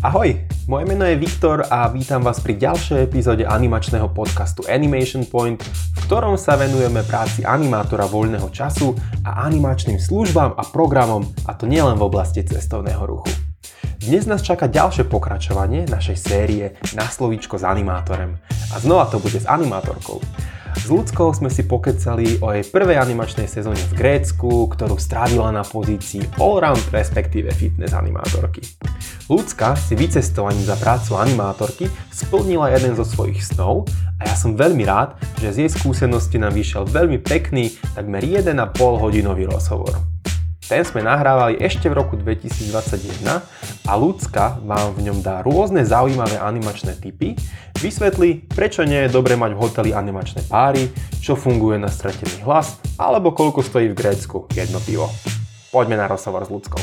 Ahoj, 0.00 0.32
moje 0.64 0.88
meno 0.88 1.04
je 1.04 1.12
Viktor 1.20 1.60
a 1.68 1.84
vítam 1.92 2.24
vás 2.24 2.40
pri 2.40 2.56
ďalšej 2.56 3.04
epizóde 3.04 3.44
animačného 3.44 4.08
podcastu 4.08 4.64
Animation 4.64 5.28
Point, 5.28 5.60
v 5.60 5.98
ktorom 6.08 6.40
sa 6.40 6.56
venujeme 6.56 7.04
práci 7.04 7.44
animátora 7.44 8.08
voľného 8.08 8.48
času 8.48 8.96
a 9.28 9.44
animačným 9.44 10.00
službám 10.00 10.56
a 10.56 10.64
programom, 10.72 11.28
a 11.44 11.52
to 11.52 11.68
nielen 11.68 12.00
v 12.00 12.08
oblasti 12.08 12.40
cestovného 12.40 13.04
ruchu. 13.04 13.28
Dnes 14.00 14.24
nás 14.24 14.40
čaká 14.40 14.72
ďalšie 14.72 15.04
pokračovanie 15.04 15.84
našej 15.84 16.16
série 16.16 16.80
Na 16.96 17.04
slovíčko 17.04 17.60
s 17.60 17.68
animátorem. 17.68 18.40
A 18.72 18.80
znova 18.80 19.04
to 19.12 19.20
bude 19.20 19.36
s 19.36 19.44
animátorkou. 19.44 20.16
S 20.76 20.86
Ľudskou 20.86 21.34
sme 21.34 21.50
si 21.50 21.66
pokecali 21.66 22.38
o 22.38 22.54
jej 22.54 22.62
prvej 22.66 23.02
animačnej 23.02 23.50
sezóne 23.50 23.82
v 23.90 23.96
Grécku, 23.98 24.70
ktorú 24.70 24.94
strávila 25.00 25.50
na 25.50 25.66
pozícii 25.66 26.22
allround 26.38 26.82
respektíve 26.94 27.50
fitness 27.50 27.90
animátorky. 27.90 28.62
Ľudská 29.26 29.74
si 29.74 29.94
vycestovaním 29.98 30.66
za 30.66 30.78
prácu 30.78 31.18
animátorky 31.18 31.86
splnila 32.10 32.70
jeden 32.74 32.94
zo 32.94 33.06
svojich 33.06 33.42
snov 33.42 33.90
a 34.18 34.30
ja 34.30 34.34
som 34.34 34.54
veľmi 34.58 34.84
rád, 34.86 35.18
že 35.40 35.50
z 35.50 35.56
jej 35.66 35.70
skúsenosti 35.70 36.38
nám 36.38 36.54
vyšiel 36.54 36.86
veľmi 36.86 37.18
pekný, 37.22 37.74
takmer 37.96 38.22
1,5 38.22 38.54
hodinový 38.78 39.48
rozhovor. 39.48 40.19
Ten 40.70 40.86
sme 40.86 41.02
nahrávali 41.02 41.58
ešte 41.58 41.90
v 41.90 41.98
roku 41.98 42.14
2021 42.14 43.26
a 43.90 43.92
Lucka 43.98 44.54
vám 44.62 44.94
v 44.94 45.10
ňom 45.10 45.18
dá 45.18 45.42
rôzne 45.42 45.82
zaujímavé 45.82 46.38
animačné 46.38 46.94
typy, 46.94 47.34
vysvetlí, 47.82 48.46
prečo 48.54 48.86
nie 48.86 49.02
je 49.02 49.10
dobre 49.10 49.34
mať 49.34 49.58
v 49.58 49.62
hoteli 49.66 49.90
animačné 49.90 50.46
páry, 50.46 50.86
čo 51.18 51.34
funguje 51.34 51.74
na 51.74 51.90
stratený 51.90 52.46
hlas, 52.46 52.78
alebo 53.02 53.34
koľko 53.34 53.66
stojí 53.66 53.90
v 53.90 53.98
Grécku 53.98 54.46
jedno 54.54 54.78
pivo. 54.78 55.10
Poďme 55.74 55.98
na 55.98 56.06
rozhovor 56.06 56.46
s 56.46 56.54
Luckou. 56.54 56.78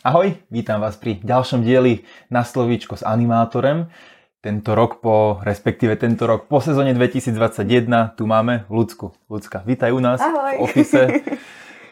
Ahoj, 0.00 0.32
vítam 0.48 0.80
vás 0.80 0.96
pri 0.96 1.20
ďalšom 1.20 1.60
dieli 1.60 2.08
na 2.32 2.40
slovíčko 2.40 2.96
s 2.96 3.04
animátorem 3.04 3.92
tento 4.40 4.72
rok 4.72 5.04
po, 5.04 5.36
respektíve 5.44 6.00
tento 6.00 6.24
rok 6.24 6.48
po 6.48 6.64
sezóne 6.64 6.96
2021 6.96 8.16
tu 8.16 8.24
máme 8.24 8.64
Lucku. 8.72 9.12
Lucka, 9.28 9.60
vítaj 9.68 9.92
u 9.92 10.00
nás 10.00 10.16
Ahoj. 10.16 10.56
v 10.56 10.60
ofise. 10.64 11.02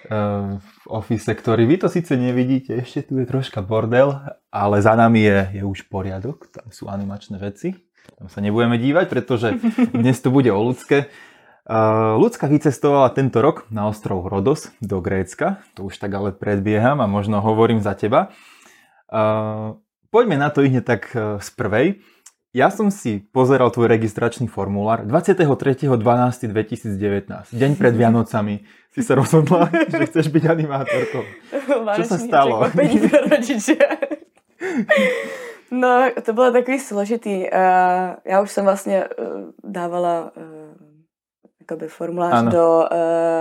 Uh, 0.08 0.56
v 0.84 0.86
ofise, 0.88 1.36
ktorý 1.36 1.68
vy 1.68 1.76
to 1.76 1.92
síce 1.92 2.16
nevidíte, 2.16 2.72
ešte 2.80 3.04
tu 3.04 3.20
je 3.20 3.28
troška 3.28 3.60
bordel, 3.60 4.16
ale 4.48 4.80
za 4.80 4.96
nami 4.96 5.28
je, 5.28 5.38
je 5.60 5.62
už 5.64 5.92
poriadok, 5.92 6.48
tam 6.48 6.72
sú 6.72 6.88
animačné 6.88 7.36
veci. 7.36 7.76
Tam 8.16 8.32
sa 8.32 8.40
nebudeme 8.40 8.80
dívať, 8.80 9.06
pretože 9.12 9.60
dnes 9.92 10.16
to 10.16 10.32
bude 10.32 10.48
o 10.48 10.60
Lucke. 10.64 11.12
Uh, 11.68 12.16
Lucka 12.16 12.48
vycestovala 12.48 13.12
tento 13.12 13.44
rok 13.44 13.68
na 13.68 13.92
ostrov 13.92 14.24
Rodos 14.24 14.72
do 14.80 15.04
Grécka, 15.04 15.60
to 15.76 15.92
už 15.92 16.00
tak 16.00 16.16
ale 16.16 16.32
predbieham 16.32 17.04
a 17.04 17.06
možno 17.12 17.44
hovorím 17.44 17.84
za 17.84 17.92
teba. 17.92 18.32
Uh, 19.12 19.76
poďme 20.08 20.40
na 20.40 20.48
to 20.48 20.64
hneď 20.64 20.84
tak 20.88 21.12
z 21.44 21.48
prvej. 21.52 22.00
Ja 22.56 22.72
som 22.72 22.88
si 22.88 23.20
pozeral 23.20 23.68
tvoj 23.68 23.92
registračný 23.92 24.48
formulár 24.48 25.04
23.12.2019, 25.04 27.52
deň 27.52 27.70
pred 27.76 27.92
Vianocami 28.00 28.64
si 28.88 29.04
sa 29.04 29.20
rozhodla, 29.20 29.68
že 29.92 30.08
chceš 30.08 30.32
byť 30.32 30.44
animátorkou. 30.48 31.28
Čo 32.00 32.04
sa 32.08 32.16
stalo? 32.16 32.64
No, 35.70 36.10
to 36.24 36.32
bylo 36.32 36.52
takový 36.52 36.78
složitý. 36.78 37.46
Já 38.24 38.40
už 38.42 38.50
jsem 38.50 38.64
vlastně 38.64 39.04
eh, 39.04 39.24
dávala 39.64 40.32
eh, 40.36 41.88
formulář 41.88 42.34
ano. 42.34 42.50
do 42.50 42.84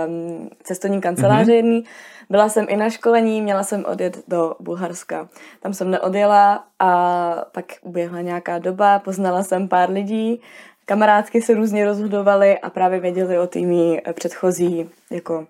um, 0.06 0.50
cestovní 0.62 1.00
kanceláře 1.00 1.52
mm-hmm. 1.52 1.54
jedný 1.54 1.84
byla 2.30 2.48
jsem 2.48 2.66
i 2.68 2.76
na 2.76 2.90
školení, 2.90 3.42
měla 3.42 3.62
jsem 3.62 3.84
odjet 3.84 4.28
do 4.28 4.54
Bulharska. 4.60 5.28
Tam 5.60 5.74
jsem 5.74 5.90
neodjela 5.90 6.64
a 6.78 7.34
pak 7.52 7.64
uběhla 7.82 8.20
nějaká 8.20 8.58
doba, 8.58 8.98
poznala 8.98 9.42
jsem 9.42 9.68
pár 9.68 9.90
lidí, 9.90 10.40
kamarádky 10.84 11.42
se 11.42 11.54
různě 11.54 11.84
rozhodovaly 11.84 12.58
a 12.58 12.70
právě 12.70 13.00
věděli 13.00 13.38
o 13.38 13.46
tými 13.46 14.02
předchozí, 14.14 14.90
jako 15.10 15.46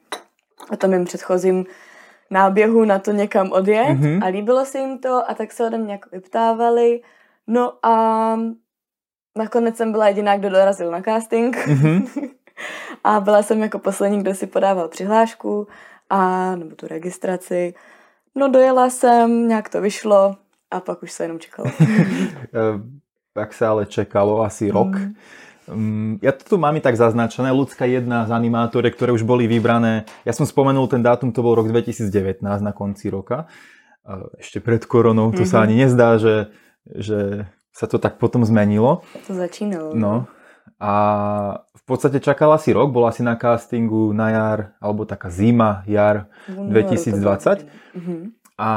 o 0.72 0.76
tom 0.76 0.92
jim 0.92 1.04
předchozím 1.04 1.66
náběhu 2.30 2.84
na 2.84 2.98
to 2.98 3.12
někam 3.12 3.52
odjet 3.52 3.98
mm-hmm. 3.98 4.24
a 4.24 4.26
líbilo 4.26 4.64
se 4.64 4.78
jim 4.78 4.98
to 4.98 5.30
a 5.30 5.34
tak 5.34 5.52
se 5.52 5.66
ode 5.66 5.78
mě 5.78 5.92
jako 5.92 6.08
vyptávali. 6.12 7.00
No 7.46 7.72
a 7.82 8.38
nakonec 9.36 9.76
jsem 9.76 9.92
byla 9.92 10.08
jediná, 10.08 10.36
kdo 10.36 10.50
dorazil 10.50 10.90
na 10.90 11.02
casting. 11.02 11.56
Mm-hmm. 11.56 12.30
a 13.04 13.20
byla 13.20 13.42
jsem 13.42 13.60
jako 13.62 13.78
poslední, 13.78 14.20
kdo 14.20 14.34
si 14.34 14.46
podával 14.46 14.88
přihlášku 14.88 15.68
a 16.10 16.52
nebo 16.56 16.76
tu 16.76 16.86
registraci. 16.86 17.74
No 18.34 18.48
dojela 18.48 18.90
jsem, 18.90 19.48
nějak 19.48 19.68
to 19.68 19.80
vyšlo 19.80 20.36
a 20.70 20.80
pak 20.80 21.02
už 21.02 21.12
se 21.12 21.24
jenom 21.24 21.38
čekalo. 21.38 21.70
tak 23.34 23.52
se 23.52 23.66
ale 23.66 23.86
čekalo 23.86 24.42
asi 24.42 24.70
rok. 24.70 24.96
Mm. 24.96 25.14
Mm, 25.68 26.18
ja 26.24 26.32
to 26.32 26.44
tu 26.48 26.54
mám 26.56 26.76
i 26.76 26.82
tak 26.82 26.96
zaznačené, 26.96 27.52
ľudská 27.52 27.84
jedna 27.84 28.24
z 28.24 28.32
animátorek, 28.32 28.96
ktoré 28.96 29.12
už 29.12 29.22
boli 29.28 29.44
vybrané. 29.44 30.08
Ja 30.24 30.32
som 30.32 30.48
spomenul 30.48 30.88
ten 30.88 31.04
dátum, 31.04 31.28
to 31.28 31.44
bol 31.44 31.52
rok 31.52 31.68
2019 31.68 32.40
na 32.40 32.72
konci 32.72 33.12
roka. 33.12 33.46
Ešte 34.40 34.64
pred 34.64 34.80
koronou, 34.88 35.28
to 35.36 35.44
mm-hmm. 35.44 35.52
sa 35.52 35.60
mhm. 35.60 35.64
ani 35.68 35.74
nezdá, 35.84 36.08
že, 36.16 36.36
že 36.88 37.18
sa 37.76 37.84
to 37.84 38.00
tak 38.00 38.16
potom 38.16 38.48
zmenilo. 38.48 39.04
To 39.28 39.32
začínalo. 39.36 39.92
No. 39.92 40.24
A 40.78 40.92
v 41.74 41.82
podstate 41.82 42.22
čakala 42.22 42.54
si 42.58 42.70
rok, 42.70 42.94
bola 42.94 43.10
si 43.10 43.26
na 43.26 43.34
castingu 43.34 44.14
na 44.14 44.30
jar, 44.30 44.58
alebo 44.78 45.02
taká 45.02 45.26
zima, 45.26 45.82
jar 45.90 46.30
2020. 46.46 47.66
Mm-hmm. 47.98 48.20
A 48.58 48.70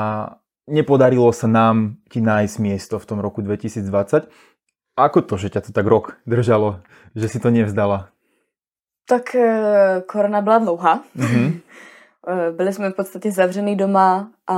nepodarilo 0.65 1.29
sa 1.29 1.45
nám 1.45 2.01
ti 2.09 2.21
nájsť 2.25 2.55
miesto 2.57 2.97
v 2.97 3.05
tom 3.05 3.21
roku 3.21 3.45
2020. 3.45 4.29
Ako 4.97 5.19
to, 5.21 5.37
že 5.37 5.53
ťa 5.53 5.69
to 5.69 5.71
tak 5.77 5.85
rok 5.85 6.17
držalo, 6.25 6.81
že 7.13 7.29
si 7.29 7.37
to 7.37 7.53
nevzdala? 7.53 8.09
Tak 9.05 9.35
e, 9.35 9.47
korona 10.05 10.41
byla 10.41 10.57
dlouhá. 10.57 11.05
Mm-hmm. 11.17 11.61
Byli 12.55 12.73
jsme 12.73 12.89
v 12.89 12.95
podstatě 12.95 13.31
zavřený 13.31 13.75
doma 13.75 14.31
a 14.47 14.57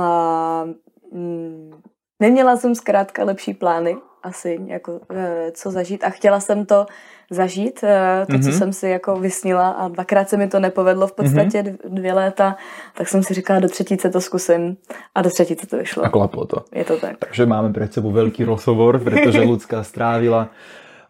mm, 1.12 1.80
neměla 2.20 2.56
jsem 2.56 2.74
zkrátka 2.74 3.24
lepší 3.24 3.54
plány 3.54 3.96
asi, 4.24 4.60
jako, 4.66 5.00
e, 5.10 5.52
co 5.52 5.70
zažít 5.70 6.04
a 6.04 6.10
chtěla 6.10 6.40
jsem 6.40 6.66
to 6.66 6.86
zažít, 7.30 7.84
eh, 7.84 8.26
to, 8.26 8.32
mm-hmm. 8.32 8.42
co 8.42 8.48
mhm. 8.48 8.58
jsem 8.58 8.72
si 8.72 8.88
jako 8.88 9.16
vysnila 9.16 9.70
a 9.70 9.88
dvakrát 9.88 10.28
se 10.28 10.36
mi 10.36 10.48
to 10.48 10.60
nepovedlo 10.60 11.06
v 11.06 11.12
podstatě 11.12 11.62
mm-hmm. 11.62 11.76
dvě 11.94 12.12
léta, 12.12 12.56
tak 12.94 13.08
jsem 13.08 13.22
si 13.22 13.34
říkala, 13.34 13.60
do 13.60 13.68
třetíce 13.68 14.10
to 14.10 14.20
zkusím 14.20 14.76
a 15.14 15.22
do 15.22 15.30
třetíce 15.30 15.66
to 15.66 15.76
vyšlo. 15.76 16.04
A 16.04 16.08
klaplo 16.08 16.46
to. 16.46 16.64
Je 16.72 16.84
to 16.84 16.96
tak. 16.96 17.16
Takže 17.18 17.46
máme 17.46 17.72
před 17.72 17.92
sebou 17.92 18.10
velký 18.10 18.44
rozhovor, 18.44 18.98
protože 18.98 19.40
Lucka 19.44 19.82
strávila 19.82 20.48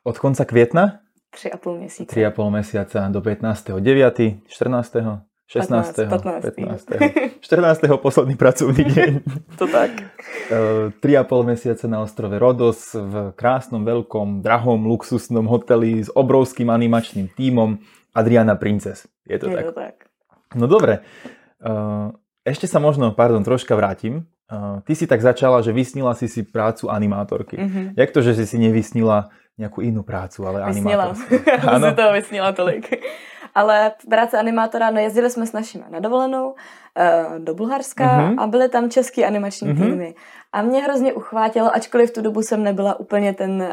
od 0.05 0.19
konca 0.19 0.45
května 0.45 0.93
Tři 1.35 1.53
a 1.53 1.57
půl 1.57 1.79
měsíce. 1.79 2.05
Tři 2.05 2.27
a 2.27 2.31
půl 2.31 2.51
měsíce 2.51 3.09
do 3.09 3.21
15. 3.21 3.71
9. 3.81 4.15
14. 4.47 4.97
16. 5.47 6.09
15. 6.09 6.57
15. 6.57 7.41
14. 7.45 8.01
posledný 8.01 8.35
pracovný 8.35 8.85
deň. 8.85 9.13
to 9.61 9.69
tak. 9.69 9.93
3,5 10.49 11.05
eh, 11.05 11.45
mesiace 11.45 11.85
na 11.85 12.01
ostrove 12.01 12.41
Rodos 12.41 12.97
v 12.97 13.37
krásnom, 13.37 13.85
veľkom, 13.85 14.41
drahom, 14.41 14.89
luxusnom 14.89 15.45
hoteli 15.45 16.01
s 16.01 16.09
obrovským 16.09 16.73
animačným 16.73 17.29
tímom 17.37 17.77
Adriana 18.17 18.57
Princess. 18.57 19.05
Je 19.29 19.37
to 19.37 19.53
Je 19.53 19.57
tak? 19.61 19.65
to 19.69 19.73
tak. 19.77 19.95
No 20.57 20.65
dobre. 20.65 21.05
Eh, 21.61 22.09
ešte 22.45 22.65
sa 22.65 22.81
možno, 22.81 23.13
pardon, 23.13 23.45
troška 23.45 23.77
vrátim. 23.77 24.25
Eh, 24.49 24.77
ty 24.85 24.93
si 24.93 25.09
tak 25.09 25.25
začala, 25.25 25.65
že 25.65 25.73
vysnila 25.73 26.13
si 26.13 26.29
si 26.29 26.45
prácu 26.45 26.93
animátorky. 26.93 27.57
Mm-hmm. 27.57 27.87
Jak 27.97 28.11
to, 28.13 28.21
že 28.21 28.37
si 28.37 28.45
si 28.45 28.57
nevysnila 28.61 29.33
nejakú 29.57 29.81
inú 29.81 30.05
prácu, 30.05 30.45
ale 30.45 30.67
animátorku? 30.67 31.21
Vysnila. 31.21 31.63
Ano. 31.79 31.87
si 31.89 31.97
toho 31.97 32.13
vysnila 32.13 32.51
tolik. 32.53 32.85
Ale 33.55 33.93
práce 34.11 34.39
animátora, 34.39 34.91
no 34.91 35.01
jezdili 35.01 35.31
jsme 35.31 35.47
s 35.47 35.53
našimi 35.53 35.85
na 35.91 36.01
dovolenou 36.01 36.49
uh, 36.49 37.39
do 37.39 37.55
Bulharska 37.55 38.05
mm-hmm. 38.05 38.35
a 38.39 38.47
byly 38.47 38.69
tam 38.69 38.91
český 38.91 39.25
animační 39.25 39.69
mm-hmm. 39.69 39.91
týmy. 39.91 40.15
A 40.53 40.63
mě 40.63 40.83
hrozně 40.83 41.13
uchvátilo, 41.13 41.75
ačkoliv 41.75 42.11
v 42.11 42.13
tu 42.13 42.23
dobu 42.23 42.43
jsem 42.43 42.63
nebyla 42.63 43.01
úplně 43.01 43.33
ten 43.33 43.63
uh, 43.63 43.69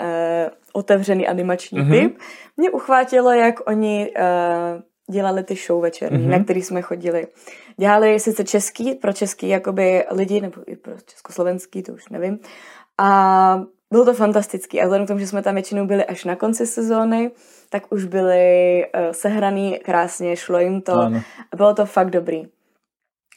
otevřený 0.74 1.28
animační 1.28 1.80
mm-hmm. 1.80 2.02
typ, 2.02 2.18
mě 2.58 2.72
uchvátilo, 2.72 3.32
jak 3.32 3.70
oni 3.70 4.14
uh, 4.18 5.14
dělali 5.14 5.44
ty 5.44 5.56
show 5.56 5.82
večerní, 5.82 6.26
mm-hmm. 6.26 6.30
na 6.30 6.44
který 6.44 6.62
jsme 6.62 6.82
chodili. 6.82 7.28
Dělali 7.78 8.20
sice 8.20 8.44
český, 8.44 8.96
pro 8.96 9.14
český 9.14 9.50
jakoby 9.50 10.06
lidi, 10.12 10.42
nebo 10.42 10.62
i 10.68 10.76
pro 10.76 10.94
československý, 11.06 11.84
to 11.84 11.94
už 11.94 12.10
nevím. 12.10 12.40
A 12.98 13.64
bylo 13.92 14.06
to 14.06 14.14
fantastický. 14.14 14.82
A 14.82 14.84
vzhledem 14.84 15.06
k 15.06 15.08
tomu, 15.08 15.20
že 15.20 15.28
jsme 15.28 15.42
tam 15.42 15.54
většinou 15.54 15.86
byli 15.86 16.06
až 16.06 16.26
na 16.26 16.36
konci 16.36 16.68
sezóny, 16.68 17.32
tak 17.72 17.88
už 17.92 18.06
byli 18.06 18.46
uh, 18.84 19.12
sehraný 19.12 19.80
krásně, 19.80 20.36
šlo 20.36 20.60
jim 20.60 20.82
to. 20.82 20.94
Ano. 20.94 21.22
Bylo 21.56 21.74
to 21.74 21.86
fakt 21.86 22.10
dobrý. 22.10 22.44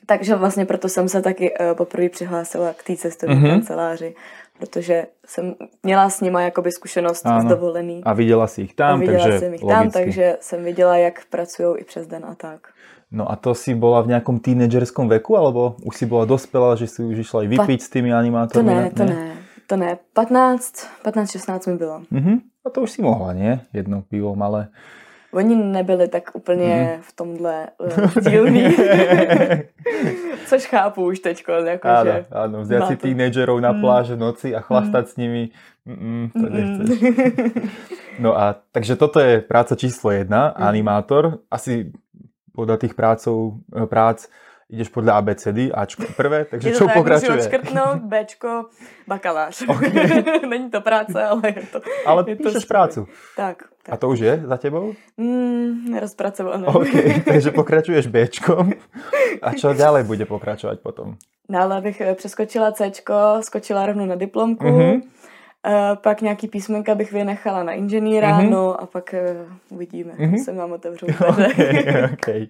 Takže 0.07 0.35
vlastně 0.35 0.67
proto 0.67 0.89
jsem 0.89 1.09
se 1.09 1.23
taky 1.23 1.55
uh, 1.55 1.77
poprvé 1.77 2.09
přihlásila 2.09 2.75
k 2.75 2.83
té 2.83 2.97
cestovní 2.97 3.37
mm-hmm. 3.37 3.51
kanceláři. 3.51 4.15
protože 4.59 5.07
jsem 5.27 5.55
měla 5.83 6.11
s 6.11 6.21
nima 6.21 6.43
jakoby 6.43 6.73
zkušenost 6.73 7.27
ano. 7.27 7.41
z 7.41 7.45
dovolený. 7.45 8.05
A 8.05 8.13
viděla 8.13 8.47
si 8.47 8.63
ich 8.63 8.75
tam, 8.75 8.95
a 8.95 8.97
viděla 8.97 9.25
takže 9.25 9.39
jsem 9.39 9.55
ich 9.55 9.61
tam, 9.61 9.91
takže 9.91 10.37
jsem 10.41 10.65
viděla, 10.65 10.97
jak 10.97 11.25
pracují 11.31 11.79
i 11.79 11.85
přes 11.85 12.07
den 12.07 12.25
a 12.25 12.35
tak. 12.35 12.61
No 13.15 13.31
a 13.31 13.37
to 13.37 13.55
si 13.55 13.79
bola 13.79 14.03
v 14.03 14.11
nejakom 14.11 14.43
tínedžerskom 14.43 15.07
veku, 15.07 15.39
alebo 15.39 15.79
už 15.87 15.95
si 16.03 16.07
bola 16.11 16.27
dospelá, 16.27 16.75
že 16.75 16.91
si 16.91 16.99
už 16.99 17.23
išla 17.23 17.47
aj 17.47 17.49
vypiť 17.55 17.79
pa... 17.79 17.87
s 17.87 17.89
tými 17.95 18.11
animátormi? 18.11 18.67
To 18.67 18.75
ne, 18.75 18.85
to 18.91 19.05
ne, 19.07 19.23
to 19.71 19.75
ne. 19.79 19.91
15, 20.19 21.07
15-16 21.07 21.71
mi 21.71 21.77
bylo. 21.79 22.03
Uh-huh. 22.11 22.43
A 22.65 22.71
to 22.73 22.83
už 22.83 22.91
si 22.91 23.01
mohla, 23.05 23.37
nie? 23.37 23.61
Jedno 23.73 24.03
pivo 24.03 24.33
malé. 24.33 24.73
Oni 25.35 25.57
nebyli 25.57 26.09
tak 26.09 26.31
úplně 26.35 26.95
mm. 26.97 27.03
v 27.03 27.13
tomhle 27.13 27.69
uh, 27.79 28.31
dílný. 28.31 28.65
Což 30.47 30.67
chápu 30.67 31.05
už 31.05 31.19
teď. 31.19 31.45
Jako, 31.65 31.89
áno, 31.89 32.05
že 32.05 32.25
áno, 32.31 32.57
vziať 32.63 32.83
si 32.87 32.97
teenagerov 32.97 33.59
na 33.61 33.73
mm. 33.73 33.81
pláž 33.81 34.15
v 34.15 34.19
noci 34.21 34.49
a 34.55 34.61
chlastať 34.61 35.05
mm. 35.05 35.11
s 35.11 35.15
nimi, 35.17 35.43
mm, 35.87 36.27
to 36.31 36.47
nechceš. 36.49 36.89
No 38.23 38.39
a 38.39 38.55
takže 38.71 38.95
toto 38.95 39.19
je 39.19 39.43
práca 39.43 39.75
číslo 39.75 40.15
jedna, 40.15 40.55
mm. 40.55 40.63
animátor. 40.63 41.43
Asi 41.51 41.91
podľa 42.55 42.77
tých 42.87 42.95
prácov, 42.95 43.59
eh, 43.75 43.87
prác 43.91 44.31
ideš 44.75 44.91
podľa 44.91 45.23
ABCD, 45.23 45.71
Ačko 45.71 46.11
prvé, 46.19 46.45
takže 46.51 46.75
čo 46.75 46.91
pokračuje? 46.91 47.39
Musím 47.39 47.47
škrtnout, 47.47 47.99
Bčko, 48.03 48.53
bakalář. 49.07 49.71
Okay. 49.71 49.93
Není 50.51 50.71
to 50.71 50.81
práce, 50.81 51.15
ale 51.15 51.43
je 51.47 51.63
to 51.73 51.79
Ale 52.07 52.25
je 52.27 52.37
píšeš 52.37 52.67
to 52.67 52.69
prácu. 52.69 53.01
Tak, 53.37 53.57
tak. 53.83 53.93
A 53.93 53.97
to 53.97 54.09
už 54.09 54.19
je 54.19 54.35
za 54.45 54.57
tebou? 54.57 54.95
Mm, 55.17 55.91
nerozpracované. 55.95 56.67
OK, 56.67 56.95
takže 57.31 57.51
pokračuješ 57.55 58.11
Bčkom. 58.11 58.75
A 59.43 59.55
čo 59.55 59.71
ďalej 59.71 60.05
bude 60.05 60.27
pokračovať 60.27 60.83
potom? 60.83 61.15
Dále 61.49 61.81
bych 61.81 62.01
eh, 62.01 62.15
přeskočila 62.15 62.73
Cčko, 62.73 63.41
skočila 63.41 63.87
rovnou 63.87 64.07
na 64.07 64.17
diplomku. 64.17 64.65
Mm-hmm. 64.65 65.03
Uh, 65.65 65.97
pak 65.97 66.21
nějaký 66.21 66.49
písmenka 66.49 66.95
bych 66.95 67.13
vynechala 67.13 67.63
na 67.63 67.73
inženýra, 67.73 68.41
mm-hmm. 68.41 68.51
no 68.51 68.81
a 68.81 68.87
pak 68.87 69.15
uh, 69.15 69.77
uvidíme, 69.77 70.13
mm-hmm. 70.13 70.45
se 70.45 70.53
vám 70.53 70.73
otevřou 70.73 71.07
okay, 71.29 72.09
okay. 72.13 72.49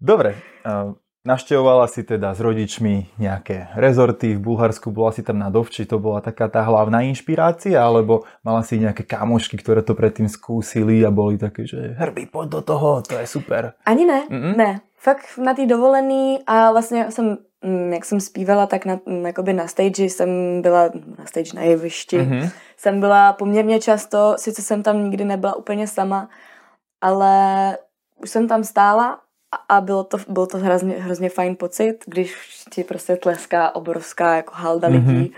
Dobre, 0.00 0.34
uh, 0.66 0.94
Naštevovala 1.26 1.90
si 1.90 2.06
teda 2.06 2.30
s 2.30 2.38
rodičmi 2.38 3.18
nejaké 3.18 3.74
rezorty 3.74 4.38
v 4.38 4.46
Bulharsku, 4.46 4.94
bola 4.94 5.10
si 5.10 5.26
tam 5.26 5.42
na 5.42 5.50
dovči, 5.50 5.82
to 5.82 5.98
bola 5.98 6.22
taká 6.22 6.46
tá 6.46 6.62
hlavná 6.62 7.02
inšpirácia, 7.02 7.82
alebo 7.82 8.22
mala 8.46 8.62
si 8.62 8.78
nejaké 8.78 9.02
kamošky, 9.02 9.58
ktoré 9.58 9.82
to 9.82 9.98
predtým 9.98 10.30
skúsili 10.30 11.02
a 11.02 11.10
boli 11.10 11.34
také, 11.34 11.66
že 11.66 11.98
hrby, 11.98 12.30
poď 12.30 12.46
do 12.48 12.60
toho, 12.62 13.02
to 13.02 13.18
je 13.18 13.26
super. 13.26 13.74
Ani 13.82 14.06
ne, 14.06 14.22
Mm-mm. 14.30 14.54
ne. 14.54 14.80
Fakt 14.94 15.34
na 15.38 15.54
té 15.54 15.66
dovolený 15.66 16.38
a 16.46 16.70
vlastně 16.72 17.10
jsem, 17.10 17.38
mm, 17.64 17.92
jak 17.92 18.04
jsem 18.04 18.20
zpívala, 18.20 18.66
tak 18.66 18.86
na, 18.86 18.98
mm, 19.06 19.26
jakoby 19.26 19.52
na 19.52 19.66
stage 19.66 20.04
jsem 20.04 20.62
byla, 20.62 20.90
na 21.18 21.26
stage 21.26 21.50
na 21.54 21.62
jevišti, 21.62 22.18
mm-hmm. 22.18 22.50
jsem 22.76 23.00
byla 23.00 23.32
poměrně 23.32 23.80
často, 23.80 24.34
sice 24.38 24.62
jsem 24.62 24.82
tam 24.82 25.04
nikdy 25.04 25.24
nebyla 25.24 25.56
úplně 25.56 25.86
sama, 25.86 26.28
ale 27.00 27.34
už 28.22 28.30
jsem 28.30 28.48
tam 28.48 28.64
stála 28.64 29.25
a 29.68 29.80
bylo 29.80 30.04
to, 30.04 30.18
bylo 30.28 30.46
to 30.46 30.58
hrozně, 30.58 30.94
hrozně 30.94 31.28
fajn 31.28 31.56
pocit, 31.56 32.04
když 32.06 32.36
ti 32.70 32.84
prostě 32.84 33.16
tleská 33.16 33.74
obrovská 33.74 34.36
jako 34.36 34.54
halda 34.54 34.88
lidí. 34.88 35.06
Mm-hmm. 35.06 35.32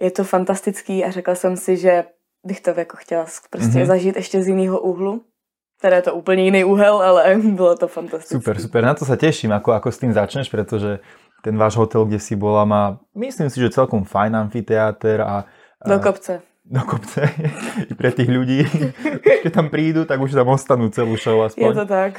Je 0.00 0.10
to 0.10 0.24
fantastický 0.24 1.04
a 1.04 1.10
řekla 1.10 1.34
jsem 1.34 1.56
si, 1.56 1.76
že 1.76 2.04
bych 2.46 2.60
to 2.60 2.70
jako 2.70 2.96
chtěla 2.96 3.26
prostě 3.50 3.78
mm-hmm. 3.78 3.86
zažít 3.86 4.16
ještě 4.16 4.42
z 4.42 4.48
jiného 4.48 4.80
úhlu. 4.80 5.22
Teda 5.80 5.96
je 5.96 6.02
to 6.02 6.14
úplně 6.14 6.44
jiný 6.44 6.64
úhel, 6.64 7.02
ale 7.02 7.36
bylo 7.44 7.76
to 7.76 7.88
fantastické. 7.88 8.38
Super, 8.38 8.60
super. 8.60 8.84
Na 8.84 8.94
to 8.94 9.04
sa 9.04 9.16
teším, 9.16 9.52
ako, 9.52 9.76
ako 9.76 9.92
s 9.92 9.98
tým 9.98 10.12
začneš, 10.12 10.48
pretože 10.48 11.04
ten 11.44 11.52
váš 11.52 11.76
hotel, 11.76 12.04
kde 12.08 12.16
si 12.16 12.32
bola, 12.36 12.64
má, 12.64 12.96
myslím 13.14 13.52
si, 13.52 13.60
že 13.60 13.76
celkom 13.76 14.04
fajn 14.04 14.36
amfiteáter 14.36 15.20
a... 15.20 15.44
Do 15.84 16.00
kopce 16.00 16.40
do 16.66 16.82
kopce 16.82 17.30
i 17.90 17.92
pre 17.94 18.10
tých 18.10 18.26
ľudí. 18.26 18.66
Keď 19.46 19.52
tam 19.54 19.70
prídu, 19.70 20.02
tak 20.02 20.18
už 20.18 20.34
tam 20.34 20.50
ostanú 20.50 20.90
celú 20.90 21.14
show 21.14 21.38
aspoň. 21.46 21.62
Je 21.62 21.78
to 21.78 21.86
tak. 21.86 22.12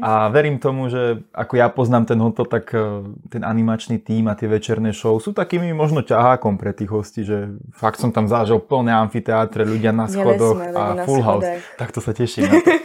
A 0.00 0.32
verím 0.32 0.56
tomu, 0.56 0.88
že 0.88 1.20
ako 1.36 1.52
ja 1.60 1.68
poznám 1.68 2.08
ten 2.08 2.18
hotel, 2.20 2.48
tak 2.48 2.72
eh, 2.72 2.80
ten 3.28 3.44
animačný 3.44 4.00
tým 4.00 4.32
a 4.32 4.36
tie 4.36 4.48
večerné 4.48 4.96
show 4.96 5.20
sú 5.20 5.36
takými 5.36 5.76
možno 5.76 6.00
ťahákom 6.00 6.56
pre 6.56 6.72
tých 6.72 6.88
hostí, 6.88 7.20
že 7.28 7.52
fakt 7.76 8.00
som 8.00 8.08
tam 8.08 8.24
zažil 8.24 8.64
plné 8.64 8.96
amfiteátre, 8.96 9.68
ľudia 9.68 9.92
na 9.92 10.08
schodoch 10.08 10.56
a 10.56 11.04
full 11.04 11.20
house. 11.20 11.44
Tak 11.76 11.92
to 11.92 12.00
sa 12.00 12.16
teším 12.16 12.48
na 12.48 12.56
to. 12.60 12.70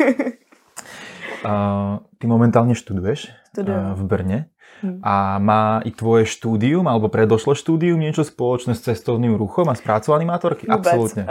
Uh, 1.46 2.02
ty 2.18 2.26
momentálne 2.26 2.74
študuješ 2.74 3.30
uh, 3.62 3.94
v 3.94 4.02
Brne. 4.02 4.50
Hm. 4.84 5.00
A 5.00 5.40
má 5.40 5.80
i 5.88 5.92
tvoje 5.96 6.28
štúdium 6.28 6.84
alebo 6.84 7.08
predošlo 7.08 7.56
štúdium 7.56 7.96
niečo 7.96 8.28
spoločné 8.28 8.76
s 8.76 8.84
cestovným 8.84 9.40
ruchom 9.40 9.72
a 9.72 9.76
s 9.78 9.82
prácou 9.82 10.12
animátorky? 10.12 10.68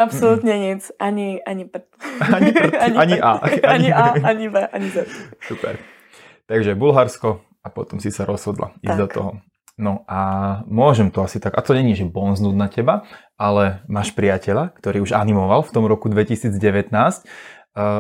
Absolútne 0.00 0.54
mm. 0.56 0.60
nic. 0.64 0.80
Ani, 0.96 1.44
ani 1.44 1.64
prd. 1.68 1.84
Ani, 2.36 2.50
prd, 2.56 2.72
ani, 2.88 2.96
ani 2.96 3.16
A. 3.20 3.32
Ani, 3.74 3.88
A, 3.92 4.04
ani 4.24 4.46
B, 4.48 4.56
ani 4.64 4.88
Z. 4.88 5.04
Super. 5.44 5.76
Takže 6.48 6.72
Bulharsko 6.72 7.44
a 7.64 7.68
potom 7.68 8.00
si 8.00 8.08
sa 8.08 8.24
rozhodla 8.24 8.76
ísť 8.80 8.96
tak. 8.96 9.00
do 9.00 9.06
toho. 9.08 9.30
No 9.74 10.06
a 10.06 10.62
môžem 10.70 11.10
to 11.10 11.26
asi 11.26 11.42
tak, 11.42 11.58
a 11.58 11.60
to 11.64 11.74
není, 11.74 11.98
že 11.98 12.06
bonznúť 12.06 12.54
na 12.54 12.70
teba, 12.70 13.02
ale 13.34 13.82
máš 13.90 14.14
priateľa, 14.14 14.70
ktorý 14.78 15.02
už 15.02 15.18
animoval 15.18 15.66
v 15.66 15.72
tom 15.74 15.84
roku 15.90 16.06
2019 16.06 16.54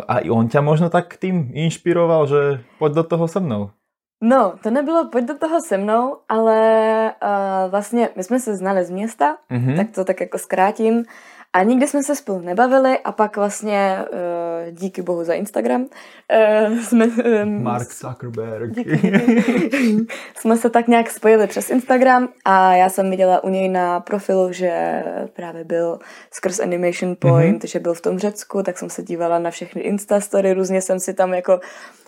a 0.06 0.14
i 0.22 0.30
on 0.30 0.46
ťa 0.46 0.62
možno 0.62 0.86
tak 0.86 1.18
tým 1.18 1.50
inšpiroval, 1.50 2.30
že 2.30 2.40
poď 2.78 3.02
do 3.02 3.04
toho 3.10 3.24
so 3.26 3.42
mnou. 3.42 3.74
No, 4.22 4.54
to 4.62 4.70
nebylo 4.70 5.08
pojď 5.08 5.24
do 5.24 5.38
toho 5.38 5.60
se 5.60 5.76
mnou, 5.76 6.16
ale 6.28 7.12
uh, 7.22 7.70
vlastně 7.70 8.08
my 8.16 8.24
jsme 8.24 8.40
se 8.40 8.56
znali 8.56 8.84
z 8.84 8.90
města, 8.90 9.36
mm-hmm. 9.50 9.76
tak 9.76 9.86
to 9.90 10.04
tak 10.04 10.20
jako 10.20 10.38
zkrátím. 10.38 11.04
A 11.52 11.62
nikdy 11.62 11.88
jsme 11.88 12.02
se 12.02 12.16
spolu 12.16 12.40
nebavili 12.40 12.98
a 12.98 13.12
pak 13.12 13.36
vlastně 13.36 13.98
uh, 14.12 14.74
díky 14.74 15.02
bohu 15.02 15.24
za 15.24 15.34
Instagram 15.34 15.82
uh, 15.82 16.78
jsme... 16.78 17.06
Um, 17.06 17.62
Mark 17.62 17.92
Zuckerberg. 17.92 18.70
Díky, 18.74 18.96
díky, 18.96 20.06
jsme 20.36 20.56
se 20.56 20.70
tak 20.70 20.88
nějak 20.88 21.10
spojili 21.10 21.46
přes 21.46 21.70
Instagram 21.70 22.28
a 22.44 22.74
já 22.74 22.88
jsem 22.88 23.10
viděla 23.10 23.44
u 23.44 23.48
něj 23.48 23.68
na 23.68 24.00
profilu, 24.00 24.52
že 24.52 25.02
právě 25.32 25.64
byl 25.64 25.98
skrz 26.30 26.60
Animation 26.60 27.16
Point, 27.18 27.64
mm-hmm. 27.64 27.68
že 27.68 27.80
byl 27.80 27.94
v 27.94 28.00
tom 28.00 28.18
Řecku, 28.18 28.62
tak 28.62 28.78
jsem 28.78 28.90
se 28.90 29.02
dívala 29.02 29.38
na 29.38 29.50
všechny 29.50 29.82
Instastory, 29.82 30.52
různě 30.52 30.80
jsem 30.80 31.00
si 31.00 31.14
tam 31.14 31.34
jako 31.34 31.60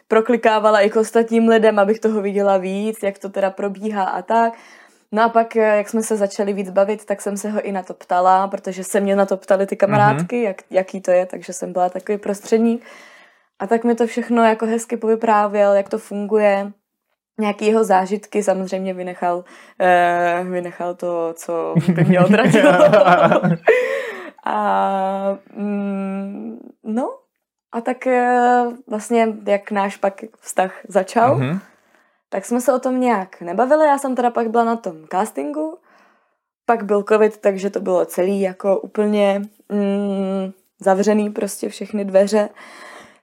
proklikávala 0.09 0.81
i 0.81 0.91
k 0.91 0.97
ostatním 0.97 1.49
lidem, 1.49 1.79
abych 1.79 2.01
toho 2.01 2.23
viděla 2.23 2.57
víc, 2.57 3.03
jak 3.03 3.19
to 3.19 3.29
teda 3.29 3.51
probíhá 3.51 4.05
a 4.05 4.23
tak. 4.23 4.53
No 5.13 5.23
a 5.23 5.29
pak, 5.29 5.57
eh, 5.57 5.77
jak 5.77 5.89
jsme 5.89 6.03
se 6.03 6.17
začali 6.17 6.53
víc 6.53 6.71
bavit, 6.71 7.05
tak 7.05 7.21
jsem 7.21 7.37
se 7.37 7.51
ho 7.51 7.61
i 7.61 7.73
na 7.73 7.83
to 7.83 7.95
ptala, 7.95 8.49
protože 8.49 8.85
se 8.85 9.01
mě 9.01 9.17
na 9.17 9.27
to 9.27 9.37
ptali 9.37 9.67
ty 9.67 9.77
kamarádky, 9.77 10.37
mm-hmm. 10.37 10.47
jak, 10.47 10.63
jaký 10.71 11.01
to 11.01 11.11
je, 11.11 11.27
takže 11.27 11.53
jsem 11.53 11.73
byla 11.73 11.89
takový 11.89 12.19
prostředník. 12.19 12.85
A 13.59 13.67
tak 13.67 13.85
mi 13.85 13.95
to 13.95 14.07
všechno 14.07 14.45
jako 14.45 14.67
hezky 14.67 14.97
povyprávěl, 14.97 15.75
jak 15.75 15.89
to 15.89 15.99
funguje, 15.99 16.73
nějaký 17.41 17.67
jeho 17.67 17.85
zážitky, 17.85 18.43
samozřejmě 18.43 18.95
vynechal, 18.95 19.45
eh, 19.81 20.45
vynechal 20.45 20.95
to, 20.95 21.35
co 21.37 21.75
by 21.93 22.05
mě 22.05 22.21
odradilo. 22.21 22.73
a 24.45 25.39
mm, 25.57 26.59
no, 26.85 27.19
a 27.77 27.81
tak 27.81 28.07
eh, 28.07 28.65
vlastně, 28.87 29.29
jak 29.47 29.71
náš 29.71 29.97
pak 29.97 30.25
vztah 30.41 30.73
začal, 30.89 31.39
mm-hmm. 31.39 31.59
tak 32.29 32.45
jsme 32.45 32.61
se 32.61 32.73
o 32.73 32.79
tom 32.79 33.01
nějak 33.01 33.41
nebavili. 33.41 33.87
Já 33.87 33.99
jsem 33.99 34.15
teda 34.15 34.31
pak 34.31 34.51
byla 34.51 34.65
na 34.65 34.77
tom 34.77 34.97
castingu, 35.11 35.79
pak 36.67 36.83
byl 36.83 37.03
covid, 37.03 37.37
takže 37.37 37.71
to 37.71 37.81
bylo 37.81 38.05
celý 38.05 38.41
jako 38.41 38.81
úplně 38.81 39.43
mm, 39.69 40.53
zavřený 40.81 41.31
prostě 41.31 41.69
všechny 41.69 42.05
dveře. 42.05 42.49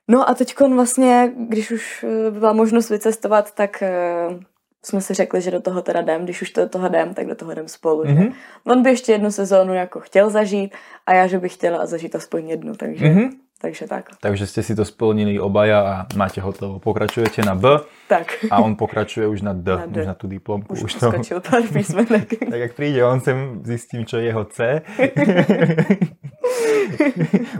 No 0.07 0.29
a 0.29 0.33
teď 0.33 0.59
vlastně, 0.59 1.31
když 1.37 1.71
už 1.71 2.05
eh, 2.07 2.31
byla 2.31 2.53
možnost 2.53 2.89
vycestovat, 2.89 3.51
tak 3.55 3.83
uh, 4.29 4.39
jsme 4.85 5.01
si 5.01 5.13
řekli, 5.13 5.41
že 5.41 5.51
do 5.51 5.61
toho 5.61 5.81
teda 5.81 6.01
jdem, 6.01 6.23
když 6.23 6.41
už 6.41 6.49
to 6.49 6.61
do 6.61 6.69
toho 6.69 6.87
jdem, 6.87 7.13
tak 7.13 7.27
do 7.27 7.35
toho 7.35 7.51
jdem 7.51 7.67
spolu. 7.67 8.03
Mm-hmm. 8.03 8.23
Mhm. 8.23 8.33
On 8.67 8.83
by 8.83 8.89
ještě 8.89 9.11
jednu 9.11 9.31
sezónu 9.31 9.73
jako 9.73 9.99
chtěl 9.99 10.29
zažít 10.29 10.75
a 11.05 11.13
já, 11.13 11.27
že 11.27 11.39
bych 11.39 11.53
chtěla 11.53 11.85
zažít 11.85 12.15
aspoň 12.15 12.49
jednu, 12.49 12.75
takže 12.75 13.05
mm-hmm. 13.05 13.29
Takže 13.63 13.87
tak. 13.87 14.19
Takže 14.19 14.43
ste 14.43 14.59
si 14.59 14.75
to 14.75 14.83
splnili 14.83 15.39
obaja 15.39 15.79
a 15.79 15.93
máte 16.19 16.43
hotovo. 16.43 16.83
Pokračujete 16.83 17.47
na 17.47 17.55
B 17.55 17.79
tak. 18.11 18.43
a 18.51 18.59
on 18.59 18.75
pokračuje 18.75 19.23
už 19.23 19.39
na 19.39 19.55
D, 19.55 19.71
na 19.71 19.87
D. 19.87 20.03
už 20.03 20.07
na 20.11 20.15
tú 20.19 20.27
diplomku. 20.27 20.75
Už, 20.75 20.91
už 20.91 20.99
to... 20.99 21.07
pár 21.39 21.63
písmenek. 21.71 22.27
tak 22.51 22.59
jak 22.59 22.73
príde 22.75 22.99
on 23.07 23.23
sem, 23.23 23.63
zistím, 23.63 24.03
čo 24.03 24.19
je 24.19 24.35
jeho 24.35 24.43
C. 24.51 24.83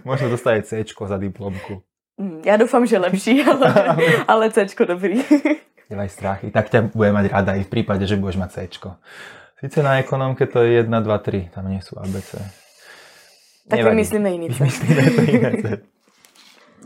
Možno 0.10 0.28
dostane 0.28 0.68
C 0.68 0.84
za 0.84 1.18
diplomku. 1.18 1.80
Mm, 2.20 2.42
já 2.46 2.58
doufám, 2.58 2.86
že 2.86 3.00
lepší, 3.00 3.44
ale, 3.48 3.96
ale 4.28 4.52
C 4.52 4.68
dobrý. 4.88 5.24
Nevaj 5.90 6.10
strachy. 6.10 6.52
Tak 6.52 6.68
ťa 6.68 6.92
bude 6.92 7.16
mať 7.16 7.32
rada 7.32 7.56
i 7.56 7.64
v 7.64 7.72
prípade, 7.72 8.04
že 8.04 8.20
budeš 8.20 8.44
mať 8.44 8.52
C. 8.52 8.68
Sice 9.64 9.80
na 9.80 10.04
ekonomke 10.04 10.52
to 10.52 10.68
je 10.68 10.84
1, 10.84 10.92
2, 10.92 11.00
3, 11.00 11.56
tam 11.56 11.72
nie 11.72 11.80
sú 11.80 11.96
ABC. 11.96 12.44
Tak 13.72 13.80
vymyslíme 13.80 14.28
iný 14.36 14.48
C. 14.52 14.60
Vymyslíme 14.60 15.04
to 15.16 15.22
iné 15.32 15.52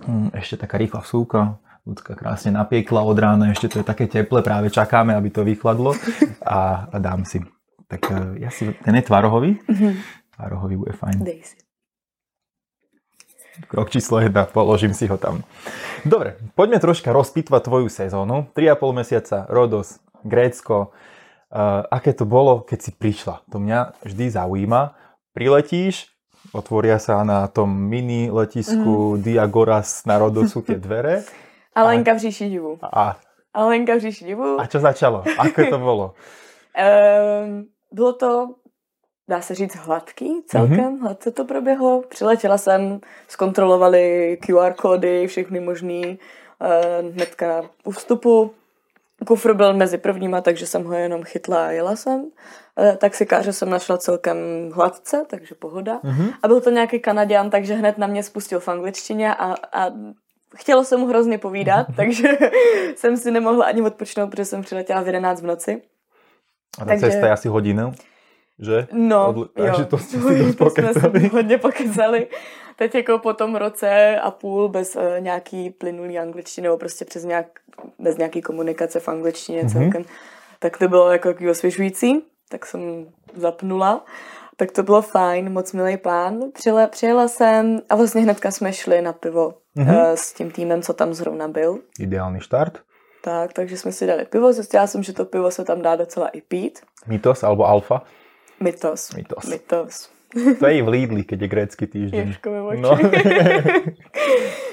C. 0.07 0.09
Hm, 0.09 0.31
ešte 0.31 0.55
taká 0.63 0.79
rýchla 0.79 1.03
vsúka. 1.03 1.59
Ľudská 1.83 2.15
krásne 2.15 2.51
napiekla 2.55 3.03
od 3.03 3.15
rána, 3.15 3.51
ešte 3.51 3.71
to 3.71 3.75
je 3.79 3.85
také 3.87 4.11
teple, 4.11 4.43
práve 4.43 4.67
čakáme, 4.67 5.15
aby 5.15 5.31
to 5.31 5.47
vychladlo 5.47 5.95
a, 6.43 6.87
a 6.91 6.95
dám 6.99 7.23
si. 7.23 7.39
Tak 7.87 8.11
e, 8.11 8.43
ja 8.43 8.51
si, 8.51 8.75
ten 8.83 8.91
je 8.91 9.07
tvarohový, 9.07 9.55
mm-hmm. 9.55 9.93
A 10.37 10.53
rohový 10.53 10.77
bude 10.77 10.93
fajn. 10.93 11.25
Dej 11.25 11.41
si. 11.41 11.57
Krok 13.65 13.89
číslo 13.89 14.21
1, 14.21 14.53
položím 14.53 14.93
si 14.93 15.09
ho 15.09 15.17
tam. 15.17 15.41
Dobre, 16.05 16.37
poďme 16.53 16.77
troška 16.77 17.09
rozpitvať 17.09 17.61
tvoju 17.65 17.87
sezónu. 17.89 18.53
3,5 18.53 18.93
mesiaca, 18.93 19.37
Rodos, 19.49 19.97
Grécko. 20.21 20.93
Uh, 21.49 21.81
aké 21.89 22.13
to 22.13 22.29
bolo, 22.29 22.61
keď 22.61 22.79
si 22.85 22.91
prišla? 22.93 23.41
To 23.49 23.57
mňa 23.57 23.97
vždy 24.05 24.25
zaujíma. 24.29 24.93
Priletíš, 25.33 26.05
otvoria 26.53 26.99
sa 26.99 27.23
na 27.23 27.47
tom 27.47 27.69
mini 27.69 28.29
letisku 28.31 29.17
mm. 29.17 29.21
Diagoras 29.23 30.05
na 30.05 30.17
Rodosu 30.17 30.61
tie 30.61 30.79
dvere. 30.85 31.23
Alenka 31.75 32.13
v 32.13 32.19
říši 32.19 32.49
divu. 32.49 32.79
A, 32.81 33.17
Alenka 33.53 33.95
v 33.95 33.99
říši 33.99 34.25
divu. 34.25 34.61
a 34.61 34.65
čo 34.65 34.79
začalo? 34.79 35.23
Ako 35.37 35.61
to 35.69 35.77
bolo? 35.77 36.05
Um, 36.73 37.65
bylo 37.95 38.13
to 38.13 38.55
dá 39.27 39.41
se 39.41 39.55
říct, 39.55 39.75
hladký 39.75 40.43
celkem, 40.45 40.77
mm-hmm. 40.77 41.01
hladce 41.01 41.31
to 41.31 41.45
proběhlo. 41.45 42.01
Přiletěla 42.09 42.57
jsem, 42.57 42.99
zkontrolovali 43.27 44.37
QR 44.41 44.73
kódy, 44.73 45.27
všechny 45.27 45.59
možný, 45.59 46.19
uh, 46.61 47.13
hnedka 47.13 47.61
u 47.83 47.91
vstupu. 47.91 48.53
Kufr 49.27 49.53
byl 49.53 49.73
mezi 49.73 49.97
prvníma, 49.97 50.41
takže 50.41 50.67
jsem 50.67 50.83
ho 50.83 50.93
jenom 50.93 51.23
chytla 51.23 51.67
a 51.67 51.71
jela 51.71 51.95
jsem. 51.95 52.31
Uh, 52.79 52.95
taxikáře 52.95 53.53
jsem 53.53 53.69
našla 53.69 53.97
celkem 53.97 54.37
hladce, 54.73 55.25
takže 55.29 55.55
pohoda. 55.55 55.99
Mm-hmm. 56.03 56.33
A 56.43 56.47
byl 56.47 56.61
to 56.61 56.69
nějaký 56.69 56.99
Kanaděn, 56.99 57.49
takže 57.49 57.73
hned 57.73 57.97
na 57.97 58.07
mě 58.07 58.23
spustil 58.23 58.59
v 58.59 58.67
angličtině 58.67 59.35
a, 59.35 59.55
a 59.73 59.91
chtělo 60.55 60.83
se 60.83 60.97
mu 60.97 61.07
hrozně 61.07 61.37
povídat, 61.37 61.87
takže 61.95 62.27
jsem 62.95 63.17
si 63.17 63.31
nemohla 63.31 63.65
ani 63.65 63.81
odpočnout, 63.81 64.29
protože 64.29 64.45
jsem 64.45 64.61
přiletěla 64.61 65.01
v 65.01 65.07
11 65.07 65.41
v 65.41 65.45
noci. 65.45 65.81
A 66.79 66.79
ta 66.79 66.85
takže... 66.85 67.05
cesta 67.05 67.25
je 67.25 67.31
asi 67.31 67.47
hodinu? 67.47 67.93
že? 68.59 68.87
No, 68.91 69.33
Odl- 69.33 69.47
takže 69.55 69.85
to 69.85 69.97
jste 69.97 70.17
si 70.17 70.43
dost 70.43 70.55
pokecali. 70.57 71.19
jsme 71.19 71.27
hodně 71.27 71.57
pokecali. 71.57 72.27
Teď 72.75 72.95
jako 72.95 73.19
po 73.19 73.33
tom 73.33 73.55
roce 73.55 74.19
a 74.19 74.31
půl 74.31 74.69
bez 74.69 74.95
uh, 74.95 75.01
nějaký 75.19 75.69
plynulý 75.69 76.19
angličtiny, 76.19 76.65
nebo 76.65 76.77
prostě 76.77 77.05
přes 77.05 77.23
nějak, 77.23 77.45
bez 77.99 78.17
nějaký 78.17 78.41
komunikace 78.41 78.99
v 78.99 79.07
angličtině 79.07 79.63
mm-hmm. 79.63 79.71
celkem, 79.71 80.03
tak 80.59 80.77
to 80.77 80.87
bylo 80.87 81.11
jako 81.11 81.33
osvěžující, 81.51 82.21
tak 82.49 82.65
jsem 82.65 83.07
zapnula. 83.35 84.05
Tak 84.55 84.71
to 84.71 84.83
bylo 84.83 85.01
fajn, 85.01 85.53
moc 85.53 85.73
milý 85.73 85.97
pán. 85.97 86.39
Přijela, 86.53 86.87
přijela 86.87 87.27
jsem 87.27 87.81
a 87.89 87.95
vlastně 87.95 88.21
hnedka 88.21 88.51
jsme 88.51 88.73
šli 88.73 89.01
na 89.01 89.13
pivo 89.13 89.53
mm-hmm. 89.77 90.13
s 90.13 90.33
tím 90.33 90.51
týmem, 90.51 90.81
co 90.81 90.93
tam 90.93 91.13
zrovna 91.13 91.47
byl. 91.47 91.79
Ideální 91.99 92.39
štart. 92.41 92.79
Tak, 93.21 93.53
takže 93.53 93.77
jsme 93.77 93.91
si 93.91 94.07
dali 94.07 94.25
pivo, 94.25 94.53
zjistila 94.53 94.87
jsem, 94.87 95.03
že 95.03 95.13
to 95.13 95.25
pivo 95.25 95.51
se 95.51 95.63
tam 95.63 95.81
dá 95.81 95.95
docela 95.95 96.27
i 96.27 96.41
pít. 96.41 96.79
Mytos 97.07 97.43
alebo 97.43 97.65
alfa? 97.65 98.01
Mytos. 98.59 99.13
Mytos. 99.15 99.45
Mytos. 99.45 100.09
To 100.59 100.67
je 100.67 100.77
i 100.77 100.81
v 100.81 100.87
Lidli, 100.87 101.23
keď 101.23 101.41
je 101.41 101.47
grécky 101.47 101.87
týždeň. 101.87 102.35
No. 102.77 102.99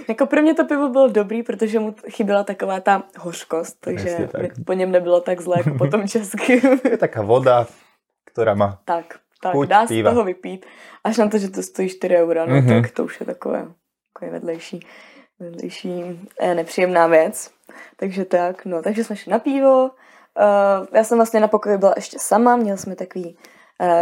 jako 0.09 0.27
pro 0.27 0.43
mě 0.43 0.55
to 0.55 0.65
pivo 0.65 0.89
bylo 0.89 1.09
dobrý, 1.09 1.43
protože 1.43 1.79
mu 1.79 1.95
chyběla 2.11 2.45
taková 2.45 2.81
ta 2.81 3.03
hořkost, 3.19 3.81
takže 3.81 4.29
tak. 4.33 4.51
po 4.67 4.73
něm 4.73 4.91
nebylo 4.91 5.21
tak 5.21 5.41
zlé 5.41 5.57
jako 5.59 5.79
po 5.79 5.87
tom 5.87 6.09
česky. 6.09 6.63
je 6.91 6.99
taká 6.99 7.23
voda, 7.23 7.67
která 8.25 8.55
má 8.55 8.79
Tak, 8.85 9.19
tak 9.43 9.53
chuť 9.53 9.69
dá 9.69 9.87
se 9.87 10.03
toho 10.03 10.25
vypít. 10.25 10.67
Až 11.05 11.17
na 11.17 11.29
to, 11.29 11.39
že 11.39 11.51
to 11.51 11.63
stojí 11.63 11.89
4 11.89 12.17
eura, 12.17 12.47
no 12.47 12.57
mm-hmm. 12.57 12.83
tak 12.83 12.91
to 12.91 13.05
už 13.05 13.21
je 13.21 13.27
takové, 13.27 13.67
takové 14.13 14.33
vedlejší, 14.33 14.81
vedlejší 15.39 16.03
eh, 16.41 16.55
nepříjemná 16.55 17.07
věc. 17.07 17.51
Takže 17.97 18.25
tak, 18.25 18.65
no, 18.65 18.83
takže 18.83 19.05
jsme 19.05 19.17
šli 19.17 19.33
na 19.33 19.39
pivo. 19.39 19.91
Uh, 20.41 20.87
já 20.93 21.05
jsem 21.05 21.19
vlastně 21.19 21.41
na 21.41 21.49
pokoji 21.49 21.79
byla 21.79 21.93
ještě 21.97 22.19
sama, 22.19 22.57
měli 22.57 22.79
jsme 22.79 22.97
takový 22.97 23.37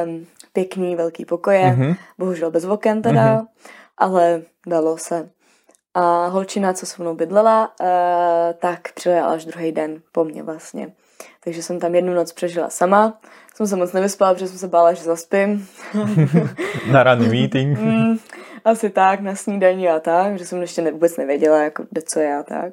um, 0.06 0.26
pěkný 0.52 0.96
velký 0.96 1.24
pokoje, 1.24 1.64
mm-hmm. 1.64 1.96
bohužel 2.18 2.50
bez 2.50 2.64
oken 2.64 3.02
teda, 3.02 3.36
mm-hmm. 3.36 3.46
ale 3.98 4.42
dalo 4.66 4.98
se. 4.98 5.30
A 5.94 6.26
holčina, 6.26 6.72
co 6.72 6.86
se 6.86 7.02
mnou 7.02 7.14
bydlela, 7.14 7.72
uh, 7.80 7.86
tak 8.58 8.92
přijela 8.92 9.26
až 9.26 9.44
druhý 9.44 9.72
den 9.72 10.02
po 10.12 10.24
mně 10.24 10.42
vlastně. 10.42 10.92
Takže 11.44 11.62
jsem 11.62 11.80
tam 11.80 11.94
jednu 11.94 12.14
noc 12.14 12.32
přežila 12.32 12.70
sama. 12.70 13.20
Jsem 13.54 13.66
se 13.66 13.76
moc 13.76 13.92
nevyspala, 13.92 14.34
protože 14.34 14.48
jsem 14.48 14.58
se 14.58 14.68
bála, 14.68 14.92
že 14.92 15.02
zaspím. 15.02 15.68
na 16.92 17.02
ranný 17.02 17.28
meeting. 17.28 17.78
mm, 17.80 18.18
asi 18.64 18.90
tak, 18.90 19.20
na 19.20 19.34
snídaní 19.34 19.88
a 19.88 20.00
tak, 20.00 20.38
že 20.38 20.46
jsem 20.46 20.60
ještě 20.60 20.82
ne, 20.82 20.92
vůbec 20.92 21.16
nevěděla, 21.16 21.62
jako 21.62 21.84
kde 21.90 22.02
co 22.02 22.20
je 22.20 22.36
a 22.36 22.42
tak. 22.42 22.72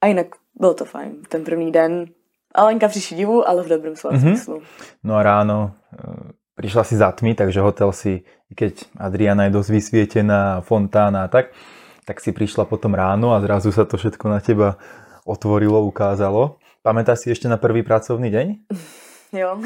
A 0.00 0.06
jinak 0.06 0.26
bylo 0.54 0.74
to 0.74 0.84
fajn. 0.84 1.16
Ten 1.28 1.44
první 1.44 1.72
den 1.72 2.06
Alenka 2.54 2.88
přišli 2.88 3.16
divu, 3.16 3.48
ale 3.48 3.62
v 3.62 3.68
dobrém 3.68 3.96
slova 3.96 4.16
mm-hmm. 4.16 4.20
smyslu. 4.20 4.62
No 5.04 5.14
a 5.14 5.22
ráno 5.22 5.72
e, 5.92 6.37
prišla 6.58 6.82
si 6.82 6.98
za 6.98 7.14
tmy, 7.14 7.38
takže 7.38 7.62
hotel 7.62 7.94
si, 7.94 8.26
keď 8.50 8.82
Adriana 8.98 9.46
je 9.46 9.54
dosť 9.54 9.70
vysvietená, 9.70 10.66
fontána 10.66 11.24
a 11.24 11.30
tak, 11.30 11.54
tak 12.02 12.18
si 12.18 12.34
prišla 12.34 12.66
potom 12.66 12.98
ráno 12.98 13.30
a 13.30 13.38
zrazu 13.38 13.70
sa 13.70 13.86
to 13.86 13.94
všetko 13.94 14.26
na 14.26 14.42
teba 14.42 14.74
otvorilo, 15.22 15.78
ukázalo. 15.86 16.58
Pamätáš 16.82 17.22
si 17.22 17.28
ešte 17.30 17.46
na 17.46 17.60
prvý 17.62 17.86
pracovný 17.86 18.28
deň? 18.34 18.46
Jo. 19.28 19.60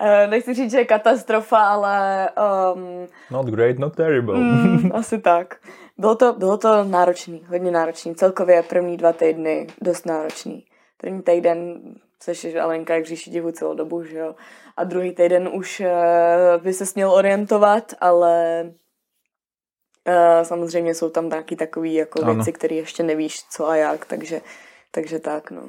E, 0.00 0.26
nechci 0.26 0.54
říct, 0.54 0.70
že 0.70 0.78
je 0.78 0.84
katastrofa, 0.84 1.58
ale... 1.58 2.28
Um, 2.74 3.06
not 3.30 3.46
great, 3.46 3.78
not 3.78 3.96
terrible. 3.96 4.38
mm, 4.38 4.90
asi 4.94 5.18
tak. 5.18 5.56
Bylo 5.98 6.14
to, 6.14 6.32
bylo 6.32 6.56
to 6.56 6.84
náročný, 6.84 7.42
hodně 7.48 7.70
náročný. 7.70 8.14
Celkově 8.14 8.62
první 8.62 8.96
dva 8.96 9.12
týdny 9.12 9.66
dost 9.82 10.06
náročný. 10.06 10.64
První 11.00 11.22
týden, 11.22 11.80
což 12.20 12.44
je 12.44 12.60
Alenka 12.60 12.94
jak 12.94 13.06
říši 13.06 13.30
divu 13.30 13.52
celou 13.52 13.74
dobu, 13.74 14.04
že 14.04 14.18
jo. 14.18 14.34
A 14.76 14.84
druhý 14.84 15.12
týden 15.12 15.48
už 15.52 15.80
uh, 15.80 16.62
by 16.62 16.72
se 16.72 16.86
směl 16.86 17.10
orientovat, 17.10 17.94
ale 18.00 18.64
uh, 20.08 20.42
samozřejmě 20.42 20.94
jsou 20.94 21.10
tam 21.10 21.30
taky 21.30 21.56
takové 21.56 21.88
jako 21.88 22.22
ano. 22.22 22.34
věci, 22.34 22.52
které 22.52 22.74
ještě 22.74 23.02
nevíš 23.02 23.42
co 23.50 23.68
a 23.68 23.76
jak, 23.76 24.06
takže, 24.06 24.40
takže 24.90 25.18
tak, 25.18 25.50
no. 25.50 25.62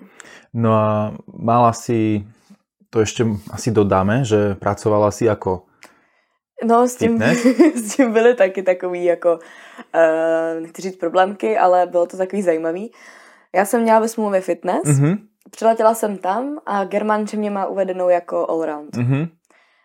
No 0.53 0.73
a 0.73 1.17
mala 1.39 1.73
si, 1.73 2.25
to 2.89 2.99
ještě 2.99 3.25
asi 3.51 3.71
dodáme, 3.71 4.25
že 4.25 4.55
pracovala 4.55 5.11
si 5.11 5.25
jako 5.25 5.63
No, 6.63 6.87
s 6.87 6.95
tím, 6.95 7.21
s 7.75 7.95
tím 7.95 8.13
byly 8.13 8.35
taky 8.35 8.63
takový 8.63 9.03
jako, 9.03 9.39
uh, 9.95 10.61
nechci 10.61 10.81
říct 10.81 10.95
problémky, 10.95 11.57
ale 11.57 11.87
bylo 11.87 12.05
to 12.05 12.17
takový 12.17 12.41
zajímavý. 12.41 12.91
Já 13.55 13.65
jsem 13.65 13.81
měla 13.81 13.99
ve 13.99 14.07
smlouvě 14.07 14.41
fitness, 14.41 14.83
mm-hmm. 14.83 15.17
Přiletěla 15.51 15.93
jsem 15.93 16.17
tam 16.17 16.59
a 16.65 16.83
Germanče 16.83 17.37
mě 17.37 17.51
má 17.51 17.65
uvedenou 17.65 18.09
jako 18.09 18.49
allround. 18.49 18.95
Mm-hmm. 18.95 19.29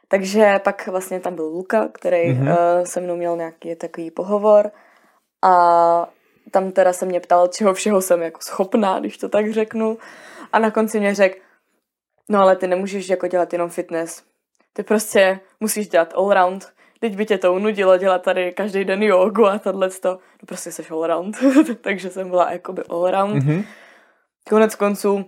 Takže 0.09 0.61
pak 0.65 0.87
vlastně 0.87 1.21
tam 1.21 1.35
byl 1.35 1.45
Luka, 1.45 1.89
který 1.89 2.33
mm-hmm. 2.33 2.49
uh, 2.49 2.85
se 2.85 3.01
mnou 3.01 3.17
měl 3.17 3.37
nějaký 3.37 3.77
takový 3.77 4.11
pohovor 4.11 4.71
a 5.43 6.07
tam 6.51 6.73
teda 6.73 6.93
se 6.93 7.07
mě 7.07 7.21
ptal, 7.21 7.49
čeho 7.49 7.75
všeho 7.75 8.01
jsem 8.01 8.23
jako 8.23 8.41
schopná, 8.41 9.01
když 9.01 9.19
to 9.19 9.29
tak 9.29 9.53
řeknu. 9.53 9.99
A 10.53 10.59
na 10.59 10.71
konci 10.71 11.01
mě 11.01 11.15
řekl, 11.15 11.39
no 12.29 12.41
ale 12.41 12.57
ty 12.57 12.67
nemůžeš 12.67 13.09
jako 13.09 13.27
dělat 13.27 13.53
jenom 13.53 13.71
fitness, 13.71 14.23
ty 14.73 14.83
prostě 14.83 15.41
musíš 15.61 15.89
dělat 15.89 16.15
allround. 16.17 16.73
Teď 17.01 17.17
by 17.17 17.27
tě 17.27 17.39
to 17.39 17.55
unudilo 17.55 17.99
dělat 17.99 18.23
tady 18.23 18.53
každý 18.53 18.85
den 18.85 19.03
jogu 19.03 19.47
a 19.47 19.59
tohle 19.59 19.91
to. 19.91 20.09
No 20.11 20.47
prostě 20.47 20.73
jsi 20.73 20.85
allround. 20.91 21.37
Takže 21.81 22.11
jsem 22.11 22.31
byla 22.31 22.53
jakoby 22.53 22.83
allround. 22.89 23.45
Mm-hmm. 23.45 23.65
Konec 24.49 24.75
konců 24.75 25.25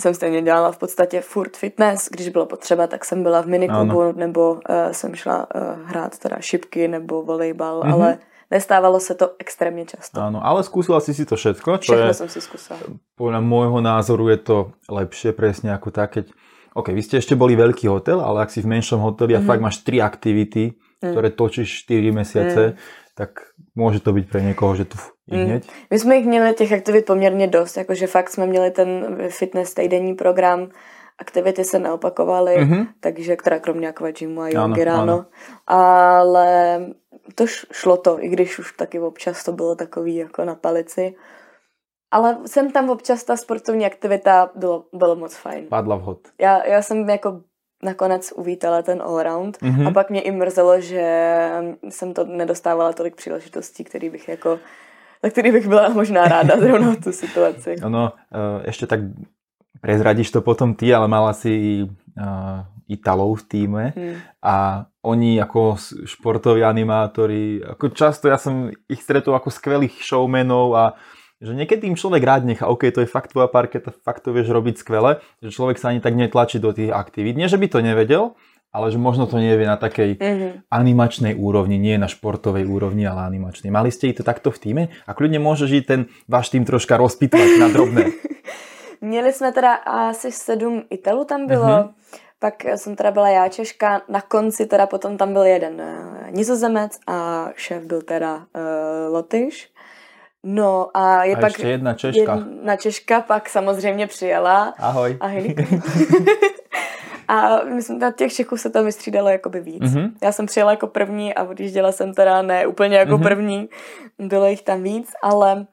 jsem 0.00 0.14
stejně 0.14 0.42
dělala 0.42 0.72
v 0.72 0.78
podstatě 0.78 1.20
furt 1.20 1.56
fitness, 1.56 2.08
když 2.10 2.28
bylo 2.28 2.46
potřeba, 2.46 2.86
tak 2.86 3.04
jsem 3.04 3.22
byla 3.22 3.42
v 3.42 3.46
miniklubu, 3.46 4.12
nebo 4.12 4.52
uh, 4.52 4.60
jsem 4.92 5.14
šla 5.14 5.46
uh, 5.54 5.62
hrát 5.84 6.18
teda 6.18 6.36
šipky 6.40 6.88
nebo 6.88 7.22
volejbal, 7.22 7.82
mm-hmm. 7.82 7.92
ale 7.92 8.18
nestávalo 8.50 9.00
se 9.00 9.14
to 9.14 9.30
extrémně 9.38 9.86
často. 9.86 10.20
Áno, 10.20 10.42
ale 10.42 10.66
skúsila 10.66 11.00
si 11.00 11.14
si 11.14 11.24
to 11.24 11.36
všetko. 11.36 11.78
Všechno 11.78 12.06
je, 12.06 12.14
jsem 12.14 12.28
si 12.28 12.40
skúsila. 12.40 12.78
Podľa 13.14 13.40
môjho 13.40 13.78
názoru 13.78 14.26
je 14.34 14.38
to 14.42 14.56
lepšie 14.90 15.30
presne 15.32 15.70
ako 15.70 15.94
tak, 15.94 16.18
keď 16.18 16.34
OK, 16.74 16.90
vy 16.94 17.02
ste 17.02 17.18
ešte 17.18 17.38
boli 17.38 17.54
veľký 17.54 17.86
hotel, 17.90 18.18
ale 18.18 18.42
ak 18.46 18.50
si 18.50 18.62
v 18.62 18.70
menšom 18.74 18.98
hoteli 19.02 19.34
a 19.34 19.38
mm-hmm. 19.38 19.50
fakt 19.50 19.62
máš 19.62 19.82
tri 19.82 20.02
aktivity, 20.02 20.78
mm. 21.02 21.14
ktoré 21.14 21.28
točíš 21.34 21.86
4 21.86 22.10
mesiace, 22.14 22.62
mm. 22.66 22.74
tak 23.14 23.30
může 23.74 24.00
to 24.00 24.12
být 24.12 24.30
pro 24.30 24.40
někoho, 24.40 24.76
že 24.76 24.86
i 25.19 25.19
mm. 25.30 25.60
My 25.90 25.98
jsme 25.98 26.16
jich 26.16 26.26
měli 26.26 26.54
těch 26.54 26.72
aktivit 26.72 27.06
poměrně 27.06 27.46
dost, 27.46 27.76
jakože 27.76 28.06
fakt 28.06 28.30
jsme 28.30 28.46
měli 28.46 28.70
ten 28.70 29.18
fitness 29.28 29.74
týdenní 29.74 30.14
program, 30.14 30.68
aktivity 31.18 31.64
se 31.64 31.78
neopakovaly, 31.78 32.56
mm-hmm. 32.56 32.86
takže 33.00 33.36
která 33.36 33.58
kromě 33.58 33.86
jako 33.86 34.04
gymu 34.18 34.40
a 34.40 34.48
jogi 34.48 34.84
ráno, 34.84 35.26
ale 35.66 36.80
to 37.34 37.46
šlo 37.72 37.96
to, 37.96 38.24
i 38.24 38.28
když 38.28 38.58
už 38.58 38.72
taky 38.72 39.00
občas 39.00 39.44
to 39.44 39.52
bylo 39.52 39.74
takový 39.74 40.16
jako 40.16 40.44
na 40.44 40.54
palici. 40.54 41.14
Ale 42.12 42.38
jsem 42.46 42.70
tam 42.70 42.90
občas 42.90 43.24
ta 43.24 43.36
sportovní 43.36 43.86
aktivita 43.86 44.50
bylo, 44.54 44.84
bylo 44.92 45.16
moc 45.16 45.36
fajn. 45.36 45.66
Padla 45.68 45.96
vhod. 45.96 46.18
Já, 46.40 46.66
já 46.66 46.82
jsem 46.82 47.10
jako 47.10 47.40
nakonec 47.82 48.32
uvítala 48.36 48.82
ten 48.82 49.02
allround 49.02 49.58
mm-hmm. 49.58 49.88
a 49.88 49.90
pak 49.90 50.10
mě 50.10 50.20
i 50.20 50.30
mrzelo, 50.30 50.80
že 50.80 51.50
jsem 51.88 52.14
to 52.14 52.24
nedostávala 52.24 52.92
tolik 52.92 53.16
příležitostí, 53.16 53.84
který 53.84 54.10
bych 54.10 54.28
jako 54.28 54.58
na 55.24 55.30
který 55.30 55.52
bych 55.52 55.68
byla 55.68 55.88
možná 55.88 56.24
ráda 56.24 56.60
zrovna 56.60 56.90
v 56.92 57.00
tu 57.00 57.12
situaci. 57.12 57.76
Ono, 57.84 58.12
ještě 58.64 58.86
tak 58.86 59.00
prezradíš 59.80 60.30
to 60.30 60.40
potom 60.42 60.74
ty, 60.74 60.94
ale 60.94 61.08
mala 61.08 61.32
si 61.32 61.84
uh, 61.84 62.64
Italov 62.88 63.38
v 63.40 63.42
týme 63.48 63.84
hmm. 63.96 64.14
a 64.42 64.84
oni 65.06 65.40
ako 65.40 65.78
športoví 66.04 66.60
animátori, 66.66 67.62
ako 67.62 67.88
často 67.94 68.28
ja 68.28 68.36
som 68.36 68.68
ich 68.90 69.00
stretol 69.00 69.32
ako 69.38 69.48
skvelých 69.48 70.02
showmenov 70.02 70.74
a 70.76 70.84
že 71.40 71.56
niekedy 71.56 71.88
im 71.88 71.96
človek 71.96 72.20
rád 72.20 72.42
nechá, 72.44 72.68
OK, 72.68 72.92
to 72.92 73.00
je 73.00 73.08
fakt 73.08 73.32
tvoja 73.32 73.48
parketa, 73.48 73.96
fakt 74.04 74.28
to 74.28 74.36
vieš 74.36 74.52
robiť 74.52 74.76
skvele, 74.76 75.24
že 75.40 75.48
človek 75.48 75.80
sa 75.80 75.88
ani 75.88 76.04
tak 76.04 76.12
netlačí 76.12 76.60
do 76.60 76.74
tých 76.76 76.92
aktivít. 76.92 77.40
Nie, 77.40 77.48
že 77.48 77.56
by 77.56 77.66
to 77.72 77.80
nevedel, 77.80 78.36
ale 78.70 78.86
že 78.94 78.98
možno 78.98 79.26
to 79.26 79.42
nevie 79.42 79.66
na 79.66 79.74
takej 79.74 80.16
mm-hmm. 80.16 80.52
animačnej 80.70 81.34
úrovni, 81.34 81.78
nie 81.78 81.98
na 81.98 82.06
športovej 82.06 82.66
úrovni, 82.70 83.02
ale 83.02 83.26
animačnej. 83.26 83.74
Mali 83.74 83.90
ste 83.90 84.14
to 84.14 84.22
takto 84.22 84.54
v 84.54 84.58
týme? 84.58 84.82
A 85.06 85.10
kľudne 85.10 85.42
môžeš 85.42 85.70
i 85.74 85.82
ten 85.82 86.00
váš 86.30 86.54
tým 86.54 86.62
troška 86.62 86.94
rozpitvať 86.94 87.58
na 87.58 87.68
drobné. 87.68 88.04
Měli 89.00 89.32
jsme 89.32 89.52
teda 89.52 89.74
asi 89.74 90.32
sedm 90.32 90.82
Italů 90.90 91.24
tam 91.24 91.46
bylo, 91.46 91.64
mm-hmm. 91.64 91.90
pak 92.38 92.64
jsem 92.64 92.96
teda 92.96 93.10
byla 93.10 93.28
já 93.28 93.48
Češka, 93.48 94.02
na 94.08 94.20
konci 94.20 94.66
teda 94.66 94.86
potom 94.86 95.16
tam 95.16 95.32
byl 95.32 95.42
jeden 95.42 95.80
uh, 95.80 96.30
nizozemec 96.30 96.98
a 97.06 97.48
šéf 97.56 97.82
byl 97.82 98.02
teda 98.02 98.36
uh, 98.36 99.12
Lotyš. 99.12 99.68
No 100.44 100.88
a 100.94 101.24
je 101.24 101.36
a 101.36 101.40
pak 101.40 101.48
ještě 101.48 101.68
jedna 101.68 101.94
Češka. 101.94 102.34
Jedna 102.34 102.76
Češka 102.76 103.20
pak 103.20 103.48
samozřejmě 103.48 104.06
přijela. 104.06 104.74
Ahoj. 104.78 105.16
Ahoj. 105.20 105.54
A 107.30 107.64
myslím, 107.64 107.98
na 107.98 108.10
těch 108.10 108.32
Čechů 108.32 108.56
se 108.56 108.70
tam 108.70 108.84
vystřídalo 108.84 109.28
jakoby 109.28 109.60
víc. 109.60 109.82
Mm-hmm. 109.82 110.12
Já 110.22 110.32
jsem 110.32 110.46
přijela 110.46 110.70
jako 110.70 110.86
první 110.86 111.34
a 111.34 111.44
odjížděla 111.44 111.92
jsem 111.92 112.14
teda 112.14 112.42
ne 112.42 112.66
úplně 112.66 112.96
jako 112.96 113.12
mm-hmm. 113.12 113.22
první. 113.22 113.68
Bylo 114.18 114.46
jich 114.46 114.62
tam 114.62 114.82
víc, 114.82 115.12
ale 115.22 115.66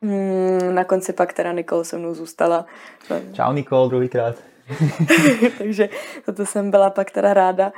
mm, 0.00 0.74
na 0.74 0.84
konci 0.84 1.12
pak 1.12 1.32
teda 1.32 1.52
Nikol 1.52 1.84
se 1.84 1.98
mnou 1.98 2.14
zůstala. 2.14 2.66
Čau 3.32 3.52
Nikol, 3.52 3.88
druhýkrát. 3.88 4.36
Takže 5.58 5.88
to 6.36 6.46
jsem 6.46 6.70
byla 6.70 6.90
pak 6.90 7.10
teda 7.10 7.34
ráda, 7.34 7.72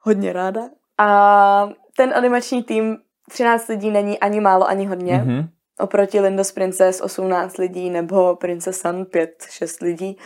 hodně 0.00 0.32
ráda. 0.32 0.62
A 0.98 1.68
ten 1.96 2.12
animační 2.14 2.62
tým 2.62 2.96
13 3.30 3.68
lidí 3.68 3.90
není 3.90 4.18
ani 4.18 4.40
málo, 4.40 4.68
ani 4.68 4.86
hodně. 4.86 5.24
Mm-hmm. 5.26 5.48
Oproti 5.78 6.20
Lindos 6.20 6.52
Princess 6.52 7.00
18 7.00 7.56
lidí 7.56 7.90
nebo 7.90 8.36
Princess 8.36 8.80
Sun 8.80 9.02
5-6 9.02 9.84
lidí. 9.84 10.18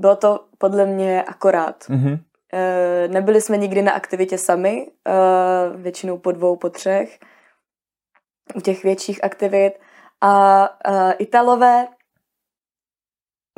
Bylo 0.00 0.16
to 0.16 0.44
podle 0.58 0.86
mě 0.86 1.22
akorát. 1.22 1.84
Mm-hmm. 1.84 2.18
E, 2.52 3.08
nebyli 3.08 3.40
jsme 3.40 3.56
nikdy 3.56 3.82
na 3.82 3.92
aktivitě 3.92 4.38
sami, 4.38 4.90
e, 5.08 5.12
většinou 5.76 6.18
po 6.18 6.32
dvou, 6.32 6.56
po 6.56 6.70
třech, 6.70 7.18
u 8.54 8.60
těch 8.60 8.82
větších 8.82 9.24
aktivit. 9.24 9.72
A 10.20 10.64
e, 10.84 11.12
Italové, 11.12 11.86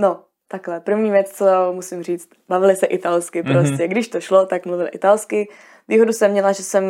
no, 0.00 0.24
takhle, 0.48 0.80
první 0.80 1.10
věc, 1.10 1.32
co 1.32 1.72
musím 1.72 2.02
říct, 2.02 2.28
bavili 2.48 2.76
se 2.76 2.86
italsky 2.86 3.42
mhm. 3.42 3.52
prostě. 3.52 3.84
Mm-hmm. 3.84 3.88
Když 3.88 4.08
to 4.08 4.20
šlo, 4.20 4.46
tak 4.46 4.66
mluvili 4.66 4.90
italsky. 4.90 5.48
Výhodu 5.88 6.12
jsem 6.12 6.30
měla, 6.30 6.52
že 6.52 6.62
jsem 6.62 6.84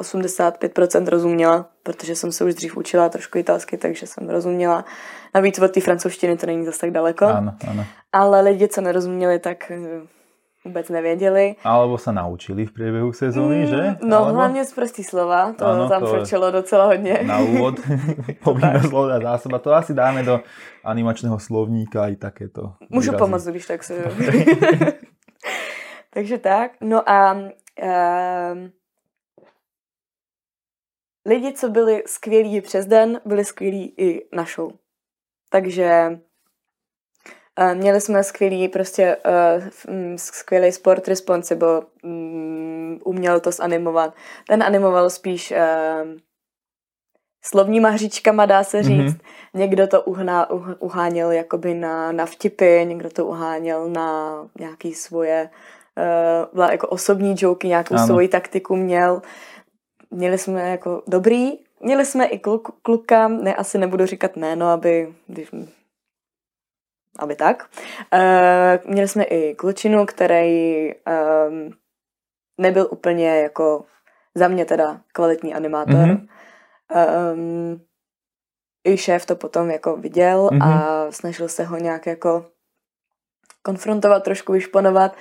85% 0.00 1.08
rozuměla, 1.08 1.66
protože 1.82 2.14
jsem 2.14 2.32
se 2.32 2.44
už 2.44 2.54
dřív 2.54 2.76
učila 2.76 3.08
trošku 3.08 3.38
italsky, 3.38 3.76
takže 3.76 4.06
jsem 4.06 4.28
rozuměla. 4.28 4.84
Navíc 5.34 5.58
od 5.58 5.72
té 5.72 5.80
francouzštiny 5.80 6.36
to 6.36 6.46
není 6.46 6.64
zase 6.64 6.80
tak 6.80 6.90
daleko. 6.90 7.26
Ano, 7.26 7.54
ano. 7.70 7.84
Ale 8.12 8.40
lidi, 8.40 8.68
co 8.68 8.80
nerozuměli, 8.80 9.38
tak 9.38 9.70
eh, 9.70 9.78
vůbec 10.64 10.88
nevěděli. 10.88 11.54
Alebo 11.64 11.98
se 11.98 12.12
naučili 12.12 12.66
v 12.66 12.72
průběhu 12.72 13.12
sezóny, 13.12 13.60
mm, 13.60 13.66
že? 13.66 13.96
No, 14.02 14.16
Alebo... 14.16 14.34
hlavně 14.34 14.64
z 14.64 14.72
prostý 14.72 15.04
slova, 15.04 15.52
to 15.52 15.66
ano, 15.66 15.88
tam 15.88 16.06
frčelo 16.06 16.50
docela 16.50 16.84
hodně. 16.84 17.20
Na 17.22 17.38
úvod 17.38 17.74
povinné 18.44 18.80
slova 18.80 19.20
zásoba, 19.20 19.58
to 19.58 19.72
asi 19.74 19.94
dáme 19.94 20.22
do 20.22 20.40
animačného 20.84 21.38
slovníka 21.38 22.08
i 22.08 22.16
takéto. 22.16 22.72
Můžu 22.88 23.12
pomoct, 23.12 23.46
když 23.46 23.66
tak 23.66 23.84
se... 23.84 24.04
Takže 26.14 26.38
tak, 26.38 26.70
no 26.80 27.10
a 27.10 27.36
uh, 27.82 28.70
lidi, 31.26 31.52
co 31.52 31.68
byli 31.68 32.02
skvělí 32.06 32.60
přes 32.60 32.86
den, 32.86 33.20
byli 33.24 33.44
skvělí 33.44 33.94
i 33.96 34.28
na 34.36 34.44
show. 34.54 34.72
Takže 35.50 36.20
uh, 37.60 37.74
měli 37.74 38.00
jsme 38.00 38.24
skvělý, 38.24 38.68
prostě 38.68 39.16
uh, 39.16 40.16
skvělý 40.16 40.72
sport 40.72 41.08
responsible, 41.08 41.82
um, 42.02 43.00
uměl 43.04 43.40
to 43.40 43.50
zanimovat. 43.50 44.14
Ten 44.48 44.62
animoval 44.62 45.10
spíš 45.10 45.50
uh, 45.50 46.10
slovníma 47.44 47.88
hříčkama, 47.88 48.46
dá 48.46 48.64
se 48.64 48.82
říct. 48.82 49.14
Mm-hmm. 49.14 49.20
Někdo 49.54 49.86
to 49.86 50.02
uhná, 50.02 50.50
uh, 50.50 50.72
uháněl 50.78 51.32
jakoby 51.32 51.74
na, 51.74 52.12
na 52.12 52.26
vtipy, 52.26 52.84
někdo 52.84 53.10
to 53.10 53.26
uháněl 53.26 53.88
na 53.88 54.34
nějaký 54.58 54.94
svoje 54.94 55.50
uh, 55.52 55.79
jako 56.70 56.88
osobní 56.88 57.34
joky, 57.38 57.68
nějakou 57.68 57.94
ano. 57.94 58.06
svoji 58.06 58.28
taktiku 58.28 58.76
měl. 58.76 59.22
Měli 60.10 60.38
jsme 60.38 60.70
jako 60.70 61.02
dobrý, 61.06 61.52
měli 61.80 62.06
jsme 62.06 62.26
i 62.26 62.38
kluk, 62.38 62.68
kluka, 62.82 63.28
ne, 63.28 63.54
asi 63.54 63.78
nebudu 63.78 64.06
říkat 64.06 64.36
jméno, 64.36 64.68
aby, 64.68 65.14
když, 65.26 65.50
aby 67.18 67.36
tak. 67.36 67.70
Uh, 68.12 68.92
měli 68.92 69.08
jsme 69.08 69.24
i 69.24 69.54
klučinu, 69.54 70.06
který 70.06 70.90
um, 70.94 71.72
nebyl 72.58 72.88
úplně 72.90 73.40
jako 73.40 73.84
za 74.34 74.48
mě 74.48 74.64
teda 74.64 75.00
kvalitní 75.12 75.54
animátor. 75.54 75.94
Mm-hmm. 75.94 76.28
Um, 77.32 77.80
I 78.84 78.96
šéf 78.96 79.26
to 79.26 79.36
potom 79.36 79.70
jako 79.70 79.96
viděl 79.96 80.48
mm-hmm. 80.52 80.64
a 80.64 81.12
snažil 81.12 81.48
se 81.48 81.64
ho 81.64 81.76
nějak 81.76 82.06
jako 82.06 82.46
konfrontovat, 83.62 84.22
trošku 84.22 84.52
vyšponovat 84.52 85.16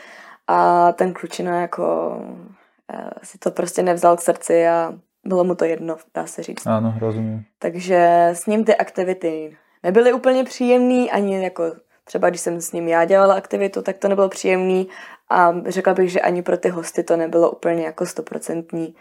a 0.51 0.91
ten 0.91 1.13
klučina 1.13 1.61
jako 1.61 2.17
uh, 2.17 3.09
si 3.23 3.37
to 3.37 3.51
prostě 3.51 3.83
nevzal 3.83 4.17
k 4.17 4.21
srdci 4.21 4.67
a 4.67 4.93
bylo 5.25 5.43
mu 5.43 5.55
to 5.55 5.65
jedno, 5.65 5.97
dá 6.13 6.25
se 6.25 6.43
říct. 6.43 6.67
Ano, 6.67 6.95
rozumím. 6.99 7.45
Takže 7.59 8.29
s 8.33 8.45
ním 8.45 8.65
ty 8.65 8.75
aktivity 8.75 9.57
nebyly 9.83 10.13
úplně 10.13 10.43
příjemný, 10.43 11.11
ani 11.11 11.43
jako 11.43 11.63
třeba 12.03 12.29
když 12.29 12.41
jsem 12.41 12.61
s 12.61 12.71
ním 12.71 12.87
já 12.87 13.05
dělala 13.05 13.35
aktivitu, 13.35 13.81
tak 13.81 13.97
to 13.97 14.07
nebylo 14.07 14.29
příjemný 14.29 14.87
a 15.29 15.53
řekla 15.65 15.93
bych, 15.93 16.11
že 16.11 16.21
ani 16.21 16.41
pro 16.41 16.57
ty 16.57 16.69
hosty 16.69 17.03
to 17.03 17.17
nebylo 17.17 17.51
úplně 17.51 17.85
jako 17.85 18.05
stoprocentní 18.05 18.95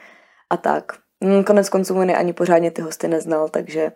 a 0.51 0.57
tak. 0.57 0.93
Mm, 1.21 1.45
konec 1.45 1.69
konců 1.69 1.99
on 1.99 2.11
ani 2.11 2.33
pořádně 2.33 2.71
ty 2.71 2.83
hosty 2.83 3.09
neznal, 3.09 3.49
takže 3.49 3.81
eh, 3.81 3.93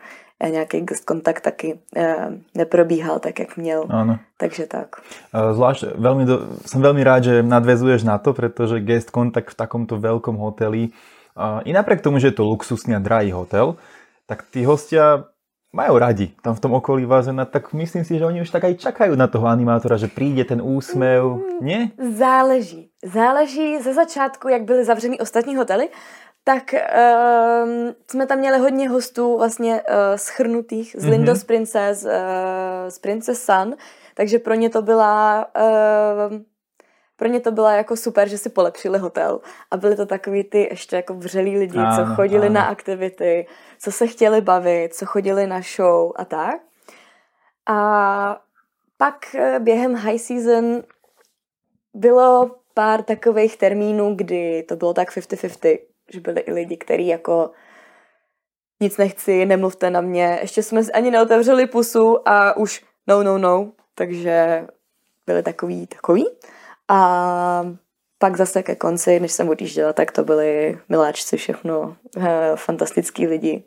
nějaký 0.48 0.80
guest 0.80 1.04
kontakt 1.04 1.40
taky 1.40 1.78
eh, 1.96 2.28
neprobíhal 2.54 3.18
tak, 3.18 3.38
jak 3.38 3.56
měl. 3.56 3.86
Ano. 3.88 4.18
Takže 4.38 4.66
tak. 4.66 4.96
Eh, 5.34 5.54
zvlášť 5.54 5.94
veľmi 5.94 6.24
do, 6.26 6.58
som 6.66 6.82
veľmi 6.82 7.02
rád, 7.04 7.20
že 7.28 7.34
nadvezuješ 7.42 8.02
na 8.02 8.18
to, 8.18 8.34
pretože 8.34 8.82
guest 8.82 9.10
kontakt 9.10 9.54
v 9.54 9.58
takomto 9.58 9.98
veľkom 9.98 10.38
hoteli, 10.38 10.90
i 11.64 11.72
napriek 11.72 12.04
tomu, 12.04 12.20
že 12.20 12.28
je 12.28 12.36
to 12.36 12.44
luxusný 12.44 12.92
a 12.92 13.00
drahý 13.00 13.32
hotel, 13.32 13.80
tak 14.28 14.44
tí 14.52 14.68
hostia 14.68 15.32
majú 15.72 15.96
radi 15.96 16.28
tam 16.44 16.52
v 16.52 16.60
tom 16.60 16.72
okolí 16.76 17.08
Vazena, 17.08 17.48
tak 17.48 17.72
myslím 17.72 18.04
si, 18.04 18.20
že 18.20 18.28
oni 18.28 18.44
už 18.44 18.52
tak 18.52 18.68
aj 18.68 18.76
čakajú 18.76 19.16
na 19.16 19.24
toho 19.24 19.48
animátora, 19.48 19.96
že 19.96 20.12
príde 20.12 20.44
ten 20.44 20.60
úsmev, 20.60 21.40
mm, 21.40 21.64
nie? 21.64 21.80
Záleží. 21.96 22.92
Záleží 23.00 23.80
ze 23.80 23.94
začátku, 23.94 24.48
jak 24.48 24.62
byly 24.62 24.84
zavřený 24.84 25.20
ostatní 25.20 25.56
hotely, 25.56 25.88
tak 26.44 26.74
uh, 26.74 27.92
jsme 28.10 28.26
tam 28.26 28.38
měli 28.38 28.58
hodně 28.58 28.88
hostů 28.88 29.38
vlastně 29.38 29.82
uh, 29.82 30.16
schrnutých 30.16 30.96
z 30.98 31.04
mm-hmm. 31.04 31.10
Lindos 31.10 31.44
Princess, 31.44 32.04
uh, 32.04 32.10
z 32.88 32.98
Princess 32.98 33.44
Sun, 33.44 33.76
takže 34.14 34.38
pro 34.38 34.54
ně 34.54 34.70
to 34.70 34.82
byla 34.82 35.46
uh, 36.30 36.38
pro 37.16 37.28
ně 37.28 37.40
to 37.40 37.52
byla 37.52 37.72
jako 37.72 37.96
super, 37.96 38.28
že 38.28 38.38
si 38.38 38.50
polepšili 38.50 38.98
hotel 38.98 39.40
a 39.70 39.76
byli 39.76 39.96
to 39.96 40.06
takový 40.06 40.44
ty 40.44 40.68
ještě 40.70 40.96
jako 40.96 41.14
vřelí 41.14 41.58
lidi, 41.58 41.78
ano, 41.78 41.96
co 41.96 42.14
chodili 42.14 42.46
ano. 42.46 42.54
na 42.54 42.64
aktivity, 42.64 43.46
co 43.78 43.92
se 43.92 44.06
chtěli 44.06 44.40
bavit, 44.40 44.94
co 44.94 45.06
chodili 45.06 45.46
na 45.46 45.60
show 45.76 46.12
a 46.16 46.24
tak. 46.24 46.60
A 47.66 48.40
pak 48.96 49.36
během 49.58 49.94
high 49.94 50.18
season 50.18 50.82
bylo 51.94 52.50
pár 52.74 53.02
takových 53.02 53.56
termínů, 53.56 54.14
kdy 54.14 54.62
to 54.62 54.76
bylo 54.76 54.94
tak 54.94 55.16
50-50 55.16 55.78
že 56.12 56.20
byli 56.20 56.40
i 56.40 56.52
lidi, 56.52 56.76
kteří 56.76 57.06
jako 57.06 57.50
nic 58.80 58.96
nechci, 58.96 59.46
nemluvte 59.46 59.90
na 59.90 60.00
mě. 60.00 60.38
Ještě 60.40 60.62
jsme 60.62 60.80
ani 60.94 61.10
neotevřeli 61.10 61.66
pusu 61.66 62.28
a 62.28 62.56
už 62.56 62.84
no, 63.06 63.22
no, 63.22 63.38
no. 63.38 63.72
Takže 63.94 64.66
byli 65.26 65.42
takový, 65.42 65.86
takový. 65.86 66.26
A 66.88 67.66
pak 68.18 68.36
zase 68.36 68.62
ke 68.62 68.74
konci, 68.74 69.20
než 69.20 69.32
jsem 69.32 69.48
odjížděla, 69.48 69.92
tak 69.92 70.12
to 70.12 70.24
byli 70.24 70.78
miláčci, 70.88 71.36
všechno 71.36 71.96
eh, 72.16 72.52
fantastický 72.56 73.26
lidi. 73.26 73.64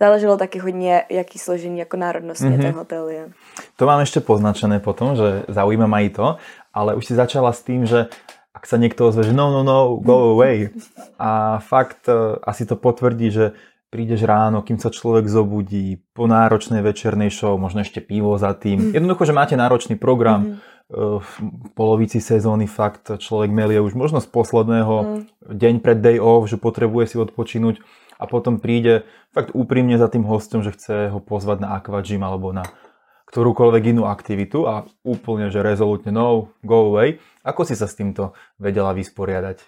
Záleželo 0.00 0.36
taky 0.36 0.58
hodně, 0.58 1.04
jaký 1.08 1.38
složení 1.38 1.78
jako 1.78 1.96
národnostně 1.96 2.50
mm-hmm. 2.50 2.62
ten 2.62 2.72
hotel 2.74 3.08
je. 3.08 3.30
To 3.76 3.86
mám 3.86 4.00
ještě 4.00 4.20
poznačené 4.20 4.80
potom, 4.80 5.16
že 5.16 5.42
zaujíma 5.48 5.86
ma 5.86 6.00
i 6.00 6.10
to, 6.10 6.36
ale 6.74 6.94
už 6.94 7.06
si 7.06 7.14
začala 7.14 7.52
s 7.52 7.62
tím, 7.62 7.86
že 7.86 8.06
ak 8.52 8.64
sa 8.68 8.76
niekto 8.76 9.08
ozve, 9.08 9.24
že 9.24 9.32
no, 9.32 9.48
no, 9.48 9.64
no, 9.64 9.96
go 9.96 10.36
away. 10.36 10.70
A 11.16 11.58
fakt 11.64 12.04
uh, 12.06 12.36
asi 12.44 12.68
to 12.68 12.76
potvrdí, 12.76 13.32
že 13.32 13.56
prídeš 13.92 14.24
ráno, 14.24 14.64
kým 14.64 14.80
sa 14.80 14.88
človek 14.88 15.28
zobudí, 15.28 16.00
po 16.16 16.24
náročnej 16.24 16.80
večernej 16.80 17.28
show, 17.28 17.60
možno 17.60 17.84
ešte 17.84 18.00
pivo 18.00 18.40
za 18.40 18.56
tým. 18.56 18.88
Mm. 18.88 18.92
Jednoducho, 18.96 19.28
že 19.28 19.36
máte 19.36 19.52
náročný 19.56 20.00
program, 20.00 20.40
mm. 20.40 21.20
v 21.20 21.32
polovici 21.76 22.16
sezóny 22.16 22.64
fakt 22.64 23.12
človek 23.20 23.52
melie 23.52 23.84
už 23.84 23.92
možno 23.92 24.24
z 24.24 24.28
posledného 24.32 24.94
mm. 24.96 25.20
deň 25.52 25.74
pred 25.84 26.00
day 26.00 26.16
off, 26.16 26.48
že 26.48 26.56
potrebuje 26.56 27.12
si 27.12 27.16
odpočinúť 27.20 27.84
a 28.16 28.24
potom 28.24 28.62
príde 28.62 29.04
fakt 29.36 29.52
úprimne 29.52 30.00
za 30.00 30.08
tým 30.08 30.24
hostom, 30.24 30.64
že 30.64 30.72
chce 30.72 31.12
ho 31.12 31.20
pozvať 31.20 31.60
na 31.60 31.76
aquagym 31.76 32.24
alebo 32.24 32.54
na 32.56 32.64
ktorúkoľvek 33.32 33.96
inú 33.96 34.04
aktivitu 34.04 34.68
a 34.68 34.84
úplne, 35.00 35.48
že 35.48 35.64
rezolutne 35.64 36.12
no, 36.12 36.52
go 36.60 36.92
away. 36.92 37.16
Ako 37.40 37.64
si 37.64 37.72
sa 37.72 37.88
s 37.88 37.96
týmto 37.96 38.36
vedela 38.60 38.92
vysporiadať? 38.92 39.64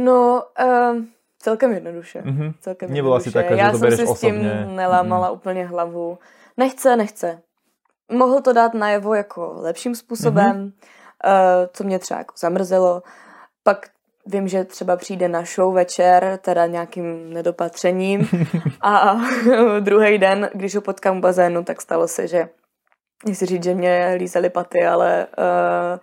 No, 0.00 0.48
uh, 0.56 1.04
celkem 1.36 1.76
jednoduše. 1.76 2.24
Mm-hmm. 2.24 2.50
Celkem 2.60 2.88
Nebyla 2.88 3.20
jednoduše. 3.20 3.30
si 3.30 3.34
taká, 3.36 3.52
že 3.56 3.60
Já 3.60 3.70
to 3.70 3.78
jsem 3.78 3.90
si 3.90 4.06
s 4.06 4.20
tím 4.20 4.36
osobně. 4.36 4.66
nelámala 4.74 5.28
mm-hmm. 5.28 5.34
úplně 5.34 5.66
hlavu. 5.66 6.18
Nechce, 6.56 6.96
nechce. 6.96 7.42
Mohl 8.12 8.40
to 8.40 8.52
dát 8.52 8.74
najevo 8.74 9.14
jako 9.14 9.54
lepším 9.60 9.94
způsobem, 9.94 10.56
mm-hmm. 10.56 11.60
uh, 11.60 11.66
co 11.72 11.84
mě 11.84 11.98
třeba 11.98 12.18
jako 12.18 12.34
zamrzelo. 12.38 13.02
Pak 13.62 13.86
vím, 14.26 14.48
že 14.48 14.64
třeba 14.64 14.96
přijde 14.96 15.28
na 15.28 15.42
show 15.54 15.74
večer, 15.74 16.38
teda 16.42 16.66
nějakým 16.66 17.32
nedopatřením 17.32 18.28
a 18.80 19.20
druhý 19.80 20.18
den, 20.18 20.50
když 20.54 20.74
ho 20.74 20.80
potkám 20.80 21.18
v 21.18 21.20
bazénu, 21.20 21.64
tak 21.64 21.80
stalo 21.80 22.08
se, 22.08 22.26
že 22.26 22.48
nechci 23.26 23.46
říct, 23.46 23.64
že 23.64 23.74
mě 23.74 24.14
lízaly 24.18 24.50
paty, 24.50 24.86
ale 24.86 25.26
uh, 25.38 25.98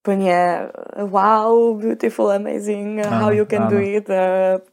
úplně 0.00 0.58
wow, 0.96 1.82
beautiful, 1.82 2.30
amazing, 2.30 3.06
ano, 3.06 3.16
how 3.16 3.30
you 3.30 3.46
can 3.46 3.62
ano. 3.62 3.70
do 3.70 3.78
it. 3.78 4.08
Uh, 4.08 4.14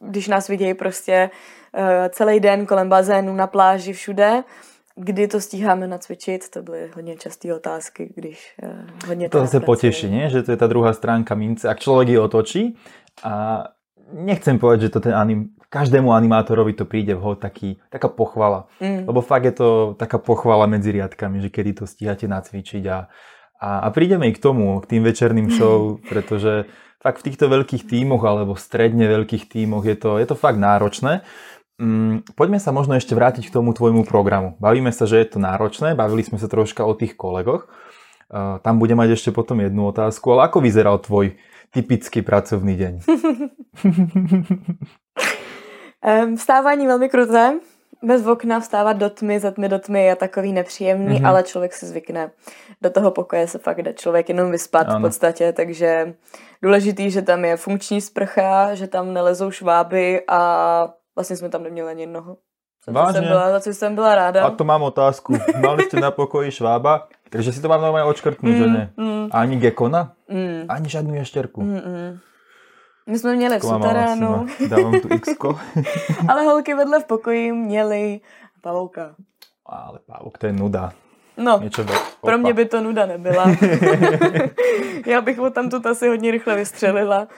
když 0.08 0.28
nás 0.28 0.48
vidějí 0.48 0.74
prostě 0.74 1.30
uh, 1.78 1.82
celý 2.10 2.40
den 2.40 2.66
kolem 2.66 2.88
bazénu, 2.88 3.34
na 3.34 3.46
pláži, 3.46 3.92
všude, 3.92 4.42
kdy 4.98 5.28
to 5.28 5.40
stíháme 5.40 5.86
nacvičit, 5.86 6.50
to 6.50 6.62
byly 6.62 6.90
hodně 6.94 7.16
časté 7.16 7.54
otázky, 7.54 8.12
když 8.14 8.54
uh, 8.62 9.08
hodně 9.08 9.28
To 9.28 9.46
se 9.46 9.60
poteší, 9.60 10.10
nie? 10.10 10.30
že 10.30 10.42
to 10.42 10.50
je 10.50 10.56
ta 10.56 10.66
druhá 10.66 10.92
stránka 10.92 11.34
mince. 11.34 11.68
Ak 11.68 11.78
človek 11.78 12.08
ji 12.08 12.18
otočí 12.18 12.62
a 13.22 13.64
nechcem 14.12 14.58
povedať, 14.58 14.80
že 14.80 14.88
to 14.88 15.00
ten 15.00 15.14
anim, 15.14 15.54
každému 15.70 16.12
animátorovi 16.12 16.72
to 16.72 16.84
príde 16.88 17.14
vhod 17.14 17.38
taký, 17.38 17.76
taká 17.92 18.08
pochvala. 18.08 18.66
Mm. 18.80 19.06
Lebo 19.06 19.20
fakt 19.20 19.44
je 19.44 19.54
to 19.54 19.68
taká 19.94 20.18
pochvala 20.18 20.66
medzi 20.66 20.92
riadkami, 20.92 21.40
že 21.40 21.52
kedy 21.52 21.72
to 21.72 21.84
stíhate 21.86 22.24
nacvičiť 22.24 22.84
a, 22.88 22.98
a, 23.60 23.68
a 23.84 23.88
prídeme 23.92 24.26
i 24.28 24.32
k 24.32 24.42
tomu, 24.42 24.80
k 24.80 24.96
tým 24.96 25.02
večerným 25.04 25.52
show, 25.58 26.00
pretože 26.08 26.66
fakt 26.98 27.22
v 27.22 27.26
týchto 27.30 27.46
veľkých 27.46 27.86
tímoch 27.86 28.24
alebo 28.26 28.58
stredne 28.58 29.06
veľkých 29.06 29.46
tímoch 29.46 29.86
je 29.86 29.96
to, 29.96 30.18
je 30.18 30.26
to 30.26 30.34
fakt 30.34 30.58
náročné. 30.58 31.22
Mm, 31.78 32.26
poďme 32.34 32.58
sa 32.58 32.74
možno 32.74 32.98
ešte 32.98 33.14
vrátiť 33.14 33.46
k 33.46 33.54
tomu 33.54 33.70
tvojmu 33.70 34.02
programu. 34.02 34.58
Bavíme 34.58 34.90
sa, 34.90 35.06
že 35.06 35.22
je 35.22 35.30
to 35.30 35.38
náročné, 35.38 35.94
bavili 35.94 36.26
sme 36.26 36.34
sa 36.34 36.50
troška 36.50 36.82
o 36.82 36.90
tých 36.98 37.14
kolegoch. 37.14 37.70
Uh, 38.28 38.58
tam 38.60 38.82
bude 38.82 38.98
mať 38.98 39.14
ešte 39.14 39.30
potom 39.30 39.62
jednu 39.62 39.88
otázku, 39.88 40.34
ale 40.34 40.50
ako 40.50 40.58
vyzeral 40.60 40.98
tvoj 40.98 41.38
typický 41.70 42.20
pracovný 42.26 42.74
deň? 42.76 42.94
um, 46.02 46.36
vstávání 46.36 46.86
velmi 46.86 47.08
kruté. 47.08 47.62
Bez 48.02 48.26
okna 48.26 48.60
vstávat 48.60 48.96
do 48.96 49.10
tmy, 49.10 49.40
za 49.40 49.50
tmy 49.50 49.68
do 49.68 49.78
tmy 49.78 50.04
je 50.04 50.16
takový 50.16 50.52
nepříjemný, 50.52 51.18
mm-hmm. 51.18 51.26
ale 51.26 51.42
člověk 51.42 51.72
si 51.72 51.86
zvykne. 51.86 52.30
Do 52.82 52.90
toho 52.90 53.10
pokoje 53.10 53.48
se 53.48 53.58
fakt 53.58 53.82
jde 53.82 53.94
člověk 53.94 54.28
jenom 54.28 54.50
vyspat 54.50 54.86
ano. 54.88 54.98
v 54.98 55.02
podstatě, 55.02 55.52
takže 55.52 56.14
důležitý, 56.62 57.10
že 57.10 57.22
tam 57.22 57.44
je 57.44 57.56
funkční 57.56 58.00
sprcha, 58.00 58.74
že 58.74 58.86
tam 58.86 59.14
nelezou 59.14 59.50
šváby 59.50 60.22
a 60.28 60.40
vlastně 61.18 61.36
jsme 61.36 61.48
tam 61.48 61.62
neměli 61.62 61.90
ani 61.90 62.02
jednoho. 62.02 62.36
Za 62.86 63.06
co, 63.06 63.12
jsem 63.12 63.24
byla, 63.24 63.50
za 63.50 63.60
co 63.60 63.74
jsem 63.74 63.94
byla 63.94 64.14
ráda. 64.14 64.46
A 64.46 64.50
to 64.50 64.64
mám 64.64 64.82
otázku. 64.82 65.34
Mali 65.58 65.90
ste 65.90 66.00
na 66.00 66.10
pokoji 66.14 66.50
švába? 66.50 67.10
Takže 67.26 67.52
si 67.52 67.60
to 67.60 67.66
mám 67.68 67.82
normálne 67.82 68.06
odškrtnúť, 68.06 68.54
mm, 68.54 68.60
že 68.62 68.66
ne? 68.70 68.84
Mm. 68.96 69.26
Ani 69.34 69.58
gekona? 69.58 70.14
Mm. 70.30 70.70
Ani 70.70 70.86
žádnou 70.88 71.14
ještěrku? 71.18 71.60
Mm, 71.60 71.82
mm. 71.82 72.10
My 73.06 73.18
jsme 73.18 73.34
měli 73.34 73.58
v 73.58 73.62
suterénu. 73.62 74.46
Dávám 74.68 75.00
tu 75.00 75.08
x 75.10 75.28
Ale 76.28 76.44
holky 76.44 76.74
vedle 76.74 77.00
v 77.00 77.04
pokoji 77.04 77.52
měly 77.52 78.20
pavouka. 78.62 79.14
Ale 79.66 79.98
pavouk 80.06 80.38
to 80.38 80.46
je 80.46 80.52
nuda. 80.52 80.92
No, 81.36 81.60
Něčo 81.62 81.84
do... 81.84 81.94
pro 82.20 82.38
mě 82.38 82.54
by 82.54 82.64
to 82.64 82.80
nuda 82.80 83.06
nebyla. 83.06 83.46
Já 85.06 85.20
bych 85.20 85.38
ho 85.38 85.50
tam 85.50 85.70
tu 85.70 85.88
asi 85.88 86.08
hodně 86.08 86.30
rychle 86.30 86.56
vystřelila. 86.56 87.28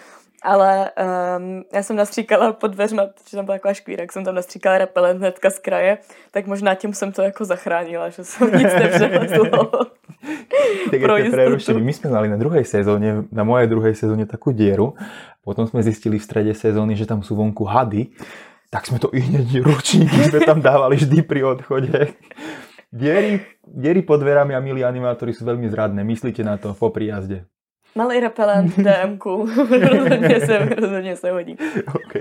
Ale 0.42 0.90
um, 1.37 1.64
já 1.72 1.83
jsem 1.83 1.96
nastříkala 1.96 2.53
pod 2.53 2.70
dveřma, 2.70 3.03
že 3.31 3.37
tam 3.37 3.44
byla 3.44 3.57
taková 3.57 3.74
škvíra, 3.74 4.03
jak 4.03 4.12
jsem 4.12 4.24
tam 4.24 4.35
nastříkala 4.35 4.79
repelent 4.79 5.20
hnedka 5.20 5.50
z 5.50 5.59
kraje, 5.59 5.98
tak 6.31 6.46
možná 6.46 6.74
tím 6.74 6.94
jsem 6.94 7.12
to 7.12 7.22
jako 7.22 7.44
zachránila, 7.44 8.09
že 8.09 8.24
jsem 8.24 8.53
nic 8.53 8.72
nepřelezlo. 8.74 9.70
tak 10.90 11.00
pro 11.00 11.16
prerušení. 11.31 11.83
My 11.83 11.92
jsme 11.92 12.11
mali 12.11 12.29
na 12.29 12.37
druhej 12.37 12.64
sezóně, 12.64 13.14
na 13.33 13.44
mojej 13.44 13.68
druhej 13.68 13.94
sezóně 13.94 14.26
takú 14.26 14.53
dieru, 14.53 14.94
potom 15.44 15.66
jsme 15.66 15.83
zistili 15.83 16.18
v 16.18 16.24
strede 16.24 16.55
sezóny, 16.55 16.96
že 16.96 17.07
tam 17.07 17.22
sú 17.22 17.35
vonku 17.35 17.64
hady, 17.64 18.07
tak 18.70 18.87
jsme 18.87 18.98
to 18.98 19.09
i 19.12 19.20
hneď 19.20 19.61
ručníky 19.61 20.24
jsme 20.24 20.40
tam 20.40 20.61
dávali 20.61 20.96
vždy 20.96 21.22
pri 21.22 21.44
odchode. 21.44 22.07
Diery, 22.92 23.40
diery 23.66 24.03
pod 24.03 24.20
dverami 24.20 24.55
a 24.55 24.61
milí 24.61 24.83
animátori 24.85 25.31
sú 25.31 25.46
veľmi 25.46 25.70
zradné. 25.70 26.03
Myslíte 26.03 26.42
na 26.42 26.59
to 26.59 26.74
po 26.74 26.90
príjazde? 26.90 27.46
Malý 27.94 28.20
repelent 28.20 28.76
DMku. 28.79 29.48
rozhodně, 29.70 30.40
se, 30.40 30.59
rozhodně 30.59 31.16
se 31.16 31.31
hodí. 31.31 31.57
OK. 31.94 32.14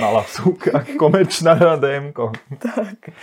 Malá 0.00 0.24
súka, 0.24 0.84
komerčná 0.98 1.54
na 1.54 1.76
DMko. 1.76 2.32
Tak. 2.58 3.14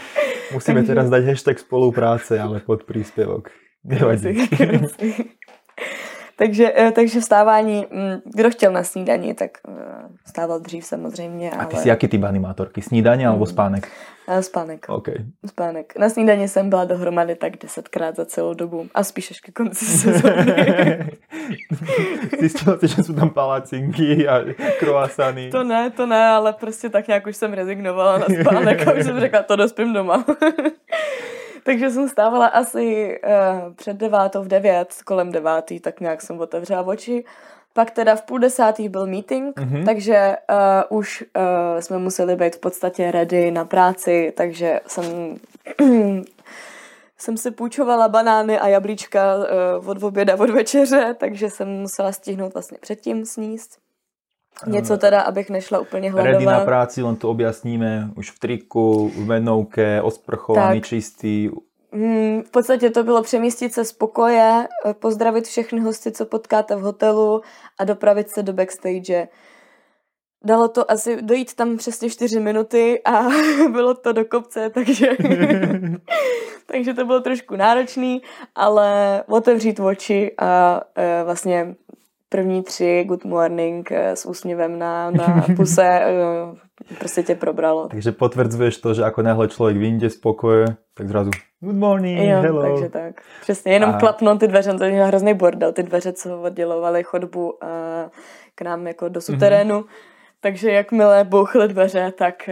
Musíme 0.54 0.84
teraz 0.84 1.10
dať 1.10 1.24
hashtag 1.24 1.60
spolupráce, 1.60 2.40
ale 2.40 2.60
pod 2.60 2.84
príspevok. 2.84 3.50
Nevadí. 3.84 4.50
Takže, 6.42 6.74
eh, 6.76 6.92
takže 6.92 7.20
vstávání, 7.20 7.88
mm, 7.92 8.22
kdo 8.36 8.52
chtěl 8.52 8.72
na 8.72 8.84
snídani, 8.84 9.34
tak 9.34 9.52
eh, 9.68 9.72
vstával 10.26 10.60
dřív 10.60 10.86
samozřejmě. 10.86 11.52
A 11.52 11.66
ty 11.66 11.74
ale... 11.76 11.84
jsi 11.84 11.90
jaký 11.90 12.08
typ 12.08 12.24
animátorky? 12.24 12.82
Snídaně 12.82 13.28
alebo 13.28 13.46
mm. 13.46 13.52
spánek? 13.52 13.88
Spánek. 14.42 14.86
Okay. 14.90 15.16
Spánek. 15.46 15.94
Na 16.00 16.10
snídaně 16.10 16.48
jsem 16.48 16.70
byla 16.70 16.86
dohromady 16.86 17.36
tak 17.36 17.58
desetkrát 17.58 18.16
za 18.16 18.26
celou 18.26 18.54
dobu. 18.54 18.88
A 18.94 19.04
spíš 19.04 19.32
až 19.32 19.40
ke 19.40 19.52
konci 19.52 19.86
sezóny. 19.86 20.56
Zjistila 22.40 22.78
jsi, 22.78 22.88
že 22.88 23.04
jsou 23.04 23.14
tam 23.14 23.30
palacinky 23.30 24.28
a 24.28 24.42
croissany. 24.80 25.50
To 25.50 25.64
ne, 25.64 25.90
to 25.90 26.06
ne, 26.06 26.28
ale 26.28 26.54
prostě 26.54 26.90
tak 26.90 27.08
nějak 27.08 27.28
už 27.28 27.38
jsem 27.38 27.54
rezignovala 27.54 28.18
na 28.18 28.26
spánek 28.42 28.88
a 28.88 28.94
už 28.94 29.04
jsem 29.04 29.20
řekla, 29.20 29.44
to 29.44 29.56
dospím 29.56 29.94
doma. 29.94 30.26
Takže 31.64 31.90
jsem 31.90 32.10
stávala 32.10 32.48
asi 32.48 33.20
uh, 33.24 33.74
před 33.74 33.98
devátou 33.98 34.44
v 34.44 34.48
devět, 34.48 34.96
kolem 35.06 35.32
devátý, 35.32 35.80
tak 35.80 36.00
nějak 36.00 36.22
jsem 36.22 36.40
otevřela 36.40 36.82
oči. 36.82 37.24
Pak 37.74 37.92
teda 37.92 38.16
v 38.16 38.22
půl 38.22 38.40
desátý 38.40 38.90
byl 38.90 39.08
meeting, 39.08 39.58
mm-hmm. 39.58 39.86
takže 39.86 40.36
uh, 40.90 40.98
už 40.98 41.24
uh, 41.38 41.80
jsme 41.80 41.98
museli 41.98 42.36
být 42.36 42.56
v 42.56 42.60
podstatě 42.60 43.12
ready 43.12 43.52
na 43.52 43.66
práci, 43.66 44.34
takže 44.38 44.80
jsem 44.88 45.36
jsem 47.18 47.38
si 47.38 47.52
půjčovala 47.52 48.08
banány 48.08 48.60
a 48.60 48.68
jablíčka 48.68 49.36
uh, 49.36 49.90
od 49.90 50.04
oběda, 50.04 50.36
od 50.40 50.50
večeře, 50.50 51.16
takže 51.20 51.50
jsem 51.50 51.68
musela 51.68 52.12
stihnout 52.12 52.54
vlastně 52.54 52.78
předtím 52.82 53.26
sníst. 53.26 53.81
Něco 54.68 54.98
teda, 54.98 55.22
abych 55.22 55.50
nešla 55.50 55.80
úplně 55.80 56.12
hladová. 56.12 56.32
Ready 56.32 56.46
na 56.46 56.60
práci, 56.60 57.02
len 57.02 57.16
to 57.16 57.30
objasníme, 57.30 58.10
už 58.16 58.32
v 58.32 58.40
triku, 58.40 59.10
v 59.10 59.26
menouke, 59.28 60.02
osprchovaný, 60.02 60.80
tak. 60.80 60.88
čistý. 60.88 61.50
Hmm, 61.94 62.44
v 62.44 62.52
podstatě 62.52 62.90
to 62.90 63.04
bylo 63.04 63.22
přemístit 63.22 63.74
se 63.74 63.86
z 63.86 63.94
pokoje, 63.94 64.68
eh, 64.86 64.94
pozdravit 64.94 65.46
všechny 65.46 65.80
hosty, 65.80 66.12
co 66.12 66.26
potkáte 66.26 66.76
v 66.76 66.82
hotelu 66.82 67.42
a 67.80 67.84
dopravit 67.84 68.30
se 68.30 68.44
do 68.44 68.54
backstage. 68.54 69.28
Dalo 70.44 70.68
to 70.68 70.92
asi 70.92 71.22
dojít 71.22 71.54
tam 71.54 71.78
přesně 71.78 72.10
4 72.10 72.40
minuty 72.40 73.02
a 73.06 73.22
bylo 73.72 73.94
to 73.94 74.14
do 74.14 74.26
kopce, 74.26 74.70
takže, 74.70 75.08
takže 76.66 76.94
to 76.94 77.06
bylo 77.06 77.22
trošku 77.22 77.56
náročný, 77.56 78.22
ale 78.56 79.24
otevřít 79.28 79.80
oči 79.80 80.32
a 80.38 80.82
e, 80.96 81.24
vlastně 81.24 81.76
první 82.32 82.64
tři 82.64 83.04
good 83.08 83.26
morning 83.26 83.92
eh, 83.92 84.16
s 84.16 84.26
úsměvem 84.26 84.80
na, 84.80 85.12
na 85.12 85.46
puse 85.56 85.84
eh, 85.84 86.96
prostě 87.00 87.24
tě 87.24 87.36
probralo. 87.36 87.88
Takže 87.88 88.12
potvrdzuješ 88.12 88.78
to, 88.78 88.94
že 88.94 89.04
ako 89.04 89.22
náhle 89.22 89.48
člověk 89.48 89.78
vyjde 89.78 90.10
z 90.10 90.18
pokoje, 90.18 90.66
tak 90.94 91.08
zrazu 91.08 91.30
good 91.60 91.76
morning, 91.76 92.20
jo, 92.20 92.42
hello. 92.42 92.62
takže 92.62 92.90
tak. 92.90 93.22
Přesně, 93.42 93.74
jenom 93.74 93.90
a... 93.90 94.00
klapnout 94.00 94.40
ty 94.40 94.48
dveře, 94.48 94.74
to 94.74 94.84
je 94.84 95.04
hrozný 95.04 95.34
bordel, 95.34 95.72
ty 95.72 95.84
dveře, 95.84 96.14
co 96.14 96.42
oddělovaly 96.42 97.04
chodbu 97.04 97.52
uh, 97.52 97.60
k 98.56 98.62
nám 98.62 98.88
jako 98.88 99.10
do 99.10 99.22
suterénu. 99.22 99.80
Mm-hmm. 99.80 100.42
Takže 100.42 100.72
jakmile 100.72 101.24
bouchly 101.24 101.68
dveře, 101.68 102.14
tak... 102.18 102.50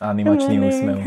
Animačný 0.00 0.60
úsměv. 0.68 0.98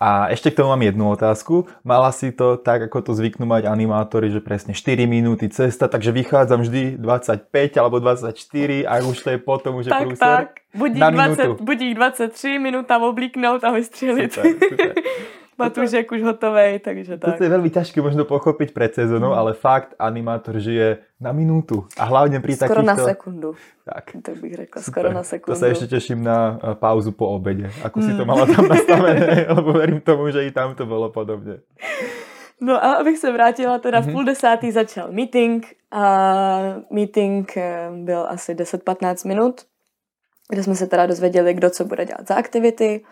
A 0.00 0.28
ešte 0.28 0.52
k 0.52 0.60
tomu 0.60 0.76
mám 0.76 0.82
jednu 0.84 1.08
otázku. 1.08 1.66
Mala 1.80 2.12
si 2.12 2.32
to 2.32 2.60
tak, 2.60 2.88
ako 2.88 3.00
to 3.00 3.12
zvyknú 3.16 3.48
mať 3.48 3.68
animátori, 3.70 4.28
že 4.28 4.44
presne 4.44 4.76
4 4.76 5.08
minúty 5.08 5.48
cesta, 5.48 5.88
takže 5.88 6.12
vychádzam 6.12 6.60
vždy 6.64 7.00
25 7.00 7.80
alebo 7.80 7.96
24 8.00 8.36
a 8.84 8.92
už 9.00 9.16
to 9.24 9.28
je 9.32 9.38
potom 9.40 9.80
už 9.80 9.88
je 9.88 9.92
tak, 9.92 10.02
prúser. 10.04 10.26
Tak, 10.26 10.48
budík, 10.76 11.00
20, 11.00 11.64
budík 11.64 11.92
23, 11.96 12.58
minuta 12.58 12.98
oblíknout 12.98 13.64
a 13.64 13.70
vystřelit. 13.72 14.32
Super, 14.32 14.54
super. 14.60 14.92
Matúšek 15.56 16.12
už 16.12 16.20
hotový, 16.20 16.76
takže 16.84 17.16
tak. 17.16 17.40
To 17.40 17.44
je 17.44 17.48
veľmi 17.48 17.72
ťažké 17.72 18.04
možno 18.04 18.28
pochopiť 18.28 18.76
pred 18.76 18.92
sezónou, 18.92 19.32
mm. 19.32 19.38
ale 19.40 19.50
fakt 19.56 19.96
animátor 19.96 20.60
žije 20.60 21.00
na 21.16 21.32
minútu. 21.32 21.88
A 21.96 22.04
hlavne 22.04 22.44
pri 22.44 22.60
skoro 22.60 22.84
takýchto... 22.84 22.92
na 22.92 22.96
sekundu. 22.96 23.50
Tak. 23.88 24.04
Tak 24.20 24.36
bych 24.36 24.52
řekla, 24.52 24.78
Super. 24.82 24.92
skoro 24.92 25.08
na 25.16 25.24
sekundu. 25.24 25.52
To 25.56 25.60
sa 25.60 25.72
ešte 25.72 25.88
teším 25.88 26.20
na 26.20 26.60
eh, 26.60 26.76
pauzu 26.76 27.16
po 27.16 27.32
obede. 27.32 27.72
Ako 27.80 27.98
mm. 28.00 28.04
si 28.04 28.12
to 28.12 28.24
mala 28.28 28.44
tam 28.44 28.68
nastavené, 28.74 29.48
lebo 29.48 29.72
verím 29.72 30.00
tomu, 30.04 30.28
že 30.28 30.44
i 30.44 30.52
tam 30.52 30.76
to 30.76 30.84
bolo 30.84 31.08
podobne. 31.08 31.64
No 32.60 32.84
a 32.84 32.92
abych 32.92 33.18
se 33.18 33.32
vrátila, 33.32 33.78
teda 33.78 34.00
v 34.00 34.04
mhm. 34.06 34.12
půl 34.12 34.24
desátý 34.24 34.72
začal 34.72 35.12
meeting 35.12 35.66
a 35.90 36.04
meeting 36.90 37.56
eh, 37.56 37.90
byl 38.04 38.26
asi 38.28 38.54
10-15 38.54 39.28
minut, 39.28 39.60
kde 40.48 40.62
jsme 40.62 40.74
se 40.74 40.86
teda 40.86 41.06
dozvěděli, 41.06 41.54
kdo 41.54 41.70
co 41.70 41.84
bude 41.84 42.04
dělat 42.04 42.28
za 42.28 42.34
aktivity. 42.34 43.04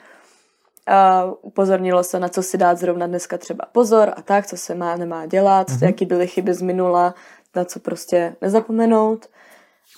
A 0.86 1.24
upozornilo 1.42 2.04
se, 2.04 2.20
na 2.20 2.28
co 2.28 2.42
si 2.42 2.58
dát 2.58 2.78
zrovna 2.78 3.06
dneska 3.06 3.38
třeba 3.38 3.66
pozor 3.72 4.12
a 4.16 4.22
tak, 4.22 4.46
co 4.46 4.56
se 4.56 4.74
má, 4.74 4.96
nemá 4.96 5.26
dělat, 5.26 5.68
mm-hmm. 5.68 5.86
jaký 5.86 6.06
byly 6.06 6.26
chyby 6.26 6.54
z 6.54 6.62
minula, 6.62 7.14
na 7.56 7.64
co 7.64 7.80
prostě 7.80 8.36
nezapomenout. 8.40 9.26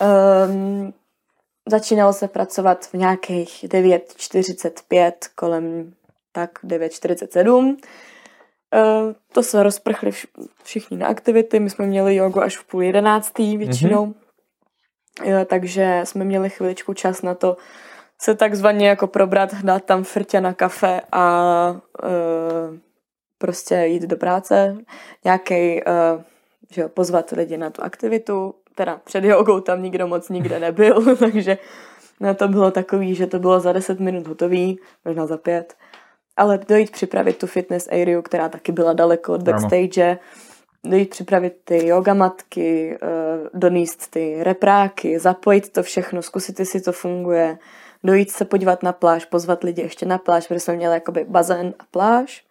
Um, 0.01 0.95
začínalo 1.69 2.13
se 2.13 2.29
pracovat 2.29 2.87
v 2.87 2.95
nějakých 2.95 3.65
9.45, 3.65 5.13
kolem 5.35 5.93
tak 6.33 6.51
9.47. 6.65 7.65
Uh, 7.65 9.13
to 9.33 9.43
se 9.43 9.63
rozprchli 9.63 10.11
všichni 10.65 10.97
na 10.97 11.07
aktivity, 11.07 11.61
my 11.61 11.71
jsme 11.71 11.87
měli 11.87 12.17
jogu 12.17 12.43
až 12.43 12.57
v 12.59 12.65
půl 12.65 12.83
jedenáctý 12.83 13.57
většinou, 13.57 14.07
mm-hmm. 14.07 15.39
uh, 15.39 15.45
takže 15.45 16.01
jsme 16.05 16.25
měli 16.25 16.51
chviličku 16.51 16.95
čas 16.95 17.23
na 17.23 17.35
to 17.35 17.57
se 18.21 18.35
takzvaně 18.35 18.89
jako 18.89 19.07
probrat, 19.07 19.55
dát 19.55 19.85
tam 19.85 20.05
frtě 20.05 20.41
na 20.41 20.55
kafe 20.55 21.01
a 21.13 21.81
uh, 22.03 22.79
prostě 23.39 23.75
jít 23.75 24.03
do 24.03 24.17
práce, 24.17 24.77
nějaký, 25.25 25.83
uh, 25.83 26.23
že 26.71 26.83
jo, 26.83 26.89
pozvat 26.89 27.31
lidi 27.31 27.57
na 27.57 27.71
tu 27.71 27.83
aktivitu, 27.83 28.55
teda 28.75 29.01
před 29.05 29.25
jogou 29.25 29.61
tam 29.61 29.83
nikdo 29.83 30.09
moc 30.09 30.29
nikde 30.29 30.61
nebyl, 30.61 31.17
takže 31.17 31.59
no, 32.21 32.35
to 32.35 32.49
bylo 32.49 32.71
takový, 32.71 33.15
že 33.15 33.27
to 33.27 33.39
bylo 33.39 33.61
za 33.61 33.73
10 33.73 34.01
minut 34.01 34.27
hotový, 34.27 34.79
možná 35.05 35.27
za 35.27 35.37
pět. 35.37 35.75
Ale 36.37 36.59
dojít 36.69 36.91
připravit 36.91 37.39
tu 37.39 37.47
fitness 37.47 37.89
area, 37.89 38.23
která 38.23 38.49
taky 38.49 38.73
byla 38.73 38.93
daleko 38.93 39.33
od 39.33 39.43
backstage, 39.43 40.19
dojít 40.85 41.11
připravit 41.11 41.55
ty 41.65 41.87
yogamatky, 41.87 42.99
eh, 43.03 43.07
doníst 43.55 44.11
ty 44.11 44.37
repráky, 44.41 45.19
zapojit 45.19 45.73
to 45.73 45.83
všechno, 45.83 46.23
zkusit, 46.23 46.61
jestli 46.61 46.81
to 46.81 46.93
funguje, 46.93 47.59
dojít 48.05 48.31
se 48.31 48.45
podívat 48.45 48.83
na 48.83 48.93
pláž, 48.93 49.25
pozvat 49.25 49.65
lidi 49.65 49.83
ještě 49.83 50.07
na 50.07 50.19
pláž, 50.19 50.47
protože 50.47 50.61
jsme 50.61 50.77
měli 50.77 50.95
jakoby 50.95 51.25
bazén 51.29 51.75
a 51.79 51.85
pláž. 51.91 52.47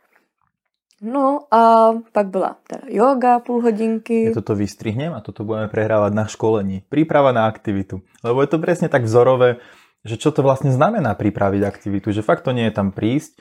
No 1.01 1.39
a 1.51 1.91
pak 2.11 2.27
byla 2.27 2.55
teda 2.67 2.81
yoga 2.87 3.39
půl 3.39 3.61
hodinky. 3.61 4.31
Ja 4.31 4.39
toto 4.39 4.55
vystrihnem 4.55 5.11
a 5.11 5.19
toto 5.19 5.43
budeme 5.43 5.67
prehrávať 5.67 6.11
na 6.15 6.25
školení. 6.25 6.87
Príprava 6.87 7.35
na 7.35 7.51
aktivitu. 7.51 7.99
Lebo 8.23 8.39
je 8.39 8.49
to 8.49 8.57
presne 8.63 8.87
tak 8.87 9.03
vzorové, 9.03 9.59
že 10.07 10.15
čo 10.15 10.31
to 10.31 10.39
vlastne 10.39 10.71
znamená 10.71 11.11
pripraviť 11.19 11.61
aktivitu. 11.67 12.15
Že 12.15 12.23
fakt 12.23 12.47
to 12.47 12.55
nie 12.55 12.71
je 12.71 12.73
tam 12.79 12.95
prísť, 12.95 13.37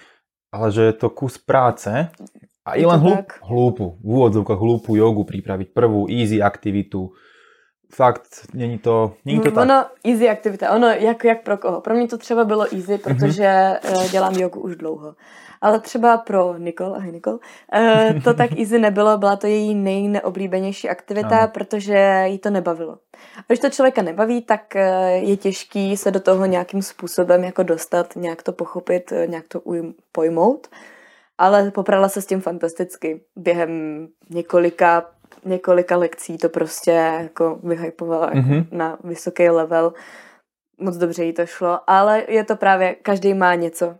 ale 0.50 0.74
že 0.74 0.82
je 0.90 0.94
to 0.98 1.08
kus 1.14 1.38
práce 1.38 2.10
a 2.66 2.70
i 2.74 2.82
len 2.82 3.00
hlup, 3.00 3.38
hlúpu, 3.46 3.86
v 4.02 4.08
úvodzovkách 4.08 4.60
hlúpu 4.60 4.98
jogu 4.98 5.22
pripraviť, 5.22 5.70
prvú 5.70 6.10
easy 6.10 6.42
aktivitu. 6.42 7.14
Fakt, 7.92 8.46
není 8.54 8.78
to, 8.78 9.12
není 9.24 9.40
to 9.40 9.50
tak. 9.50 9.62
Ono, 9.62 9.84
easy 10.04 10.28
aktivita, 10.28 10.70
ono 10.70 10.88
jak, 10.88 11.24
jak 11.24 11.42
pro 11.42 11.56
koho. 11.56 11.80
Pro 11.80 11.94
mě 11.94 12.08
to 12.08 12.18
třeba 12.18 12.44
bylo 12.44 12.74
easy, 12.74 12.98
protože 12.98 13.42
mm-hmm. 13.44 14.10
dělám 14.10 14.34
jogu 14.34 14.60
už 14.60 14.76
dlouho. 14.76 15.14
Ale 15.60 15.80
třeba 15.80 16.16
pro 16.16 16.58
Nikol, 16.58 16.94
ahoj 16.94 17.12
Nikol, 17.12 17.38
eh, 17.72 18.14
to 18.24 18.34
tak 18.34 18.52
easy 18.58 18.78
nebylo, 18.78 19.18
byla 19.18 19.36
to 19.36 19.46
její 19.46 19.74
nejneoblíbenější 19.74 20.88
aktivita, 20.88 21.38
ano. 21.38 21.48
protože 21.54 22.24
jí 22.26 22.38
to 22.38 22.50
nebavilo. 22.50 22.92
A 23.38 23.42
když 23.46 23.58
to 23.58 23.70
člověka 23.70 24.02
nebaví, 24.02 24.42
tak 24.42 24.76
eh, 24.76 25.10
je 25.10 25.36
těžký 25.36 25.96
se 25.96 26.10
do 26.10 26.20
toho 26.20 26.46
nějakým 26.46 26.82
způsobem 26.82 27.44
jako 27.44 27.62
dostat, 27.62 28.16
nějak 28.16 28.42
to 28.42 28.52
pochopit, 28.52 29.12
nějak 29.26 29.48
to 29.48 29.62
pojmout. 30.12 30.68
Ale 31.38 31.70
poprala 31.70 32.08
se 32.08 32.22
s 32.22 32.26
tím 32.26 32.40
fantasticky. 32.40 33.20
Během 33.36 34.06
několika, 34.30 35.13
několika 35.44 35.96
lekcí 35.96 36.38
to 36.38 36.48
prostě 36.48 36.90
jako 37.22 37.58
vyhypovala 37.62 38.32
mm-hmm. 38.32 38.66
na 38.72 38.98
vysoký 39.04 39.48
level. 39.48 39.92
Moc 40.80 40.96
dobře 40.96 41.24
jí 41.24 41.32
to 41.32 41.46
šlo, 41.46 41.80
ale 41.86 42.24
je 42.28 42.44
to 42.44 42.56
právě, 42.56 42.94
každý 42.94 43.34
má 43.34 43.54
něco, 43.54 43.94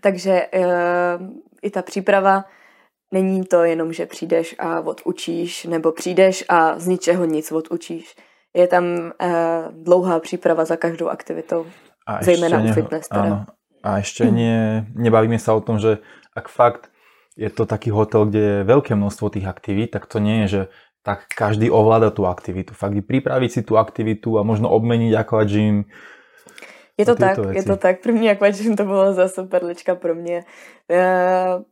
takže 0.00 0.46
uh, 0.54 1.26
i 1.62 1.70
ta 1.70 1.82
příprava 1.82 2.44
není 3.12 3.44
to 3.44 3.64
jenom, 3.64 3.92
že 3.92 4.06
přijdeš 4.06 4.56
a 4.58 4.80
odučíš, 4.80 5.64
nebo 5.64 5.92
přijdeš 5.92 6.44
a 6.48 6.78
z 6.78 6.86
ničeho 6.86 7.24
nic 7.24 7.52
odučíš. 7.52 8.16
Je 8.56 8.66
tam 8.68 8.84
uh, 8.84 9.30
dlouhá 9.70 10.20
příprava 10.20 10.64
za 10.64 10.76
každou 10.76 11.08
aktivitou, 11.08 11.66
a 12.06 12.22
zejména 12.22 12.62
u 12.62 12.72
fitness. 12.72 13.08
Teda. 13.08 13.46
A 13.86 14.02
ešte 14.02 14.26
nie, 14.34 14.82
nebavíme 14.98 15.38
sa 15.38 15.54
o 15.54 15.62
tom, 15.62 15.78
že 15.78 16.02
ak 16.34 16.50
fakt 16.50 16.90
je 17.36 17.50
to 17.52 17.68
taký 17.68 17.92
hotel, 17.92 18.26
kde 18.26 18.40
je 18.40 18.58
veľké 18.64 18.96
množstvo 18.96 19.36
tých 19.36 19.46
aktivít, 19.46 19.92
tak 19.92 20.08
to 20.08 20.18
nie 20.18 20.44
je, 20.44 20.46
že 20.48 20.62
tak 21.04 21.28
každý 21.30 21.70
ovláda 21.70 22.10
tú 22.10 22.26
aktivitu. 22.26 22.74
Fakt 22.74 22.98
pripraviť 22.98 23.50
si 23.52 23.60
tú 23.62 23.78
aktivitu 23.78 24.40
a 24.40 24.42
možno 24.42 24.72
obmeniť 24.72 25.12
aquagym, 25.14 25.86
je 26.98 27.04
to 27.04 27.14
tak, 27.14 27.38
věci. 27.38 27.58
je 27.58 27.62
to 27.64 27.76
tak. 27.76 28.00
První 28.00 28.30
akvačin 28.30 28.76
to 28.76 28.84
bylo 28.84 29.12
zase 29.12 29.42
perlička 29.42 29.94
pro 29.94 30.14
mě. 30.14 30.44
E, 30.90 31.04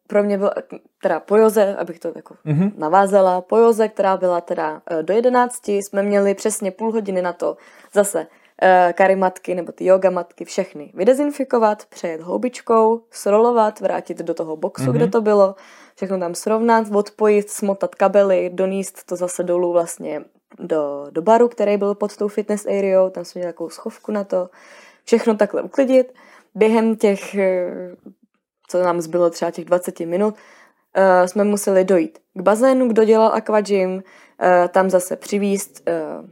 pro 0.07 0.22
mě 0.22 0.38
byla 0.38 0.55
teda 1.03 1.20
po 1.20 1.37
Joze, 1.37 1.77
abych 1.77 1.98
to 1.98 2.12
jako 2.16 2.35
mm-hmm. 2.46 2.72
navázala, 2.77 3.40
po 3.40 3.57
Joze, 3.57 3.88
která 3.88 4.16
byla 4.16 4.40
teda 4.40 4.83
e, 4.90 5.03
do 5.03 5.14
jedenácti, 5.14 5.77
jsme 5.77 6.03
měli 6.03 6.35
přesně 6.35 6.70
půl 6.70 6.92
hodiny 6.92 7.22
na 7.22 7.33
to 7.33 7.57
zase 7.92 8.27
e, 8.62 8.92
karimatky 8.92 9.54
nebo 9.54 9.72
ty 9.72 9.84
yoga 9.84 10.10
matky, 10.10 10.44
všechny 10.44 10.92
vydezinfikovat, 10.94 11.86
přejet 11.86 12.20
houbičkou, 12.20 13.02
srolovat, 13.10 13.80
vrátit 13.80 14.18
do 14.18 14.34
toho 14.34 14.56
boxu, 14.56 14.84
mm-hmm. 14.84 14.92
kde 14.92 15.06
to 15.06 15.20
bylo, 15.20 15.54
všechno 15.96 16.18
tam 16.18 16.34
srovnat, 16.34 16.86
odpojit, 16.94 17.50
smotat 17.50 17.94
kabely, 17.94 18.50
doníst 18.54 19.06
to 19.06 19.16
zase 19.16 19.42
dolů 19.42 19.72
vlastně 19.72 20.24
do, 20.58 21.06
do 21.10 21.22
baru, 21.22 21.48
který 21.48 21.76
byl 21.76 21.94
pod 21.94 22.16
tou 22.16 22.28
fitness 22.28 22.66
areou, 22.66 23.10
tam 23.10 23.24
jsme 23.24 23.38
měli 23.38 23.52
takovou 23.52 23.70
schovku 23.70 24.12
na 24.12 24.24
to, 24.24 24.50
všechno 25.04 25.34
takhle 25.34 25.62
uklidit. 25.62 26.14
Během 26.54 26.96
těch, 26.96 27.34
eh, 27.34 27.96
co 28.68 28.82
nám 28.82 29.00
zbylo 29.00 29.30
třeba 29.30 29.50
těch 29.50 29.64
20 29.64 30.06
minut, 30.06 30.34
uh, 30.96 31.26
jsme 31.26 31.44
museli 31.44 31.84
dojít 31.84 32.18
k 32.34 32.40
bazénu, 32.40 32.88
kdo 32.88 33.04
dělal 33.04 33.32
aquagym, 33.34 33.94
uh, 33.94 34.02
tam 34.68 34.90
zase 34.90 35.16
přivíst 35.16 35.88
uh, 35.88 36.28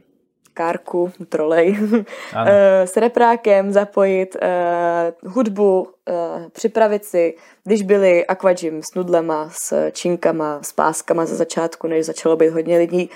kárku, 0.53 1.11
trolej, 1.29 1.77
uh, 1.93 2.03
s 2.85 2.97
reprákem, 2.97 3.71
zapojit 3.71 4.35
uh, 4.35 5.31
hudbu, 5.31 5.81
uh, 5.81 6.49
připravit 6.51 7.05
si, 7.05 7.35
když 7.63 7.81
byli 7.81 8.25
aquagym 8.25 8.83
s 8.83 8.93
nudlema, 8.95 9.49
s 9.51 9.91
činkama, 9.91 10.59
s 10.63 10.73
páskama 10.73 11.25
za 11.25 11.35
začátku, 11.35 11.87
než 11.87 12.05
začalo 12.05 12.35
být 12.35 12.49
hodně 12.49 12.77
lidí, 12.77 13.09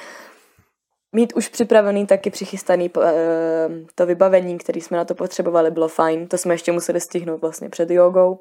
mít 1.12 1.34
už 1.36 1.50
připravený 1.50 2.08
taky 2.08 2.30
přichystaný 2.30 2.90
uh, 2.90 3.04
to 3.96 4.06
vybavení, 4.06 4.58
který 4.58 4.82
jsme 4.82 4.98
na 4.98 5.06
to 5.06 5.16
potřebovali, 5.16 5.72
bylo 5.72 5.88
fajn. 5.88 6.28
To 6.28 6.38
jsme 6.38 6.54
ještě 6.54 6.72
museli 6.72 7.02
stihnout 7.02 7.42
vlastně 7.42 7.70
před 7.70 7.90
jogou, 7.90 8.40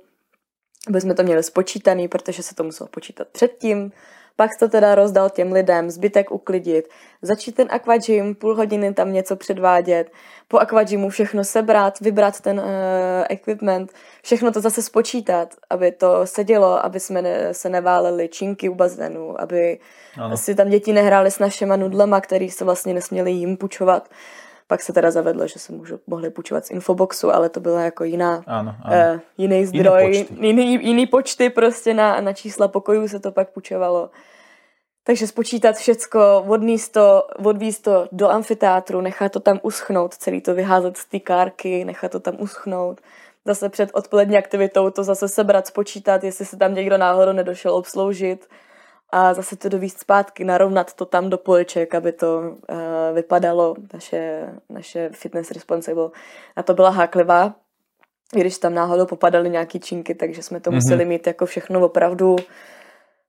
aby 0.88 1.00
jsme 1.00 1.14
to 1.14 1.22
měli 1.22 1.42
spočítaný, 1.42 2.08
protože 2.08 2.42
se 2.42 2.54
to 2.54 2.64
muselo 2.64 2.88
počítat 2.88 3.28
předtím. 3.28 3.92
Pak 4.36 4.50
to 4.58 4.68
teda 4.68 4.94
rozdal 4.94 5.30
těm 5.30 5.52
lidem, 5.52 5.90
zbytek 5.90 6.30
uklidit, 6.30 6.88
začít 7.22 7.54
ten 7.54 7.68
aquagym, 7.70 8.34
půl 8.34 8.54
hodiny 8.56 8.94
tam 8.94 9.12
něco 9.12 9.36
předvádět, 9.36 10.10
po 10.48 10.58
aquagymu 10.58 11.08
všechno 11.08 11.44
sebrat, 11.44 12.00
vybrat 12.00 12.40
ten 12.40 12.58
uh, 12.58 12.64
equipment, 13.30 13.92
všechno 14.22 14.52
to 14.52 14.60
zase 14.60 14.82
spočítat, 14.82 15.54
aby 15.70 15.92
to 15.92 16.26
sedělo, 16.26 16.84
aby 16.84 17.00
jsme 17.00 17.22
ne, 17.22 17.54
se 17.54 17.68
neváleli 17.68 18.28
činky 18.28 18.68
u 18.68 18.74
bazénu, 18.74 19.40
aby 19.40 19.78
ano. 20.16 20.36
si 20.36 20.54
tam 20.54 20.68
děti 20.68 20.92
nehrály 20.92 21.30
s 21.30 21.38
našima 21.38 21.76
nudlema, 21.76 22.20
který 22.20 22.50
se 22.50 22.64
vlastně 22.64 22.94
nesměli 22.94 23.30
jim 23.30 23.56
půjčovat. 23.56 24.08
Pak 24.68 24.82
se 24.82 24.92
teda 24.92 25.10
zavedlo, 25.10 25.46
že 25.46 25.58
se 25.58 25.72
můžu, 25.72 26.00
mohli 26.06 26.30
půjčovat 26.30 26.66
z 26.66 26.70
infoboxu, 26.70 27.34
ale 27.34 27.48
to 27.48 27.60
byla 27.60 27.82
jako 27.82 28.04
jiná, 28.04 28.42
ano, 28.46 28.74
ano. 28.82 29.14
Uh, 29.14 29.20
jiný 29.38 29.66
zdroj, 29.66 30.04
jiný 30.04 30.24
počty. 30.24 30.46
Jiný, 30.46 30.72
jiný 30.72 31.06
počty 31.06 31.50
prostě 31.50 31.94
na, 31.94 32.20
na 32.20 32.32
čísla 32.32 32.68
pokojů 32.68 33.08
se 33.08 33.20
to 33.20 33.32
pak 33.32 33.50
půjčovalo. 33.50 34.10
Takže 35.04 35.26
spočítat 35.26 35.76
všecko, 35.76 36.44
odníst 36.48 36.92
to, 36.92 37.22
odvíst 37.44 37.82
to 37.82 38.08
do 38.12 38.28
amfiteátru, 38.28 39.00
nechat 39.00 39.32
to 39.32 39.40
tam 39.40 39.60
uschnout, 39.62 40.14
celý 40.14 40.40
to 40.40 40.54
vyházet 40.54 40.96
z 40.96 41.04
té 41.04 41.20
kárky, 41.20 41.84
nechat 41.84 42.12
to 42.12 42.20
tam 42.20 42.34
uschnout. 42.38 43.00
Zase 43.44 43.68
před 43.68 43.90
odpolední 43.92 44.38
aktivitou 44.38 44.90
to 44.90 45.04
zase 45.04 45.28
sebrat, 45.28 45.66
spočítat, 45.66 46.24
jestli 46.24 46.44
se 46.44 46.56
tam 46.56 46.74
někdo 46.74 46.98
náhodou 46.98 47.32
nedošel 47.32 47.74
obsloužit 47.74 48.48
a 49.10 49.34
zase 49.34 49.56
to 49.56 49.68
dovíst 49.68 49.98
zpátky, 50.00 50.44
narovnat 50.44 50.94
to 50.94 51.04
tam 51.04 51.30
do 51.30 51.38
poliček, 51.38 51.94
aby 51.94 52.12
to 52.12 52.38
uh, 52.40 52.76
vypadalo. 53.14 53.74
Naše, 53.94 54.48
naše 54.68 55.10
fitness 55.12 55.50
responsible 55.50 56.10
na 56.56 56.62
to 56.62 56.74
byla 56.74 56.90
háklivá. 56.90 57.54
když 58.32 58.58
tam 58.58 58.74
náhodou 58.74 59.06
popadaly 59.06 59.50
nějaký 59.50 59.80
činky, 59.80 60.14
takže 60.14 60.42
jsme 60.42 60.60
to 60.60 60.70
mm-hmm. 60.70 60.74
museli 60.74 61.04
mít 61.04 61.26
jako 61.26 61.46
všechno 61.46 61.84
opravdu 61.84 62.36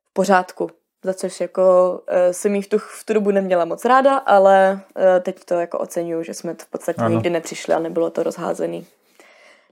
v 0.10 0.13
pořádku. 0.13 0.70
Za 1.04 1.13
což 1.13 1.42
jako 1.42 2.00
uh, 2.10 2.32
jsem 2.32 2.56
jí 2.56 2.62
v 2.62 2.68
tu, 2.68 2.78
v 2.78 3.04
tu 3.06 3.13
dobu 3.13 3.32
neměla 3.32 3.66
moc 3.66 3.86
ráda, 3.86 4.18
ale 4.18 4.80
uh, 4.96 5.04
teď 5.22 5.46
to 5.46 5.54
jako 5.54 5.78
oceňuju, 5.78 6.24
že 6.24 6.34
jsme 6.34 6.56
to 6.56 6.66
v 6.66 6.70
podstatě 6.70 7.02
ano. 7.02 7.10
nikdy 7.10 7.30
nepřišli 7.30 7.74
a 7.74 7.80
nebylo 7.80 8.10
to 8.10 8.24
rozházený. 8.24 8.88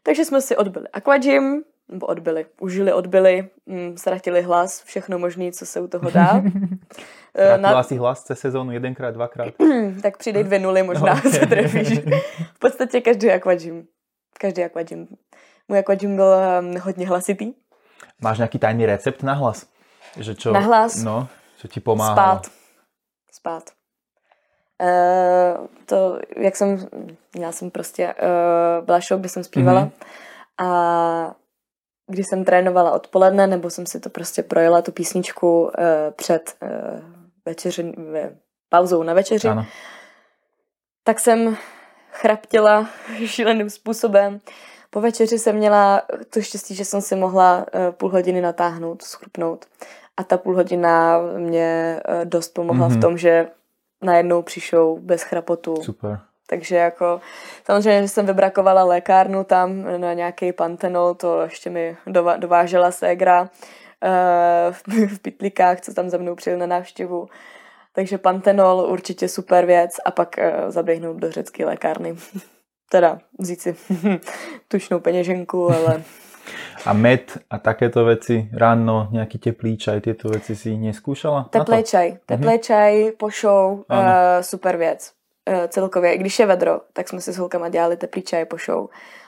Takže 0.03 0.25
jsme 0.25 0.41
si 0.41 0.55
odbyli 0.55 0.87
aquagym, 0.93 1.63
nebo 1.89 2.05
odbyli, 2.05 2.45
užili, 2.59 2.93
odbyli, 2.93 3.49
mm, 3.65 3.97
ztratili 3.97 4.41
hlas, 4.41 4.83
všechno 4.83 5.19
možné, 5.19 5.51
co 5.51 5.65
se 5.65 5.79
u 5.81 5.87
toho 5.87 6.09
dá. 6.09 6.41
Ztratila 7.29 7.57
Na... 7.57 7.83
si 7.83 7.95
hlas 7.97 8.23
cez 8.23 8.39
sezónu 8.39 8.71
jedenkrát, 8.71 9.13
dvakrát? 9.13 9.53
tak 10.01 10.17
přidej 10.17 10.43
dvě 10.43 10.59
nuly, 10.59 10.83
možná 10.83 11.21
no. 11.25 11.31
se 11.31 11.45
trefíš. 11.45 11.99
v 12.53 12.59
podstatě 12.59 13.01
každý 13.01 13.31
aquagym. 13.31 13.87
Každý 14.39 14.63
aquagym. 14.63 15.07
Můj 15.67 15.79
aquagym 15.79 16.15
byl 16.15 16.33
um, 16.59 16.79
hodně 16.79 17.07
hlasitý. 17.07 17.53
Máš 18.21 18.37
nějaký 18.37 18.59
tajný 18.59 18.85
recept 18.85 19.23
na 19.23 19.33
hlas? 19.33 19.67
Že 20.19 20.35
čo, 20.35 20.53
na 20.53 20.59
hlas? 20.59 21.03
No, 21.03 21.27
co 21.57 21.67
ti 21.67 21.79
pomáhá? 21.79 22.13
Spát. 22.13 22.51
Spát. 23.31 23.63
Uh, 24.81 25.67
to, 25.85 26.19
jak 26.37 26.55
jsem, 26.55 26.87
já 27.39 27.51
jsem 27.51 27.71
prostě, 27.71 28.13
uh, 28.13 28.85
byla 28.85 28.99
show, 28.99 29.19
kde 29.19 29.29
jsem 29.29 29.43
zpívala 29.43 29.85
mm-hmm. 29.85 29.91
a 30.65 31.35
když 32.07 32.27
jsem 32.27 32.45
trénovala 32.45 32.91
odpoledne, 32.91 33.47
nebo 33.47 33.69
jsem 33.69 33.85
si 33.85 33.99
to 33.99 34.09
prostě 34.09 34.43
projela, 34.43 34.81
tu 34.81 34.91
písničku 34.91 35.63
uh, 35.63 35.71
před 36.15 36.55
uh, 36.61 36.69
večeři, 37.45 37.93
pauzou 38.69 39.03
na 39.03 39.13
večeři, 39.13 39.47
ano. 39.47 39.65
tak 41.03 41.19
jsem 41.19 41.57
chraptila 42.11 42.89
šíleným 43.25 43.69
způsobem. 43.69 44.39
Po 44.89 45.01
večeři 45.01 45.39
jsem 45.39 45.55
měla 45.55 46.01
to 46.29 46.41
štěstí, 46.41 46.75
že 46.75 46.85
jsem 46.85 47.01
si 47.01 47.15
mohla 47.15 47.57
uh, 47.57 47.91
půl 47.91 48.09
hodiny 48.09 48.41
natáhnout, 48.41 49.01
schrupnout. 49.01 49.65
A 50.17 50.23
ta 50.23 50.37
půl 50.37 50.55
hodina 50.55 51.19
mě 51.37 52.01
uh, 52.09 52.25
dost 52.25 52.53
pomohla 52.53 52.87
mm-hmm. 52.87 52.91
v 52.91 52.93
mhm. 52.93 53.01
tom, 53.01 53.17
že 53.17 53.47
najednou 54.01 54.41
přišou 54.41 54.99
bez 54.99 55.23
chrapotu. 55.23 55.75
Super. 55.81 56.19
Takže 56.47 56.75
jako 56.75 57.21
samozřejmě, 57.65 58.01
že 58.01 58.07
jsem 58.07 58.25
vybrakovala 58.25 58.83
lékárnu 58.83 59.43
tam 59.43 59.99
na 60.01 60.13
nějaký 60.13 60.53
pantenol, 60.53 61.13
to 61.13 61.41
ještě 61.41 61.69
mi 61.69 61.97
dovážela 62.37 62.91
ségra 62.91 63.41
uh, 63.41 63.47
v 65.07 65.19
pitlikách, 65.19 65.81
co 65.81 65.93
tam 65.93 66.09
za 66.09 66.17
mnou 66.17 66.35
přijel 66.35 66.59
na 66.59 66.65
návštěvu. 66.65 67.27
Takže 67.93 68.17
pantenol 68.17 68.87
určitě 68.89 69.27
super 69.27 69.65
věc 69.65 69.91
a 70.05 70.11
pak 70.11 70.35
uh, 70.37 70.71
zaběhnout 70.71 71.17
do 71.17 71.31
řecké 71.31 71.65
lékárny. 71.65 72.15
teda 72.89 73.19
vzít 73.39 73.61
si 73.61 73.75
tučnou 74.67 74.99
peněženku, 74.99 75.71
ale... 75.71 76.03
A 76.85 76.93
med 76.93 77.37
a 77.49 77.57
takéto 77.57 78.05
věci 78.05 78.49
ráno, 78.53 79.07
nějaký 79.11 79.37
teplý 79.37 79.77
čaj, 79.77 80.01
tyto 80.01 80.29
věci 80.29 80.55
si 80.55 80.77
neskúšala? 80.77 81.43
Teplý 81.49 81.83
čaj, 81.83 82.17
teplý 82.25 82.47
mm-hmm. 82.47 82.59
čaj 82.59 83.11
po 83.11 83.29
show, 83.29 83.71
uh, 83.73 83.85
super 84.41 84.77
věc. 84.77 85.14
Uh, 85.49 85.67
celkově, 85.67 86.13
i 86.13 86.17
když 86.17 86.39
je 86.39 86.45
vedro, 86.45 86.81
tak 86.93 87.09
jsme 87.09 87.21
si 87.21 87.33
s 87.33 87.37
holkama 87.37 87.69
dělali 87.69 87.97
teplý 87.97 88.21
čaj 88.21 88.45
po 88.45 88.57
show. 88.57 88.87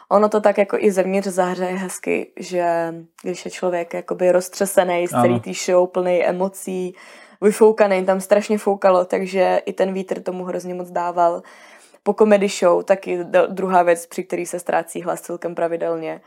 Ono 0.09 0.29
to 0.29 0.41
tak 0.41 0.57
jako 0.57 0.77
i 0.79 0.91
zevnitř 0.91 1.27
zahřeje 1.27 1.77
hezky, 1.77 2.31
že 2.35 2.93
když 3.23 3.45
je 3.45 3.51
člověk 3.51 3.93
jakoby 3.93 4.31
roztřesený 4.31 5.07
z 5.07 5.09
celý 5.09 5.39
té 5.39 5.53
show, 5.53 5.87
plný 5.87 6.25
emocí, 6.25 6.95
vyfoukaný, 7.41 8.05
tam 8.05 8.21
strašně 8.21 8.57
foukalo, 8.57 9.05
takže 9.05 9.61
i 9.65 9.73
ten 9.73 9.93
vítr 9.93 10.21
tomu 10.21 10.43
hrozně 10.43 10.73
moc 10.73 10.91
dával. 10.91 11.41
Po 12.03 12.13
comedy 12.13 12.47
show 12.47 12.83
taky 12.83 13.19
druhá 13.47 13.83
věc, 13.83 14.05
při 14.05 14.23
který 14.23 14.45
se 14.45 14.59
ztrácí 14.59 15.01
hlas 15.01 15.21
celkem 15.21 15.55
pravidelně. 15.55 16.21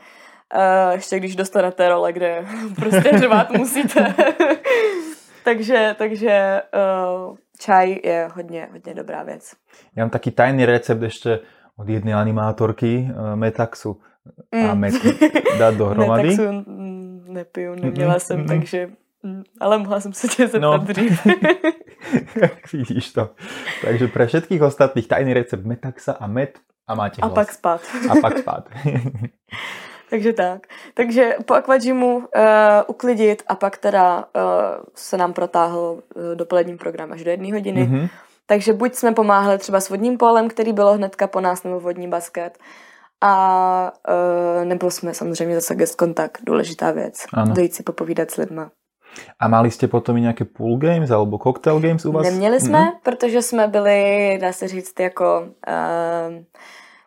Uh, 0.55 0.93
ještě 0.93 1.17
když 1.19 1.35
dostanete 1.35 1.89
role, 1.89 2.13
kde 2.13 2.45
prostě 2.75 3.11
řvát 3.17 3.51
musíte. 3.51 4.15
takže 5.43 5.95
takže 5.97 6.61
uh, 6.73 7.35
čaj 7.59 7.99
je 8.03 8.29
hodně, 8.35 8.67
hodně 8.71 8.93
dobrá 8.93 9.23
věc. 9.23 9.53
Já 9.95 10.03
mám 10.03 10.09
taky 10.09 10.31
tajný 10.31 10.65
recept 10.65 11.01
ještě 11.01 11.39
od 11.77 11.89
jedné 11.89 12.13
animátorky 12.13 13.07
uh, 13.09 13.35
Metaxu 13.35 14.01
mm. 14.55 14.69
a 14.69 14.73
Met 14.73 14.93
dát 15.59 15.75
dohromady. 15.75 16.29
Metaxu 16.29 16.63
nepiju, 17.31 17.75
neměla 17.75 18.15
mm-hmm. 18.15 18.19
jsem, 18.19 18.39
mm-hmm. 18.39 18.47
takže 18.47 18.89
mm, 19.23 19.43
ale 19.59 19.77
mohla 19.77 19.99
jsem 19.99 20.13
se 20.13 20.27
tě 20.27 20.47
zeptat 20.47 20.61
no. 20.61 20.77
dřív. 20.77 21.27
Vidíš 22.73 23.13
to. 23.13 23.29
Takže 23.81 24.07
pre 24.07 24.27
všetkých 24.27 24.61
ostatných 24.61 25.07
tajný 25.07 25.33
recept 25.33 25.65
Metaxa 25.65 26.11
a 26.11 26.27
Met 26.27 26.59
a 26.87 26.95
máte 26.95 27.21
hlas. 27.21 27.31
A 27.31 27.35
pak 27.35 27.51
spát. 27.51 27.81
A 28.09 28.15
pak 28.21 28.37
spát. 28.37 28.69
Takže 30.11 30.33
tak. 30.33 30.67
Takže 30.93 31.35
po 31.45 31.53
aquagymu 31.53 32.17
uh, 32.17 32.23
uklidit 32.87 33.43
a 33.47 33.55
pak 33.55 33.77
teda 33.77 34.17
uh, 34.17 34.23
se 34.95 35.17
nám 35.17 35.33
protáhl 35.33 35.79
uh, 35.79 36.35
dopolední 36.35 36.77
program 36.77 37.11
až 37.11 37.23
do 37.23 37.31
jedné 37.31 37.51
hodiny. 37.51 37.83
Mm-hmm. 37.83 38.09
Takže 38.45 38.73
buď 38.73 38.95
jsme 38.95 39.11
pomáhali 39.11 39.57
třeba 39.57 39.79
s 39.79 39.89
vodním 39.89 40.17
polem, 40.17 40.49
který 40.49 40.73
bylo 40.73 40.93
hnedka 40.93 41.27
po 41.27 41.41
nás, 41.41 41.63
nebo 41.63 41.79
vodní 41.79 42.07
basket, 42.07 42.57
a 43.21 43.93
uh, 44.59 44.65
nebo 44.65 44.91
jsme 44.91 45.13
samozřejmě 45.13 45.55
zase 45.55 45.75
guest 45.75 45.95
kontakt, 45.95 46.41
důležitá 46.43 46.91
věc. 46.91 47.25
Ano. 47.33 47.53
Dojít 47.53 47.75
si 47.75 47.83
popovídat 47.83 48.31
s 48.31 48.37
lidma. 48.37 48.71
A 49.39 49.47
mali 49.47 49.71
jste 49.71 49.87
potom 49.87 50.17
i 50.17 50.21
nějaké 50.21 50.45
pool 50.45 50.77
games 50.77 51.11
alebo 51.11 51.37
cocktail 51.37 51.79
games 51.79 52.05
u 52.05 52.11
vás? 52.11 52.23
Neměli 52.23 52.59
jsme, 52.59 52.79
mm-hmm. 52.79 52.99
protože 53.03 53.41
jsme 53.41 53.67
byli, 53.67 54.37
dá 54.41 54.51
se 54.51 54.67
říct, 54.67 54.99
jako 54.99 55.41
uh, 55.67 56.43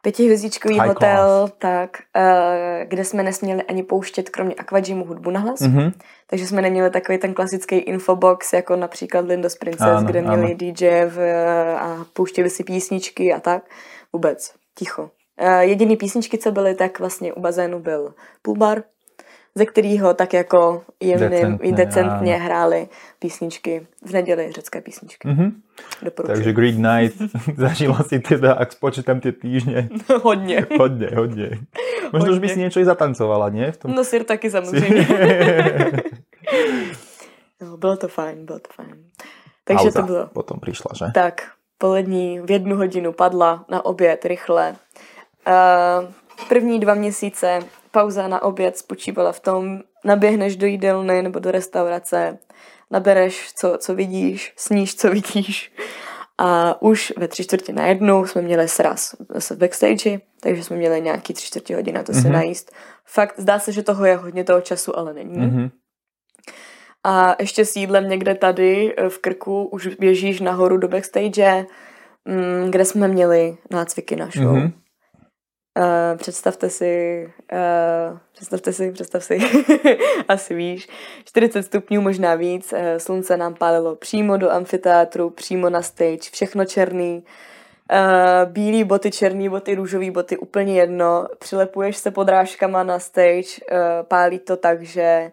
pětihvězdičkový 0.04 0.78
hotel, 0.78 1.48
class. 1.48 1.52
tak, 1.58 1.90
uh, 2.16 2.88
kde 2.88 3.04
jsme 3.04 3.22
nesměli 3.22 3.62
ani 3.62 3.82
pouštět 3.82 4.30
kromě 4.30 4.54
aquagymu 4.54 5.04
hudbu 5.04 5.30
na 5.30 5.40
hlas. 5.40 5.60
Mm-hmm. 5.60 5.92
Takže 6.26 6.46
jsme 6.46 6.62
neměli 6.62 6.90
takový 6.90 7.18
ten 7.18 7.34
klasický 7.34 7.76
infobox, 7.76 8.52
jako 8.52 8.76
například 8.76 9.26
Lindos 9.26 9.56
Princess, 9.56 9.86
ano, 9.86 10.06
kde 10.06 10.22
měli 10.22 10.44
ano. 10.44 10.54
DJ 10.54 11.04
v, 11.06 11.18
a 11.78 12.04
pouštěli 12.12 12.50
si 12.50 12.64
písničky 12.64 13.32
a 13.32 13.40
tak. 13.40 13.62
Vůbec, 14.12 14.52
ticho. 14.78 15.02
Uh, 15.02 15.58
jediný 15.58 15.96
písničky, 15.96 16.38
co 16.38 16.52
byly, 16.52 16.74
tak 16.74 16.98
vlastně 16.98 17.32
u 17.32 17.40
bazénu 17.40 17.78
byl 17.80 18.14
poolbar, 18.42 18.82
ze 19.54 19.66
kterého 19.66 20.14
tak 20.14 20.32
jako 20.32 20.82
jemným 21.00 21.30
decentně, 21.30 21.68
i 21.68 21.72
decentně 21.72 22.36
hráli 22.36 22.88
písničky 23.18 23.86
v 24.06 24.10
neděli, 24.12 24.52
řecké 24.52 24.80
písničky. 24.80 25.28
Mm-hmm. 25.28 25.52
Takže 26.26 26.52
Greek 26.52 26.76
Night 26.76 27.16
zažila 27.56 28.02
si 28.02 28.18
teda, 28.18 28.52
ak 28.52 28.72
spočítám 28.72 29.20
ty 29.20 29.32
týždně. 29.32 29.88
hodně. 30.22 30.66
hodně, 30.78 31.08
hodně. 31.16 31.50
Možná 32.12 32.30
už 32.30 32.38
by 32.38 32.48
si 32.48 32.60
něco 32.60 32.80
i 32.80 32.84
zatancovala, 32.84 33.48
ne? 33.48 33.72
V 33.72 33.76
tom... 33.76 33.94
No 33.94 34.04
sir 34.04 34.24
taky 34.24 34.50
samozřejmě. 34.50 35.06
no, 37.60 37.76
bylo 37.76 37.96
to 37.96 38.08
fajn, 38.08 38.46
bylo 38.46 38.58
to 38.58 38.68
fajn. 38.72 39.04
Takže 39.64 39.82
Pauza 39.82 40.00
to 40.00 40.06
bylo. 40.06 40.26
potom 40.26 40.60
přišla, 40.60 40.90
že? 40.94 41.04
Tak, 41.14 41.50
polední 41.78 42.40
v 42.40 42.50
jednu 42.50 42.76
hodinu 42.76 43.12
padla 43.12 43.64
na 43.68 43.84
oběd 43.84 44.24
rychle. 44.24 44.76
Uh, 45.46 46.10
první 46.48 46.80
dva 46.80 46.94
měsíce 46.94 47.60
pauza 47.94 48.28
na 48.28 48.42
oběd 48.42 48.78
spočívala 48.78 49.32
v 49.32 49.40
tom, 49.40 49.80
naběhneš 50.04 50.56
do 50.56 50.66
jídelny 50.66 51.22
nebo 51.22 51.38
do 51.38 51.50
restaurace, 51.50 52.38
nabereš, 52.90 53.52
co, 53.56 53.78
co 53.78 53.94
vidíš, 53.94 54.52
sníš, 54.56 54.96
co 54.96 55.10
vidíš. 55.10 55.72
A 56.38 56.82
už 56.82 57.12
ve 57.16 57.28
tři 57.28 57.44
čtvrtě 57.44 57.72
na 57.72 57.86
jednu 57.86 58.26
jsme 58.26 58.42
měli 58.42 58.68
sraz 58.68 59.14
v 59.50 59.58
backstage, 59.58 60.20
takže 60.40 60.64
jsme 60.64 60.76
měli 60.76 61.00
nějaký 61.00 61.34
tři 61.34 61.46
čtvrtě 61.46 61.76
hodiny 61.76 61.98
na 61.98 62.02
to 62.02 62.12
mm-hmm. 62.12 62.24
mhm. 62.24 62.32
najíst. 62.32 62.72
Fakt 63.04 63.34
zdá 63.40 63.58
se, 63.58 63.72
že 63.72 63.82
toho 63.82 64.04
je 64.04 64.16
hodně 64.16 64.44
toho 64.44 64.60
času, 64.60 64.98
ale 64.98 65.14
není. 65.14 65.38
Mm-hmm. 65.38 65.70
A 67.04 67.36
ještě 67.40 67.64
s 67.64 67.76
jídlem 67.76 68.08
někde 68.08 68.34
tady 68.34 68.94
v 69.08 69.18
Krku 69.18 69.64
už 69.64 69.86
běžíš 69.86 70.40
nahoru 70.40 70.76
do 70.76 70.88
backstage, 70.88 71.66
mm, 72.24 72.70
kde 72.70 72.84
jsme 72.84 73.08
měli 73.08 73.56
nácviky 73.70 74.16
na 74.16 74.30
show. 74.34 74.56
Mm-hmm. 74.56 74.72
Uh, 75.78 76.18
představte 76.18 76.70
si, 76.70 77.24
uh, 77.52 78.18
představte 78.32 78.72
si, 78.72 78.92
představ 78.92 79.24
si, 79.24 79.38
asi 80.28 80.54
víš, 80.54 80.88
40 81.24 81.62
stupňů, 81.62 82.00
možná 82.00 82.34
víc, 82.34 82.72
uh, 82.72 82.78
slunce 82.98 83.36
nám 83.36 83.54
pálilo 83.54 83.96
přímo 83.96 84.36
do 84.36 84.50
amfiteátru, 84.50 85.30
přímo 85.30 85.70
na 85.70 85.82
stage, 85.82 86.30
všechno 86.32 86.64
černý, 86.64 87.24
uh, 87.92 88.52
bílý 88.52 88.84
boty, 88.84 89.10
černý 89.10 89.48
boty, 89.48 89.74
růžový 89.74 90.10
boty, 90.10 90.36
úplně 90.36 90.80
jedno, 90.80 91.26
přilepuješ 91.38 91.96
se 91.96 92.10
podrážkama 92.10 92.82
na 92.82 92.98
stage, 92.98 93.42
uh, 93.72 93.78
pálí 94.02 94.38
to 94.38 94.56
tak, 94.56 94.82
že 94.82 95.32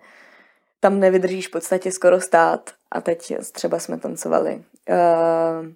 tam 0.80 1.00
nevydržíš 1.00 1.48
v 1.48 1.52
podstatě 1.52 1.92
skoro 1.92 2.22
stát 2.22 2.72
a 2.92 3.02
teď 3.02 3.34
třeba 3.52 3.80
jsme 3.80 3.98
tancovali. 3.98 4.64
Uh, 4.90 5.68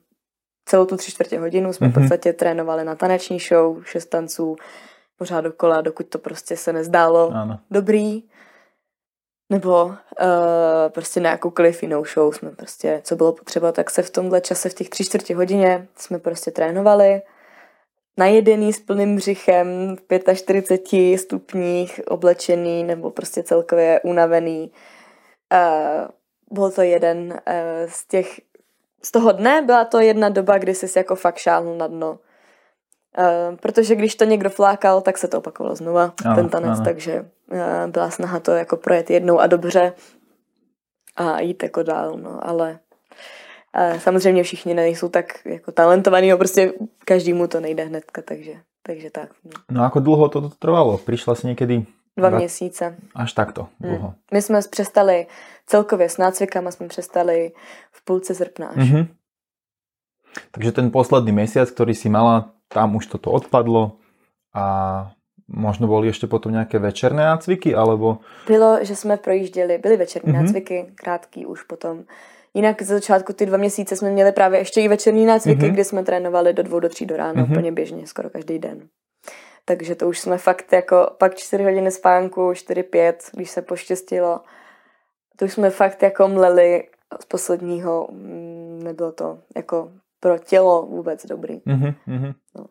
celou 0.66 0.86
tu 0.86 0.98
tři 0.98 1.12
čtvrtě 1.12 1.40
hodinu 1.40 1.74
jsme 1.74 1.88
mm-hmm. 1.88 1.92
v 1.92 1.96
mhm. 1.96 2.04
podstatě 2.04 2.34
trénovali 2.34 2.84
na 2.84 2.96
taneční 2.96 3.40
show, 3.40 3.84
šest 3.84 4.06
tanců, 4.06 4.56
pořád 5.18 5.42
dokola, 5.42 5.82
dokud 5.82 6.08
to 6.08 6.20
prostě 6.20 6.58
se 6.58 6.74
nezdálo 6.74 7.32
ano. 7.34 7.60
dobrý. 7.72 8.24
Nebo 9.50 9.86
uh, 9.86 9.94
prostě 10.90 11.20
na 11.20 11.30
jakoukoliv 11.30 11.84
jinou 11.84 12.06
show 12.06 12.34
jsme 12.34 12.52
prostě, 12.52 13.02
co 13.04 13.16
bylo 13.16 13.34
potřeba, 13.34 13.72
tak 13.72 13.90
se 13.90 14.02
v 14.02 14.10
tomhle 14.10 14.42
čase, 14.42 14.70
v 14.70 14.74
těch 14.74 14.90
tři 14.90 15.06
čtvrtě 15.06 15.36
hodině 15.36 15.88
jsme 15.96 16.20
prostě 16.20 16.52
trénovali. 16.52 17.22
najedený 18.18 18.74
s 18.74 18.80
plným 18.80 19.16
břichem 19.16 19.96
v 19.96 20.36
45 20.36 21.18
stupních, 21.18 22.02
oblečený 22.08 22.84
nebo 22.84 23.12
prostě 23.12 23.44
celkově 23.44 24.00
unavený. 24.04 24.72
Uh, 25.54 26.08
byl 26.52 26.72
to 26.72 26.82
jeden 26.82 27.32
uh, 27.32 27.90
z 27.90 28.08
těch, 28.08 28.40
z 29.06 29.12
toho 29.12 29.32
dne 29.32 29.62
byla 29.62 29.86
to 29.86 30.00
jedna 30.00 30.30
doba, 30.30 30.58
kdy 30.58 30.76
jsi 30.76 31.00
jako 31.00 31.16
fakt 31.16 31.38
šálnul 31.38 31.78
na 31.78 31.88
dno. 31.88 32.20
Uh, 33.18 33.58
protože 33.58 33.96
když 33.96 34.16
to 34.16 34.26
někdo 34.26 34.50
flákal, 34.50 35.02
tak 35.02 35.18
se 35.18 35.28
to 35.28 35.38
opakovalo 35.38 35.76
znova, 35.76 36.14
ano, 36.26 36.36
ten 36.36 36.50
tanec, 36.50 36.78
ano. 36.78 36.86
takže 36.86 37.26
uh, 37.52 37.92
byla 37.92 38.10
snaha 38.10 38.40
to 38.40 38.52
jako 38.52 38.78
projet 38.78 39.10
jednou 39.10 39.40
a 39.40 39.48
dobře 39.48 39.94
a 41.16 41.40
jít 41.40 41.64
jako 41.64 41.84
dál, 41.84 42.18
no, 42.18 42.48
ale 42.48 42.80
uh, 43.92 44.00
samozřejmě 44.00 44.44
všichni 44.44 44.74
nejsou 44.74 45.10
tak 45.10 45.26
jako 45.46 45.72
talentovaní, 45.72 46.30
no, 46.30 46.38
prostě 46.38 46.74
každému 47.06 47.48
to 47.48 47.60
nejde 47.60 47.84
hnedka, 47.84 48.22
takže, 48.22 48.54
takže 48.84 49.10
tak. 49.10 49.30
No. 49.44 49.52
no 49.72 49.84
ako 49.84 50.00
dlouho 50.00 50.30
to 50.30 50.50
trvalo? 50.50 50.98
Přišla 50.98 51.36
jsi 51.36 51.48
někdy 51.48 51.86
Dva 52.18 52.30
měsíce. 52.30 52.96
Až 53.16 53.34
takto 53.34 53.62
hmm. 53.62 53.90
dlouho. 53.90 54.08
Hmm. 54.08 54.18
My 54.34 54.42
jsme 54.42 54.60
přestali 54.70 55.28
celkově 55.66 56.10
s 56.10 56.18
nácvikama, 56.18 56.72
jsme 56.72 56.88
přestali 56.88 57.52
v 57.92 58.06
půlce 58.06 58.36
srpna 58.36 58.68
až. 58.68 58.78
Mm-hmm. 58.78 59.08
Takže 60.52 60.72
ten 60.72 60.92
posledný 60.92 61.32
měsíc, 61.32 61.72
který 61.72 61.96
si 61.96 62.10
mala, 62.10 62.52
tam 62.68 62.96
už 62.96 63.08
toto 63.08 63.32
odpadlo 63.32 63.92
a 64.54 65.12
možno 65.48 65.88
boli 65.88 66.08
ještě 66.08 66.28
potom 66.28 66.52
nějaké 66.52 66.80
večerné 66.80 67.24
nácviky, 67.24 67.76
alebo... 67.76 68.18
Bylo, 68.48 68.78
že 68.82 68.96
jsme 68.96 69.18
projížděli, 69.18 69.78
byly 69.78 69.98
večerní 69.98 70.34
mm-hmm. 70.34 70.44
nácviky, 70.44 70.86
krátký 70.96 71.46
už 71.46 71.64
potom. 71.64 72.04
Jinak 72.54 72.82
ze 72.82 72.94
začátku 72.94 73.34
ty 73.34 73.46
dva 73.46 73.58
měsíce 73.58 73.96
jsme 73.96 74.12
měli 74.12 74.32
právě 74.32 74.60
ještě 74.60 74.82
i 74.82 74.88
večerní 74.88 75.26
nácviky, 75.26 75.62
mm-hmm. 75.62 75.74
kdy 75.74 75.84
jsme 75.84 76.04
trénovali 76.04 76.54
do 76.54 76.64
dvou, 76.64 76.80
do 76.80 76.90
tří 76.90 77.06
do 77.06 77.18
rána, 77.18 77.34
mm-hmm. 77.34 77.52
úplně 77.52 77.72
běžně, 77.72 78.08
skoro 78.08 78.30
každý 78.30 78.60
den. 78.60 78.88
Takže 79.66 79.96
to 79.96 80.08
už 80.08 80.20
jsme 80.20 80.38
fakt 80.38 80.74
jako 80.74 81.10
pak 81.18 81.36
čtyři 81.36 81.64
hodiny 81.64 81.92
spánku, 81.92 82.54
čtyři 82.54 82.84
pět, 82.84 83.24
když 83.34 83.50
se 83.50 83.62
poštěstilo. 83.62 84.42
To 85.36 85.46
už 85.46 85.54
jsme 85.54 85.70
fakt 85.70 86.04
jako 86.04 86.28
mleli 86.28 86.88
z 87.20 87.26
posledního, 87.26 88.08
mm, 88.12 88.80
nebylo 88.84 89.12
to 89.12 89.40
jako 89.56 89.92
pro 90.20 90.38
tělo 90.38 90.86
vůbec 90.86 91.26
dobrý. 91.26 91.58
Mm-hmm. 91.58 92.34
No. 92.56 92.66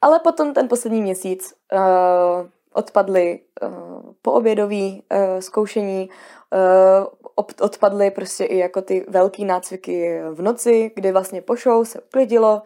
Ale 0.00 0.18
potom 0.18 0.54
ten 0.54 0.68
poslední 0.68 1.02
měsíc 1.02 1.54
uh, 1.72 2.48
odpadly 2.72 3.40
uh, 3.62 4.12
poobědový 4.22 5.02
uh, 5.12 5.40
zkoušení, 5.40 6.08
uh, 6.52 7.44
odpadly 7.60 8.10
prostě 8.10 8.44
i 8.44 8.58
jako 8.58 8.82
ty 8.82 9.06
velký 9.08 9.44
nácviky 9.44 10.20
v 10.30 10.42
noci, 10.42 10.90
kdy 10.94 11.12
vlastně 11.12 11.42
po 11.42 11.56
show 11.56 11.84
se 11.84 12.00
uklidilo 12.00 12.62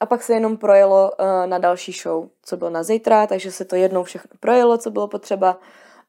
a 0.00 0.06
pak 0.06 0.22
se 0.22 0.32
jenom 0.32 0.56
projelo 0.56 1.10
uh, 1.10 1.46
na 1.46 1.58
další 1.58 1.92
show, 1.92 2.28
co 2.42 2.56
bylo 2.56 2.70
na 2.70 2.82
zítra, 2.82 3.26
takže 3.26 3.52
se 3.52 3.64
to 3.64 3.76
jednou 3.76 4.04
všechno 4.04 4.30
projelo, 4.40 4.78
co 4.78 4.90
bylo 4.90 5.08
potřeba 5.08 5.58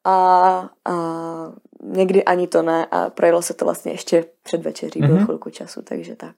a, 0.03 0.15
a 0.85 0.93
někdy 1.83 2.23
ani 2.23 2.47
to 2.47 2.61
ne 2.61 2.85
a 2.91 3.09
projelo 3.09 3.41
se 3.41 3.53
to 3.53 3.65
vlastně 3.65 3.91
ještě 3.91 4.25
před 4.43 4.61
večeří, 4.61 5.01
mm-hmm. 5.01 5.07
bylo 5.07 5.25
chvilku 5.25 5.49
času, 5.49 5.81
takže 5.81 6.15
tak. 6.15 6.35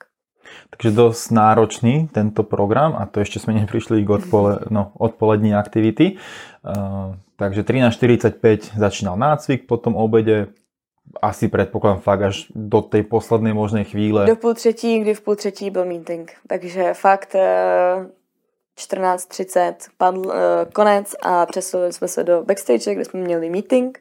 Takže 0.70 0.92
dosť 0.92 1.32
náročný 1.32 1.94
tento 2.12 2.44
program 2.44 3.00
a 3.00 3.08
to 3.08 3.24
ešte 3.24 3.40
sme 3.40 3.56
neprišli 3.64 4.04
k 4.04 4.10
odpole, 4.10 4.68
no, 4.70 4.92
odpolední 5.00 5.56
aktivity. 5.56 6.20
Uh, 6.64 7.16
takže 7.40 7.64
13.45 7.64 8.78
začínal 8.78 9.16
nácvik, 9.18 9.66
potom 9.68 9.96
obede 9.96 10.52
asi 11.22 11.48
předpokládám 11.48 12.00
fakt 12.00 12.22
až 12.22 12.52
do 12.56 12.82
té 12.82 13.04
posledné 13.04 13.54
možné 13.54 13.84
chvíle. 13.84 14.26
Do 14.26 14.36
půl 14.36 14.54
třetí, 14.54 15.00
kdy 15.00 15.14
v 15.14 15.22
půl 15.22 15.36
třetí 15.36 15.70
byl 15.70 15.86
meeting. 15.86 16.32
Takže 16.48 16.94
fakt 16.94 17.36
14.30 18.80 19.58
eh, 19.58 19.76
padl 19.98 20.20
uh, 20.20 20.34
konec 20.74 21.16
a 21.22 21.46
přesunuli 21.46 21.94
jsme 21.94 22.08
se 22.08 22.24
do 22.24 22.44
backstage, 22.44 22.96
kde 22.96 23.06
jsme 23.06 23.20
měli 23.20 23.50
meeting 23.50 24.00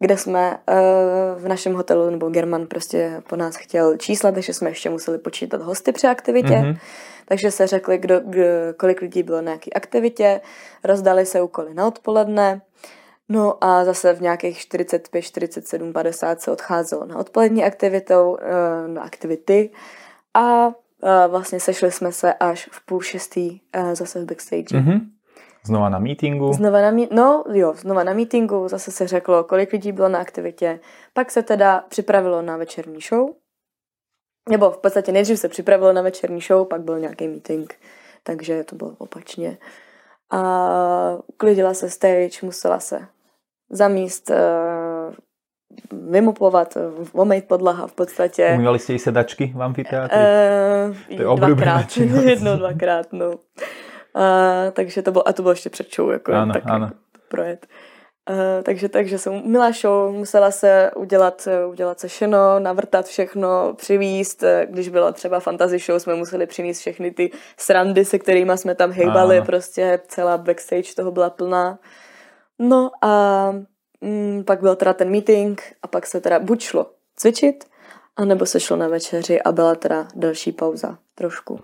kde 0.00 0.16
jsme 0.16 0.58
uh, 0.68 1.42
v 1.42 1.48
našem 1.48 1.74
hotelu, 1.74 2.10
nebo 2.10 2.30
German 2.30 2.66
prostě 2.66 3.22
po 3.28 3.36
nás 3.36 3.56
chtěl 3.56 3.96
čísla, 3.96 4.32
takže 4.32 4.54
jsme 4.54 4.70
ještě 4.70 4.90
museli 4.90 5.18
počítat 5.18 5.62
hosty 5.62 5.92
při 5.92 6.06
aktivitě. 6.06 6.48
Mm-hmm. 6.48 6.78
Takže 7.24 7.50
se 7.50 7.66
řekli, 7.66 7.98
kdo, 7.98 8.20
kdo, 8.20 8.44
kolik 8.76 9.00
lidí 9.00 9.22
bylo 9.22 9.40
na 9.42 9.52
jaké 9.52 9.70
aktivitě, 9.70 10.40
rozdali 10.84 11.26
se 11.26 11.42
úkoly 11.42 11.74
na 11.74 11.86
odpoledne, 11.86 12.60
no 13.30 13.64
a 13.64 13.84
zase 13.84 14.12
v 14.12 14.20
nějakých 14.22 14.58
45, 14.58 15.22
47, 15.22 15.92
50 15.92 16.40
se 16.40 16.50
odcházelo 16.50 17.06
na 17.06 17.18
odpolední 17.18 17.64
aktivitou, 17.64 18.30
uh, 18.30 18.38
na 18.94 19.02
aktivity 19.02 19.70
a 20.34 20.66
uh, 20.66 20.72
vlastně 21.28 21.60
sešli 21.60 21.90
jsme 21.90 22.12
se 22.12 22.34
až 22.34 22.68
v 22.72 22.86
půl 22.86 23.00
šestý 23.00 23.60
uh, 23.76 23.94
zase 23.94 24.20
v 24.20 24.24
backstage. 24.24 24.78
Mm-hmm. 24.78 25.00
Znova 25.66 25.88
na 25.88 25.98
meetingu? 25.98 26.52
Znova 26.52 26.90
na, 26.90 27.06
no 27.10 27.44
jo, 27.52 27.74
znova 27.76 28.04
na 28.04 28.12
meetingu, 28.12 28.68
zase 28.68 28.90
se 28.90 29.06
řeklo, 29.06 29.44
kolik 29.44 29.72
lidí 29.72 29.92
bylo 29.92 30.08
na 30.08 30.18
aktivitě. 30.18 30.80
Pak 31.12 31.30
se 31.30 31.42
teda 31.42 31.84
připravilo 31.88 32.42
na 32.42 32.56
večerní 32.56 33.00
show. 33.00 33.30
Nebo 34.48 34.70
v 34.70 34.78
podstatě 34.78 35.12
nejdřív 35.12 35.38
se 35.38 35.48
připravilo 35.48 35.92
na 35.92 36.02
večerní 36.02 36.40
show, 36.40 36.68
pak 36.68 36.80
byl 36.80 36.98
nějaký 36.98 37.28
meeting, 37.28 37.74
takže 38.22 38.64
to 38.64 38.76
bylo 38.76 38.94
opačně. 38.98 39.58
A 40.30 41.18
uklidila 41.26 41.74
se 41.74 41.90
stage, 41.90 42.38
musela 42.42 42.80
se 42.80 43.06
zamíst, 43.70 44.30
uh, 44.30 45.14
vymupovat, 46.10 46.76
omejt 47.12 47.48
podlaha 47.48 47.86
v 47.86 47.92
podstatě. 47.92 48.50
Umývali 48.54 48.78
jste 48.78 48.94
i 48.94 48.98
sedačky 48.98 49.52
v 49.56 49.62
amfiteátru? 49.62 50.18
Uh, 50.18 51.16
to 51.16 51.22
je 51.22 51.36
dvakrát, 51.36 51.96
jednou, 52.24 52.56
dvakrát, 52.56 53.12
no. 53.12 53.30
Uh, 53.30 53.34
takže 54.72 55.02
to 55.02 55.12
bylo, 55.12 55.28
a 55.28 55.32
to 55.32 55.42
bylo 55.42 55.52
ještě 55.52 55.70
před 55.70 55.94
show, 55.94 56.10
jako 56.10 56.32
ano, 56.32 56.52
tak 56.52 56.62
ano. 56.66 56.84
Jako 56.84 56.96
projet. 57.28 57.66
Uh, 58.30 58.36
takže, 58.62 58.88
takže 58.88 59.18
jsem 59.18 59.42
milá 59.44 59.72
show, 59.72 60.12
musela 60.12 60.50
se 60.50 60.90
udělat, 60.96 61.48
udělat 61.68 62.00
sešeno, 62.00 62.58
navrtat 62.58 63.06
všechno, 63.06 63.74
přivíst, 63.76 64.44
když 64.66 64.88
byla 64.88 65.12
třeba 65.12 65.40
fantasy 65.40 65.78
show, 65.78 65.98
jsme 65.98 66.14
museli 66.14 66.46
přinést 66.46 66.80
všechny 66.80 67.10
ty 67.10 67.30
srandy, 67.56 68.04
se 68.04 68.18
kterými 68.18 68.58
jsme 68.58 68.74
tam 68.74 68.90
hejbali, 68.90 69.36
ano. 69.36 69.46
prostě 69.46 70.00
celá 70.08 70.38
backstage 70.38 70.94
toho 70.96 71.10
byla 71.10 71.30
plná. 71.30 71.78
No 72.60 72.90
a 73.02 73.52
mm, 74.00 74.44
pak 74.44 74.60
byl 74.60 74.76
teda 74.76 74.92
ten 74.92 75.10
meeting 75.10 75.62
a 75.82 75.86
pak 75.86 76.06
se 76.06 76.20
teda 76.20 76.38
buď 76.38 76.62
šlo 76.62 76.86
cvičit, 77.16 77.64
anebo 78.16 78.46
se 78.46 78.60
šlo 78.60 78.76
na 78.76 78.88
večeři 78.88 79.42
a 79.42 79.52
byla 79.52 79.74
teda 79.74 80.08
další 80.14 80.52
pauza 80.52 80.98
trošku. 81.14 81.60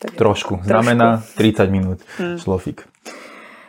Tak 0.00 0.14
trošku. 0.14 0.60
Znamená 0.62 1.24
30 1.36 1.70
minut 1.70 1.98
hmm. 2.18 2.38
šlofík. 2.38 2.88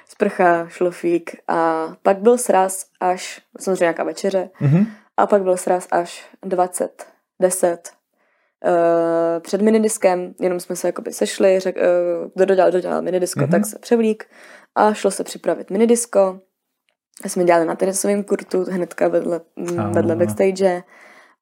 Sprcha, 0.10 0.68
šlofík 0.68 1.36
a 1.48 1.88
pak 2.02 2.18
byl 2.18 2.38
sraz 2.38 2.86
až, 3.00 3.42
samozřejmě 3.60 3.84
nějaká 3.84 4.04
večeře, 4.04 4.50
mm-hmm. 4.62 4.88
a 5.18 5.28
pak 5.28 5.44
byl 5.44 5.58
sraz 5.58 5.88
až 5.92 6.26
20, 6.44 7.08
10 7.40 7.92
uh, 8.66 8.72
před 9.40 9.62
minidiskem, 9.62 10.34
jenom 10.40 10.60
jsme 10.60 10.76
se 10.76 10.88
jakoby 10.88 11.14
sešli, 11.14 11.60
řek, 11.60 11.76
uh, 11.76 12.32
kdo 12.36 12.46
dodělal, 12.46 12.72
dodělal 12.72 13.02
minidisko, 13.02 13.40
mm-hmm. 13.40 13.52
tak 13.52 13.66
se 13.66 13.80
převlík 13.80 14.26
a 14.76 14.94
šlo 14.94 15.12
se 15.12 15.24
připravit 15.24 15.70
minidisko. 15.70 16.40
Jsme 17.28 17.44
dělali 17.44 17.66
na 17.66 17.76
tenisovém 17.76 18.24
kurtu 18.24 18.66
hnedka 18.72 19.08
vedle, 19.08 19.42
vedle 19.92 20.16
backstage 20.16 20.84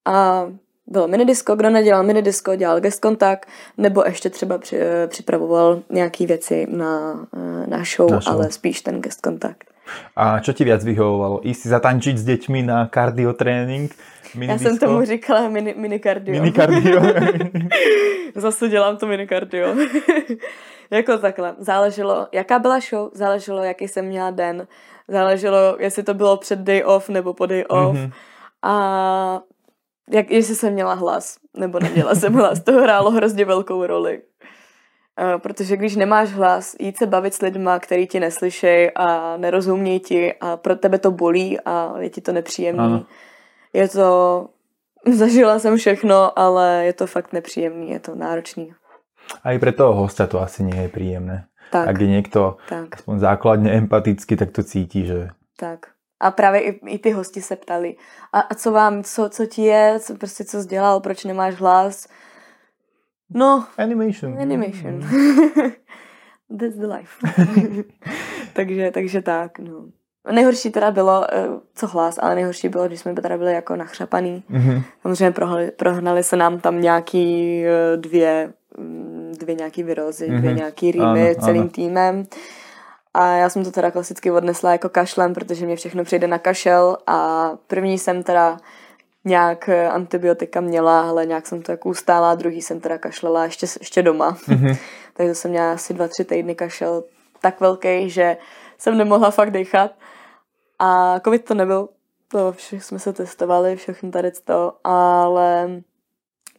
a 0.06 0.48
bylo 0.88 1.08
minidisko, 1.08 1.56
kdo 1.56 1.70
nedělal 1.70 2.04
minidisko, 2.04 2.56
dělal 2.56 2.82
guest 2.82 3.00
kontakt, 3.02 3.50
nebo 3.78 4.04
ještě 4.06 4.30
třeba 4.30 4.58
při, 4.58 4.78
eh, 4.80 5.08
připravoval 5.08 5.82
nějaké 5.90 6.26
věci 6.26 6.68
na, 6.70 7.26
eh, 7.38 7.68
na, 7.68 7.84
show, 7.96 8.12
na 8.12 8.20
show, 8.20 8.34
ale 8.34 8.52
spíš 8.52 8.82
ten 8.82 9.02
guest 9.02 9.22
kontakt. 9.22 9.74
A 10.16 10.40
co 10.40 10.54
ti 10.54 10.64
víc 10.64 10.84
vyhovovalo? 10.84 11.42
Jít 11.44 11.54
si 11.54 11.70
zatančit 11.70 12.18
s 12.18 12.24
dětmi 12.24 12.62
na 12.62 12.88
kardiotrénink? 14.34 14.62
Já 14.62 14.70
jsem 14.70 14.80
tomu 14.80 15.06
říkala 15.06 15.50
mini, 15.50 15.74
mini 15.78 16.00
kardio. 16.00 16.34
Mini 16.34 16.52
kardio. 16.52 17.02
Zase 18.36 18.70
dělám 18.70 18.98
to 18.98 19.08
mini 19.08 19.28
kardio. 19.28 19.76
jako 20.92 21.18
takhle. 21.18 21.56
Záleželo, 21.58 22.28
jaká 22.32 22.60
byla 22.60 22.80
show, 22.80 23.10
záleželo, 23.14 23.64
jaký 23.64 23.88
jsem 23.88 24.06
měla 24.06 24.32
den, 24.32 24.68
záleželo, 25.08 25.76
jestli 25.80 26.04
to 26.04 26.14
bylo 26.14 26.38
před 26.38 26.60
day 26.60 26.84
off 26.86 27.10
nebo 27.10 27.34
po 27.34 27.46
day 27.46 27.66
off. 27.68 27.96
Mm-hmm. 27.96 28.12
A 28.64 29.42
jak, 30.10 30.32
jestli 30.32 30.56
jsem 30.56 30.74
měla 30.74 30.94
hlas, 30.94 31.38
nebo 31.58 31.80
neměla 31.80 32.16
jsem 32.16 32.34
hlas, 32.34 32.60
to 32.60 32.72
hrálo 32.72 33.12
hrozně 33.12 33.46
velkou 33.46 33.86
roli. 33.86 34.22
Uh, 35.22 35.40
protože 35.42 35.78
když 35.78 35.96
nemáš 35.96 36.32
hlas, 36.32 36.76
jít 36.80 36.98
se 36.98 37.06
bavit 37.06 37.34
s 37.34 37.42
lidma, 37.42 37.80
který 37.80 38.08
ti 38.08 38.20
neslyšejí 38.20 38.92
a 38.96 39.38
nerozumějí 39.38 40.00
ti 40.00 40.34
a 40.42 40.58
pro 40.58 40.76
tebe 40.76 41.00
to 41.00 41.12
bolí 41.12 41.60
a 41.66 41.94
je 42.00 42.10
ti 42.10 42.22
to 42.22 42.32
nepříjemný. 42.32 43.06
Je 43.74 43.88
to, 43.88 44.50
zažila 45.14 45.60
jsem 45.60 45.78
všechno, 45.78 46.40
ale 46.40 46.86
je 46.86 46.94
to 46.94 47.08
fakt 47.08 47.34
nepříjemný, 47.34 47.90
je 47.90 48.00
to 48.00 48.16
náročný. 48.16 48.74
A 49.44 49.52
i 49.52 49.60
pro 49.60 49.72
toho 49.72 49.94
hosta 49.94 50.28
to 50.28 50.42
asi 50.42 50.64
nie 50.64 50.82
je 50.82 50.90
příjemné. 50.90 51.48
Tak. 51.72 51.88
Ak 51.88 52.02
je 52.02 52.08
někdo 52.08 52.58
tak. 52.70 52.88
aspoň 52.94 53.20
základně 53.20 53.72
empatický, 53.72 54.36
tak 54.36 54.52
to 54.52 54.64
cítí, 54.64 55.06
že... 55.06 55.28
Tak. 55.58 55.80
A 56.20 56.32
právě 56.32 56.62
i, 56.62 56.80
i 56.88 57.00
ty 57.00 57.12
hosti 57.12 57.42
se 57.42 57.56
ptali, 57.56 57.96
a, 58.34 58.40
a 58.40 58.56
co 58.56 58.72
vám, 58.72 59.04
co, 59.04 59.30
co 59.30 59.46
ti 59.46 59.62
je, 59.62 60.00
co, 60.00 60.16
prostě 60.16 60.44
co 60.44 60.62
jsi 60.62 60.68
dělal, 60.68 61.00
proč 61.00 61.24
nemáš 61.24 61.56
hlas? 61.56 62.08
No. 63.30 63.66
Animation. 63.78 64.42
Animation. 64.42 65.00
that's 66.60 66.76
the 66.76 66.88
life. 66.88 67.28
takže, 68.54 68.92
takže 68.92 69.22
tak, 69.22 69.60
no. 69.60 69.86
Nejhorší 70.32 70.72
teda 70.72 70.92
bylo, 70.92 71.26
eh, 71.34 71.48
co 71.76 71.88
hlas, 71.88 72.20
ale 72.22 72.36
nejhorší 72.36 72.70
bylo, 72.70 72.88
když 72.88 73.00
jsme 73.00 73.14
teda 73.14 73.38
byli 73.38 73.54
jako 73.54 73.76
nachřapaný. 73.76 74.44
Mm-hmm. 74.52 74.84
Samozřejmě 75.02 75.32
prohnali, 75.32 75.72
prohnali 75.72 76.24
se 76.24 76.36
nám 76.36 76.60
tam 76.60 76.82
nějaký 76.82 77.64
eh, 77.66 77.98
dvě, 77.98 78.54
mm, 78.78 79.34
dvě 79.40 79.56
nějaký 79.56 79.84
vyrozy, 79.84 80.30
mm-hmm. 80.30 80.38
dvě 80.38 80.50
mhm. 80.50 80.58
nějaký 80.58 80.92
rýmy 80.92 81.30
ano, 81.30 81.46
celým 81.46 81.62
ano. 81.62 81.70
týmem. 81.70 82.26
A 83.14 83.28
já 83.28 83.50
jsem 83.50 83.64
to 83.64 83.72
teda 83.72 83.92
klasicky 83.92 84.32
odnesla 84.32 84.72
jako 84.72 84.90
kašlem, 84.90 85.34
protože 85.34 85.66
mě 85.66 85.76
všechno 85.76 86.04
přijde 86.04 86.28
na 86.28 86.38
kašel 86.38 86.98
a 87.08 87.50
první 87.68 88.00
jsem 88.00 88.24
teda 88.24 88.58
nějak 89.26 89.70
eh, 89.70 89.90
antibiotika 89.90 90.62
měla, 90.62 91.10
ale 91.10 91.26
nějak 91.26 91.48
jsem 91.48 91.62
to 91.62 91.72
jako 91.72 91.90
ustála, 91.90 92.36
druhý 92.36 92.62
jsem 92.62 92.80
teda 92.80 92.98
kašlela 92.98 93.44
ještě, 93.44 93.68
ještě 93.80 94.02
doma. 94.02 94.32
Mm-hmm. 94.32 94.78
Takže 95.14 95.36
jsem 95.36 95.52
měla 95.52 95.74
asi 95.74 95.94
dva, 95.94 96.08
tři 96.08 96.26
týdny 96.26 96.56
kašel 96.56 97.04
tak 97.42 97.60
velký, 97.60 98.10
že 98.10 98.38
jsem 98.78 98.98
nemohla 98.98 99.32
fakt 99.32 99.52
dechat. 99.52 99.92
A 100.80 101.20
covid 101.20 101.46
to 101.46 101.54
nebyl, 101.54 101.90
to 102.28 102.52
všech 102.52 102.84
jsme 102.84 103.00
se 103.00 103.14
testovali, 103.14 103.76
všechno 103.76 104.12
tady 104.12 104.32
to, 104.32 104.74
ale 104.84 105.82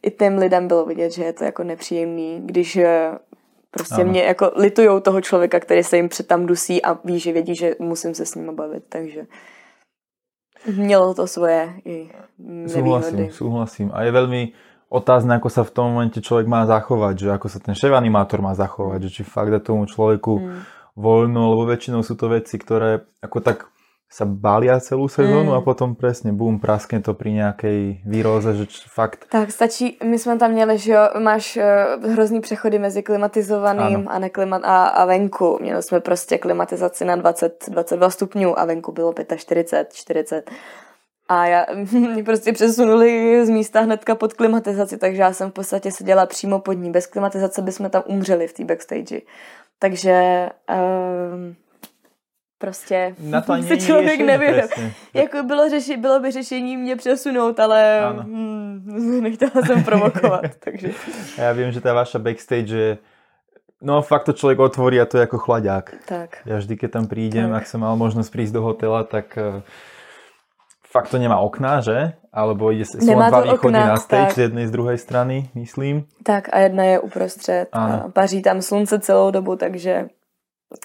i 0.03 0.11
těm 0.11 0.37
lidem 0.37 0.67
bylo 0.67 0.85
vidět, 0.85 1.11
že 1.11 1.23
je 1.23 1.33
to 1.33 1.43
jako 1.43 1.63
nepříjemný, 1.63 2.41
když 2.45 2.75
eh, 2.75 3.17
prostě 3.71 4.01
ano. 4.01 4.11
mě 4.11 4.23
jako 4.23 4.51
litujou 4.55 4.99
toho 4.99 5.21
člověka, 5.21 5.59
který 5.59 5.83
se 5.83 5.97
jim 5.97 6.09
před 6.09 6.27
tam 6.27 6.45
dusí 6.45 6.81
a 6.81 6.93
ví, 6.93 7.19
že 7.19 7.33
vědí, 7.33 7.55
že 7.55 7.75
musím 7.79 8.15
se 8.15 8.25
s 8.25 8.35
ním 8.35 8.55
bavit, 8.55 8.83
takže 8.89 9.25
mělo 10.75 11.13
to 11.13 11.27
svoje 11.27 11.73
i 11.85 12.09
nevýhody. 12.39 12.71
Súhlasím, 12.71 13.31
súhlasím. 13.31 13.89
A 13.93 14.03
je 14.03 14.11
velmi 14.11 14.51
otázne, 14.89 15.35
ako 15.35 15.49
sa 15.49 15.61
v 15.65 15.73
tom 15.73 15.85
momente 15.91 16.21
človek 16.21 16.47
má 16.47 16.63
zachovať, 16.65 17.15
že 17.19 17.27
ako 17.33 17.47
sa 17.49 17.59
ten 17.59 17.75
šéf 17.75 17.91
animátor 17.91 18.39
má 18.41 18.53
zachovať, 18.55 19.09
že 19.09 19.21
či 19.21 19.23
fakt 19.27 19.51
dá 19.51 19.59
tomu 19.59 19.85
človeku 19.89 20.33
mm. 20.39 20.59
voľno, 20.95 21.51
lebo 21.51 21.63
väčšinou 21.67 22.05
sú 22.05 22.15
to 22.15 22.31
veci, 22.31 22.55
ktoré 22.55 23.03
ako 23.19 23.37
tak 23.41 23.67
sa 24.15 24.23
balia 24.23 24.79
celú 24.79 25.11
sezónu 25.11 25.51
mm. 25.51 25.59
a 25.59 25.61
potom 25.61 25.91
presne 25.91 26.31
bum, 26.31 26.55
praskne 26.55 27.03
to 27.03 27.11
pri 27.11 27.35
nějaké 27.35 27.99
výroze, 28.07 28.55
že 28.55 28.65
fakt... 28.87 29.27
Tak 29.27 29.51
stačí, 29.51 29.99
my 30.03 30.19
jsme 30.19 30.39
tam 30.39 30.51
měli, 30.51 30.77
že 30.77 30.91
jo, 30.91 31.03
máš 31.19 31.57
uh, 31.57 32.11
hrozný 32.11 32.39
přechody 32.39 32.79
mezi 32.79 33.03
klimatizovaným 33.03 34.07
ano. 34.07 34.11
a, 34.11 34.19
neklimat, 34.19 34.61
a, 34.63 34.87
a 34.87 35.05
venku. 35.05 35.57
Měli 35.61 35.83
jsme 35.83 35.99
prostě 35.99 36.37
klimatizaci 36.37 37.05
na 37.05 37.15
20, 37.15 37.65
22 37.67 38.09
stupňů 38.09 38.59
a 38.59 38.65
venku 38.65 38.91
bylo 38.91 39.13
45, 39.35 39.93
40. 39.93 40.51
A 41.27 41.45
já, 41.45 41.65
mě 41.91 42.23
prostě 42.23 42.53
přesunuli 42.53 43.45
z 43.45 43.49
místa 43.49 43.81
hnedka 43.81 44.15
pod 44.15 44.33
klimatizaci, 44.33 44.97
takže 44.97 45.21
já 45.21 45.33
jsem 45.33 45.49
v 45.49 45.53
podstatě 45.53 45.91
seděla 45.91 46.25
přímo 46.25 46.59
pod 46.59 46.73
ní. 46.73 46.91
Bez 46.91 47.07
klimatizace 47.07 47.61
bychom 47.61 47.89
tam 47.89 48.03
umřeli 48.05 48.47
v 48.47 48.53
té 48.53 48.63
backstage. 48.63 49.21
Takže 49.79 50.49
um, 50.71 51.55
prostě 52.57 53.15
Na 53.19 53.41
to 53.41 53.63
se 53.67 53.77
člověk 53.77 54.21
nevěděl. 54.21 54.67
Jako 55.13 55.43
bylo, 55.43 55.69
řeši, 55.69 55.97
bylo 55.97 56.19
by 56.19 56.31
řešení 56.31 56.77
mě 56.77 56.95
přesunout, 56.95 57.59
ale 57.59 58.01
hm, 58.23 59.19
nechtěla 59.21 59.65
jsem 59.65 59.83
provokovat. 59.83 60.45
takže. 60.59 60.89
Já 61.37 61.51
vím, 61.51 61.71
že 61.71 61.81
ta 61.81 61.93
vaša 61.93 62.19
backstage 62.19 62.75
je 62.75 62.97
No 63.81 64.01
fakt 64.01 64.23
to 64.23 64.33
člověk 64.33 64.59
otvorí 64.59 65.01
a 65.01 65.05
to 65.05 65.17
je 65.17 65.21
jako 65.21 65.37
chlaďák. 65.37 65.93
Tak. 66.05 66.37
Já 66.45 66.57
vždy, 66.57 66.77
keď 66.77 66.91
tam 66.91 67.07
prídem, 67.07 67.51
tak. 67.51 67.61
ak 67.61 67.65
som 67.67 67.83
mal 67.83 67.93
možnosť 67.99 68.31
prísť 68.31 68.53
do 68.55 68.61
hotela, 68.63 69.03
tak 69.03 69.37
uh, 69.37 69.61
fakt 70.95 71.11
to 71.11 71.19
nemá 71.19 71.43
okna, 71.43 71.83
že? 71.83 72.15
Alebo 72.31 72.71
ide, 72.71 72.87
sú 72.87 73.03
Nemá 73.03 73.27
dva 73.27 73.51
východy 73.51 73.75
okna, 73.75 73.93
na 73.93 73.97
stage 73.99 74.31
tak. 74.31 74.35
z 74.35 74.39
jednej, 74.47 74.65
z 74.67 74.71
druhej 74.71 74.97
strany, 74.97 75.35
myslím. 75.59 76.07
Tak 76.23 76.49
a 76.55 76.59
jedna 76.59 76.83
je 76.83 76.97
uprostřed. 76.99 77.67
A 77.71 78.07
paří 78.13 78.41
tam 78.41 78.61
slunce 78.61 78.99
celou 78.99 79.31
dobu, 79.31 79.55
takže 79.55 80.07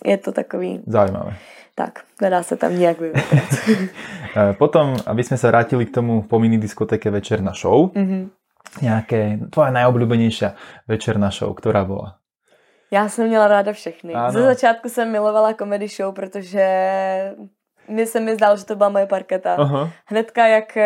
je 0.04 0.16
to 0.18 0.32
takový... 0.32 0.82
Zaujímavé. 0.86 1.36
Tak, 1.74 2.00
nedá 2.22 2.42
se 2.42 2.56
tam 2.56 2.78
nějak 2.78 3.00
vyvětrat. 3.00 3.44
Eh, 4.36 4.52
potom, 4.52 4.96
aby 5.06 5.24
jsme 5.24 5.36
se 5.36 5.46
vrátili 5.46 5.86
k 5.86 5.94
tomu 5.94 6.22
po 6.22 6.38
mini 6.38 6.58
diskoteke 6.58 7.10
Večerná 7.10 7.52
show, 7.52 7.90
mm-hmm. 7.90 8.28
nějaké, 8.82 9.38
tvoje 9.50 9.70
nejobľúbenejší 9.70 10.54
Večerná 10.88 11.30
show, 11.30 11.54
která 11.54 11.84
byla? 11.84 12.16
Já 12.90 13.08
jsem 13.08 13.28
měla 13.28 13.48
ráda 13.48 13.72
všechny. 13.72 14.14
Ano. 14.14 14.32
Ze 14.32 14.42
začátku 14.42 14.88
jsem 14.88 15.12
milovala 15.12 15.54
comedy 15.54 15.88
show, 15.88 16.14
protože 16.14 16.66
mi 17.88 18.06
se 18.06 18.20
mi 18.20 18.34
zdálo, 18.34 18.56
že 18.56 18.64
to 18.64 18.76
byla 18.76 18.88
moje 18.88 19.06
parketa. 19.06 19.54
Aha. 19.54 19.90
Hnedka, 20.06 20.46
jak 20.46 20.76
uh, 20.76 20.82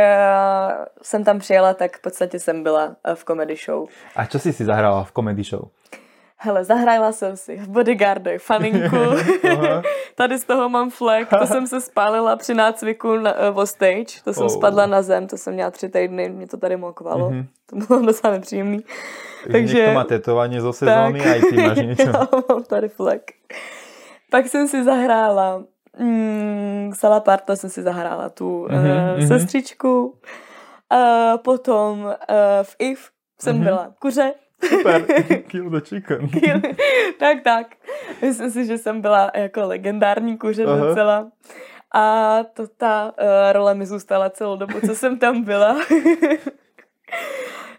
jsem 1.02 1.24
tam 1.24 1.38
přijela, 1.38 1.74
tak 1.74 1.96
v 1.96 2.02
podstatě 2.02 2.38
jsem 2.38 2.62
byla 2.62 2.86
uh, 2.86 3.14
v 3.14 3.24
comedy 3.24 3.56
show. 3.56 3.88
A 4.16 4.26
co 4.26 4.38
jsi 4.38 4.52
si 4.52 4.64
zahrála 4.64 5.04
v 5.04 5.12
comedy 5.12 5.42
show? 5.42 5.62
Hele, 6.44 6.64
zahrála 6.64 7.12
jsem 7.12 7.36
si 7.36 7.56
v 7.56 7.68
Bodyguardech 7.68 8.42
faninku. 8.42 8.96
Tady 10.14 10.38
z 10.38 10.44
toho 10.44 10.68
mám 10.68 10.90
flek. 10.90 11.28
To 11.38 11.46
jsem 11.46 11.66
se 11.66 11.80
spálila 11.80 12.36
při 12.36 12.54
nácviku 12.54 13.16
na, 13.16 13.50
uh, 13.50 13.58
o 13.58 13.66
stage. 13.66 14.20
To 14.24 14.34
jsem 14.34 14.42
oh. 14.42 14.48
spadla 14.48 14.86
na 14.86 15.02
zem, 15.02 15.26
to 15.26 15.36
jsem 15.36 15.54
měla 15.54 15.70
tři 15.70 15.88
týdny, 15.88 16.28
mě 16.28 16.46
to 16.46 16.56
tady 16.56 16.76
mokovalo. 16.76 17.30
Mm-hmm. 17.30 17.46
To 17.66 17.76
bylo 17.76 18.06
docela 18.06 18.32
nepříjemný. 18.32 18.84
Takže 19.52 19.78
někdo 19.78 19.92
má 19.92 20.04
tetování 20.04 20.60
zo 20.60 20.72
sezóny 20.72 21.20
a 21.20 21.34
i 21.34 21.40
ty 21.40 21.56
máš 21.56 21.78
něco. 21.86 22.02
Já 22.02 22.28
mám 22.48 22.64
tady 22.64 22.88
flek. 22.88 23.32
Pak 24.30 24.46
jsem 24.46 24.68
si 24.68 24.84
zahrála 24.84 25.62
mm, 25.98 26.92
Salaparta 26.94 27.56
jsem 27.56 27.70
si 27.70 27.82
zahrála 27.82 28.28
tu 28.28 28.66
mm-hmm, 28.70 29.18
uh, 29.18 29.28
sestřičku. 29.28 30.06
Uh, 30.06 31.38
potom 31.38 32.04
uh, 32.04 32.12
v 32.62 32.76
IF 32.78 33.10
jsem 33.40 33.56
mm-hmm. 33.56 33.64
byla 33.64 33.94
kuře. 33.98 34.34
Super, 34.68 35.22
kill 35.48 35.70
the 35.70 35.80
chicken. 35.80 36.28
Kill, 36.28 36.60
tak, 37.18 37.42
tak. 37.42 37.66
Myslím 38.22 38.50
si, 38.50 38.66
že 38.66 38.78
jsem 38.78 39.00
byla 39.00 39.30
jako 39.34 39.60
legendární 39.66 40.38
kuře 40.38 40.64
Aha. 40.64 40.86
docela. 40.86 41.30
A 41.94 42.38
to 42.54 42.66
ta 42.66 43.12
uh, 43.20 43.52
role 43.52 43.74
mi 43.74 43.86
zůstala 43.86 44.30
celou 44.30 44.56
dobu, 44.56 44.80
co 44.86 44.94
jsem 44.94 45.18
tam 45.18 45.42
byla. 45.42 45.76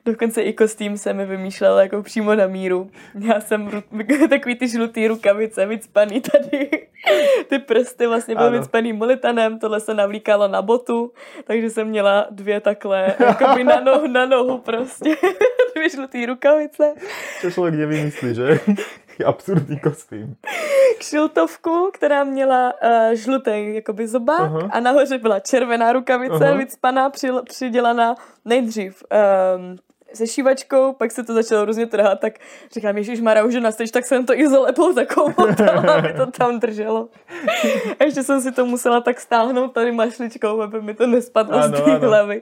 Dokonce 0.06 0.42
i 0.42 0.54
kostým 0.54 0.98
se 0.98 1.14
mi 1.14 1.26
vymýšlela 1.26 1.82
jako 1.82 2.04
přímo 2.04 2.36
na 2.36 2.48
míru. 2.48 2.90
Já 3.20 3.42
jsem 3.42 3.84
takový 4.30 4.56
ty 4.56 4.68
žlutý 4.68 5.08
rukavice 5.08 5.66
vycpaný 5.66 6.22
tady. 6.22 6.70
Ty 7.50 7.60
prsty 7.60 8.08
vlastně 8.08 8.36
byly 8.36 8.60
vycpaný 8.60 8.94
molitanem, 8.94 9.60
tohle 9.60 9.80
se 9.80 9.94
navlíkalo 9.94 10.48
na 10.48 10.62
botu, 10.62 11.12
takže 11.44 11.70
jsem 11.70 11.88
měla 11.88 12.28
dvě 12.32 12.62
takhle, 12.62 13.16
jakoby 13.20 13.64
na 13.64 13.80
nohu, 13.80 14.08
na 14.08 14.26
nohu 14.26 14.58
prostě. 14.58 15.16
Dvě 15.76 15.90
žlutý 15.90 16.26
rukavice. 16.26 16.94
To 17.42 17.52
člověk 17.52 17.76
nevymyslí, 17.76 18.36
že? 18.36 18.60
Absurdní 19.26 19.80
kostým. 19.80 20.36
Kšiltovku, 20.98 21.90
která 21.94 22.24
měla 22.24 22.74
uh, 22.84 23.14
žlutý 23.14 23.76
jakoby 23.76 24.08
zobák 24.08 24.52
uh-huh. 24.52 24.70
a 24.72 24.80
nahoře 24.80 25.18
byla 25.18 25.40
červená 25.40 25.94
rukavice, 25.94 26.34
uh-huh. 26.34 26.58
vycpaná, 26.58 27.10
při, 27.10 27.30
přidělaná 27.46 28.16
nejdřív 28.46 29.04
um, 29.58 29.78
se 30.16 30.28
šívačkou, 30.28 30.94
pak 30.94 31.12
se 31.12 31.24
to 31.24 31.34
začalo 31.34 31.66
různě 31.66 31.86
trhat, 31.86 32.20
tak 32.20 32.34
říkám, 32.72 32.98
Ježíš 32.98 33.22
Mara, 33.22 33.44
už 33.44 33.54
je 33.54 33.62
na 33.62 33.72
stage, 33.72 33.92
tak 33.92 34.06
jsem 34.06 34.26
to 34.26 34.34
i 34.34 34.50
zalepil 34.50 34.94
takovou 34.94 35.34
aby 35.98 36.14
to 36.14 36.26
tam 36.26 36.60
drželo. 36.60 37.10
A 38.00 38.04
ještě 38.04 38.24
jsem 38.24 38.42
si 38.42 38.52
to 38.52 38.66
musela 38.66 39.02
tak 39.02 39.20
stáhnout 39.20 39.74
tady 39.74 39.92
mašličkou, 39.92 40.62
aby 40.62 40.82
mi 40.82 40.94
to 40.94 41.08
nespadlo 41.08 41.58
ano, 41.58 41.78
z 41.78 41.82
té 41.82 41.96
hlavy. 41.98 42.42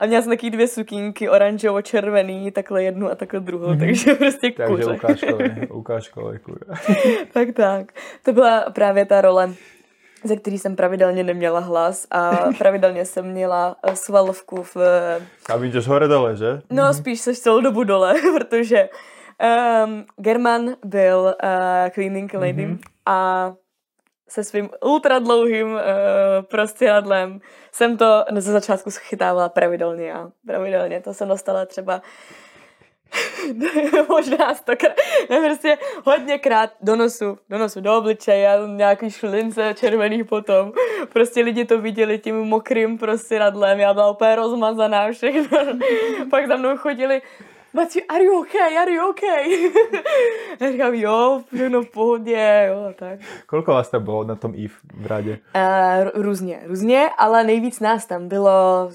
A 0.00 0.06
měla 0.06 0.22
jsem 0.22 0.30
taky 0.30 0.50
dvě 0.50 0.68
sukínky, 0.68 1.28
oranžovo-červený, 1.28 2.50
takhle 2.52 2.82
jednu 2.82 3.10
a 3.10 3.14
takhle 3.14 3.40
druhou, 3.40 3.66
mm-hmm. 3.66 3.78
takže 3.78 4.14
prostě 4.14 4.50
kuře. 4.50 4.66
Takže 4.66 4.84
ukážkové, 4.84 5.66
ukážkové 5.70 6.38
tak, 7.32 7.48
tak. 7.54 7.92
To 8.22 8.32
byla 8.32 8.60
právě 8.60 9.04
ta 9.04 9.20
role 9.20 9.54
ze 10.24 10.36
který 10.36 10.58
jsem 10.58 10.76
pravidelně 10.76 11.24
neměla 11.24 11.60
hlas 11.60 12.06
a 12.10 12.30
pravidelně 12.58 13.04
jsem 13.04 13.26
měla 13.26 13.76
eh, 13.82 13.96
svalovku 13.96 14.62
v... 14.62 14.76
A 15.48 15.56
vidíš 15.56 15.86
hore 15.86 16.08
dole, 16.08 16.36
že? 16.36 16.62
No, 16.70 16.82
mm-hmm. 16.82 16.98
spíš 16.98 17.20
seš 17.20 17.38
celou 17.38 17.60
dobu 17.60 17.84
dole, 17.84 18.14
protože 18.38 18.88
um, 19.84 20.04
German 20.16 20.74
byl 20.84 21.34
uh, 21.44 21.90
cleaning 21.94 22.34
lady 22.34 22.66
mm-hmm. 22.66 22.78
a 23.06 23.52
se 24.28 24.44
svým 24.44 24.68
ultra 24.84 25.18
dlouhým 25.18 25.72
uh, 25.72 25.80
prostěradlem 26.42 27.40
jsem 27.72 27.96
to 27.96 28.24
ze 28.36 28.52
začátku 28.52 28.90
schytávala 28.90 29.48
pravidelně 29.48 30.14
a 30.14 30.30
pravidelně. 30.46 31.00
To 31.00 31.14
jsem 31.14 31.28
dostala 31.28 31.66
třeba 31.66 32.02
možná 34.08 34.54
stokrát, 34.54 34.96
ne, 35.30 35.40
prostě 35.40 35.78
hodněkrát 36.04 36.70
do 36.80 36.96
nosu, 36.96 37.38
do 37.48 37.58
nosu, 37.58 37.80
do 37.80 37.98
obličeje 37.98 38.48
a 38.48 38.66
nějaký 38.66 39.10
šlince 39.10 39.74
červený 39.74 40.24
potom. 40.24 40.72
Prostě 41.12 41.42
lidi 41.42 41.64
to 41.64 41.80
viděli 41.80 42.18
tím 42.18 42.36
mokrým 42.36 42.98
prostě 42.98 43.38
radlem, 43.38 43.80
já 43.80 43.94
byla 43.94 44.10
úplně 44.10 44.36
rozmazaná 44.36 45.12
všechno. 45.12 45.58
Pak 46.30 46.48
za 46.48 46.56
mnou 46.56 46.76
chodili, 46.76 47.22
Maci, 47.72 48.02
are 48.08 48.24
you 48.24 48.40
okay, 48.40 48.78
are 48.78 48.92
you 48.92 49.10
okay? 49.10 49.72
já 50.60 50.72
říkám, 50.72 50.94
jo, 50.94 51.42
všechno 51.54 51.82
v 51.82 51.90
pohodě, 51.90 52.68
jo, 52.68 52.94
tak. 52.96 53.18
Kolko 53.46 53.70
vás 53.72 53.90
tam 53.90 54.04
bylo 54.04 54.24
na 54.24 54.34
tom 54.34 54.52
IF 54.54 54.72
v 54.94 55.06
radě? 55.06 55.38
Uh, 55.56 56.22
různě, 56.22 56.60
různě, 56.66 57.10
ale 57.18 57.44
nejvíc 57.44 57.80
nás 57.80 58.06
tam 58.06 58.28
bylo 58.28 58.90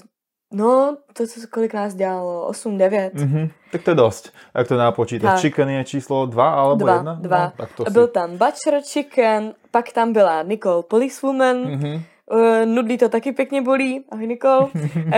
No, 0.54 0.96
to 1.12 1.26
co 1.26 1.40
kolik 1.50 1.74
nás 1.74 1.94
dělalo, 1.94 2.46
8, 2.46 2.78
9. 2.78 3.14
Mm-hmm. 3.14 3.50
Tak 3.72 3.82
to 3.82 3.90
je 3.90 3.94
dost. 3.94 4.32
Jak 4.54 4.68
to 4.68 4.76
napočítáš? 4.76 5.40
Chicken 5.40 5.68
je 5.68 5.84
číslo 5.84 6.26
2 6.26 6.54
alebo 6.54 6.84
dva, 6.84 6.96
1? 6.96 7.14
Dva. 7.20 7.44
No, 7.44 7.52
tak 7.56 7.72
to 7.76 7.84
Byl 7.90 8.06
si... 8.06 8.12
tam 8.12 8.30
Butcher 8.30 8.80
Chicken, 8.82 9.54
pak 9.70 9.92
tam 9.92 10.12
byla 10.12 10.42
Nicole 10.42 10.82
Policewoman, 10.82 11.56
mm-hmm. 11.56 12.02
Uh, 12.30 12.66
nudlí 12.66 12.98
to 12.98 13.08
taky 13.08 13.32
pěkně 13.32 13.62
bolí, 13.62 14.04
ahoj 14.10 14.26
Nikol. 14.26 14.70
Uh, 14.96 15.12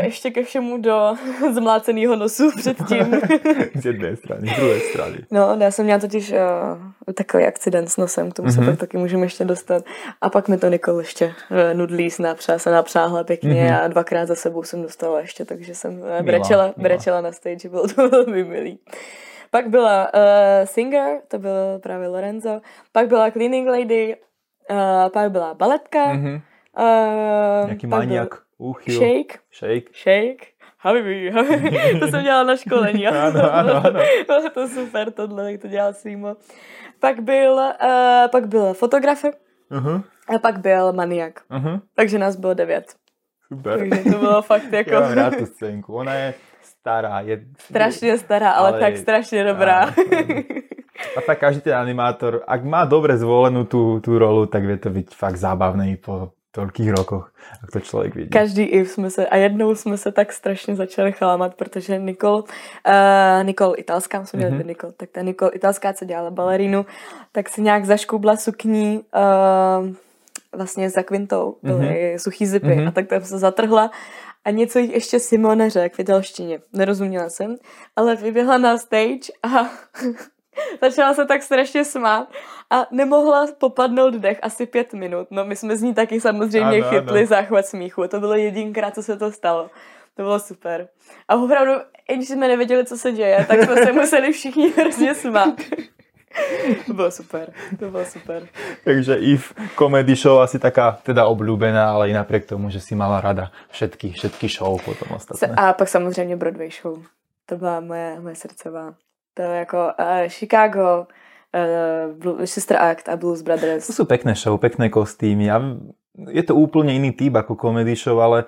ještě 0.02 0.30
ke 0.30 0.42
všemu 0.42 0.78
do 0.78 1.14
zmláceného 1.52 2.16
nosu 2.16 2.50
předtím. 2.56 3.20
z 3.74 3.86
jedné 3.86 4.16
strany, 4.16 4.48
z 4.48 4.56
druhé 4.56 4.80
strany. 4.80 5.18
No, 5.30 5.56
já 5.60 5.70
jsem 5.70 5.84
měla 5.84 6.00
totiž 6.00 6.32
uh, 6.32 7.12
takový 7.14 7.44
akcident 7.44 7.88
s 7.88 7.96
nosem, 7.96 8.30
k 8.30 8.34
tomu 8.34 8.48
mm-hmm. 8.48 8.54
se 8.54 8.60
mhm. 8.60 8.70
pak 8.70 8.78
taky 8.78 8.98
můžeme 8.98 9.26
ještě 9.26 9.44
dostat. 9.44 9.84
A 10.20 10.30
pak 10.30 10.48
mi 10.48 10.58
to 10.58 10.68
Nikol 10.68 10.98
ještě 10.98 11.26
uh, 11.26 11.78
nudlí 11.78 12.10
snapřá, 12.10 12.58
se 12.58 12.70
napřáhla 12.70 13.24
pěkně 13.24 13.64
mm-hmm. 13.64 13.84
a 13.84 13.88
dvakrát 13.88 14.26
za 14.26 14.34
sebou 14.34 14.62
jsem 14.62 14.82
dostala 14.82 15.20
ještě, 15.20 15.44
takže 15.44 15.74
jsem 15.74 16.00
uh, 16.00 16.22
brečela, 16.22 16.62
milá, 16.62 16.74
brečela 16.76 17.20
na 17.20 17.32
stage, 17.32 17.68
bylo 17.68 17.88
to 17.88 18.08
velmi 18.08 18.44
milý. 18.44 18.78
Pak 19.50 19.68
byla 19.68 20.14
uh, 20.14 20.20
Singer, 20.64 21.20
to 21.28 21.38
byl 21.38 21.78
právě 21.82 22.08
Lorenzo. 22.08 22.60
Pak 22.92 23.08
byla 23.08 23.30
Cleaning 23.30 23.68
Lady, 23.68 24.16
uh, 24.70 24.76
pak 25.12 25.30
byla 25.30 25.54
baletka. 25.54 26.14
Mm-hmm 26.14 26.40
Uh, 26.80 27.66
Nějaký 27.66 27.86
maniak, 27.86 28.42
úchyl. 28.58 28.98
Shake. 28.98 29.40
Shake. 29.52 29.90
Shake. 29.94 30.46
Habibi, 30.78 31.32
to 32.00 32.08
jsem 32.08 32.22
dělala 32.22 32.42
na 32.42 32.56
školení. 32.56 33.06
ano, 33.06 33.54
ano, 33.54 33.86
ano. 33.86 34.00
Bylo 34.26 34.50
to 34.54 34.68
super 34.68 35.10
tohle, 35.10 35.52
jak 35.52 35.60
to 35.60 35.68
dělal 35.68 35.92
svýmo. 35.92 36.36
Pak 37.00 37.20
byl, 37.20 37.52
uh, 37.52 38.30
pak 38.30 38.48
byl 38.48 38.74
fotograf 38.74 39.24
uh-huh. 39.70 40.02
a 40.36 40.38
pak 40.38 40.58
byl 40.58 40.92
maniak. 40.92 41.40
Uh-huh. 41.50 41.80
Takže 41.94 42.18
nás 42.18 42.36
bylo 42.36 42.54
devět. 42.54 42.94
Super. 43.48 43.78
Takže 43.78 44.10
to 44.12 44.18
bylo 44.18 44.42
fakt 44.52 44.72
jako... 44.72 44.90
Já 44.90 45.00
mám 45.00 45.12
rád 45.12 45.36
tu 45.36 45.46
scénku. 45.46 45.94
Ona 45.94 46.14
je 46.14 46.34
stará. 46.62 47.20
Je... 47.20 47.40
Strašně 47.58 48.18
stará, 48.18 48.50
ale, 48.50 48.68
ale 48.68 48.80
tak 48.80 48.96
strašně 48.96 49.44
dobrá. 49.44 49.80
Áno, 49.80 50.42
A 51.16 51.20
tak 51.20 51.40
každý 51.40 51.60
ten 51.64 51.74
animátor, 51.74 52.44
ak 52.44 52.60
má 52.60 52.84
dobre 52.84 53.16
zvolenú 53.16 53.64
tú, 53.64 54.04
tú 54.04 54.20
rolu, 54.20 54.44
tak 54.46 54.68
vie 54.68 54.76
to 54.76 54.92
byť 54.92 55.16
fakt 55.16 55.40
zábavný 55.40 55.96
po, 55.96 56.36
tolikých 56.52 56.90
rokoch, 56.90 57.32
jak 57.62 57.70
to 57.70 57.80
člověk 57.80 58.14
vidí. 58.14 58.30
Každý 58.30 58.62
i 58.62 58.86
jsme 58.86 59.10
se, 59.10 59.26
a 59.26 59.36
jednou 59.36 59.74
jsme 59.74 59.98
se 59.98 60.12
tak 60.12 60.32
strašně 60.32 60.76
začali 60.76 61.12
chlámat, 61.12 61.54
protože 61.54 61.98
Nikol, 61.98 62.34
uh, 62.36 63.44
Nikol 63.44 63.74
italská, 63.76 64.20
musím 64.20 64.40
mm-hmm. 64.40 64.66
Nikol, 64.66 64.92
tak 64.96 65.10
ta 65.10 65.22
Nikol 65.22 65.50
italská, 65.52 65.92
co 65.92 66.04
dělala 66.04 66.30
balerínu, 66.30 66.86
tak 67.32 67.48
se 67.48 67.60
nějak 67.60 67.84
zaškubla 67.84 68.36
sukní 68.36 69.00
uh, 69.14 69.94
vlastně 70.56 70.90
za 70.90 71.02
kvintou, 71.02 71.56
byly 71.62 71.78
mm-hmm. 71.78 72.16
suchý 72.16 72.46
zipy 72.46 72.66
mm-hmm. 72.66 72.88
a 72.88 72.90
tak 72.90 73.06
tam 73.06 73.24
se 73.24 73.38
zatrhla 73.38 73.90
a 74.44 74.50
něco 74.50 74.78
jí 74.78 74.92
ještě 74.92 75.20
Simone 75.20 75.70
řekl 75.70 75.96
v 75.96 75.98
italštině. 75.98 76.58
Nerozuměla 76.72 77.28
jsem, 77.28 77.56
ale 77.96 78.16
vyběhla 78.16 78.58
na 78.58 78.78
stage 78.78 79.32
a 79.42 79.48
Začala 80.80 81.14
se 81.14 81.26
tak 81.26 81.42
strašně 81.42 81.84
smát 81.84 82.28
a 82.70 82.86
nemohla 82.90 83.46
popadnout 83.58 84.14
dech 84.14 84.38
asi 84.42 84.66
pět 84.66 84.94
minut. 84.94 85.28
No 85.30 85.44
my 85.44 85.56
jsme 85.56 85.76
z 85.76 85.82
ní 85.82 85.94
taky 85.94 86.20
samozřejmě 86.20 86.82
ano, 86.82 86.90
chytli 86.90 87.18
ano. 87.18 87.26
záchvat 87.26 87.66
smíchu. 87.66 88.08
To 88.08 88.20
bylo 88.20 88.34
jedinkrát, 88.34 88.94
co 88.94 89.02
se 89.02 89.16
to 89.16 89.32
stalo. 89.32 89.70
To 90.16 90.22
bylo 90.22 90.38
super. 90.38 90.88
A 91.28 91.36
opravdu, 91.36 91.72
i 92.08 92.16
když 92.16 92.28
jsme 92.28 92.48
nevěděli, 92.48 92.86
co 92.86 92.96
se 92.98 93.12
děje, 93.12 93.46
tak 93.48 93.62
jsme 93.62 93.76
se 93.76 93.92
museli 93.92 94.32
všichni 94.32 94.70
hrozně 94.70 95.14
smát. 95.14 95.54
To 96.86 96.94
bylo 96.94 97.10
super, 97.10 97.52
to 97.78 97.90
bylo 97.90 98.04
super. 98.04 98.48
Takže 98.84 99.14
i 99.14 99.36
v 99.36 99.54
comedy 99.78 100.14
show 100.14 100.40
asi 100.40 100.58
taká 100.58 100.98
teda 101.02 101.26
oblúbená, 101.26 101.90
ale 101.90 102.10
i 102.10 102.12
napriek 102.12 102.46
tomu, 102.46 102.70
že 102.70 102.80
si 102.80 102.94
mala 102.94 103.20
rada 103.20 103.50
všetky, 103.70 104.12
všetky 104.12 104.48
show 104.48 104.82
potom 104.84 105.08
ostatné. 105.16 105.54
A 105.56 105.72
pak 105.72 105.88
samozřejmě 105.88 106.36
Broadway 106.36 106.70
show. 106.70 107.02
To 107.46 107.56
byla 107.56 107.80
moje, 107.80 108.20
moje 108.20 108.34
srdcová. 108.34 108.94
To 109.34 109.42
je 109.42 109.58
jako 109.58 109.92
uh, 109.98 110.28
Chicago, 110.28 111.06
uh, 112.26 112.44
Sister 112.44 112.76
Act 112.76 113.08
a 113.08 113.16
Blues 113.16 113.42
Brothers. 113.42 113.86
To 113.86 113.92
sú 113.92 114.04
pekné 114.04 114.34
show, 114.34 114.58
pekné 114.58 114.90
kostýmy 114.90 115.50
a 115.50 115.56
je 116.28 116.42
to 116.42 116.58
úplne 116.58 116.92
iný 116.92 117.14
typ 117.14 117.36
ako 117.36 117.56
comedy 117.56 117.96
show, 117.96 118.18
ale 118.20 118.44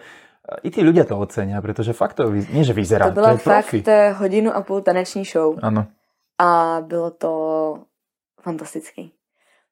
i 0.66 0.68
tí 0.74 0.82
ľudia 0.82 1.06
to 1.06 1.14
ocenia, 1.16 1.62
pretože 1.62 1.94
fakt 1.94 2.18
to, 2.18 2.26
nie 2.28 2.66
že 2.66 2.74
vyzerá, 2.74 3.08
to, 3.08 3.14
byla 3.14 3.28
to 3.28 3.34
je 3.34 3.38
fakt 3.38 3.70
profi. 3.70 3.78
hodinu 4.18 4.50
a 4.50 4.60
půl 4.62 4.80
taneční 4.80 5.24
show. 5.24 5.58
Ano. 5.62 5.86
A 6.38 6.78
bylo 6.86 7.10
to 7.10 7.32
fantastický. 8.42 9.12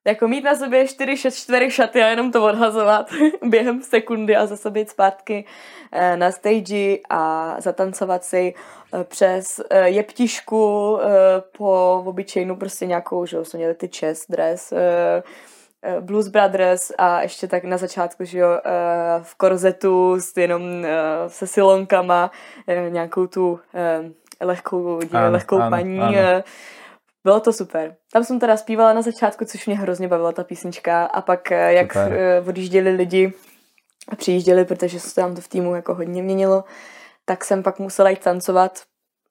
Jako 0.05 0.27
mít 0.27 0.43
na 0.43 0.55
sobě 0.55 0.87
čtyři, 0.87 1.31
čtyři 1.31 1.71
šaty 1.71 2.03
a 2.03 2.07
jenom 2.07 2.31
to 2.31 2.45
odhazovat 2.45 3.11
během 3.43 3.81
sekundy 3.81 4.35
a 4.35 4.45
zase 4.45 4.69
být 4.69 4.89
zpátky 4.89 5.45
eh, 5.91 6.17
na 6.17 6.31
stage 6.31 6.97
a 7.09 7.55
zatancovat 7.59 8.23
si 8.23 8.53
eh, 8.93 9.03
přes 9.03 9.61
eh, 9.69 9.89
jeptišku 9.89 10.97
po 11.57 12.03
obyčejnou 12.05 12.55
prostě 12.55 12.85
nějakou, 12.85 13.25
že 13.25 13.45
jsme 13.45 13.57
měli 13.57 13.73
ty 13.73 13.89
chest 13.97 14.25
dress, 14.29 14.73
Blues 15.99 16.27
Brothers 16.27 16.91
a 16.97 17.21
ještě 17.21 17.47
tak 17.47 17.63
na 17.63 17.77
začátku, 17.77 18.25
že 18.25 18.39
jo, 18.39 18.47
v 19.21 19.35
korzetu 19.35 20.15
s 20.19 20.37
jenom 20.37 20.61
se 21.27 21.47
silonkama, 21.47 22.31
nějakou 22.89 23.27
tu 23.27 23.59
lehkou, 24.41 24.99
ano, 25.11 25.31
lehkou 25.31 25.59
ano, 25.59 25.69
paní. 25.69 25.99
Ano 25.99 26.43
bylo 27.23 27.39
to 27.39 27.53
super. 27.53 27.95
Tam 28.13 28.23
jsem 28.23 28.39
teda 28.39 28.57
zpívala 28.57 28.93
na 28.93 29.01
začátku, 29.01 29.45
což 29.45 29.67
mě 29.67 29.77
hrozně 29.77 30.07
bavila 30.07 30.31
ta 30.31 30.43
písnička 30.43 31.05
a 31.05 31.21
pak 31.21 31.51
eh, 31.51 31.73
jak 31.73 31.93
super. 31.93 32.13
Eh, 32.13 32.41
odjížděli 32.47 32.91
lidi 32.91 33.33
a 34.07 34.15
přijížděli, 34.15 34.65
protože 34.65 34.99
se 34.99 35.15
tam 35.15 35.35
to 35.35 35.41
v 35.41 35.47
týmu 35.47 35.75
jako 35.75 35.95
hodně 35.95 36.23
měnilo, 36.23 36.63
tak 37.25 37.45
jsem 37.45 37.63
pak 37.63 37.79
musela 37.79 38.09
jít 38.09 38.19
tancovat, 38.19 38.81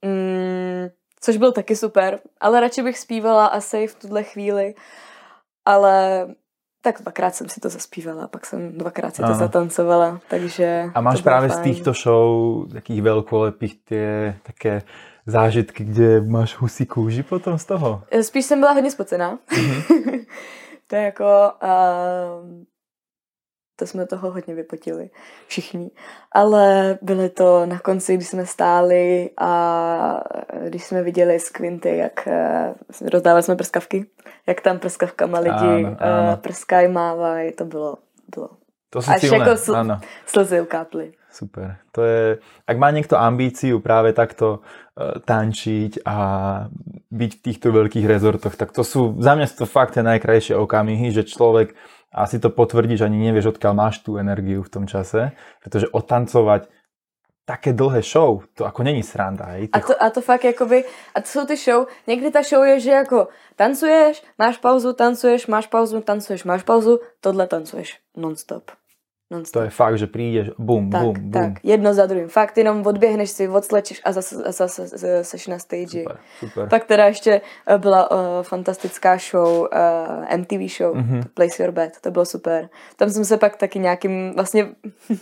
mm, 0.05 0.89
což 1.21 1.37
byl 1.37 1.53
taky 1.53 1.77
super, 1.77 2.19
ale 2.41 2.61
radši 2.61 2.83
bych 2.83 2.99
zpívala 2.99 3.47
asi 3.47 3.87
v 3.87 3.95
tuhle 3.95 4.23
chvíli, 4.23 4.75
ale 5.65 6.27
tak 6.83 7.03
dvakrát 7.03 7.35
jsem 7.35 7.49
si 7.49 7.61
to 7.61 7.69
zaspívala, 7.69 8.29
pak 8.29 8.47
jsem 8.47 8.79
dvakrát 8.79 9.17
si 9.17 9.23
to 9.23 9.35
zatancovala, 9.35 10.21
takže 10.29 10.85
A 10.95 11.01
máš 11.01 11.23
právě 11.23 11.49
fajn. 11.49 11.61
z 11.61 11.67
těchto 11.67 11.93
show 11.93 12.73
takých 12.73 13.03
velkolepých 13.03 13.85
ty 13.85 14.05
také 14.43 14.83
zážitky, 15.31 15.85
kde 15.85 16.21
máš 16.21 16.57
husí 16.57 16.87
kůži 16.87 17.23
potom 17.23 17.59
z 17.59 17.65
toho? 17.65 18.03
Eh, 18.11 18.23
spíš 18.23 18.47
jsem 18.47 18.61
byla 18.61 18.73
hodně 18.73 18.91
spocená. 18.91 19.39
Mm-hmm. 19.53 20.27
to 20.87 20.97
je 20.97 21.03
jako... 21.03 21.53
Uh, 21.63 22.65
to 23.77 23.87
jsme 23.87 24.07
toho 24.07 24.31
hodně 24.31 24.55
vypotili, 24.55 25.11
všichni. 25.47 25.91
Ale 26.33 26.99
byly 27.03 27.29
to 27.29 27.67
na 27.67 27.79
konci, 27.79 28.15
když 28.15 28.29
jsme 28.29 28.47
stáli 28.47 29.31
a 29.39 30.23
když 30.69 30.85
jsme 30.85 31.03
viděli 31.03 31.41
z 31.41 31.51
Quinty, 31.51 31.97
jak 31.97 32.29
uh, 33.01 33.09
rozdávali 33.09 33.43
jsme 33.43 33.57
prskavky, 33.57 34.07
jak 34.47 34.61
tam 34.61 34.79
prskavkama 34.79 35.39
lidi 35.39 35.85
ano, 35.85 35.97
ano. 36.01 36.33
Uh, 36.33 36.37
prskají, 36.37 36.89
mávají, 36.89 37.53
to 37.53 37.65
bylo, 37.65 37.97
bylo. 38.35 38.49
To 38.91 39.03
jsou 39.03 39.13
Až 39.13 39.21
silné, 39.21 39.39
jako 39.39 39.51
sl- 39.51 40.01
slzy 40.27 40.61
ukáply. 40.61 41.13
Super. 41.31 41.79
To 41.95 42.03
je, 42.03 42.43
ak 42.67 42.77
má 42.77 42.91
niekto 42.91 43.15
ambíciu 43.15 43.79
práve 43.79 44.11
takto 44.11 44.61
uh, 44.61 45.23
tančiť 45.23 46.03
a 46.03 46.17
byť 47.11 47.31
v 47.39 47.43
týchto 47.43 47.71
veľkých 47.71 48.07
rezortoch, 48.07 48.59
tak 48.59 48.75
to 48.75 48.83
sú 48.83 49.15
za 49.23 49.39
mňa 49.39 49.47
to 49.55 49.67
fakt 49.67 49.95
tie 49.95 50.03
najkrajšie 50.03 50.59
okamihy, 50.59 51.15
že 51.15 51.23
človek 51.23 51.79
asi 52.11 52.43
to 52.43 52.51
potvrdí, 52.51 52.99
že 52.99 53.07
ani 53.07 53.23
nevieš, 53.31 53.55
odkiaľ 53.55 53.75
máš 53.79 54.03
tú 54.03 54.19
energiu 54.19 54.67
v 54.67 54.73
tom 54.75 54.85
čase, 54.91 55.31
pretože 55.63 55.87
otancovať 55.95 56.67
také 57.47 57.73
dlhé 57.73 58.03
show, 58.03 58.43
to 58.55 58.65
jako 58.65 58.83
není 58.83 59.03
sranda. 59.03 59.45
Hej? 59.45 59.69
A, 59.73 59.81
to, 59.81 60.03
a 60.03 60.11
to 60.11 60.21
fakt 60.21 60.45
jakoby, 60.45 60.85
a 61.15 61.21
to 61.21 61.27
jsou 61.27 61.47
ty 61.47 61.57
show, 61.57 61.87
někdy 62.07 62.31
ta 62.31 62.43
show 62.43 62.65
je, 62.65 62.81
že 62.81 62.91
jako 62.91 63.29
tancuješ, 63.57 64.23
máš 64.39 64.59
pauzu, 64.59 64.93
tancuješ, 64.93 65.47
máš 65.47 65.67
pauzu, 65.67 66.01
tancuješ, 66.01 66.45
máš 66.45 66.63
pauzu, 66.63 66.99
tohle 67.21 67.47
tancuješ 67.47 67.99
non-stop. 68.17 68.71
Non-stop. 69.31 69.61
To 69.61 69.65
je 69.65 69.71
fakt, 69.71 69.99
že 69.99 70.07
přijdeš, 70.07 70.51
bum, 70.59 70.91
tak, 70.91 71.03
bum, 71.03 71.15
bum. 71.15 71.31
Tak, 71.31 71.53
jedno 71.63 71.95
za 71.95 72.07
druhým. 72.07 72.29
Fakt 72.29 72.59
jenom 72.59 72.87
odběhneš 72.87 73.31
si, 73.31 73.49
odslečíš 73.49 74.01
a 74.05 74.13
zase, 74.13 74.37
zase, 74.37 74.87
zase 74.87 75.25
seš 75.25 75.47
na 75.47 75.59
stage. 75.59 76.03
Super, 76.03 76.17
super. 76.39 76.69
Pak 76.69 76.85
teda 76.85 77.07
ještě 77.07 77.41
eh, 77.67 77.79
byla 77.79 78.11
uh, 78.11 78.17
fantastická 78.43 79.19
show, 79.31 79.61
uh, 79.61 79.67
eh, 80.29 80.37
MTV 80.37 80.77
show, 80.77 80.97
mm-hmm. 80.97 81.23
Place 81.35 81.63
Your 81.63 81.73
Bet, 81.73 81.93
to 82.01 82.11
bylo 82.11 82.25
super. 82.25 82.69
Tam 82.97 83.11
jsem 83.11 83.25
se 83.25 83.37
pak 83.37 83.57
taky 83.57 83.79
nějakým, 83.79 84.33
vlastně 84.35 84.69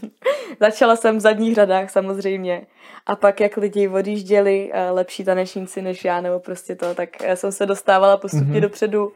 začala 0.61 0.97
jsem 0.97 1.17
v 1.17 1.21
zadních 1.21 1.55
řadách 1.55 1.91
samozřejmě. 1.91 2.67
A 3.07 3.17
pak 3.17 3.41
jak 3.41 3.57
lidi 3.57 3.89
odjížděli, 3.89 4.71
uh, 4.73 4.97
lepší 4.97 5.25
tanečníci 5.25 5.83
než 5.83 6.05
já, 6.05 6.21
nebo 6.21 6.41
prostě 6.41 6.75
to, 6.75 6.95
tak 6.95 7.09
jsem 7.35 7.53
se 7.53 7.67
dostávala 7.67 8.17
postupně 8.17 8.59
mm-hmm. 8.59 8.61
dopředu 8.61 9.13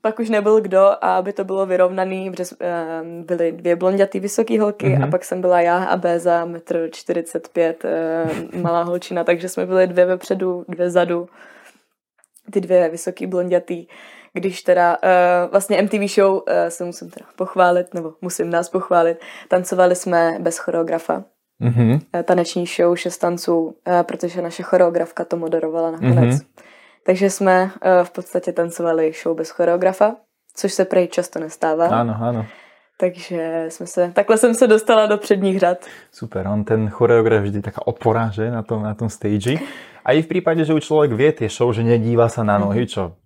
pak 0.00 0.18
už 0.18 0.30
nebyl 0.30 0.60
kdo 0.60 0.80
a 0.80 1.16
aby 1.16 1.32
to 1.32 1.44
bylo 1.44 1.66
vyrovnaný, 1.66 2.30
protože 2.30 2.44
uh, 2.44 3.24
byly 3.24 3.52
dvě 3.52 3.76
blondětý 3.76 4.20
vysoké 4.20 4.60
holky 4.60 4.86
mm-hmm. 4.86 5.04
a 5.04 5.10
pak 5.10 5.24
jsem 5.24 5.40
byla 5.40 5.60
já 5.60 5.84
a 5.84 5.96
Béza, 5.96 6.44
metr 6.44 6.88
45, 6.92 7.84
uh, 7.84 8.60
malá 8.60 8.82
holčina, 8.82 9.24
takže 9.24 9.48
jsme 9.48 9.66
byli 9.66 9.86
dvě 9.86 10.04
vepředu, 10.04 10.64
dvě 10.68 10.90
zadu, 10.90 11.28
ty 12.50 12.60
dvě 12.60 12.88
vysoký 12.88 13.26
blondětý. 13.26 13.86
Když 14.32 14.62
teda 14.62 14.98
uh, 15.02 15.50
vlastně 15.50 15.82
MTV 15.82 16.14
show 16.14 16.32
uh, 16.34 16.42
se 16.68 16.84
musím 16.84 17.10
teda 17.10 17.26
pochválit, 17.36 17.94
nebo 17.94 18.12
musím 18.20 18.50
nás 18.50 18.68
pochválit, 18.68 19.18
tancovali 19.48 19.96
jsme 19.96 20.36
bez 20.40 20.58
choreografa. 20.58 21.24
mm-hmm. 21.60 22.22
taneční 22.22 22.66
show 22.66 22.96
šest 22.96 23.18
tanců, 23.18 23.74
protože 24.02 24.42
naše 24.42 24.62
choreografka 24.62 25.24
to 25.24 25.36
moderovala 25.36 25.90
nakonec. 25.90 26.34
Mm-hmm. 26.34 26.67
Takže 27.08 27.30
jsme 27.30 27.70
v 28.04 28.10
podstatě 28.10 28.52
tancovali 28.52 29.12
show 29.22 29.36
bez 29.36 29.50
choreografa, 29.50 30.16
což 30.54 30.72
se 30.72 30.84
prej 30.84 31.08
často 31.08 31.40
nestává. 31.40 31.86
Ano, 31.86 32.16
ano. 32.20 32.46
Takže 33.00 33.66
jsme 33.68 33.86
se, 33.86 34.12
takhle 34.14 34.38
jsem 34.38 34.54
se 34.54 34.66
dostala 34.66 35.06
do 35.06 35.16
předních 35.16 35.58
řad. 35.58 35.86
Super, 36.12 36.46
on 36.46 36.64
ten 36.64 36.88
choreograf 36.88 37.42
vždy 37.42 37.62
taká 37.62 37.86
opora, 37.86 38.30
že, 38.30 38.50
na 38.50 38.62
tom, 38.62 38.82
na 38.82 38.94
tom 38.94 39.08
stage. 39.08 39.56
A 40.04 40.12
i 40.12 40.22
v 40.22 40.26
případě, 40.26 40.64
že 40.64 40.74
už 40.74 40.84
člověk 40.84 41.12
vie 41.12 41.32
tie 41.32 41.48
show, 41.48 41.72
že 41.72 41.82
nedívá 41.82 42.28
se 42.28 42.44
na 42.44 42.58
nohy, 42.58 42.86
čo 42.86 43.16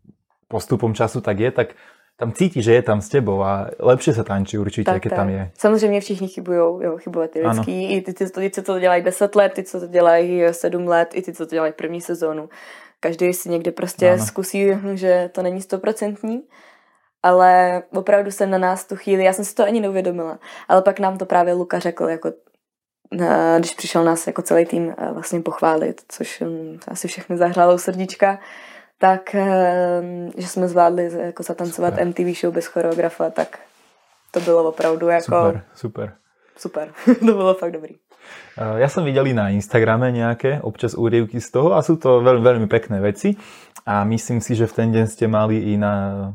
postupom 0.48 0.94
času 0.94 1.20
tak 1.20 1.38
je, 1.38 1.50
tak 1.50 1.68
tam 2.16 2.32
cítí, 2.32 2.62
že 2.62 2.74
je 2.74 2.82
tam 2.82 3.00
s 3.00 3.08
tebou 3.08 3.42
a 3.42 3.70
lepšie 3.78 4.14
se 4.14 4.24
tančí 4.24 4.58
určitě, 4.58 4.90
jak 4.90 5.06
tam 5.10 5.28
je. 5.28 5.50
Samozřejmě 5.58 6.00
všichni 6.00 6.28
chybujou, 6.28 6.82
jo, 6.82 6.96
chybovat 6.98 7.30
ty 7.30 7.46
lidský, 7.46 7.92
i 7.92 8.00
ty, 8.00 8.12
ty, 8.12 8.26
ty, 8.26 8.40
ty, 8.40 8.50
co 8.50 8.62
to 8.62 8.78
dělají 8.78 9.02
10 9.02 9.34
let, 9.34 9.52
ty, 9.52 9.64
co 9.64 9.80
to 9.80 9.86
dělají 9.86 10.42
7 10.50 10.86
let, 10.86 11.08
i 11.14 11.22
ty, 11.22 11.32
co 11.32 11.46
to 11.46 11.54
dělají 11.54 11.72
první 11.72 12.00
sezónu. 12.00 12.48
Každý 13.02 13.32
si 13.32 13.48
někde 13.48 13.72
prostě 13.72 14.10
ano. 14.10 14.26
zkusí, 14.26 14.68
že 14.94 15.30
to 15.32 15.42
není 15.42 15.62
stoprocentní, 15.62 16.42
ale 17.22 17.82
opravdu 17.92 18.30
se 18.30 18.46
na 18.46 18.58
nás 18.58 18.86
tu 18.86 18.96
chvíli, 18.96 19.24
já 19.24 19.32
jsem 19.32 19.44
si 19.44 19.54
to 19.54 19.64
ani 19.64 19.80
neuvědomila, 19.80 20.38
ale 20.68 20.82
pak 20.82 21.00
nám 21.00 21.18
to 21.18 21.26
právě 21.26 21.54
Luka 21.54 21.78
řekl, 21.78 22.04
jako 22.04 22.32
když 23.58 23.74
přišel 23.74 24.04
nás 24.04 24.26
jako 24.26 24.42
celý 24.42 24.66
tým 24.66 24.94
eh, 24.98 25.12
vlastně 25.12 25.40
pochválit, 25.40 26.02
což 26.08 26.40
hm, 26.40 26.78
asi 26.88 27.08
všechny 27.08 27.36
zahrálo 27.36 27.78
srdíčka, 27.78 28.38
tak 28.98 29.34
ehm, 29.34 30.30
že 30.36 30.48
jsme 30.48 30.68
zvládli 30.68 31.10
jako 31.18 31.42
zatancovat 31.42 31.94
super. 31.94 32.06
MTV 32.06 32.40
show 32.40 32.54
bez 32.54 32.66
choreografa, 32.66 33.30
tak 33.30 33.58
to 34.30 34.40
bylo 34.40 34.68
opravdu 34.68 35.08
jako... 35.08 35.24
Super, 35.24 35.64
super. 35.74 36.16
Super, 36.56 36.92
to 37.18 37.24
bylo 37.24 37.54
fakt 37.54 37.72
dobrý. 37.72 37.94
Eh, 38.58 38.84
ja 38.84 38.88
som 38.88 39.04
videl 39.04 39.24
na 39.32 39.48
Instagrame 39.48 40.12
nejaké 40.12 40.60
občas 40.60 40.92
úryvky 40.92 41.40
z 41.40 41.48
toho 41.48 41.72
a 41.72 41.80
sú 41.80 41.96
to 41.96 42.20
veľmi, 42.20 42.44
veľmi 42.44 42.68
pekné 42.68 43.00
veci 43.00 43.32
a 43.88 44.04
myslím 44.04 44.44
si, 44.44 44.52
že 44.52 44.68
v 44.68 44.76
ten 44.76 44.88
deň 44.92 45.06
ste 45.08 45.24
mali 45.24 45.72
i 45.72 45.80
na 45.80 46.28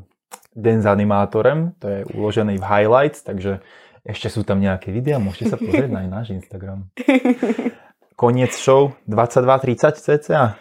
deň 0.58 0.78
s 0.82 0.88
animátorem, 0.90 1.78
to 1.78 1.86
je 1.86 2.00
uložený 2.18 2.58
v 2.58 2.66
highlights, 2.66 3.22
takže 3.22 3.62
ešte 4.02 4.34
sú 4.34 4.42
tam 4.42 4.58
nejaké 4.58 4.90
videa, 4.90 5.22
môžete 5.22 5.54
sa 5.54 5.58
pozrieť 5.62 5.94
na 5.94 6.10
náš 6.10 6.34
Instagram. 6.34 6.90
Koniec 8.22 8.58
show 8.58 8.98
22.30 9.06 9.94
cca? 10.02 10.58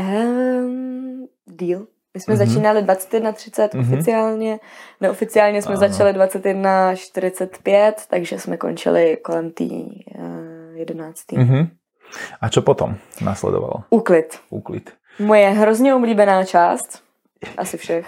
Um, 0.00 1.28
díl. 1.44 1.86
My 2.14 2.20
jsme 2.20 2.34
mm-hmm. 2.34 2.46
začínali 2.46 2.82
21.30 2.82 3.68
mm-hmm. 3.68 3.80
oficiálně, 3.80 4.58
neoficiálně 5.00 5.62
jsme 5.62 5.74
ano. 5.74 5.80
začali 5.80 6.12
21.45, 6.12 7.92
takže 8.08 8.38
jsme 8.38 8.56
končili 8.56 9.16
kolem 9.22 9.50
té 9.50 9.64
uh, 9.64 10.53
11. 10.76 11.32
Mm-hmm. 11.32 11.68
A 12.40 12.48
čo 12.48 12.62
potom 12.62 12.94
nasledovalo? 13.20 13.84
Úklid. 13.90 14.38
Úklid. 14.50 14.92
Moje 15.18 15.50
hrozně 15.50 15.94
oblíbená 15.94 16.44
část, 16.44 17.02
asi 17.56 17.76
všech. 17.76 18.06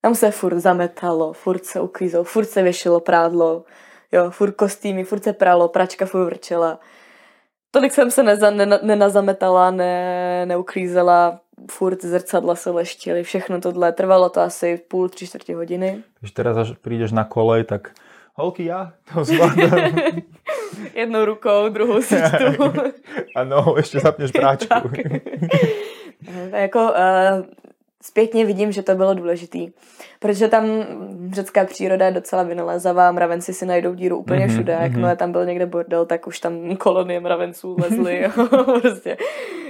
Tam 0.00 0.14
se 0.14 0.30
furt 0.30 0.58
zametalo, 0.58 1.32
furt 1.32 1.64
se 1.64 1.80
uklízelo, 1.80 2.24
furt 2.24 2.44
se 2.44 2.62
věšilo 2.62 3.00
prádlo, 3.00 3.64
jo, 4.12 4.30
furt 4.30 4.52
kostýmy, 4.52 5.04
furt 5.04 5.24
se 5.24 5.32
pralo, 5.32 5.68
pračka 5.68 6.06
furt 6.06 6.24
vrčela. 6.24 6.78
Tolik 7.70 7.94
jsem 7.94 8.10
se 8.10 8.22
neza, 8.22 8.50
ne, 8.50 8.66
nenazametala, 8.82 9.70
ne, 9.70 10.46
neuklízela, 10.46 11.40
furt 11.70 12.04
zrcadla 12.04 12.54
se 12.54 12.70
leštily, 12.70 13.22
všechno 13.22 13.60
tohle. 13.60 13.92
Trvalo 13.92 14.28
to 14.28 14.40
asi 14.40 14.76
půl, 14.88 15.08
tři 15.08 15.26
čtvrtě 15.26 15.54
hodiny. 15.54 16.02
Když 16.20 16.32
teraz 16.32 16.56
až 16.56 16.70
přijdeš 16.70 17.12
na 17.12 17.24
kolej, 17.24 17.64
tak 17.64 17.92
holky, 18.34 18.64
já 18.64 18.92
to 19.14 19.24
zvládám. 19.24 19.94
Jednou 20.94 21.24
rukou, 21.24 21.68
druhou 21.68 22.02
si 22.02 22.16
čtu. 22.16 22.64
ano, 23.36 23.74
ještě 23.76 24.00
zapneš 24.00 24.30
práčku. 24.40 24.90
jako, 26.52 26.78
uh, 26.78 27.46
zpětně 28.02 28.46
vidím, 28.46 28.72
že 28.72 28.82
to 28.82 28.94
bylo 28.94 29.14
důležitý. 29.14 29.68
Protože 30.18 30.48
tam 30.48 30.64
řecká 31.32 31.64
příroda 31.64 32.06
je 32.06 32.12
docela 32.12 32.42
vynalézavá, 32.42 33.12
mravenci 33.12 33.54
si 33.54 33.66
najdou 33.66 33.94
díru 33.94 34.16
úplně 34.16 34.46
mm-hmm, 34.46 34.52
všude. 34.52 34.78
Jakmile 34.80 35.16
tam 35.16 35.32
byl 35.32 35.46
někde 35.46 35.66
bordel, 35.66 36.06
tak 36.06 36.26
už 36.26 36.40
tam 36.40 36.76
kolonie 36.76 37.20
mravenců 37.20 37.76
lezly. 37.80 38.24
prostě, 38.80 39.16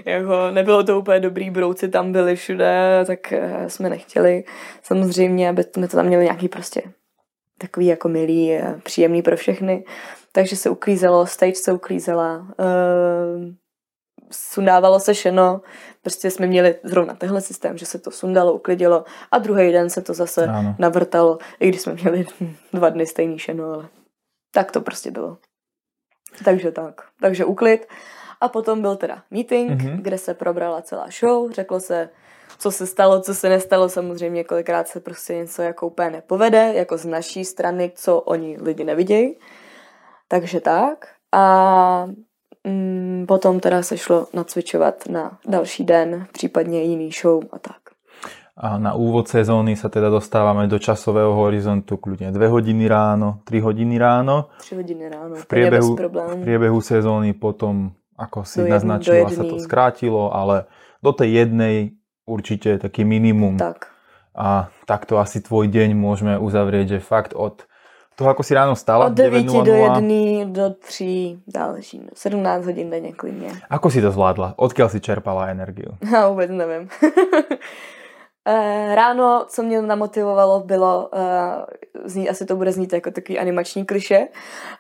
jako, 0.05 0.51
nebylo 0.51 0.85
to 0.85 0.99
úplně 0.99 1.20
dobrý, 1.20 1.51
brouci 1.51 1.89
tam 1.89 2.12
byli 2.12 2.37
všude, 2.37 3.05
tak 3.07 3.33
eh, 3.33 3.64
jsme 3.68 3.91
nechtěli. 3.91 4.45
Samozřejmě, 4.83 5.49
aby 5.49 5.62
jsme 5.62 5.89
to 5.89 5.97
tam 5.97 6.07
měli 6.07 6.25
nějaký 6.25 6.49
prostě 6.49 6.83
takový 7.63 7.87
jako 7.87 8.09
milý, 8.09 8.59
příjemný 8.83 9.23
pro 9.23 9.37
všechny. 9.37 9.85
Takže 10.33 10.57
se 10.57 10.71
uklízelo, 10.71 11.27
stage 11.27 11.55
se 11.55 11.73
uklízela, 11.73 12.39
uh, 12.39 13.53
sundávalo 14.31 15.01
se 15.01 15.15
šeno, 15.15 15.61
prostě 16.03 16.31
jsme 16.31 16.47
měli 16.47 16.75
zrovna 16.83 17.15
tenhle 17.15 17.41
systém, 17.41 17.79
že 17.79 17.87
se 17.87 17.99
to 17.99 18.11
sundalo, 18.11 18.53
uklidilo 18.53 19.05
a 19.31 19.39
druhý 19.39 19.73
den 19.73 19.91
se 19.91 20.03
to 20.03 20.15
zase 20.15 20.47
ano. 20.47 20.77
navrtalo, 20.79 21.39
i 21.61 21.69
když 21.69 21.81
jsme 21.81 21.95
měli 21.95 22.27
dva 22.73 22.89
dny 22.89 23.07
stejný 23.07 23.39
šeno, 23.39 23.73
ale 23.73 23.89
tak 24.55 24.73
to 24.73 24.81
prostě 24.81 25.11
bylo. 25.11 25.39
Takže 26.45 26.73
tak. 26.73 27.01
Takže 27.21 27.45
uklid. 27.45 27.87
A 28.41 28.49
potom 28.49 28.81
byl 28.81 28.97
teda 28.97 29.23
meeting, 29.31 29.71
mm-hmm. 29.71 30.03
kde 30.03 30.19
se 30.19 30.35
probrala 30.35 30.83
celá 30.83 31.07
show, 31.21 31.53
řeklo 31.53 31.81
se, 31.81 32.09
co 32.63 32.71
se 32.71 32.87
stalo, 32.87 33.21
co 33.21 33.35
se 33.35 33.49
nestalo, 33.49 33.89
samozřejmě 33.89 34.45
kolikrát 34.45 34.89
se 34.89 35.01
prostě 35.03 35.35
něco 35.35 35.63
jako 35.63 35.87
úplně 35.87 36.11
nepovede, 36.11 36.73
jako 36.75 36.99
z 36.99 37.05
naší 37.05 37.45
strany, 37.45 37.91
co 37.95 38.21
oni 38.21 38.59
lidi 38.63 38.85
nevidějí. 38.85 39.35
Takže 40.29 40.61
tak. 40.61 41.19
A 41.35 42.07
Mm, 42.67 43.27
potom 43.27 43.61
teda 43.61 43.83
se 43.83 43.99
šlo 43.99 44.27
nacvičovat 44.35 45.09
na 45.09 45.39
další 45.49 45.85
den, 45.85 46.27
případně 46.33 46.83
jiný 46.83 47.11
show 47.23 47.43
a 47.53 47.59
tak. 47.59 47.77
A 48.57 48.79
na 48.79 48.93
úvod 48.95 49.33
sezóny 49.33 49.81
sa 49.81 49.89
teda 49.89 50.13
dostávame 50.13 50.69
do 50.69 50.77
časového 50.77 51.33
horizontu 51.33 51.97
kľudne 51.97 52.31
2 52.31 52.53
hodiny 52.53 52.85
ráno, 52.85 53.41
3 53.49 53.65
hodiny 53.65 53.97
ráno. 53.97 54.53
3 54.61 54.77
hodiny 54.77 55.05
ráno, 55.09 55.35
v 55.41 55.47
priebehu, 55.49 55.97
v 55.97 56.37
priebehu 56.45 56.79
sezóny 56.85 57.33
potom, 57.33 57.97
ako 58.13 58.45
si 58.45 58.61
do 58.63 58.69
naznačila, 58.69 59.33
sa 59.33 59.43
to 59.43 59.57
skrátilo, 59.57 60.31
ale 60.31 60.69
do 61.01 61.11
tej 61.17 61.43
jednej 61.43 61.97
určite 62.27 62.79
taký 62.79 63.05
minimum. 63.05 63.57
Tak. 63.59 63.91
A 64.33 64.73
takto 64.89 65.20
asi 65.20 65.45
tvoj 65.45 65.68
deň 65.68 65.93
môžeme 65.93 66.41
uzavrieť, 66.41 66.97
že 66.97 67.05
fakt 67.05 67.37
od 67.37 67.68
toho, 68.16 68.29
ako 68.33 68.43
si 68.45 68.53
ráno 68.57 68.77
stala? 68.77 69.09
Od 69.09 69.16
9, 69.16 69.45
9 69.45 69.64
do 69.64 69.75
1 69.75 70.53
do 70.53 70.66
3 70.70 71.39
další, 71.49 72.01
17 72.14 72.64
hodin 72.66 72.91
denně 72.91 73.12
klidně. 73.12 73.53
Ako 73.70 73.91
si 73.91 74.01
to 74.01 74.12
zvládla? 74.12 74.55
Odkiaľ 74.57 74.89
si 74.89 75.01
čerpala 75.01 75.49
energiu? 75.49 75.97
Já 76.12 76.29
vůbec 76.29 76.51
nevím. 76.51 76.89
Eh, 78.49 78.95
ráno, 78.95 79.45
co 79.49 79.62
mě 79.62 79.82
namotivovalo, 79.82 80.61
bylo, 80.61 81.11
uh, 81.12 81.20
zní, 82.05 82.28
asi 82.28 82.47
to 82.47 82.57
bude 82.57 82.72
znít 82.72 82.93
jako 82.93 83.11
takový 83.11 83.38
animační 83.38 83.86
kliše, 83.86 84.28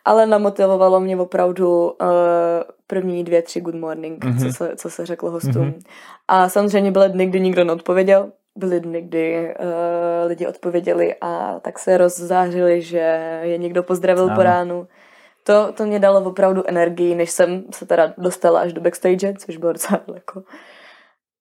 ale 0.04 0.26
namotivovalo 0.26 1.00
mě 1.00 1.16
opravdu 1.16 1.90
uh, 1.90 2.08
první 2.86 3.24
dvě, 3.24 3.42
tři 3.42 3.60
good 3.60 3.74
morning, 3.74 4.24
mm-hmm. 4.24 4.46
co, 4.46 4.52
se, 4.52 4.76
co 4.76 4.90
se 4.90 5.06
řeklo 5.06 5.30
hostům. 5.30 5.52
Mm-hmm. 5.52 5.82
A 6.28 6.48
samozřejmě 6.48 6.90
byly 6.90 7.08
dny, 7.08 7.26
kdy 7.26 7.40
nikdo 7.40 7.64
neodpověděl, 7.64 8.32
byly 8.56 8.80
dny, 8.80 9.02
kdy 9.02 9.54
uh, 9.60 10.28
lidi 10.28 10.46
odpověděli 10.46 11.14
a 11.20 11.60
tak 11.60 11.78
se 11.78 11.98
rozzářili, 11.98 12.82
že 12.82 13.40
je 13.42 13.58
někdo 13.58 13.82
pozdravil 13.82 14.24
ano. 14.24 14.36
po 14.36 14.42
ránu. 14.42 14.88
To, 15.44 15.72
to 15.72 15.84
mě 15.84 15.98
dalo 15.98 16.20
opravdu 16.20 16.62
energii, 16.66 17.14
než 17.14 17.30
jsem 17.30 17.64
se 17.70 17.86
teda 17.86 18.14
dostala 18.18 18.60
až 18.60 18.72
do 18.72 18.80
backstage, 18.80 19.34
což 19.38 19.56
bylo 19.56 19.72
docela 19.72 20.00
daleko. 20.06 20.42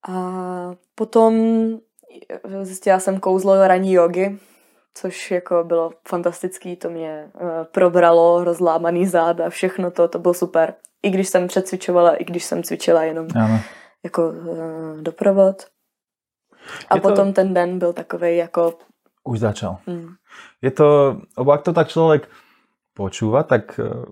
A 0.09 0.71
potom 0.95 1.33
zjistila 2.61 2.99
jsem 2.99 3.19
kouzlo 3.19 3.67
ranní 3.67 3.93
jogy, 3.93 4.39
což 4.93 5.31
jako 5.31 5.63
bylo 5.63 5.91
fantastický, 6.07 6.75
to 6.75 6.89
mě 6.89 7.31
uh, 7.33 7.49
probralo, 7.71 8.43
rozlámaný 8.43 9.07
záda, 9.07 9.49
všechno 9.49 9.91
to, 9.91 10.07
to 10.07 10.19
bylo 10.19 10.33
super. 10.33 10.73
I 11.03 11.09
když 11.09 11.29
jsem 11.29 11.47
předcvičovala, 11.47 12.15
i 12.15 12.23
když 12.23 12.43
jsem 12.43 12.63
cvičila 12.63 13.03
jenom 13.03 13.27
ano. 13.35 13.59
jako 14.03 14.29
uh, 14.29 15.01
doprovod. 15.01 15.65
A 16.89 16.95
je 16.95 17.01
potom 17.01 17.27
to... 17.27 17.33
ten 17.33 17.53
den 17.53 17.79
byl 17.79 17.93
takový 17.93 18.37
jako... 18.37 18.73
Už 19.23 19.39
začal. 19.39 19.77
Mm. 19.87 20.09
Je 20.61 20.71
to, 20.71 21.17
ak 21.51 21.61
to 21.61 21.73
tak 21.73 21.87
člověk 21.87 22.29
počúva, 22.93 23.43
tak 23.43 23.79
uh, 23.79 24.05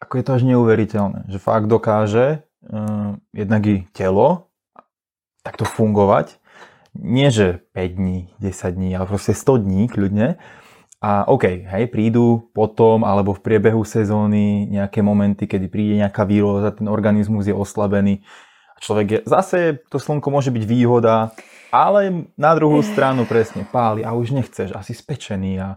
ako 0.00 0.16
je 0.16 0.22
to 0.22 0.32
až 0.32 0.42
neuveriteľné, 0.42 1.24
že 1.32 1.38
fakt 1.38 1.66
dokáže 1.66 2.42
uh, 2.68 3.16
jednak 3.32 3.66
i 3.66 3.88
telo 3.96 4.46
takto 5.42 5.64
fungovať. 5.64 6.36
Nie, 7.02 7.30
že 7.30 7.60
5 7.72 7.92
dní, 7.92 8.28
10 8.40 8.70
dní, 8.70 8.96
ale 8.96 9.06
prostě 9.06 9.34
100 9.34 9.56
dní 9.56 9.88
kľudne. 9.88 10.36
A 11.02 11.28
OK, 11.28 11.44
hej, 11.44 11.86
prídu 11.92 12.48
potom 12.56 13.04
alebo 13.04 13.36
v 13.36 13.44
priebehu 13.44 13.84
sezóny 13.84 14.66
nejaké 14.72 15.04
momenty, 15.04 15.46
kedy 15.46 15.68
príde 15.68 16.00
nejaká 16.00 16.24
výroza, 16.24 16.72
ten 16.72 16.88
organizmus 16.88 17.46
je 17.46 17.54
oslabený. 17.54 18.24
A 18.76 18.78
človek 18.80 19.06
je, 19.10 19.18
zase 19.28 19.78
to 19.92 20.00
slnko 20.00 20.32
môže 20.32 20.48
byť 20.48 20.64
výhoda, 20.64 21.36
ale 21.68 22.32
na 22.40 22.56
druhou 22.56 22.80
stranu 22.80 23.28
presne 23.28 23.68
páli 23.68 24.08
a 24.08 24.16
už 24.16 24.32
nechceš, 24.32 24.72
asi 24.72 24.96
spečený 24.96 25.60
a 25.60 25.68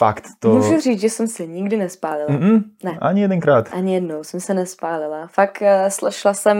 Fakt. 0.00 0.24
To... 0.38 0.48
Můžu 0.48 0.80
říct, 0.80 1.00
že 1.00 1.10
jsem 1.10 1.28
se 1.28 1.46
nikdy 1.46 1.76
nespálila. 1.76 2.28
Mm-mm, 2.28 2.62
ne. 2.84 2.98
Ani 3.00 3.20
jedenkrát. 3.20 3.68
Ani 3.72 3.94
jednou 3.94 4.24
jsem 4.24 4.40
se 4.40 4.54
nespálila. 4.54 5.26
Fakt 5.26 5.62
uh, 5.62 6.10
šla 6.10 6.34
jsem 6.34 6.56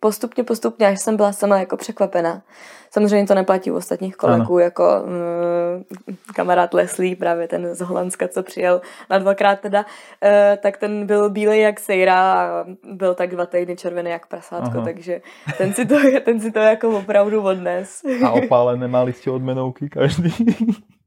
postupně, 0.00 0.44
postupně, 0.44 0.86
až 0.86 1.00
jsem 1.00 1.16
byla 1.16 1.32
sama 1.32 1.58
jako 1.58 1.76
překvapena. 1.76 2.42
Samozřejmě 2.90 3.26
to 3.26 3.34
neplatí 3.34 3.70
u 3.70 3.74
ostatních 3.74 4.16
kolegů, 4.16 4.54
ano. 4.54 4.58
jako 4.58 5.02
uh, 5.02 6.14
kamarád 6.34 6.74
Leslie, 6.74 7.16
právě 7.16 7.48
ten 7.48 7.74
z 7.74 7.80
Holandska, 7.80 8.28
co 8.28 8.42
přijel 8.42 8.80
na 9.10 9.18
dvakrát 9.18 9.60
teda, 9.60 9.80
uh, 9.80 10.56
tak 10.56 10.76
ten 10.76 11.06
byl 11.06 11.30
bílej 11.30 11.60
jak 11.60 11.80
sejra 11.80 12.32
a 12.32 12.64
byl 12.92 13.14
tak 13.14 13.30
dva 13.30 13.46
týdny 13.46 13.76
červený 13.76 14.10
jak 14.10 14.26
prasátko, 14.26 14.76
Aha. 14.78 14.84
takže 14.84 15.20
ten 15.58 15.74
si, 15.74 15.86
to, 15.86 15.96
ten 16.24 16.40
si 16.40 16.52
to 16.52 16.58
jako 16.58 16.98
opravdu 16.98 17.42
odnes. 17.42 18.02
A 18.24 18.30
opálené 18.30 18.88
mali 18.88 19.12
jste 19.12 19.30
odmenovky 19.30 19.88
každý? 19.88 20.34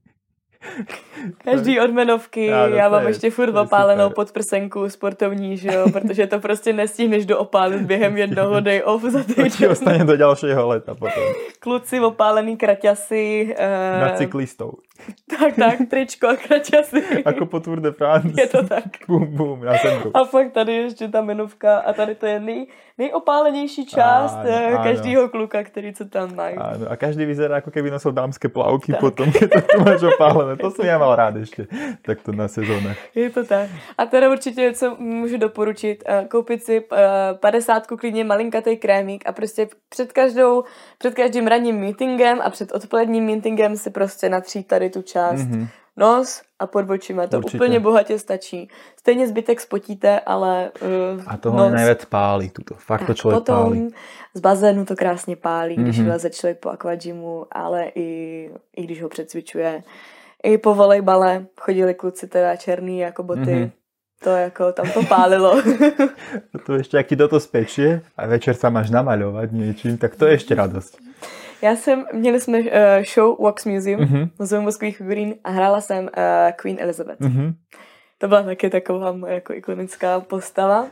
Každý 1.44 1.80
odmenovky, 1.80 2.46
já, 2.46 2.66
já 2.66 2.88
mám 2.88 3.02
je, 3.02 3.08
ještě 3.08 3.30
furt 3.30 3.56
opálenou 3.56 4.10
podprsenku 4.10 4.90
sportovní, 4.90 5.56
že 5.56 5.68
jo, 5.72 5.90
protože 5.92 6.26
to 6.26 6.38
prostě 6.38 6.72
nestihneš 6.72 7.26
do 7.26 7.38
opálit 7.38 7.82
během 7.82 8.16
jednoho 8.16 8.60
day 8.60 8.82
off 8.84 9.02
za 9.02 9.22
týden. 9.22 9.70
Ostane 9.70 10.04
do 10.04 10.16
dalšího 10.16 10.68
leta 10.68 10.94
potom. 10.94 11.22
Kluci 11.60 12.00
opálený 12.00 12.56
kraťasy. 12.56 13.56
Uh... 13.58 14.00
Na 14.00 14.12
cyklistov. 14.16 14.70
Tak, 15.26 15.56
tak, 15.56 15.78
tričko 15.90 16.28
a 16.28 16.36
kraťasy. 16.36 17.26
Ako 17.26 17.46
po 17.50 17.58
Tour 17.60 17.80
de 17.82 17.90
France. 17.90 18.38
Je 18.38 18.46
to 18.46 18.62
tak. 18.62 19.02
Bum, 19.08 19.26
bum, 19.26 19.62
já 19.64 19.74
jsem 19.78 20.02
A 20.14 20.24
fakt 20.24 20.52
tady 20.52 20.72
ještě 20.74 21.08
ta 21.08 21.20
menovka 21.20 21.78
a 21.78 21.92
tady 21.92 22.14
to 22.14 22.26
je 22.26 22.40
nej, 22.40 22.66
nejopálenější 22.98 23.86
část 23.86 24.36
áno, 24.36 24.48
eh, 24.48 24.78
každého 24.82 25.28
kluka, 25.28 25.62
který 25.62 25.94
co 25.94 26.04
tam 26.04 26.36
mají. 26.36 26.56
A 26.88 26.96
každý 26.96 27.24
vyzerá, 27.24 27.54
jako 27.54 27.70
keby 27.70 27.90
nosil 27.90 28.12
dámské 28.12 28.48
plavky 28.48 28.92
tak. 28.92 29.00
potom, 29.00 29.30
když 29.30 29.40
to 29.50 29.80
máš 29.84 30.02
opálené. 30.02 30.51
To 30.56 30.70
jsem 30.70 30.86
já 30.86 30.98
mal 30.98 31.16
rád 31.16 31.36
ještě 31.36 31.66
takto 32.02 32.32
na 32.32 32.48
sezónách. 32.48 32.96
Je 33.14 33.30
to 33.30 33.44
tak. 33.44 33.70
A 33.98 34.06
teda 34.06 34.30
určitě, 34.30 34.72
co 34.72 34.96
můžu 34.98 35.38
doporučit, 35.38 36.04
eh, 36.06 36.26
koupit 36.30 36.64
si 36.64 36.80
uh, 36.80 36.98
50 37.40 37.86
klidně 37.86 38.24
malinkatý 38.24 38.76
krémík 38.76 39.22
a 39.26 39.32
prostě 39.32 39.68
před 39.88 40.12
každou, 40.12 40.64
před 40.98 41.14
každým 41.14 41.46
ranním 41.46 41.80
meetingem 41.80 42.40
a 42.42 42.50
před 42.50 42.72
odpoledním 42.72 43.24
meetingem 43.24 43.76
si 43.76 43.90
prostě 43.90 44.28
natřít 44.28 44.66
tady 44.66 44.90
tu 44.90 45.02
část 45.02 45.40
mm-hmm. 45.40 45.68
nos 45.96 46.42
a 46.58 46.66
pod 46.66 46.90
očima. 46.90 47.26
To 47.26 47.38
Určitě. 47.38 47.56
úplně 47.56 47.80
bohatě 47.80 48.18
stačí. 48.18 48.68
Stejně 48.96 49.28
zbytek 49.28 49.60
spotíte, 49.60 50.20
ale 50.20 50.70
uh, 51.14 51.22
A 51.26 51.36
toho 51.36 51.58
nos. 51.58 51.72
nejvíc 51.72 52.04
pálí, 52.04 52.50
tuto. 52.50 52.74
Fakt 52.74 53.06
to 53.06 53.14
člověk 53.14 53.38
potom 53.40 53.64
pálí. 53.64 53.88
z 54.34 54.40
bazénu 54.40 54.84
to 54.84 54.96
krásně 54.96 55.36
pálí, 55.36 55.76
když 55.76 55.98
mm-hmm. 56.00 56.04
vyleze 56.04 56.30
člověk 56.30 56.58
po 56.58 56.68
aquagymu, 56.68 57.46
ale 57.52 57.90
i, 57.94 58.50
i 58.76 58.82
když 58.82 59.02
ho 59.02 59.08
přecvičuje. 59.08 59.82
I 60.42 60.58
po 60.58 60.74
volejbale 60.74 61.46
chodili 61.60 61.94
kluci 61.94 62.28
teda 62.28 62.56
černý 62.56 62.98
jako 62.98 63.22
boty. 63.22 63.40
Mm-hmm. 63.40 63.70
To 64.24 64.30
jako, 64.30 64.72
tam 64.72 64.90
to 64.90 65.02
pálilo. 65.02 65.62
to 66.66 66.74
ještě, 66.74 66.96
jak 66.96 67.06
ti 67.06 67.16
do 67.16 67.28
to 67.28 67.40
spečie 67.40 68.00
a 68.16 68.26
večer 68.26 68.54
sa 68.54 68.70
máš 68.70 68.90
namaľovať 68.90 69.50
něčím, 69.52 69.98
tak 69.98 70.16
to 70.16 70.26
je 70.26 70.32
ještě 70.32 70.54
radost. 70.54 70.98
Já 71.62 71.76
jsem, 71.76 72.06
měli 72.12 72.40
jsme 72.40 72.58
uh, 72.58 72.66
show 73.14 73.40
Wax 73.40 73.64
Museum, 73.64 74.00
mm-hmm. 74.00 74.30
Muzeum 74.38 74.64
mozkových 74.64 74.96
figurín 74.96 75.34
a 75.44 75.50
hrála 75.50 75.80
jsem 75.80 76.04
uh, 76.04 76.10
Queen 76.56 76.76
Elizabeth. 76.80 77.20
Mm-hmm. 77.20 77.54
To 78.18 78.28
byla 78.28 78.42
taky 78.42 78.70
taková 78.70 79.12
moje 79.12 79.34
jako 79.34 79.52
ikonická 79.52 80.20
postava. 80.20 80.86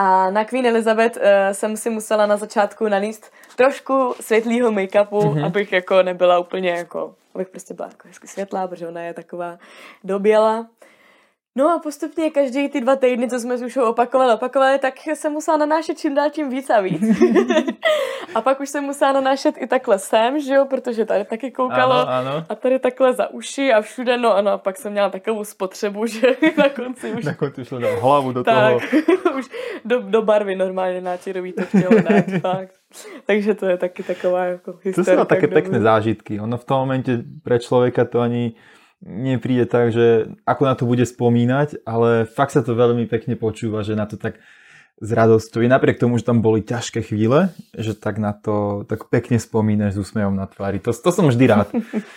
A 0.00 0.30
na 0.30 0.44
Queen 0.44 0.66
Elizabeth 0.66 1.16
uh, 1.16 1.22
jsem 1.52 1.76
si 1.76 1.90
musela 1.90 2.26
na 2.26 2.36
začátku 2.36 2.88
naníst 2.88 3.32
trošku 3.56 4.14
světlýho 4.20 4.70
make-upu, 4.72 5.20
mm-hmm. 5.20 5.46
abych 5.46 5.72
jako 5.72 6.02
nebyla 6.02 6.38
úplně 6.38 6.70
jako, 6.70 7.14
abych 7.34 7.48
prostě 7.48 7.74
byla 7.74 7.88
jako 7.88 8.08
hezky 8.08 8.28
světlá, 8.28 8.68
protože 8.68 8.88
ona 8.88 9.00
je 9.00 9.14
taková 9.14 9.58
doběla. 10.04 10.66
No 11.58 11.70
a 11.70 11.78
postupně 11.78 12.30
každý 12.30 12.68
ty 12.68 12.80
dva 12.80 12.96
týdny, 12.96 13.28
co 13.28 13.40
jsme 13.40 13.54
už 13.54 13.76
opakovali, 13.76 14.34
opakovali, 14.34 14.78
tak 14.78 14.94
jsem 15.06 15.32
musela 15.32 15.56
nanášet 15.56 15.98
čím 15.98 16.14
dál 16.14 16.30
tím 16.30 16.50
víc 16.50 16.70
a 16.70 16.80
víc. 16.80 17.02
a 18.34 18.40
pak 18.40 18.60
už 18.60 18.68
jsem 18.68 18.84
musela 18.84 19.12
nanášet 19.12 19.54
i 19.58 19.66
takhle 19.66 19.98
sem, 19.98 20.40
že 20.40 20.54
jo, 20.54 20.66
protože 20.70 21.04
tady 21.04 21.24
taky 21.24 21.50
koukalo 21.50 21.94
ano, 21.94 22.08
ano. 22.08 22.44
a 22.48 22.54
tady 22.54 22.78
takhle 22.78 23.12
za 23.12 23.30
uši 23.30 23.72
a 23.72 23.80
všude, 23.80 24.18
no 24.18 24.36
ano, 24.36 24.50
a 24.50 24.58
pak 24.58 24.76
jsem 24.76 24.92
měla 24.92 25.10
takovou 25.10 25.44
spotřebu, 25.44 26.06
že 26.06 26.36
na 26.56 26.68
konci 26.68 27.12
už... 27.12 27.24
na 27.24 27.34
konci 27.34 27.64
šlo 27.64 27.78
do 27.78 28.00
hlavu 28.00 28.32
do 28.32 28.44
tak, 28.44 28.54
toho. 28.54 29.34
už 29.38 29.46
do, 29.84 30.00
do 30.00 30.22
barvy 30.22 30.56
normálně 30.56 31.00
náčirový 31.00 31.52
to 31.52 31.62
chtělo 31.62 32.00
dát, 32.02 32.40
fakt. 32.40 32.74
Takže 33.26 33.54
to 33.54 33.66
je 33.66 33.76
taky 33.76 34.02
taková 34.02 34.44
jako. 34.44 34.78
To 34.94 35.04
jsou 35.04 35.24
také 35.24 35.46
pekné 35.46 35.80
zážitky. 35.80 36.40
Ono 36.40 36.56
v 36.56 36.64
tom 36.64 36.78
momente 36.78 37.18
pre 37.42 37.58
člověka 37.58 38.04
to 38.04 38.20
ani 38.20 38.54
nepríde 39.04 39.66
tak, 39.66 39.94
že 39.94 40.34
ako 40.42 40.62
na 40.66 40.74
to 40.74 40.84
bude 40.86 41.06
spomínať, 41.06 41.82
ale 41.86 42.26
fakt 42.26 42.54
sa 42.54 42.62
to 42.66 42.74
veľmi 42.74 43.06
pekne 43.06 43.38
počúva, 43.38 43.86
že 43.86 43.94
na 43.94 44.06
to 44.06 44.18
tak 44.18 44.42
s 44.98 45.08
radosťou. 45.14 45.62
I 45.62 45.70
napriek 45.70 46.02
tomu, 46.02 46.18
že 46.18 46.26
tam 46.26 46.42
boli 46.42 46.62
ťažké 46.62 47.06
chvíle, 47.06 47.54
že 47.78 47.94
tak 47.94 48.18
na 48.18 48.34
to 48.34 48.82
tak 48.90 49.06
pekne 49.06 49.38
spomínaš 49.38 49.94
s 49.94 49.98
úsměvom 49.98 50.34
na 50.34 50.46
tváři. 50.46 50.78
To, 50.82 50.90
to 50.90 51.10
som 51.14 51.30
vždy 51.30 51.46
rád. 51.46 51.70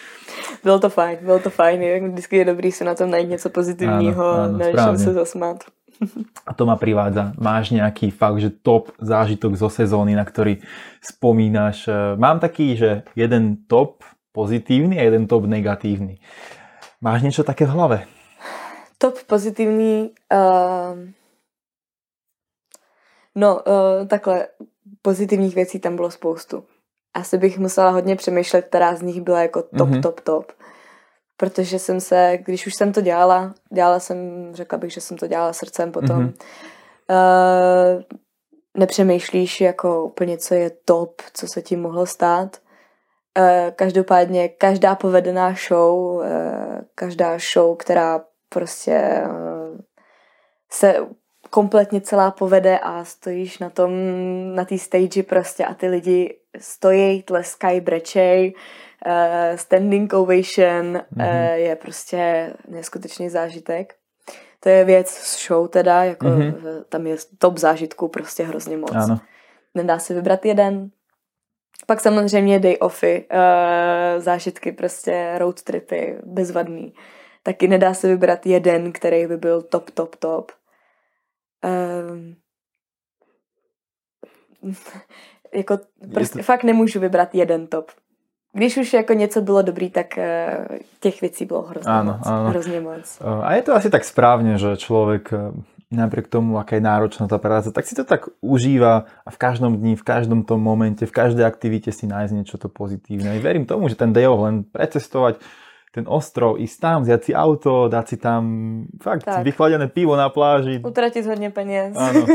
bylo 0.66 0.80
to 0.80 0.90
fajn, 0.90 1.18
bylo 1.22 1.40
to 1.40 1.50
fajn. 1.50 2.10
Vždycky 2.12 2.38
je 2.38 2.46
dobrý 2.46 2.72
si 2.72 2.84
na 2.84 2.96
tom 2.96 3.12
najít 3.12 3.30
něco 3.30 3.50
pozitivního, 3.50 4.48
než 4.58 4.76
se 4.96 5.14
zasmát. 5.14 5.58
A 6.48 6.54
to 6.58 6.66
ma 6.66 6.74
privádza. 6.76 7.38
Máš 7.38 7.78
nejaký 7.78 8.10
fakt, 8.10 8.42
že 8.42 8.50
top 8.50 8.90
zážitok 8.98 9.54
zo 9.54 9.70
sezóny, 9.70 10.18
na 10.18 10.26
ktorý 10.26 10.58
spomínaš? 10.98 11.86
Mám 12.18 12.42
taký, 12.42 12.74
že 12.74 13.06
jeden 13.14 13.70
top 13.70 14.02
pozitívny 14.34 14.98
a 14.98 15.06
jeden 15.06 15.30
top 15.30 15.46
negatívny. 15.46 16.18
Máš 17.02 17.22
něco 17.22 17.44
také 17.44 17.66
v 17.66 17.70
hlave? 17.70 18.06
Top 18.98 19.24
pozitivní. 19.24 20.12
Uh, 20.34 21.00
no, 23.36 23.56
uh, 23.56 24.08
takhle, 24.08 24.48
pozitivních 25.02 25.56
věcí 25.56 25.80
tam 25.80 25.96
bylo 25.96 26.12
spoustu. 26.12 26.64
Asi 27.14 27.38
bych 27.38 27.60
musela 27.60 27.90
hodně 27.90 28.16
přemýšlet, 28.16 28.62
která 28.62 28.96
z 28.96 29.02
nich 29.02 29.22
byla 29.22 29.42
jako 29.42 29.62
top, 29.62 29.90
mm-hmm. 29.90 30.02
top, 30.02 30.20
top. 30.20 30.52
Protože 31.38 31.80
jsem 31.80 32.00
se, 32.02 32.40
když 32.46 32.68
už 32.68 32.76
jsem 32.76 32.94
to 32.94 33.02
dělala, 33.02 33.54
dělala 33.74 34.00
jsem, 34.00 34.50
řekla 34.54 34.78
bych, 34.78 34.94
že 34.94 35.02
jsem 35.02 35.18
to 35.18 35.28
dělala 35.28 35.54
srdcem 35.54 35.92
potom. 35.92 36.28
Mm-hmm. 36.28 36.34
Uh, 37.10 38.04
nepřemýšlíš 38.78 39.62
jako 39.62 40.04
úplně, 40.04 40.38
co 40.38 40.54
je 40.54 40.72
top, 40.86 41.22
co 41.34 41.48
se 41.48 41.62
ti 41.62 41.76
mohlo 41.76 42.06
stát. 42.06 42.58
Eh, 43.38 43.74
každopádně 43.76 44.50
každá 44.50 44.96
povedená 44.96 45.56
show, 45.68 46.24
eh, 46.24 46.82
každá 46.96 47.38
show, 47.54 47.78
která 47.78 48.22
prostě 48.50 48.92
eh, 48.94 49.28
se 50.72 50.96
kompletně 51.50 52.02
celá 52.02 52.32
povede 52.32 52.80
a 52.80 53.04
stojíš 53.04 53.60
na 53.60 53.70
tom, 53.70 53.92
na 54.56 54.66
té 54.66 54.78
stage 54.78 55.24
prostě 55.24 55.66
a 55.66 55.74
ty 55.74 55.88
lidi 55.88 56.38
stojí, 56.60 57.24
tleskají, 57.24 57.82
brečej, 57.82 58.54
standing 59.56 60.14
ovation 60.14 60.98
mm-hmm. 60.98 61.54
je 61.54 61.76
prostě 61.76 62.54
neskutečný 62.68 63.30
zážitek. 63.30 63.96
To 64.60 64.70
je 64.70 64.84
věc 64.84 65.10
z 65.10 65.48
show 65.48 65.68
teda, 65.68 66.04
jako 66.04 66.26
mm-hmm. 66.26 66.84
tam 66.90 67.08
je 67.08 67.16
top 67.38 67.58
zážitků 67.58 68.08
prostě 68.08 68.44
hrozně 68.44 68.78
moc. 68.78 68.92
Ano. 68.96 69.20
Nedá 69.76 70.00
se 70.00 70.14
vybrat 70.14 70.46
jeden, 70.46 70.92
pak 71.86 72.02
samozřejmě 72.02 72.60
day 72.60 72.78
offy, 72.80 73.26
uh, 73.34 74.22
zážitky, 74.22 74.72
prostě 74.72 75.36
road 75.38 75.62
tripy, 75.62 76.18
bezvadný. 76.24 76.94
Taky 77.44 77.68
nedá 77.68 77.94
se 77.94 78.08
vybrat 78.08 78.46
jeden, 78.46 78.92
který 78.92 79.28
by 79.28 79.38
byl 79.38 79.62
top, 79.62 79.90
top, 79.90 80.16
top. 80.16 80.52
Uh, 81.64 82.18
jako 85.54 85.80
prostě 86.14 86.40
to... 86.40 86.44
fakt 86.44 86.64
nemůžu 86.64 87.00
vybrat 87.00 87.36
jeden 87.36 87.68
top. 87.68 87.92
Když 88.54 88.78
už 88.78 88.94
jako 88.94 89.14
něco 89.14 89.42
bylo 89.42 89.62
dobrý, 89.62 89.90
tak 89.90 90.08
uh, 90.18 90.24
těch 91.00 91.22
věcí 91.22 91.46
bylo 91.46 91.62
hrozně 91.62 91.92
ano, 91.92 92.14
moc. 92.14 92.28
Ano. 92.28 92.50
Hrozně 92.50 92.82
moc. 92.82 93.22
A 93.42 93.54
je 93.54 93.62
to 93.62 93.76
asi 93.76 93.90
tak 93.90 94.04
správně, 94.04 94.58
že 94.58 94.78
člověk 94.78 95.34
napriek 95.92 96.32
tomu, 96.32 96.56
aká 96.56 96.80
je 96.80 96.84
náročná 96.88 97.28
tá 97.28 97.36
práca, 97.36 97.72
tak 97.72 97.84
si 97.84 97.96
to 97.96 98.08
tak 98.08 98.32
užíva 98.40 99.12
a 99.28 99.30
v 99.30 99.38
každom 99.38 99.76
dni, 99.76 100.00
v 100.00 100.06
každom 100.08 100.48
tom 100.48 100.64
momente, 100.64 101.04
v 101.04 101.12
každej 101.12 101.44
aktivite 101.44 101.92
si 101.92 102.08
nájsť 102.08 102.34
niečo 102.34 102.56
to 102.56 102.72
pozitívne. 102.72 103.36
I 103.36 103.44
verím 103.44 103.68
tomu, 103.68 103.92
že 103.92 104.00
ten 104.00 104.16
day 104.16 104.26
len 104.26 104.64
precestovať 104.64 105.44
ten 105.92 106.08
ostrov, 106.08 106.56
ísť 106.56 106.78
tam, 106.80 106.98
vziať 107.04 107.22
si 107.22 107.32
auto, 107.36 107.92
dať 107.92 108.06
si 108.08 108.18
tam 108.18 108.42
fakt 109.04 109.28
tak. 109.28 109.44
vychladené 109.44 109.92
pivo 109.92 110.16
na 110.16 110.32
pláži. 110.32 110.80
Utratit 110.80 111.26
hodně 111.26 111.52
peněz. 111.52 111.98
Áno. 112.00 112.26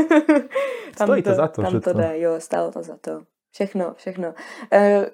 Stojí 1.03 1.23
to, 1.23 1.29
to 1.29 1.35
za 1.35 1.47
to. 1.47 1.61
Tam 1.61 1.81
to 1.81 1.93
jde, 1.93 2.19
jo, 2.19 2.39
stálo 2.39 2.71
to 2.71 2.83
za 2.83 2.97
to. 3.01 3.21
Všechno, 3.51 3.93
všechno. 3.97 4.33
E, 4.71 5.05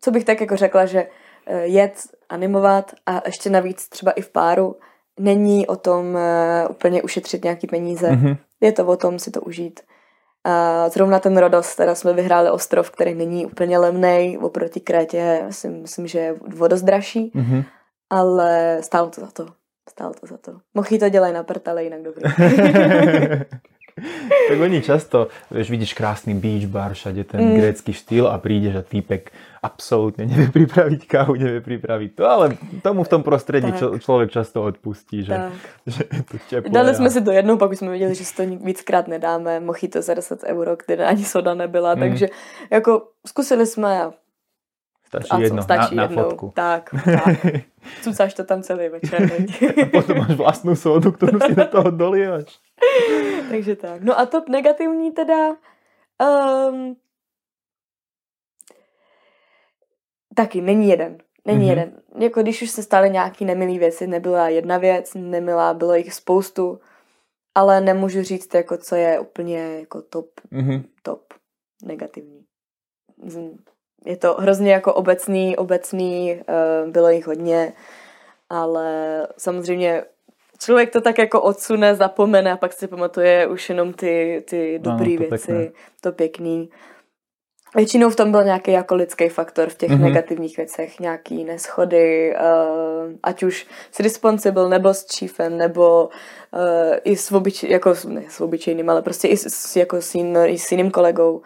co 0.00 0.10
bych 0.10 0.24
tak 0.24 0.40
jako 0.40 0.56
řekla, 0.56 0.86
že 0.86 1.06
e, 1.46 1.66
jet, 1.66 1.94
animovat 2.28 2.92
a 3.06 3.22
ještě 3.26 3.50
navíc 3.50 3.88
třeba 3.88 4.12
i 4.12 4.20
v 4.20 4.32
páru, 4.32 4.76
není 5.20 5.66
o 5.66 5.76
tom 5.76 6.14
uh, 6.14 6.70
úplně 6.70 7.02
ušetřit 7.02 7.44
nějaký 7.44 7.66
peníze. 7.66 8.10
Mm-hmm. 8.10 8.36
Je 8.60 8.72
to 8.72 8.86
o 8.86 8.96
tom 8.96 9.18
si 9.18 9.30
to 9.30 9.40
užít. 9.40 9.80
A 10.44 10.88
zrovna 10.88 11.18
ten 11.18 11.36
Rodos, 11.36 11.76
teda 11.76 11.94
jsme 11.94 12.12
vyhráli 12.12 12.50
ostrov, 12.50 12.90
který 12.90 13.14
není 13.14 13.46
úplně 13.46 13.78
levný, 13.78 14.38
oproti 14.38 14.80
Krétě 14.80 15.46
si 15.50 15.68
myslím, 15.68 16.06
že 16.06 16.18
je 16.18 16.34
vodost 16.56 16.82
dražší. 16.82 17.32
Mm-hmm. 17.34 17.64
ale 18.10 18.78
stálo 18.80 19.10
to 19.10 19.20
za 19.20 19.30
to. 19.30 19.46
Stálo 19.90 20.14
to 20.14 20.26
za 20.26 20.36
to. 20.36 20.52
Mochy 20.74 20.98
to 20.98 21.08
dělají 21.08 21.34
na 21.34 21.42
prtale, 21.42 21.84
jinak 21.84 22.02
dobrý. 22.02 22.22
tak 24.48 24.58
oni 24.60 24.82
často, 24.82 25.28
vieš, 25.50 25.72
vidíš 25.72 25.96
krásny 25.96 26.36
beach 26.36 26.68
bar, 26.68 26.92
všade 26.92 27.24
ten 27.24 27.40
mm. 27.40 27.56
grécky 27.56 27.92
štýl 27.96 28.28
a 28.28 28.36
prídeš 28.36 28.76
a 28.76 28.82
týpek 28.84 29.32
absolútne 29.64 30.28
nevie 30.28 30.52
pripraviť 30.52 31.00
kávu, 31.08 31.34
nevie 31.34 31.64
pripraviť 31.64 32.10
to, 32.14 32.22
ale 32.28 32.44
tomu 32.84 33.02
v 33.02 33.10
tom 33.10 33.22
prostredí 33.24 33.72
čo, 33.74 33.98
člověk 33.98 34.30
často 34.30 34.62
odpustí, 34.62 35.24
že, 35.24 35.50
že 35.86 36.04
je 36.12 36.22
to 36.22 36.36
teplé. 36.50 36.70
Dali 36.70 36.94
jsme 36.94 37.10
si 37.10 37.20
to 37.24 37.32
jednou, 37.32 37.56
pak 37.56 37.72
jsme 37.72 37.90
viděli, 37.90 38.14
že 38.14 38.24
si 38.24 38.34
to 38.36 38.42
víckrát 38.64 39.08
nedáme, 39.08 39.62
to 39.92 40.02
za 40.02 40.14
10 40.14 40.44
euro, 40.44 40.76
kde 40.76 41.06
ani 41.06 41.24
soda 41.24 41.54
nebyla, 41.54 41.94
mm. 41.94 42.00
takže 42.00 42.26
jako 42.70 43.08
zkusili 43.26 43.66
jsme 43.66 44.02
a 44.02 44.12
Stačí 45.06 45.30
a 45.30 45.38
jedno, 45.38 45.62
stačí 45.62 45.94
na, 45.94 46.02
jednou. 46.02 46.16
na 46.16 46.22
fotku. 46.22 46.52
Tak, 46.54 46.90
tak. 47.04 47.36
Cucáš 48.02 48.34
to 48.34 48.44
tam 48.44 48.62
celý 48.62 48.88
večer. 48.88 49.22
a 49.82 49.86
potom 49.86 50.18
máš 50.18 50.34
vlastnú 50.34 50.74
sodu, 50.74 51.14
kterou 51.14 51.38
si 51.38 51.54
do 51.54 51.66
toho 51.70 51.90
dolievaš. 51.94 52.58
Takže 53.50 53.76
tak. 53.76 54.02
No 54.02 54.18
a 54.18 54.26
to 54.26 54.44
negativní 54.48 55.12
teda... 55.12 55.56
Um, 56.70 56.96
taky 60.34 60.60
není 60.60 60.88
jeden. 60.88 61.18
Není 61.44 61.64
mm-hmm. 61.64 61.68
jeden. 61.68 62.02
Jako 62.18 62.42
když 62.42 62.62
už 62.62 62.70
se 62.70 62.82
staly 62.82 63.10
nějaký 63.10 63.44
nemilý 63.44 63.78
věci, 63.78 64.06
nebyla 64.06 64.48
jedna 64.48 64.78
věc, 64.78 65.14
nemilá, 65.14 65.74
bylo 65.74 65.94
jich 65.94 66.14
spoustu, 66.14 66.80
ale 67.54 67.80
nemůžu 67.80 68.22
říct, 68.22 68.54
jako 68.54 68.76
co 68.76 68.96
je 68.96 69.20
úplně 69.20 69.78
jako 69.80 70.02
top, 70.02 70.26
mm-hmm. 70.52 70.84
top 71.02 71.34
negativní. 71.84 72.44
Je 74.04 74.16
to 74.16 74.34
hrozně 74.34 74.72
jako 74.72 74.94
obecný, 74.94 75.56
obecný, 75.56 76.34
uh, 76.34 76.90
bylo 76.90 77.10
jich 77.10 77.26
hodně, 77.26 77.72
ale 78.50 79.28
samozřejmě 79.38 80.04
člověk 80.58 80.92
to 80.92 81.00
tak 81.00 81.18
jako 81.18 81.42
odsune, 81.42 81.94
zapomene 81.94 82.52
a 82.52 82.56
pak 82.56 82.72
si 82.72 82.88
pamatuje 82.88 83.46
už 83.46 83.68
jenom 83.68 83.92
ty, 83.92 84.44
ty 84.48 84.78
dobré 84.78 85.10
no, 85.10 85.16
věci, 85.16 85.46
pěkné. 85.46 85.70
to 86.00 86.12
pěkný. 86.12 86.70
Většinou 87.76 88.10
v 88.10 88.16
tom 88.16 88.30
byl 88.30 88.44
nějaký 88.44 88.70
jako 88.70 88.94
lidský 88.94 89.28
faktor 89.28 89.68
v 89.68 89.76
těch 89.76 89.90
mm-hmm. 89.90 90.00
negativních 90.00 90.56
věcech, 90.56 91.00
nějaký 91.00 91.44
neschody, 91.44 92.34
uh, 92.36 93.12
ať 93.22 93.42
už 93.42 93.66
s 93.92 94.00
responsible 94.00 94.68
nebo 94.68 94.94
s 94.94 95.06
chiefem, 95.18 95.58
nebo 95.58 96.04
uh, 96.04 96.60
i 97.04 97.16
s, 97.16 97.32
obyč, 97.32 97.62
jako, 97.62 97.94
ne 98.08 98.22
s 98.28 98.40
obyčejným, 98.40 98.90
ale 98.90 99.02
prostě 99.02 99.28
i 99.28 99.36
s, 99.36 99.76
jako 99.76 100.02
s, 100.02 100.14
jin, 100.14 100.38
i 100.46 100.58
s 100.58 100.72
jiným 100.72 100.90
kolegou. 100.90 101.42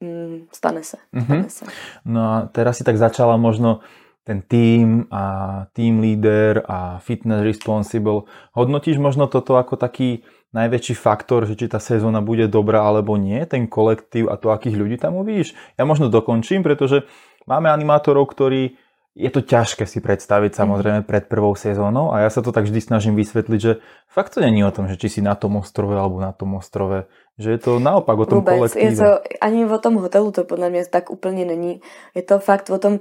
Mm, 0.00 0.46
stane 0.52 0.82
se, 0.82 0.96
stane 1.22 1.42
mm-hmm. 1.42 1.46
se. 1.46 1.64
No 2.04 2.20
a 2.20 2.48
teraz 2.52 2.76
si 2.76 2.84
tak 2.84 2.96
začala 2.96 3.36
možno 3.36 3.80
ten 4.28 4.44
tým 4.44 5.08
a 5.08 5.24
team 5.72 6.04
leader 6.04 6.60
a 6.68 7.00
fitness 7.00 7.40
responsible. 7.40 8.28
Hodnotíš 8.52 9.00
možno 9.00 9.24
toto 9.24 9.56
ako 9.56 9.80
taký 9.80 10.20
najväčší 10.52 10.92
faktor, 11.00 11.48
že 11.48 11.56
či 11.56 11.64
tá 11.64 11.80
sezóna 11.80 12.20
bude 12.20 12.44
dobrá 12.44 12.84
alebo 12.84 13.16
nie, 13.16 13.40
ten 13.48 13.64
kolektív 13.64 14.28
a 14.28 14.36
to, 14.36 14.52
akých 14.52 14.76
ľudí 14.76 14.96
tam 15.00 15.16
uvidíš? 15.16 15.56
Ja 15.80 15.88
možno 15.88 16.12
dokončím, 16.12 16.60
pretože 16.60 17.08
máme 17.48 17.72
animátorov, 17.72 18.28
ktorí 18.28 18.76
je 19.18 19.30
to 19.34 19.42
ťažké 19.42 19.82
si 19.82 19.98
predstaviť 19.98 20.54
mhm. 20.54 20.58
samozrejme 20.62 21.00
pred 21.02 21.26
prvou 21.26 21.58
sezónou 21.58 22.14
a 22.14 22.22
ja 22.22 22.30
sa 22.30 22.38
to 22.38 22.54
tak 22.54 22.70
vždy 22.70 22.78
snažím 22.78 23.18
vysvetliť, 23.18 23.60
že 23.60 23.82
fakt 24.06 24.38
to 24.38 24.38
není 24.38 24.62
o 24.62 24.70
tom, 24.70 24.86
že 24.86 24.94
či 24.94 25.18
si 25.18 25.20
na 25.20 25.34
tom 25.34 25.58
ostrove 25.58 25.98
alebo 25.98 26.22
na 26.22 26.30
tom 26.30 26.54
ostrove 26.54 27.10
že 27.38 27.50
je 27.50 27.58
to 27.58 27.78
naopak 27.78 28.18
o 28.18 28.26
tom 28.26 28.38
Vůbec. 28.38 28.54
kolektivu. 28.54 28.84
Je 28.84 28.96
to, 28.96 29.20
ani 29.40 29.66
o 29.66 29.78
tom 29.78 29.94
hotelu 29.94 30.32
to 30.32 30.44
podle 30.44 30.70
mě 30.70 30.86
tak 30.86 31.10
úplně 31.10 31.44
není. 31.44 31.80
Je 32.14 32.22
to 32.22 32.38
fakt 32.38 32.70
o 32.70 32.78
tom 32.78 32.98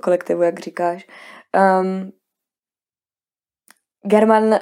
kolektivu, 0.00 0.42
jak 0.42 0.60
říkáš. 0.60 1.06
Um, 1.56 2.12
German 4.04 4.44
uh, 4.44 4.58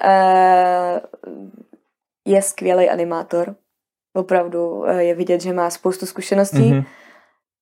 je 2.26 2.42
skvělý 2.42 2.90
animátor. 2.90 3.54
Opravdu 4.14 4.70
uh, 4.70 4.98
je 4.98 5.14
vidět, 5.14 5.40
že 5.40 5.52
má 5.52 5.70
spoustu 5.70 6.06
zkušeností. 6.06 6.72
Mm-hmm. 6.72 6.84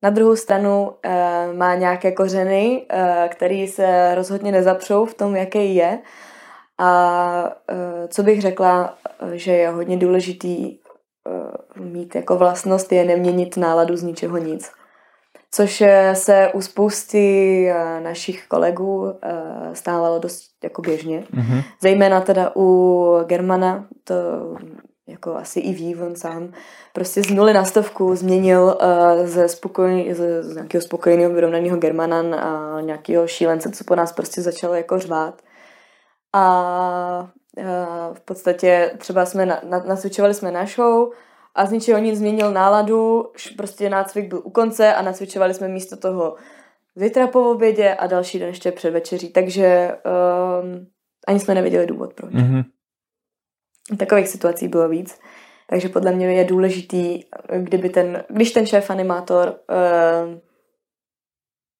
Na 0.02 0.10
druhou 0.10 0.36
stranu 0.36 0.88
uh, 0.88 1.56
má 1.56 1.74
nějaké 1.74 2.12
kořeny, 2.12 2.86
uh, 2.92 3.28
které 3.28 3.66
se 3.68 4.14
rozhodně 4.14 4.52
nezapřou 4.52 5.06
v 5.06 5.14
tom, 5.14 5.36
jaký 5.36 5.74
je. 5.74 5.98
A 6.78 7.54
uh, 7.72 8.08
co 8.08 8.22
bych 8.22 8.42
řekla, 8.42 8.98
že 9.32 9.52
je 9.52 9.68
hodně 9.68 9.96
důležitý 9.96 10.78
Eh, 11.26 11.80
mít 11.80 12.14
jako 12.14 12.36
vlastnost 12.36 12.92
je 12.92 13.04
neměnit 13.04 13.56
náladu 13.56 13.96
z 13.96 14.02
ničeho 14.02 14.38
nic. 14.38 14.70
Což 15.50 15.80
eh, 15.80 16.14
se 16.14 16.50
u 16.54 16.60
spousty 16.60 17.66
eh, 17.68 18.00
našich 18.00 18.46
kolegů 18.46 19.12
stávalo 19.72 20.18
dost 20.18 20.50
jako 20.64 20.82
běžně. 20.82 21.20
Mm-hmm. 21.20 21.62
Zejména 21.82 22.20
teda 22.20 22.52
u 22.56 23.18
Germana, 23.26 23.86
to 24.04 24.14
jako 25.06 25.36
asi 25.36 25.60
i 25.60 25.72
ví 25.72 25.96
on 25.96 26.16
sám, 26.16 26.52
prostě 26.92 27.22
z 27.22 27.30
nuly 27.30 27.52
na 27.52 27.64
stovku 27.64 28.16
změnil 28.16 28.78
ze, 29.24 29.48
spokoj, 29.48 30.08
ze, 30.12 30.42
z 30.42 30.54
nějakého 30.54 30.82
spokojeného 30.82 31.32
vyrovnaného 31.32 31.76
Germana 31.76 32.22
na 32.22 32.80
nějakého 32.80 33.26
šílence, 33.26 33.70
co 33.70 33.84
po 33.84 33.94
nás 33.94 34.12
prostě 34.12 34.42
začalo 34.42 34.74
jako 34.74 34.98
řvát. 34.98 35.42
A 36.32 37.30
v 38.12 38.20
podstatě 38.20 38.90
třeba 38.98 39.26
jsme 39.26 39.46
na, 39.46 39.60
na, 39.64 39.96
jsme 40.32 40.52
na 40.52 40.66
show 40.66 41.08
a 41.54 41.66
z 41.66 41.72
ničeho 41.72 41.98
nic 41.98 42.18
změnil 42.18 42.52
náladu, 42.52 43.30
prostě 43.56 43.90
nácvik 43.90 44.28
byl 44.28 44.42
u 44.44 44.50
konce 44.50 44.94
a 44.94 45.02
nacvičovali 45.02 45.54
jsme 45.54 45.68
místo 45.68 45.96
toho 45.96 46.36
zítra 46.96 47.26
po 47.26 47.50
obědě 47.50 47.94
a 47.94 48.06
další 48.06 48.38
den 48.38 48.48
ještě 48.48 48.72
před 48.72 48.90
večeří, 48.90 49.28
takže 49.28 49.90
um, 50.62 50.86
ani 51.26 51.40
jsme 51.40 51.54
nevěděli 51.54 51.86
důvod 51.86 52.14
proč. 52.14 52.32
Mm-hmm. 52.32 52.64
Takových 53.98 54.28
situací 54.28 54.68
bylo 54.68 54.88
víc. 54.88 55.18
Takže 55.70 55.88
podle 55.88 56.12
mě 56.12 56.32
je 56.32 56.44
důležitý, 56.44 57.22
kdyby 57.58 57.88
ten, 57.88 58.24
když 58.28 58.52
ten 58.52 58.66
šéf 58.66 58.90
animátor 58.90 59.48
uh, 59.48 60.38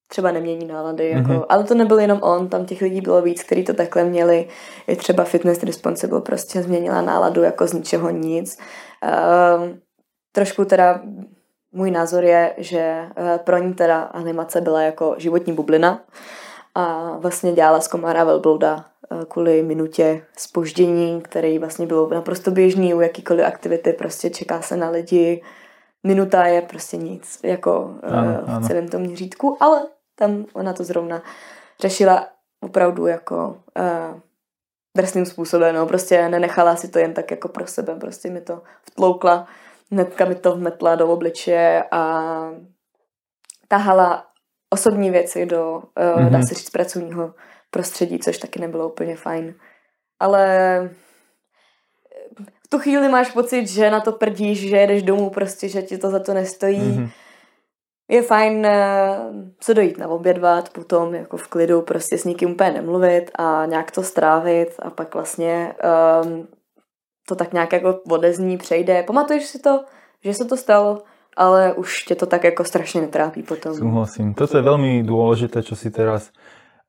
třeba 0.09 0.31
nemění 0.31 0.67
nálady. 0.67 1.11
Jako, 1.11 1.29
mm-hmm. 1.29 1.47
Ale 1.49 1.65
to 1.65 1.75
nebyl 1.75 1.99
jenom 1.99 2.19
on, 2.23 2.49
tam 2.49 2.67
těch 2.67 2.81
lidí 2.81 3.01
bylo 3.01 3.23
víc, 3.23 3.43
kteří 3.43 3.65
to 3.65 3.75
takhle 3.75 4.05
měli. 4.05 4.49
Je 4.87 4.97
třeba 4.97 5.25
Fitness 5.25 5.63
Responsible 5.63 6.21
prostě 6.21 6.63
změnila 6.63 7.03
náladu 7.03 7.43
jako 7.43 7.67
z 7.67 7.73
ničeho 7.73 8.11
nic. 8.11 8.59
Uh, 9.05 9.69
trošku 10.33 10.65
teda 10.65 11.01
můj 11.73 11.91
názor 11.91 12.25
je, 12.25 12.55
že 12.59 13.09
uh, 13.19 13.39
pro 13.39 13.59
ní 13.59 13.75
teda 13.75 14.03
animace 14.03 14.61
byla 14.61 14.83
jako 14.83 15.15
životní 15.19 15.53
bublina 15.53 16.05
a 16.77 17.17
vlastně 17.19 17.53
dělala 17.53 17.81
z 17.81 17.89
komára 17.89 18.25
velblouda 18.25 18.85
uh, 19.11 19.25
kvůli 19.25 19.63
minutě 19.63 20.27
spoždění, 20.37 21.23
který 21.23 21.59
vlastně 21.59 21.87
bylo 21.87 22.09
naprosto 22.09 22.51
běžný 22.51 22.95
u 22.95 23.01
jakýkoliv 23.01 23.47
aktivity, 23.47 23.93
prostě 23.93 24.31
čeká 24.31 24.63
se 24.63 24.77
na 24.77 24.91
lidi, 24.91 25.43
minuta 26.07 26.47
je 26.47 26.63
prostě 26.63 26.97
nic, 26.97 27.41
jako 27.43 27.81
uh, 27.81 28.61
v 28.61 28.67
celém 28.67 28.89
tom 28.89 29.01
měřítku, 29.01 29.57
ale 29.61 29.87
tam 30.15 30.45
ona 30.53 30.73
to 30.73 30.85
zrovna 30.85 31.23
řešila 31.81 32.27
opravdu 32.61 33.07
jako 33.07 33.57
uh, 33.79 34.21
drsným 34.97 35.27
způsobem, 35.27 35.75
no, 35.75 35.87
prostě 35.87 36.29
nenechala 36.29 36.77
si 36.77 36.89
to 36.89 36.99
jen 36.99 37.15
tak 37.15 37.31
jako 37.31 37.49
pro 37.49 37.67
sebe, 37.67 37.95
prostě 37.95 38.31
mi 38.31 38.41
to 38.41 38.63
vtloukla, 38.83 39.47
hnedka 39.93 40.25
mi 40.25 40.35
to 40.35 40.57
vmetla 40.57 40.95
do 40.95 41.09
obličeje 41.09 41.85
a 41.91 42.33
tahala 43.69 44.27
osobní 44.71 45.11
věci 45.11 45.47
do, 45.47 45.73
uh, 45.73 45.83
mm-hmm. 45.83 46.31
dá 46.31 46.43
se 46.43 46.55
říct, 46.55 46.71
pracovního 46.71 47.35
prostředí, 47.71 48.19
což 48.19 48.39
taky 48.39 48.61
nebylo 48.61 48.89
úplně 48.89 49.17
fajn. 49.17 49.55
Ale 50.21 50.47
v 52.65 52.69
tu 52.69 52.79
chvíli 52.79 53.09
máš 53.09 53.31
pocit, 53.31 53.67
že 53.67 53.91
na 53.91 54.01
to 54.01 54.13
prdíš, 54.13 54.69
že 54.69 54.77
jedeš 54.77 55.03
domů 55.03 55.31
prostě, 55.31 55.69
že 55.69 55.83
ti 55.83 55.99
to 55.99 56.11
za 56.11 56.19
to 56.19 56.35
nestojí. 56.35 56.81
Mm-hmm 56.81 57.11
je 58.09 58.23
fajn 58.23 58.67
eh, 58.67 59.19
se 59.61 59.75
dojít 59.75 59.99
na 59.99 60.09
obědvat, 60.09 60.69
potom 60.69 61.15
jako 61.15 61.37
v 61.37 61.49
klidu 61.49 61.83
prostě 61.83 62.19
s 62.19 62.25
nikým 62.25 62.51
úplně 62.51 62.71
nemluvit 62.71 63.31
a 63.35 63.67
nějak 63.67 63.91
to 63.91 64.03
strávit 64.03 64.75
a 64.79 64.91
pak 64.91 65.15
vlastně 65.15 65.75
um, 66.25 66.49
to 67.29 67.35
tak 67.35 67.53
nějak 67.53 67.73
jako 67.73 68.01
odezní, 68.11 68.59
přejde. 68.59 69.03
Pamatuješ 69.03 69.47
si 69.47 69.59
to, 69.59 69.85
že 70.25 70.35
se 70.35 70.45
to 70.45 70.57
stalo, 70.57 71.03
ale 71.37 71.73
už 71.73 72.03
tě 72.03 72.15
to 72.15 72.27
tak 72.27 72.45
jako 72.45 72.65
strašně 72.65 73.01
netrápí 73.01 73.43
potom. 73.43 73.75
Souhlasím. 73.75 74.35
To 74.35 74.57
je 74.57 74.63
velmi 74.63 75.03
důležité, 75.03 75.63
co 75.63 75.77
si 75.77 75.91
teraz 75.91 76.31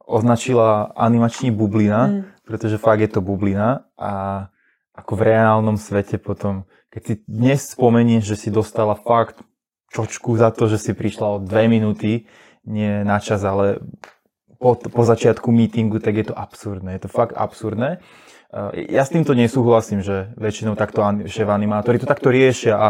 označila 0.06 0.92
animační 0.96 1.52
bublina, 1.52 2.08
mm. 2.08 2.24
protože 2.48 2.78
fakt 2.78 3.00
je 3.00 3.08
to 3.08 3.22
bublina 3.22 3.80
a 4.00 4.48
ako 4.96 5.14
v 5.16 5.22
reálnom 5.22 5.78
svete 5.78 6.18
potom, 6.18 6.66
keď 6.90 7.02
si 7.06 7.14
dnes 7.30 7.70
spomenieš, 7.70 8.34
že 8.34 8.36
si 8.36 8.50
dostala 8.50 8.98
fakt 8.98 9.46
čočku 9.94 10.34
za 10.34 10.50
to, 10.50 10.66
že 10.66 10.82
si 10.82 10.92
prišla 10.98 11.38
o 11.38 11.38
dve 11.38 11.70
minúty, 11.70 12.26
nie 12.66 13.06
na 13.06 13.22
čas, 13.22 13.46
ale 13.46 13.78
po, 14.58 14.74
po 14.74 15.04
začiatku 15.06 15.54
meetingu, 15.54 16.02
tak 16.02 16.18
je 16.18 16.26
to 16.34 16.36
absurdné. 16.36 16.98
Je 16.98 17.06
to 17.06 17.12
fakt 17.14 17.38
absurdné. 17.38 18.02
Eh, 18.02 18.90
ja 18.90 19.06
s 19.06 19.14
týmto 19.14 19.38
nesúhlasím, 19.38 20.02
že 20.02 20.34
väčšinou 20.34 20.74
takto 20.74 21.06
šéf 21.30 21.48
animátori 21.48 22.02
to 22.02 22.10
takto 22.10 22.34
riešia 22.34 22.74
a 22.74 22.88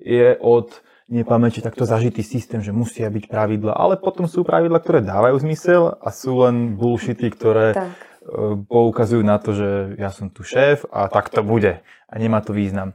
je 0.00 0.32
od 0.40 0.80
nepamäti 1.10 1.58
takto 1.58 1.82
zažitý 1.82 2.22
systém, 2.22 2.62
že 2.62 2.70
musia 2.70 3.10
byť 3.10 3.26
pravidla, 3.26 3.74
ale 3.74 3.98
potom 3.98 4.30
sú 4.30 4.46
pravidla, 4.46 4.78
ktoré 4.78 5.02
dávajú 5.02 5.42
zmysel 5.42 5.98
a 5.98 6.08
sú 6.14 6.46
len 6.46 6.78
bullshity, 6.78 7.26
ktoré 7.34 7.74
tak. 7.74 7.90
E, 8.22 8.62
poukazujú 8.62 9.26
na 9.26 9.42
to, 9.42 9.50
že 9.52 9.98
ja 9.98 10.14
som 10.14 10.30
tu 10.30 10.46
šéf 10.46 10.86
a 10.94 11.10
tak 11.10 11.28
to 11.34 11.42
bude 11.42 11.82
a 11.82 12.14
nemá 12.14 12.38
to 12.40 12.54
význam. 12.54 12.94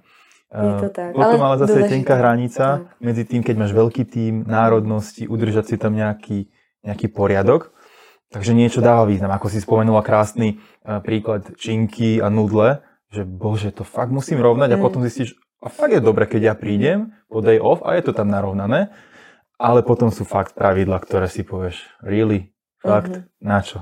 Je 0.55 0.87
to 0.87 0.89
tak. 0.95 1.11
Potom 1.11 1.41
ale, 1.43 1.59
ale 1.59 1.61
zase 1.67 1.83
je 1.83 1.91
tenká 1.91 2.15
hranica 2.15 2.65
tak. 2.79 3.03
medzi 3.03 3.27
tým, 3.27 3.43
keď 3.43 3.55
máš 3.59 3.75
veľký 3.75 4.07
tým, 4.07 4.47
národnosti, 4.47 5.27
udržať 5.27 5.65
si 5.67 5.75
tam 5.75 5.91
nejaký, 5.91 6.47
nejaký 6.87 7.11
poriadok. 7.11 7.75
Takže 8.31 8.55
niečo 8.55 8.79
dáva 8.79 9.03
význam. 9.03 9.35
Ako 9.35 9.51
si 9.51 9.59
spomenula 9.59 9.99
krásny 9.99 10.55
e, 10.55 11.03
príklad 11.03 11.51
činky 11.59 12.23
a 12.23 12.31
nudle, 12.31 12.79
že 13.11 13.27
bože, 13.27 13.75
to 13.75 13.83
fakt 13.83 14.15
musím 14.15 14.39
rovnať 14.39 14.75
a 14.75 14.77
mm. 14.79 14.83
potom 14.83 15.03
zistíš, 15.03 15.35
a 15.63 15.69
fakt 15.69 15.91
je 15.91 16.01
dobre, 16.03 16.25
keď 16.25 16.41
ja 16.41 16.53
prídem 16.55 17.15
po 17.29 17.41
day 17.41 17.59
off 17.59 17.81
a 17.85 17.95
je 17.95 18.05
to 18.05 18.13
tam 18.13 18.29
narovnané, 18.29 18.91
ale 19.55 19.81
potom 19.81 20.11
sú 20.11 20.27
fakt 20.27 20.53
pravidla, 20.53 20.99
ktoré 20.99 21.31
si 21.31 21.47
povieš, 21.47 21.87
really, 22.03 22.51
fakt, 22.83 23.11
mm-hmm. 23.11 23.41
na 23.41 23.59
čo? 23.63 23.79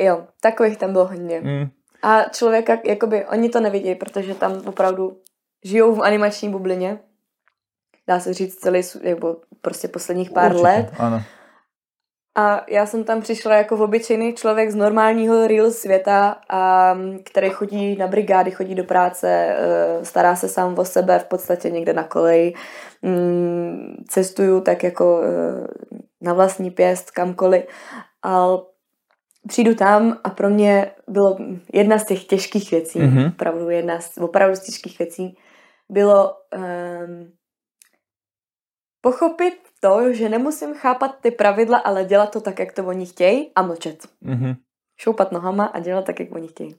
Jo, 0.00 0.26
takových 0.40 0.76
tam 0.76 0.92
bylo 0.92 1.06
hodně. 1.06 1.40
Mm. 1.40 1.70
A 2.02 2.22
člověka, 2.22 2.78
jakoby, 2.84 3.26
oni 3.26 3.48
to 3.48 3.60
nevidí, 3.60 3.94
protože 3.94 4.34
tam 4.34 4.52
opravdu 4.66 5.16
žijou 5.64 5.94
v 5.94 6.02
animační 6.02 6.48
bublině. 6.48 6.98
Dá 8.08 8.20
se 8.20 8.34
říct 8.34 8.56
celý, 8.56 8.80
nebo 9.02 9.36
prostě 9.60 9.88
posledních 9.88 10.30
pár 10.30 10.50
Určitě, 10.50 10.66
let. 10.66 10.92
Ano. 10.98 11.22
A 12.34 12.64
já 12.68 12.86
jsem 12.86 13.04
tam 13.04 13.20
přišla 13.20 13.54
jako 13.54 13.76
obyčejný 13.76 14.34
člověk 14.34 14.70
z 14.70 14.74
normálního 14.74 15.46
real 15.46 15.70
světa, 15.70 16.36
a, 16.48 16.96
který 17.24 17.50
chodí 17.50 17.96
na 17.96 18.06
brigády, 18.06 18.50
chodí 18.50 18.74
do 18.74 18.84
práce, 18.84 19.28
e, 19.28 20.04
stará 20.04 20.36
se 20.36 20.48
sám 20.48 20.78
o 20.78 20.84
sebe, 20.84 21.18
v 21.18 21.24
podstatě 21.24 21.70
někde 21.70 21.92
na 21.92 22.02
koleji. 22.02 22.54
Mm, 23.02 24.04
cestuju 24.08 24.60
tak 24.60 24.84
jako 24.84 25.22
e, 25.22 25.28
na 26.20 26.32
vlastní 26.32 26.70
pěst 26.70 27.10
kamkoliv. 27.10 27.64
A 28.22 28.46
přijdu 29.48 29.74
tam 29.74 30.18
a 30.24 30.30
pro 30.30 30.50
mě 30.50 30.90
bylo 31.08 31.36
jedna 31.72 31.98
z 31.98 32.04
těch 32.04 32.24
těžkých 32.24 32.70
věcí, 32.70 33.00
mm-hmm. 33.00 33.28
opravdu 33.28 33.70
jedna 33.70 34.00
z 34.00 34.18
opravdu 34.18 34.56
z 34.56 34.60
těžkých 34.60 34.98
věcí, 34.98 35.36
bylo 35.88 36.32
um, 36.56 37.32
pochopit 39.00 39.54
to, 39.80 40.12
že 40.12 40.28
nemusím 40.28 40.74
chápat 40.74 41.20
ty 41.20 41.30
pravidla, 41.30 41.78
ale 41.78 42.04
dělat 42.04 42.30
to 42.30 42.40
tak, 42.40 42.58
jak 42.58 42.72
to 42.72 42.84
oni 42.84 43.06
chtějí 43.06 43.50
a 43.56 43.62
mlčet. 43.62 44.06
Mm-hmm. 44.24 44.56
Šoupat 44.96 45.32
nohama 45.32 45.64
a 45.64 45.80
dělat 45.80 46.04
tak, 46.04 46.20
jak 46.20 46.34
oni 46.34 46.48
chtějí. 46.48 46.74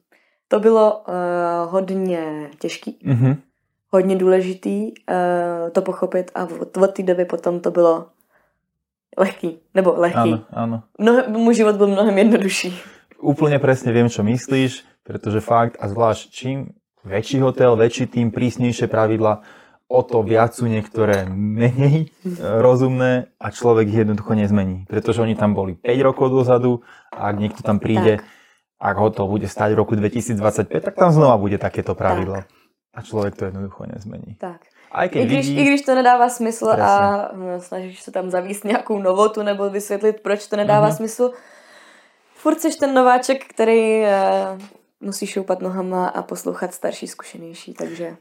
To 0.47 0.59
bylo 0.59 1.03
uh, 1.07 1.13
hodně 1.71 2.49
těžký, 2.59 2.99
mm-hmm. 3.05 3.37
hodně 3.89 4.15
důležitý 4.15 4.91
uh, 4.91 5.69
to 5.71 5.81
pochopit 5.81 6.31
a 6.35 6.43
od, 6.43 6.77
od 6.77 6.93
té 6.93 7.03
doby 7.03 7.25
potom 7.25 7.59
to 7.59 7.71
bylo 7.71 8.05
lehký, 9.17 9.59
nebo 9.73 9.93
lehký. 9.97 10.31
Áno, 10.31 10.45
áno. 10.51 10.77
Mnohem, 10.99 11.31
můj 11.31 11.55
život 11.55 11.75
byl 11.75 11.87
mnohem 11.87 12.17
jednodušší. 12.17 12.69
Úplne 13.21 13.61
presne 13.61 13.93
viem, 13.93 14.09
čo 14.09 14.25
myslíš, 14.25 14.81
pretože 15.05 15.45
fakt, 15.45 15.77
a 15.77 15.85
zvlášť 15.85 16.23
čím 16.33 16.73
väčší 17.05 17.37
hotel, 17.37 17.77
väčší 17.77 18.09
tým, 18.09 18.33
prísnejšie 18.33 18.89
pravidla, 18.89 19.45
o 19.91 20.01
to 20.07 20.23
viac 20.23 20.55
sú 20.55 20.71
niektoré 20.71 21.27
menej 21.27 22.07
rozumné 22.39 23.27
a 23.35 23.51
človek 23.51 23.91
ich 23.91 24.07
jednoducho 24.07 24.31
nezmení. 24.39 24.87
Pretože 24.87 25.19
oni 25.19 25.35
tam 25.35 25.51
boli 25.51 25.75
5 25.75 26.07
rokov 26.07 26.31
dozadu 26.31 26.79
a 27.11 27.27
ak 27.27 27.35
niekto 27.35 27.59
tam 27.59 27.83
príde, 27.83 28.23
tak. 28.23 28.27
ak 28.79 28.95
hotel 28.95 29.27
bude 29.27 29.51
stať 29.51 29.75
v 29.75 29.79
roku 29.83 29.93
2025, 29.99 30.71
tak 30.71 30.95
tam 30.95 31.11
znova 31.11 31.35
bude 31.35 31.59
takéto 31.59 31.91
pravidlo. 31.91 32.47
Tak. 32.47 32.47
A 32.95 32.99
človek 33.03 33.35
to 33.35 33.51
jednoducho 33.51 33.83
nezmení. 33.87 34.39
Tak. 34.39 34.63
Aj 34.91 35.07
keď 35.07 35.23
I, 35.23 35.25
když, 35.25 35.47
vidí... 35.47 35.59
I 35.59 35.63
když 35.67 35.81
to 35.81 35.95
nedává 35.95 36.29
smysl 36.29 36.65
Presne. 36.65 36.83
a 36.83 37.31
no, 37.35 37.59
snažíš 37.59 38.01
se 38.01 38.11
tam 38.11 38.29
zavíst 38.29 38.63
nějakou 38.63 38.99
novotu 38.99 39.43
nebo 39.43 39.69
vysvětlit, 39.69 40.19
proč 40.19 40.47
to 40.47 40.55
nedává 40.55 40.89
mm-hmm. 40.89 40.95
smysl, 40.95 41.31
furt 42.35 42.59
jsi 42.59 42.69
ten 42.79 42.93
nováček, 42.93 43.45
který 43.47 44.01
uh, 44.01 44.07
musí 45.01 45.27
šoupat 45.27 45.61
nohama 45.61 46.07
a 46.07 46.21
poslouchat 46.21 46.73
starší, 46.73 47.07
zkušenější, 47.07 47.73
takže 47.73 48.17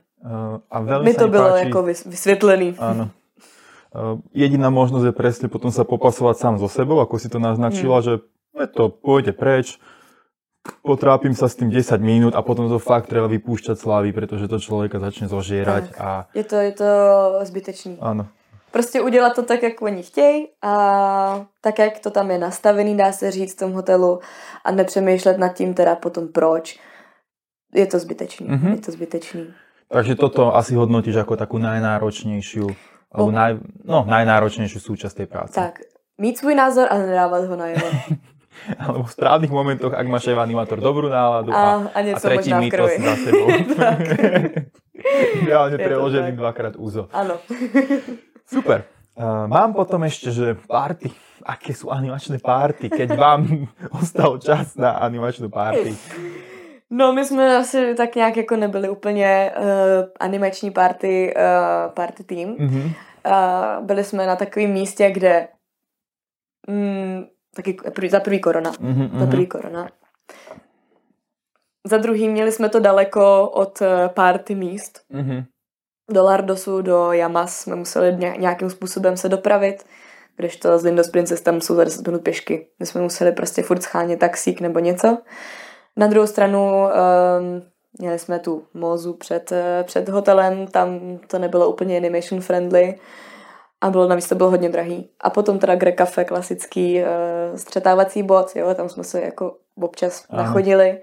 a 0.71 0.77
mi 1.03 1.15
to 1.15 1.29
bylo 1.29 1.49
páči... 1.49 1.67
jako 1.67 1.83
vysvětlený. 1.83 2.77
Uh, 3.91 4.23
jediná 4.31 4.71
možnosť 4.71 5.05
je 5.11 5.15
presne 5.19 5.47
potom 5.51 5.75
sa 5.75 5.83
popasovať 5.83 6.37
sám 6.39 6.55
so 6.63 6.71
sebou, 6.71 7.03
ako 7.03 7.19
si 7.19 7.27
to 7.27 7.43
naznačila, 7.43 7.99
hmm. 7.99 8.07
že 8.07 8.13
to 8.71 8.87
pôjde 8.87 9.35
preč, 9.35 9.83
potrápim 10.87 11.35
sa 11.35 11.51
s 11.51 11.59
tým 11.59 11.75
10 11.75 11.99
minút 11.99 12.35
a 12.39 12.43
potom 12.47 12.69
to 12.71 12.79
fakt 12.79 13.11
treba 13.11 13.27
vypúšťať 13.27 13.75
slávy, 13.75 14.13
pretože 14.13 14.47
to 14.47 14.63
člověka 14.63 15.03
začne 15.03 15.27
zožírať. 15.27 15.91
Tak. 15.91 16.01
A... 16.01 16.09
Je 16.35 16.45
to, 16.45 16.57
je 16.57 16.73
to 16.73 16.89
zbytečný. 17.43 17.99
Ano. 18.01 18.27
Prostě 18.71 19.01
udělat 19.01 19.35
to 19.35 19.43
tak, 19.43 19.63
jak 19.63 19.83
oni 19.83 20.03
chtějí 20.03 20.49
a 20.63 21.47
tak, 21.61 21.79
jak 21.79 21.99
to 21.99 22.11
tam 22.11 22.31
je 22.31 22.39
nastavený, 22.39 22.97
dá 22.97 23.13
se 23.13 23.31
říct 23.31 23.55
v 23.55 23.59
tom 23.59 23.73
hotelu 23.73 24.21
a 24.65 24.71
nepřemýšlet 24.71 25.39
nad 25.39 25.49
tím 25.49 25.75
teda 25.75 25.95
potom 25.95 26.29
proč. 26.29 26.79
Je 27.75 27.87
to 27.87 27.99
zbytečný. 27.99 28.47
Mm-hmm. 28.47 28.71
Je 28.71 28.81
to 28.81 28.93
zbytečný. 28.93 29.55
Takže 29.93 30.15
toto 30.15 30.57
asi 30.57 30.75
hodnotíš 30.75 31.15
jako 31.15 31.37
takovou 31.37 31.63
najnáročnější, 31.63 32.61
alebo 33.13 33.31
naj, 33.31 33.59
no, 33.85 34.07
najnáročnější 34.07 34.79
súčasť 34.79 35.17
tej 35.17 35.27
práce. 35.27 35.55
Tak, 35.55 35.79
mít 36.19 36.39
svůj 36.39 36.55
názor, 36.55 36.87
ale 36.91 37.07
nedávat 37.07 37.45
ho 37.45 37.57
na 37.57 37.67
jeho. 37.67 37.87
alebo 38.79 39.03
v 39.03 39.13
správnych 39.13 39.51
momentoch, 39.51 39.95
ak 39.95 40.07
máš 40.07 40.29
animátor 40.29 40.81
dobrú 40.81 41.09
náladu 41.09 41.55
a, 41.55 41.91
a, 41.95 42.01
a 42.03 42.19
tretí 42.21 42.55
mýtos 42.55 42.93
za 42.99 43.15
sebou. 43.17 43.49
Reálne 45.47 45.77
preložený 45.87 46.37
dvakrát 46.37 46.75
úzo. 46.77 47.09
Áno. 47.15 47.41
Super. 48.45 48.85
Uh, 49.17 49.49
mám 49.51 49.73
potom 49.73 50.05
ešte, 50.05 50.31
že 50.33 50.57
party. 50.69 51.11
Aké 51.41 51.73
sú 51.73 51.89
animačné 51.89 52.37
party, 52.37 52.93
keď 52.93 53.17
vám 53.17 53.65
ostal 53.97 54.37
čas 54.37 54.77
na 54.77 55.01
animačnú 55.01 55.49
party? 55.49 55.97
No, 56.91 57.13
my 57.13 57.25
jsme 57.25 57.57
asi 57.57 57.95
tak 57.95 58.15
nějak 58.15 58.37
jako 58.37 58.57
nebyli 58.57 58.89
úplně 58.89 59.53
uh, 59.59 59.65
animační 60.21 60.71
party, 60.71 61.35
uh, 61.37 61.93
party 61.95 62.25
tým. 62.25 62.57
Mm-hmm. 62.57 62.93
Uh, 63.27 63.87
byli 63.87 64.05
jsme 64.05 64.27
na 64.27 64.37
takovém 64.37 64.71
místě, 64.71 65.11
kde 65.11 65.49
mm, 66.69 67.25
taky 67.55 67.77
za 68.09 68.21
prvý 68.21 68.41
korona. 68.41 68.73
Mm-hmm. 68.73 69.19
Za 69.19 69.27
prvý 69.27 69.47
korona. 69.47 69.89
Za 71.87 71.99
druhý 71.99 72.29
měli 72.29 72.53
jsme 72.53 72.69
to 72.69 72.81
daleko 72.81 73.51
od 73.51 73.83
eh, 73.83 74.09
party 74.09 74.55
míst. 74.55 75.01
Mm-hmm. 75.15 75.45
Do 76.11 76.25
Lardosu, 76.25 76.83
do 76.83 77.13
Yamas 77.13 77.61
jsme 77.61 77.77
museli 77.77 78.17
nějakým 78.37 78.71
způsobem 78.71 79.17
se 79.17 79.29
dopravit, 79.29 79.85
to 80.63 80.79
z 80.79 80.85
Lindos 80.85 81.09
Princess 81.09 81.41
tam 81.41 81.61
jsou 81.61 81.75
za 81.75 81.85
10 81.85 82.07
minut 82.07 82.23
pěšky. 82.23 82.67
My 82.79 82.87
jsme 82.87 83.01
museli 83.01 83.33
prostě 83.33 83.63
furt 83.63 83.83
schánět 83.83 84.21
taxík 84.21 84.61
nebo 84.61 84.79
něco. 84.79 85.19
Na 86.01 86.07
druhou 86.07 86.27
stranu 86.27 86.71
um, 86.71 87.63
měli 87.99 88.19
jsme 88.19 88.39
tu 88.39 88.65
mozu 88.75 89.15
před, 89.15 89.53
eh, 89.53 89.85
před 89.85 90.09
hotelem, 90.09 90.67
tam 90.67 91.19
to 91.27 91.39
nebylo 91.39 91.69
úplně 91.69 91.97
animation 91.97 92.41
friendly 92.41 92.99
a 93.81 93.91
bylo 93.91 94.09
navíc 94.09 94.29
to 94.29 94.35
bylo 94.35 94.51
hodně 94.51 94.69
drahý. 94.69 95.11
A 95.21 95.31
potom 95.31 95.59
teda 95.59 95.75
Greg 95.75 95.99
Cafe, 95.99 96.25
klasický 96.25 97.03
uh, 97.03 97.57
střetávací 97.57 98.23
bod, 98.23 98.57
jo, 98.57 98.75
tam 98.75 98.89
jsme 98.89 99.05
se 99.05 99.21
jako 99.21 99.57
občas 99.77 100.25
Aha. 100.31 100.43
nachodili. 100.43 101.03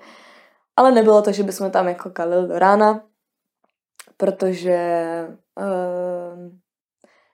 Ale 0.76 0.92
nebylo 0.92 1.22
to, 1.22 1.32
že 1.32 1.44
bychom 1.44 1.72
tam 1.72 1.88
jako 1.88 2.10
kalili 2.10 2.48
do 2.48 2.60
rána, 2.60 3.04
protože 4.18 4.80
uh, 5.56 6.52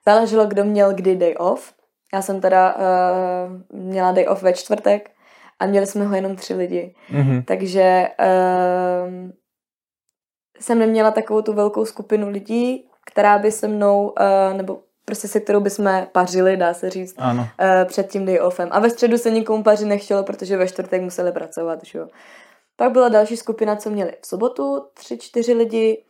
záleželo, 0.06 0.46
kdo 0.46 0.64
měl 0.64 0.94
kdy 0.94 1.16
day 1.16 1.36
off. 1.40 1.74
Já 2.14 2.22
jsem 2.22 2.42
teda 2.42 2.76
uh, 2.76 3.80
měla 3.80 4.12
day 4.12 4.28
off 4.28 4.42
ve 4.42 4.54
čtvrtek 4.54 5.13
a 5.64 5.66
měli 5.66 5.88
jsme 5.88 6.06
ho 6.06 6.16
jenom 6.16 6.36
tři 6.36 6.54
lidi. 6.54 6.96
Mm-hmm. 7.12 7.44
Takže 7.46 8.08
uh, 8.20 9.32
jsem 10.60 10.80
neměla 10.80 11.12
takovou 11.12 11.42
tu 11.42 11.54
velkou 11.54 11.86
skupinu 11.86 12.30
lidí, 12.30 12.90
která 13.06 13.38
by 13.38 13.52
se 13.52 13.68
mnou, 13.68 14.04
uh, 14.04 14.58
nebo 14.58 14.80
prostě 15.06 15.28
se 15.28 15.40
kterou 15.40 15.60
bychom 15.60 16.08
pařili, 16.12 16.58
dá 16.58 16.74
se 16.74 16.90
říct, 16.90 17.16
ano. 17.18 17.42
Uh, 17.42 17.88
před 17.88 18.12
tím 18.12 18.26
day 18.26 18.40
offem. 18.40 18.70
A 18.72 18.80
ve 18.80 18.90
středu 18.90 19.18
se 19.18 19.32
nikomu 19.32 19.64
pařit 19.64 19.86
nechtělo, 19.86 20.24
protože 20.24 20.58
ve 20.58 20.68
čtvrtek 20.68 21.02
museli 21.02 21.32
pracovat, 21.32 21.80
že 21.86 22.00
jo. 22.00 22.08
Pak 22.76 22.92
byla 22.92 23.10
další 23.10 23.38
skupina, 23.38 23.76
co 23.76 23.90
měli 23.90 24.12
v 24.22 24.28
sobotu, 24.28 24.86
tři, 24.94 25.18
čtyři 25.18 25.54
lidi, 25.54 26.04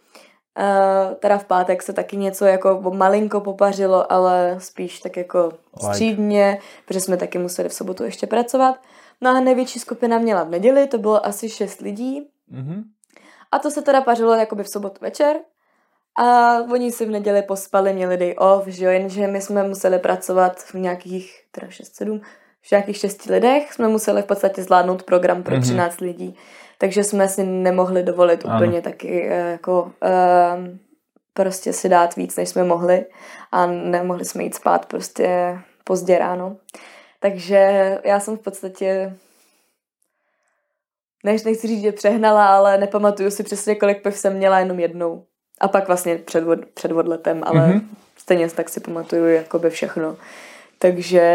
Uh, 0.59 1.13
teda 1.13 1.37
v 1.37 1.45
pátek 1.45 1.83
se 1.83 1.93
taky 1.93 2.17
něco 2.17 2.45
jako 2.45 2.81
malinko 2.93 3.41
popařilo, 3.41 4.11
ale 4.11 4.55
spíš 4.59 4.99
tak 4.99 5.17
jako 5.17 5.51
střídně, 5.89 6.59
protože 6.85 6.99
jsme 6.99 7.17
taky 7.17 7.37
museli 7.37 7.69
v 7.69 7.73
sobotu 7.73 8.03
ještě 8.03 8.27
pracovat. 8.27 8.75
No 9.23 9.29
a 9.29 9.39
největší 9.39 9.79
skupina 9.79 10.17
měla 10.17 10.43
v 10.43 10.49
neděli, 10.49 10.87
to 10.87 10.97
bylo 10.97 11.25
asi 11.25 11.49
šest 11.49 11.81
lidí. 11.81 12.27
Mm-hmm. 12.53 12.83
A 13.51 13.59
to 13.59 13.71
se 13.71 13.81
teda 13.81 14.01
pařilo 14.01 14.33
jakoby 14.33 14.63
v 14.63 14.69
sobotu 14.69 14.97
večer. 15.01 15.35
A 16.19 16.57
oni 16.71 16.91
si 16.91 17.05
v 17.05 17.09
neděli 17.09 17.41
pospali, 17.41 17.93
měli 17.93 18.17
day 18.17 18.35
off, 18.37 18.67
že 18.67 18.85
jo, 18.85 18.91
jenže 18.91 19.27
my 19.27 19.41
jsme 19.41 19.63
museli 19.63 19.99
pracovat 19.99 20.59
v 20.59 20.73
nějakých, 20.73 21.41
teda 21.51 21.67
6-7, 21.67 22.21
v 22.61 22.71
nějakých 22.71 22.97
šesti 22.97 23.31
lidech 23.31 23.73
jsme 23.73 23.87
museli 23.87 24.21
v 24.21 24.25
podstatě 24.25 24.63
zvládnout 24.63 25.03
program 25.03 25.43
pro 25.43 25.61
13 25.61 25.95
mm-hmm. 25.95 26.05
lidí. 26.05 26.35
Takže 26.77 27.03
jsme 27.03 27.29
si 27.29 27.43
nemohli 27.43 28.03
dovolit 28.03 28.45
ano. 28.45 28.55
úplně 28.55 28.81
taky 28.81 29.27
eh, 29.29 29.51
jako 29.51 29.83
uh, 29.83 30.67
prostě 31.33 31.73
si 31.73 31.89
dát 31.89 32.15
víc, 32.15 32.35
než 32.35 32.49
jsme 32.49 32.63
mohli 32.63 33.05
a 33.51 33.65
nemohli 33.65 34.25
jsme 34.25 34.43
jít 34.43 34.55
spát 34.55 34.85
prostě 34.85 35.59
pozdě 35.83 36.17
ráno. 36.17 36.57
Takže 37.23 37.61
já 38.03 38.19
jsem 38.19 38.37
v 38.37 38.39
podstatě 38.39 39.15
než 41.25 41.43
nechci 41.43 41.67
říct, 41.67 41.81
že 41.81 41.91
přehnala, 41.91 42.47
ale 42.47 42.77
nepamatuju 42.77 43.31
si 43.31 43.43
přesně, 43.43 43.75
kolik 43.75 44.03
piv 44.03 44.17
jsem 44.17 44.33
měla 44.33 44.59
jenom 44.59 44.79
jednou. 44.79 45.23
A 45.61 45.67
pak 45.67 45.87
vlastně 45.87 46.17
před, 46.17 46.43
před 46.73 46.91
odletem, 46.91 47.41
ale 47.45 47.59
mm-hmm. 47.59 47.81
stejně 48.17 48.49
tak 48.49 48.69
si 48.69 48.79
pamatuju 48.79 49.27
jakoby 49.27 49.69
všechno. 49.69 50.15
Takže, 50.79 51.25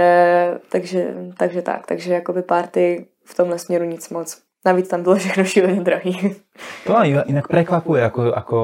takže, 0.68 1.14
takže 1.36 1.62
tak, 1.62 1.86
takže 1.86 2.14
jakoby 2.14 2.42
party 2.42 3.06
v 3.24 3.34
tomhle 3.34 3.58
směru 3.58 3.84
nic 3.84 4.08
moc. 4.08 4.38
Navíc 4.64 4.88
tam 4.88 5.02
bylo 5.02 5.16
všechno 5.16 5.44
šíleně 5.44 5.80
drahý. 5.80 6.36
To 6.86 6.92
ma 6.92 7.04
inak 7.04 7.48
prekvapuje, 7.48 8.04
ako, 8.04 8.22
ako 8.34 8.58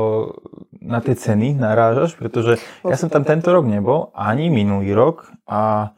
na 0.83 1.01
tie 1.01 1.17
ceny 1.17 1.57
narážaš, 1.57 2.13
pretože 2.21 2.61
ja 2.85 2.97
som 3.01 3.09
tam 3.09 3.25
tento 3.25 3.49
rok 3.49 3.65
nebol, 3.65 4.13
ani 4.13 4.53
minulý 4.53 4.93
rok 4.93 5.33
a 5.49 5.95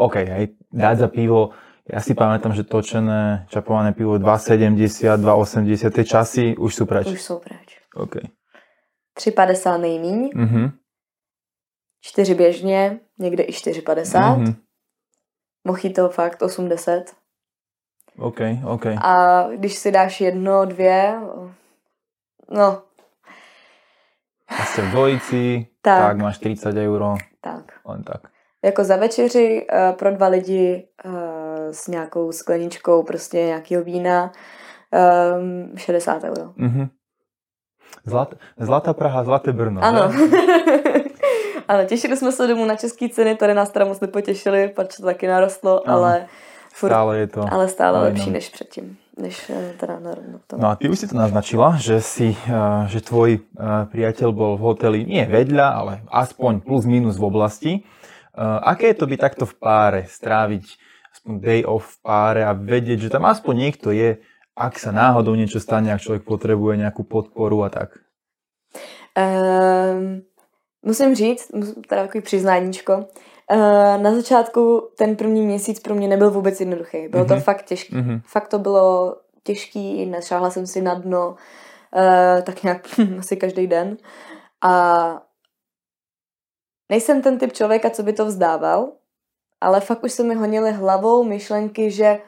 OK, 0.00 0.16
aj 0.16 0.44
dať 0.72 0.96
za 0.96 1.08
pivo, 1.12 1.52
ja 1.90 1.98
si 2.00 2.14
pamätám, 2.14 2.54
že 2.54 2.62
točené 2.62 3.50
čapované 3.50 3.90
pivo 3.92 4.14
2,70, 4.14 5.20
2,80, 5.20 5.90
tie 5.90 6.04
časy 6.06 6.44
už 6.54 6.70
sú 6.70 6.84
preč. 6.86 7.10
Už 7.10 7.20
sú 7.20 7.36
preč. 7.42 7.82
OK. 7.98 8.22
3,50 9.18 9.80
nejmíň. 9.80 10.20
Mm-hmm. 10.30 10.66
4 12.00 12.34
běžně, 12.34 13.00
někde 13.18 13.42
i 13.42 13.52
4,50. 13.52 13.82
Mm-hmm. 14.20 14.54
Mochito 15.64 16.08
fakt 16.08 16.42
80. 16.42 17.02
OK, 18.18 18.40
OK. 18.64 18.86
A 18.86 19.42
když 19.56 19.74
si 19.74 19.90
dáš 19.90 20.20
jedno, 20.20 20.64
dvě, 20.64 21.20
no. 22.50 22.82
A 24.48 24.64
jste 24.64 24.82
v 24.82 24.90
dvojici, 24.90 25.66
tak. 25.82 26.02
tak 26.02 26.16
máš 26.18 26.38
30 26.38 26.76
euro. 26.76 27.14
Tak. 27.40 27.64
Len 27.84 28.02
tak. 28.02 28.39
Jako 28.64 28.84
za 28.84 28.96
večeři 28.96 29.66
uh, 29.72 29.96
pro 29.96 30.10
dva 30.10 30.28
lidi 30.28 30.88
uh, 31.04 31.12
s 31.70 31.88
nějakou 31.88 32.32
skleničkou 32.32 33.02
prostě 33.02 33.36
nějakého 33.36 33.84
vína 33.84 34.32
um, 35.38 35.76
60 35.76 36.24
euro. 36.24 36.44
Mm-hmm. 36.44 36.88
Zlat, 38.04 38.34
Zlatá 38.58 38.92
Praha, 38.92 39.24
Zlaté 39.24 39.52
Brno. 39.52 39.80
Ano. 39.84 40.02
ano, 41.68 41.84
těšili 41.84 42.16
jsme 42.16 42.32
se 42.32 42.46
domů 42.46 42.64
na 42.64 42.76
české 42.76 43.08
ceny, 43.08 43.36
tady 43.36 43.54
nás 43.54 43.70
teda 43.70 43.84
moc 43.84 44.00
nepotěšili, 44.00 44.68
protože 44.68 44.96
to 44.96 45.04
taky 45.04 45.26
narostlo, 45.26 45.88
ano. 45.88 45.96
ale 45.96 46.26
furt, 46.72 46.90
stále 46.90 47.18
je 47.18 47.26
to. 47.26 47.52
Ale 47.52 47.68
stále 47.68 47.98
ale 47.98 48.08
lepší 48.08 48.26
no. 48.26 48.32
než 48.32 48.48
předtím, 48.48 48.96
než 49.18 49.50
eh, 49.50 49.72
teda 49.80 49.98
na 49.98 50.14
to. 50.46 50.56
No 50.56 50.68
a 50.68 50.76
ty 50.76 50.88
už 50.88 50.98
si 50.98 51.08
to 51.08 51.16
naznačila, 51.16 51.76
že 51.76 52.00
si, 52.00 52.36
že 52.86 53.00
tvoj 53.00 53.40
priateľ 53.92 54.28
bol 54.32 54.56
v 54.56 54.64
hoteli 54.64 54.98
nie 55.04 55.24
vedľa, 55.26 55.66
ale 55.70 55.92
aspoň 56.08 56.60
plus 56.60 56.84
minus 56.84 57.16
v 57.18 57.24
oblasti. 57.24 57.72
Uh, 58.40 58.56
aké 58.64 58.96
je 58.96 58.96
to 58.96 59.04
byť 59.04 59.20
takto 59.20 59.44
v 59.44 59.54
páre, 59.60 60.00
stráviť 60.08 60.64
aspoň 61.12 61.32
day 61.44 61.60
off 61.60 61.84
v 61.84 61.96
páre 62.00 62.40
a 62.40 62.56
vedieť, 62.56 63.04
že 63.04 63.12
tam 63.12 63.28
aspoň 63.28 63.68
niekto 63.68 63.92
je, 63.92 64.16
ak 64.56 64.80
sa 64.80 64.96
náhodou 64.96 65.36
niečo 65.36 65.60
stane, 65.60 65.92
ak 65.92 66.00
človek 66.00 66.24
potrebuje 66.24 66.80
nejakú 66.80 67.04
podporu 67.04 67.60
a 67.60 67.68
tak? 67.68 68.00
Um, 69.12 70.24
musím 70.82 71.14
říct, 71.14 71.52
teda 71.88 72.02
takový 72.08 72.22
přiznáníčko, 72.22 72.96
uh, 72.96 74.02
na 74.02 74.14
začátku 74.14 74.88
ten 74.96 75.16
první 75.16 75.42
měsíc 75.42 75.80
pro 75.80 75.94
mě 75.94 76.08
nebyl 76.08 76.30
vůbec 76.30 76.60
jednoduchý. 76.60 77.08
Bylo 77.08 77.24
mm-hmm. 77.24 77.28
to 77.28 77.34
mhm. 77.34 77.42
fakt 77.42 77.64
těžké. 77.64 77.96
Mm-hmm. 77.96 78.20
Fakt 78.24 78.48
to 78.48 78.58
bylo 78.58 79.16
těžký, 79.42 80.06
nešáhla 80.06 80.50
jsem 80.50 80.66
si 80.66 80.80
na 80.80 80.94
dno 80.94 81.28
uh, 81.30 82.42
tak 82.42 82.62
nějak 82.62 82.88
asi 83.18 83.36
každý 83.36 83.66
den. 83.66 83.96
A 84.62 85.22
nejsem 86.90 87.22
ten 87.22 87.38
typ 87.38 87.52
člověka, 87.52 87.90
co 87.90 88.02
by 88.02 88.12
to 88.12 88.26
vzdával, 88.26 88.88
ale 89.60 89.80
fakt 89.80 90.04
už 90.04 90.12
se 90.12 90.24
mi 90.24 90.34
honily 90.34 90.72
hlavou 90.72 91.24
myšlenky, 91.24 91.90
že 91.90 92.18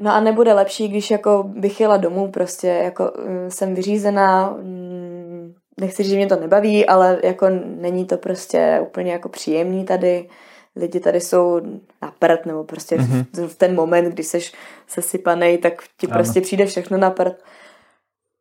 no 0.00 0.12
a 0.12 0.20
nebude 0.20 0.52
lepší, 0.52 0.88
když 0.88 1.10
jako 1.10 1.42
bych 1.42 1.80
jela 1.80 1.96
domů, 1.96 2.30
prostě 2.30 2.68
jako 2.68 3.12
mm, 3.26 3.50
jsem 3.50 3.74
vyřízená, 3.74 4.50
mm, 4.50 5.54
nechci 5.80 6.02
říct, 6.02 6.10
že 6.10 6.16
mě 6.16 6.26
to 6.26 6.36
nebaví, 6.36 6.86
ale 6.86 7.20
jako 7.22 7.46
není 7.64 8.04
to 8.04 8.16
prostě 8.16 8.78
úplně 8.82 9.12
jako 9.12 9.28
příjemný 9.28 9.84
tady, 9.84 10.28
lidi 10.76 11.00
tady 11.00 11.20
jsou 11.20 11.60
na 12.02 12.12
prd, 12.18 12.46
nebo 12.46 12.64
prostě 12.64 12.96
mm-hmm. 12.96 13.46
v 13.48 13.54
ten 13.54 13.74
moment, 13.74 14.04
kdy 14.04 14.22
seš 14.22 14.52
sesypanej, 14.86 15.58
tak 15.58 15.82
ti 15.96 16.06
ano. 16.06 16.14
prostě 16.14 16.40
přijde 16.40 16.66
všechno 16.66 16.98
na 16.98 17.10
prd. 17.10 17.42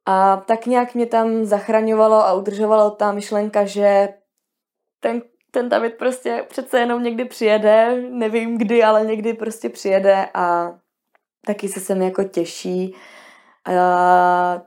A 0.06 0.38
tak 0.38 0.66
nějak 0.66 0.96
mě 0.96 1.06
tam 1.06 1.46
zachraňovalo 1.46 2.16
a 2.16 2.34
udržovalo 2.34 2.92
ta 2.92 3.12
myšlenka, 3.12 3.66
že 3.66 4.08
ten 5.06 5.22
ten 5.56 5.70
David 5.70 5.98
prostě 5.98 6.46
přece 6.50 6.80
jenom 6.80 7.04
někdy 7.04 7.26
přijede, 7.26 8.02
nevím 8.10 8.58
kdy, 8.58 8.84
ale 8.84 9.06
někdy 9.06 9.34
prostě 9.34 9.70
přijede 9.70 10.28
a 10.34 10.74
taky 11.46 11.68
se 11.68 11.80
sem 11.80 12.02
jako 12.02 12.24
těší. 12.24 12.96
A, 13.66 14.62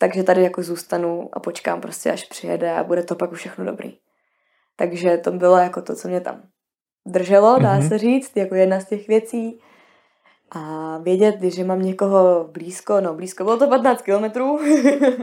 takže 0.00 0.22
tady 0.22 0.42
jako 0.42 0.62
zůstanu 0.62 1.28
a 1.32 1.40
počkám 1.40 1.80
prostě, 1.80 2.12
až 2.12 2.24
přijede 2.24 2.72
a 2.72 2.84
bude 2.84 3.02
to 3.02 3.14
pak 3.14 3.32
už 3.32 3.38
všechno 3.38 3.64
dobrý. 3.64 3.98
Takže 4.76 5.16
to 5.16 5.30
bylo 5.30 5.56
jako 5.56 5.82
to, 5.82 5.94
co 5.94 6.08
mě 6.08 6.20
tam 6.20 6.42
drželo, 7.06 7.58
dá 7.58 7.78
mm-hmm. 7.78 7.88
se 7.88 7.98
říct, 7.98 8.36
jako 8.36 8.54
jedna 8.54 8.80
z 8.80 8.88
těch 8.88 9.08
věcí. 9.08 9.60
A 10.50 10.98
vědět, 10.98 11.42
že 11.42 11.64
mám 11.64 11.82
někoho 11.82 12.48
blízko, 12.52 13.00
no 13.00 13.14
blízko, 13.14 13.44
bylo 13.44 13.58
to 13.58 13.68
15 13.68 14.02
kilometrů, 14.02 14.58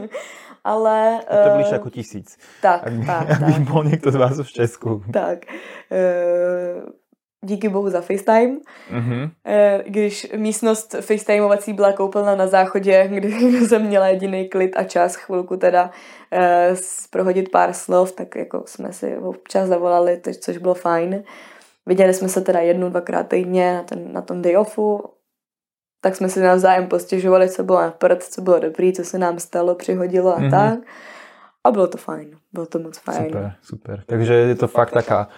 ale... 0.64 1.20
Je 1.30 1.50
to 1.50 1.54
blíž 1.54 1.66
uh, 1.66 1.72
jako 1.72 1.90
tisíc. 1.90 2.38
Tak, 2.62 2.86
ak, 2.86 3.06
tak. 3.06 3.30
Ak 3.30 3.40
tak. 3.40 3.60
bol 3.60 3.84
někdo 3.84 4.10
z 4.10 4.14
vás 4.14 4.40
v 4.40 4.52
Česku. 4.52 5.02
Tak. 5.12 5.38
Uh, 5.90 6.90
díky 7.44 7.68
bohu 7.68 7.90
za 7.90 8.00
FaceTime. 8.00 8.56
Mm-hmm. 8.92 9.30
Když 9.86 10.32
místnost 10.36 10.94
FaceTimeovací 11.00 11.72
byla 11.72 11.92
koupelna 11.92 12.36
na 12.36 12.46
záchodě, 12.46 13.08
kde 13.08 13.28
jsem 13.68 13.86
měla 13.86 14.08
jediný 14.08 14.48
klid 14.48 14.76
a 14.76 14.84
čas 14.84 15.14
chvilku 15.14 15.56
teda 15.56 15.90
prohodit 17.10 17.48
pár 17.48 17.72
slov, 17.72 18.12
tak 18.12 18.36
jako 18.36 18.62
jsme 18.66 18.92
si 18.92 19.16
občas 19.16 19.68
zavolali, 19.68 20.20
což 20.40 20.56
bylo 20.56 20.74
fajn. 20.74 21.22
Viděli 21.86 22.14
jsme 22.14 22.28
se 22.28 22.40
teda 22.40 22.60
jednu, 22.60 22.90
dvakrát 22.90 23.28
týdně 23.28 23.74
na, 23.74 23.82
ten, 23.82 24.12
na 24.12 24.22
tom 24.22 24.42
day 24.42 24.56
offu 24.56 25.02
tak 26.00 26.16
jsme 26.16 26.28
si 26.28 26.40
navzájem 26.40 26.86
postěžovali, 26.86 27.48
co 27.48 27.64
bylo 27.64 27.80
na 27.80 27.90
prd, 27.90 28.22
co 28.22 28.40
bylo 28.42 28.58
dobrý, 28.58 28.92
co 28.92 29.04
se 29.04 29.18
nám 29.18 29.38
stalo, 29.38 29.74
přihodilo 29.74 30.36
a 30.36 30.40
mm-hmm. 30.40 30.50
tak. 30.50 30.78
A 31.64 31.70
bylo 31.70 31.86
to 31.86 31.98
fajn, 31.98 32.30
bylo 32.52 32.66
to 32.66 32.78
moc 32.78 32.98
fajn. 32.98 33.24
Super, 33.24 33.52
super. 33.62 34.02
Takže 34.06 34.34
je 34.34 34.54
to 34.54 34.68
fakt 34.68 34.90
taká 34.90 35.28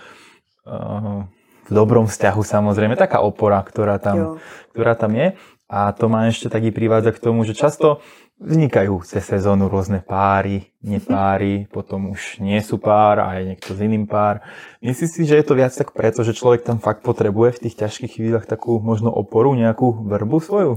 uh, 0.67 1.27
v 1.67 1.71
dobrom 1.75 2.07
vzťahu 2.07 2.43
samozrejme, 2.43 2.95
taká 2.95 3.19
opora, 3.23 3.63
ktorá 3.63 3.99
tam, 3.99 4.39
ktorá 4.71 4.95
tam 4.95 5.15
je. 5.15 5.35
A 5.73 5.91
to 5.95 6.07
ma 6.07 6.29
ešte 6.29 6.53
taký 6.53 6.69
privádza 6.69 7.17
k 7.17 7.23
tomu, 7.23 7.49
že 7.49 7.57
často 7.57 8.05
vznikajú 8.43 8.99
cez 9.07 9.23
sezónu 9.23 9.71
rôzne 9.71 10.03
páry, 10.03 10.75
nepáry, 10.83 11.65
potom 11.77 12.11
už 12.11 12.43
nie 12.43 12.59
sú 12.59 12.83
pár 12.83 13.23
a 13.23 13.39
je 13.39 13.55
niekto 13.55 13.73
s 13.73 13.81
iným 13.81 14.11
pár. 14.11 14.43
Myslíš 14.83 15.11
si, 15.11 15.23
že 15.25 15.39
je 15.39 15.47
to 15.47 15.55
viac 15.55 15.71
tak 15.71 15.95
preto, 15.95 16.27
že 16.27 16.35
človek 16.35 16.67
tam 16.67 16.83
fakt 16.83 17.07
potrebuje 17.07 17.57
v 17.57 17.63
tých 17.69 17.79
ťažkých 17.79 18.13
chvíľach 18.19 18.47
takú 18.51 18.83
možno 18.83 19.15
oporu, 19.15 19.55
nejakú 19.55 20.05
vrbu 20.05 20.39
svoju? 20.43 20.73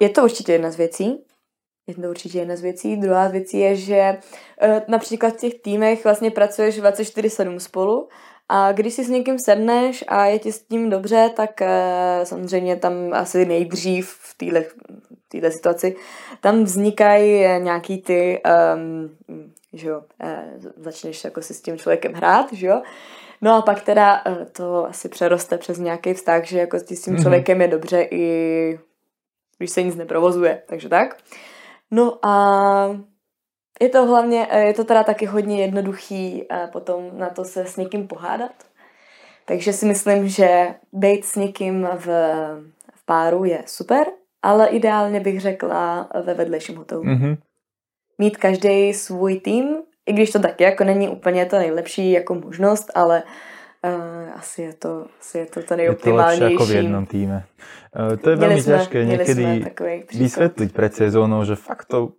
Je 0.00 0.08
to 0.08 0.24
určitě 0.24 0.52
jedna 0.52 0.70
z 0.70 0.76
věcí. 0.76 1.18
Je 1.86 1.94
to 1.94 2.00
určitě 2.00 2.38
jedna 2.38 2.56
z 2.56 2.60
věcí. 2.60 2.96
Druhá 2.96 3.28
z 3.28 3.32
věcí 3.32 3.58
je, 3.58 3.76
že 3.76 3.94
e, 3.94 4.18
například 4.88 5.34
v 5.34 5.40
těch 5.40 5.54
týmech 5.54 6.04
vlastně 6.04 6.30
pracuješ 6.30 6.82
24-7 6.82 7.56
spolu 7.56 8.08
a 8.48 8.72
když 8.72 8.94
si 8.94 9.04
s 9.04 9.08
někým 9.08 9.36
sedneš 9.38 10.04
a 10.08 10.26
je 10.26 10.38
ti 10.38 10.52
s 10.52 10.66
tím 10.66 10.90
dobře, 10.90 11.30
tak 11.36 11.62
e, 11.62 11.68
samozřejmě 12.24 12.76
tam 12.76 12.92
asi 13.12 13.46
nejdřív 13.46 14.08
v 14.08 14.34
téhle 14.36 14.64
této 15.40 15.52
situaci, 15.52 15.96
tam 16.40 16.64
vznikají 16.64 17.62
nějaký 17.62 18.02
ty, 18.02 18.42
um, 18.74 19.16
že 19.74 19.88
jo, 19.88 20.02
eh, 20.20 20.52
začneš 20.76 21.24
jako 21.24 21.42
si 21.42 21.54
s 21.54 21.62
tím 21.62 21.78
člověkem 21.78 22.12
hrát, 22.12 22.52
že 22.52 22.66
jo, 22.66 22.82
No 23.42 23.54
a 23.54 23.62
pak 23.62 23.82
teda 23.82 24.22
eh, 24.26 24.46
to 24.52 24.86
asi 24.86 25.08
přeroste 25.08 25.58
přes 25.58 25.78
nějaký 25.78 26.14
vztah, 26.14 26.44
že 26.44 26.58
jako 26.58 26.78
s 26.78 26.82
tím 26.84 27.14
mhm. 27.14 27.22
člověkem 27.22 27.60
je 27.60 27.68
dobře 27.68 28.08
i 28.10 28.78
když 29.58 29.70
se 29.70 29.82
nic 29.82 29.96
neprovozuje, 29.96 30.62
takže 30.66 30.88
tak. 30.88 31.16
No 31.90 32.18
a 32.26 33.00
je 33.80 33.88
to 33.88 34.06
hlavně, 34.06 34.46
eh, 34.50 34.66
je 34.66 34.74
to 34.74 34.84
teda 34.84 35.04
taky 35.04 35.26
hodně 35.26 35.60
jednoduchý 35.60 36.48
potom 36.72 37.10
na 37.18 37.30
to 37.30 37.44
se 37.44 37.66
s 37.66 37.76
někým 37.76 38.08
pohádat. 38.08 38.52
Takže 39.44 39.72
si 39.72 39.86
myslím, 39.86 40.28
že 40.28 40.74
být 40.92 41.24
s 41.24 41.36
někým 41.36 41.88
v, 41.96 42.06
v 42.94 43.04
páru 43.04 43.44
je 43.44 43.62
super, 43.66 44.06
ale 44.44 44.68
ideálně 44.76 45.20
bych 45.20 45.40
řekla 45.40 46.08
ve 46.24 46.34
vedlejším 46.34 46.76
hotelu. 46.76 47.02
Mm-hmm. 47.02 47.36
Mít 48.18 48.36
každý 48.36 48.92
svůj 48.92 49.40
tým, 49.40 49.64
i 50.06 50.12
když 50.12 50.30
to 50.32 50.38
taky 50.38 50.64
jako 50.64 50.84
není 50.84 51.08
úplně 51.08 51.46
to 51.46 51.58
nejlepší 51.58 52.12
jako 52.12 52.34
možnost, 52.34 52.92
ale 52.94 53.22
uh, 53.24 54.38
asi 54.38 54.62
je 54.62 54.72
to, 54.72 55.06
asi 55.20 55.38
je 55.38 55.46
to 55.46 55.62
to 55.62 55.76
nejoptimálnější. 55.76 56.42
Je 56.42 56.48
to 56.48 56.52
jako 56.52 56.64
v 56.66 56.70
jednom 56.70 57.06
týme. 57.06 57.38
Uh, 57.96 58.16
to 58.20 58.30
je 58.30 58.36
veľmi 58.36 58.62
ťažké 58.62 58.98
niekedy 59.06 59.44
vysvetliť 60.12 60.70
pred 60.76 60.92
sezónou, 60.92 61.40
že 61.48 61.56
fakt 61.56 61.88
to 61.88 62.18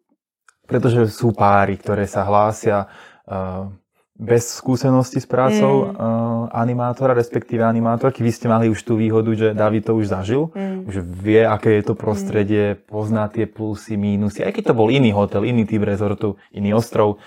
Pretože 0.65 1.14
sú 1.14 1.30
páry, 1.30 1.77
ktoré 1.77 2.10
sa 2.10 2.26
hlásia 2.26 2.89
uh, 3.30 3.69
bez 4.15 4.47
skúsenosti 4.47 5.19
s 5.19 5.27
prácou 5.27 5.73
mm. 5.85 5.89
uh, 5.91 6.47
animátora, 6.55 7.11
respektíve 7.11 7.67
animátorky. 7.67 8.23
Vy 8.23 8.31
ste 8.31 8.47
mali 8.47 8.71
už 8.71 8.79
tú 8.87 8.95
výhodu, 8.95 9.27
že 9.35 9.47
David 9.51 9.91
to 9.91 9.99
už 9.99 10.07
zažil, 10.07 10.55
mm. 10.55 10.87
že 10.87 11.03
vie, 11.03 11.43
aké 11.43 11.75
je 11.75 11.83
to 11.83 11.99
prostredie, 11.99 12.79
pozná 12.87 13.27
tie 13.27 13.43
plusy, 13.43 13.99
mínusy. 13.99 14.47
Aj 14.47 14.55
keď 14.55 14.71
to 14.71 14.79
bol 14.79 14.87
iný 14.87 15.11
hotel, 15.11 15.43
iný 15.43 15.67
typ 15.67 15.83
rezortu, 15.83 16.39
iný 16.55 16.71
ostrov. 16.71 17.19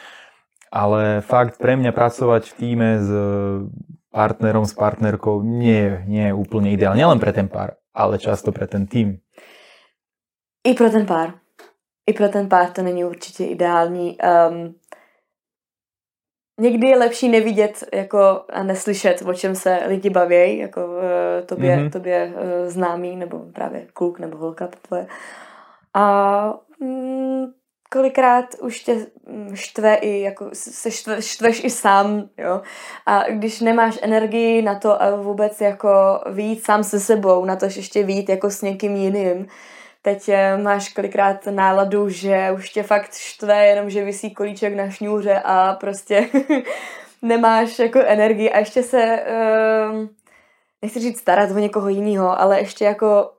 Ale 0.72 1.20
fakt 1.20 1.60
pre 1.60 1.76
mňa 1.76 1.92
pracovať 1.92 2.42
v 2.48 2.56
týme 2.56 2.88
s 3.00 3.08
partnerom, 4.08 4.64
s 4.64 4.72
partnerkou 4.72 5.44
nie, 5.44 6.04
nie 6.08 6.32
je 6.32 6.34
úplne 6.36 6.72
ideálne. 6.72 7.04
Nielen 7.04 7.20
pre 7.20 7.36
ten 7.36 7.52
pár, 7.52 7.76
ale 7.92 8.16
často 8.16 8.48
pre 8.48 8.64
ten 8.64 8.88
tým. 8.88 9.20
I 10.64 10.72
pro 10.72 10.88
ten 10.88 11.04
pár. 11.04 11.36
I 12.08 12.12
pro 12.16 12.28
ten 12.28 12.48
pár 12.48 12.72
to 12.72 12.82
není 12.82 13.04
určitě 13.04 13.44
ideální. 13.44 14.16
Um, 14.16 14.74
někdy 16.58 16.86
je 16.86 16.98
lepší 16.98 17.28
nevidět 17.28 17.84
jako 17.92 18.44
a 18.50 18.62
neslyšet, 18.62 19.22
o 19.26 19.34
čem 19.34 19.54
se 19.54 19.80
lidi 19.86 20.10
baví, 20.10 20.58
jako 20.58 20.86
uh, 20.86 21.46
tobě, 21.46 21.76
mm-hmm. 21.76 21.90
tobě 21.90 22.32
uh, 22.34 22.68
známý, 22.70 23.16
nebo 23.16 23.38
právě 23.52 23.86
kluk, 23.92 24.18
nebo 24.18 24.38
holka 24.38 24.68
tvoje. 24.82 25.06
A 25.94 26.54
mm, 26.80 27.46
kolikrát 27.90 28.44
už 28.60 28.80
tě 28.80 29.06
mm, 29.26 29.56
štve 29.56 29.94
i, 29.94 30.20
jako 30.20 30.48
se 30.52 30.90
štve, 30.90 31.22
štveš 31.22 31.64
i 31.64 31.70
sám, 31.70 32.28
jo. 32.38 32.60
A 33.06 33.22
když 33.30 33.60
nemáš 33.60 33.98
energii 34.02 34.62
na 34.62 34.74
to 34.74 35.02
a 35.02 35.16
vůbec 35.16 35.60
jako 35.60 35.88
výjít 36.30 36.64
sám 36.64 36.84
se 36.84 37.00
sebou, 37.00 37.44
na 37.44 37.56
to 37.56 37.64
ještě 37.64 38.02
výjít 38.02 38.28
jako 38.28 38.50
s 38.50 38.62
někým 38.62 38.96
jiným, 38.96 39.46
teď 40.08 40.28
eh, 40.28 40.56
máš 40.56 40.88
kolikrát 40.88 41.46
náladu, 41.46 42.08
že 42.08 42.50
už 42.54 42.70
tě 42.70 42.82
fakt 42.82 43.14
štve, 43.14 43.66
jenom 43.66 43.90
že 43.90 44.04
vysí 44.04 44.34
kolíček 44.34 44.74
na 44.74 44.90
šňůře 44.90 45.40
a 45.44 45.74
prostě 45.74 46.28
nemáš 47.22 47.78
jako 47.78 47.98
energii 48.06 48.50
a 48.50 48.58
ještě 48.58 48.82
se, 48.82 49.22
uh, 49.92 50.06
nechci 50.82 51.00
říct 51.00 51.20
starat 51.20 51.50
o 51.50 51.58
někoho 51.58 51.88
jiného, 51.88 52.40
ale 52.40 52.58
ještě 52.58 52.84
jako 52.84 53.30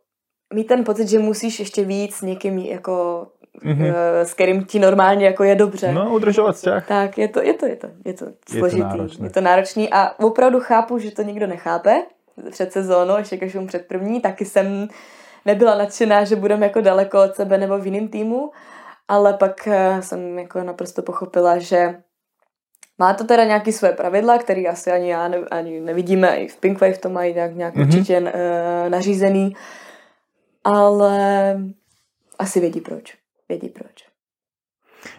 mít 0.54 0.64
ten 0.64 0.84
pocit, 0.84 1.08
že 1.08 1.20
musíš 1.20 1.60
ještě 1.60 1.84
víc 1.84 2.16
s 2.16 2.22
někým 2.22 2.58
jako 2.58 3.28
mm-hmm. 3.66 3.94
s 4.24 4.34
kterým 4.34 4.66
ti 4.66 4.80
normálně 4.80 5.26
jako 5.26 5.44
je 5.44 5.56
dobře. 5.56 5.92
No, 5.92 6.10
udržovat 6.10 6.56
vzťah. 6.56 6.88
Tak, 6.88 7.18
je 7.18 7.28
to, 7.28 7.42
je 7.42 7.54
to, 7.54 7.66
je 7.66 7.76
to, 7.76 7.88
je 8.06 8.14
to 8.14 8.26
složitý. 8.50 9.00
Je 9.02 9.18
to, 9.18 9.24
je 9.24 9.30
to 9.30 9.42
náročný 9.42 9.90
a 9.92 10.20
opravdu 10.20 10.60
chápu, 10.60 11.00
že 11.00 11.12
to 11.12 11.22
nikdo 11.22 11.48
nechápe 11.48 11.96
před 12.52 12.72
sezónou, 12.72 13.18
ještě 13.18 13.38
když 13.38 13.58
před 13.68 13.88
první, 13.88 14.22
taky 14.22 14.46
jsem 14.46 14.88
nebyla 15.46 15.78
nadšená, 15.78 16.24
že 16.24 16.36
budeme 16.36 16.66
jako 16.66 16.82
daleko 16.82 17.24
od 17.24 17.36
sebe 17.36 17.58
nebo 17.58 17.78
v 17.78 17.86
jiném 17.86 18.08
týmu, 18.08 18.52
ale 19.08 19.34
pak 19.34 19.68
eh, 19.68 20.02
jsem 20.02 20.40
jako 20.40 20.64
naprosto 20.64 21.02
pochopila, 21.02 21.60
že 21.60 21.96
má 23.00 23.14
to 23.14 23.24
teda 23.24 23.44
nějaký 23.44 23.72
své 23.72 23.92
pravidla, 23.92 24.38
které 24.38 24.62
asi 24.62 24.92
ani 24.92 25.12
já 25.12 25.28
ne, 25.28 25.38
ani 25.38 25.80
nevidíme, 25.80 26.38
i 26.38 26.48
v 26.48 26.58
Pinkwave 26.58 26.98
to 26.98 27.10
mají 27.10 27.34
nějak, 27.34 27.56
nějak 27.56 27.76
mm-hmm. 27.76 27.88
určitě 27.88 28.20
uh, 28.20 28.30
nařízený, 28.90 29.56
ale 30.64 31.14
asi 32.40 32.60
vědí 32.60 32.82
proč. 32.82 33.18
Vědí 33.50 33.70
proč. 33.70 34.10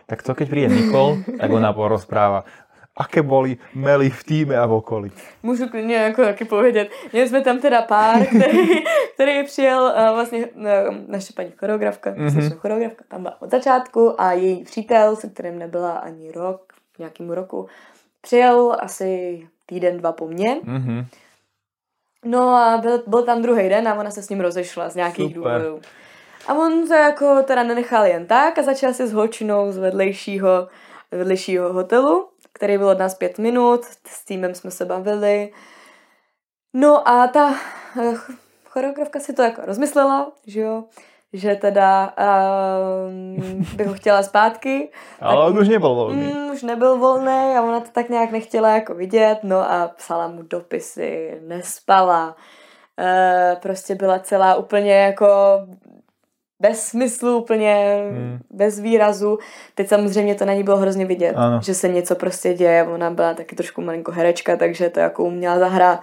Tak 0.07 0.23
co 0.23 0.35
keď 0.35 0.49
príde 0.51 0.69
Nikol, 0.69 1.25
tak 1.41 1.51
ona 1.51 1.73
porozpráva 1.73 2.45
aké 3.01 3.23
boli 3.23 3.57
mely 3.75 4.11
v 4.11 4.25
týme 4.25 4.57
a 4.57 4.67
v 4.67 4.73
okolí. 4.73 5.13
Můžu 5.43 5.69
klidně 5.69 5.97
jako 5.97 6.23
taky 6.23 6.45
povědět. 6.45 6.91
Měli 7.13 7.29
jsme 7.29 7.41
tam 7.41 7.59
teda 7.59 7.83
pár, 7.83 8.27
který, 8.27 8.69
který 9.15 9.45
přijel 9.45 9.83
uh, 9.83 10.15
vlastně 10.15 10.47
uh, 10.47 10.65
naše 11.07 11.33
paní 11.33 11.51
choreografka, 11.51 12.11
mm-hmm. 12.11 12.57
choreografka 12.59 13.05
tam 13.09 13.23
byla 13.23 13.43
od 13.43 13.51
začátku 13.51 14.21
a 14.21 14.33
její 14.33 14.65
přítel, 14.65 15.17
se 15.17 15.29
kterým 15.29 15.59
nebyla 15.59 15.93
ani 15.99 16.33
rok, 16.33 16.73
nějakým 16.99 17.31
roku, 17.31 17.67
přijel 18.21 18.77
asi 18.81 19.43
týden, 19.67 19.99
dva 19.99 20.13
po 20.13 20.29
mně. 20.29 20.61
Mm-hmm. 20.65 21.07
No 22.25 22.49
a 22.49 22.79
byl, 22.79 23.03
byl 23.07 23.23
tam 23.23 23.43
druhý 23.43 23.69
den 23.69 23.89
a 23.89 23.95
ona 23.95 24.11
se 24.11 24.23
s 24.23 24.29
ním 24.29 24.41
rozešla 24.41 24.89
z 24.89 24.95
nějakých 24.95 25.35
Super. 25.35 25.61
důvodů. 25.61 25.81
A 26.47 26.55
on 26.55 26.89
to 26.89 26.95
jako 26.95 27.43
teda 27.43 27.63
nenechal 27.63 28.05
jen 28.05 28.27
tak 28.27 28.59
a 28.59 28.63
začal 28.63 28.93
si 28.93 29.07
s 29.07 29.13
holčinou 29.13 29.73
z 29.73 29.79
vedlejšího, 29.79 30.69
vedlejšího 31.11 31.73
hotelu 31.73 32.29
který 32.61 32.79
byl 32.79 32.89
od 32.89 32.99
nás 32.99 33.15
pět 33.15 33.39
minut, 33.39 33.85
s 34.07 34.25
týmem 34.25 34.55
jsme 34.55 34.71
se 34.71 34.85
bavili. 34.85 35.53
No 36.75 37.09
a 37.09 37.27
ta 37.27 37.47
uh, 37.47 38.19
choreografka 38.65 39.21
si 39.21 39.33
to 39.33 39.43
jako 39.43 39.63
rozmyslela, 39.67 40.33
že 40.47 40.61
jo, 40.61 40.85
že 41.33 41.55
teda 41.55 42.15
uh, 42.19 43.77
by 43.77 43.85
ho 43.85 43.95
chtěla 43.95 44.23
zpátky. 44.23 44.91
Ale 45.21 45.47
on 45.47 45.59
už 45.59 45.69
nebyl 45.69 45.95
volný. 45.95 46.23
Mm, 46.23 46.51
už 46.51 46.63
nebyl 46.63 46.99
volný 46.99 47.57
a 47.57 47.63
ona 47.63 47.81
to 47.81 47.91
tak 47.93 48.09
nějak 48.09 48.31
nechtěla 48.31 48.71
jako 48.75 48.95
vidět, 48.95 49.39
no 49.43 49.71
a 49.71 49.89
psala 49.97 50.29
mu 50.29 50.43
dopisy, 50.43 51.41
nespala. 51.47 52.37
Uh, 52.99 53.61
prostě 53.61 53.95
byla 53.95 54.19
celá 54.19 54.55
úplně 54.55 54.95
jako 54.95 55.27
bez 56.61 56.87
smyslu, 56.87 57.39
úplně 57.39 58.03
hmm. 58.11 58.39
bez 58.51 58.79
výrazu. 58.79 59.39
Teď 59.75 59.89
samozřejmě 59.89 60.35
to 60.35 60.45
na 60.45 60.55
ní 60.55 60.63
bylo 60.63 60.77
hrozně 60.77 61.07
vidět, 61.07 61.33
ano. 61.33 61.61
že 61.63 61.75
se 61.75 61.89
něco 61.89 62.15
prostě 62.15 62.55
děje. 62.55 62.85
Ona 62.85 63.11
byla 63.11 63.35
taky 63.35 63.57
trošku 63.57 63.83
malinko 63.83 64.13
herečka, 64.13 64.57
takže 64.57 64.91
to 64.91 65.01
jako 65.01 65.25
uměla 65.25 65.59
zahrát. 65.59 66.01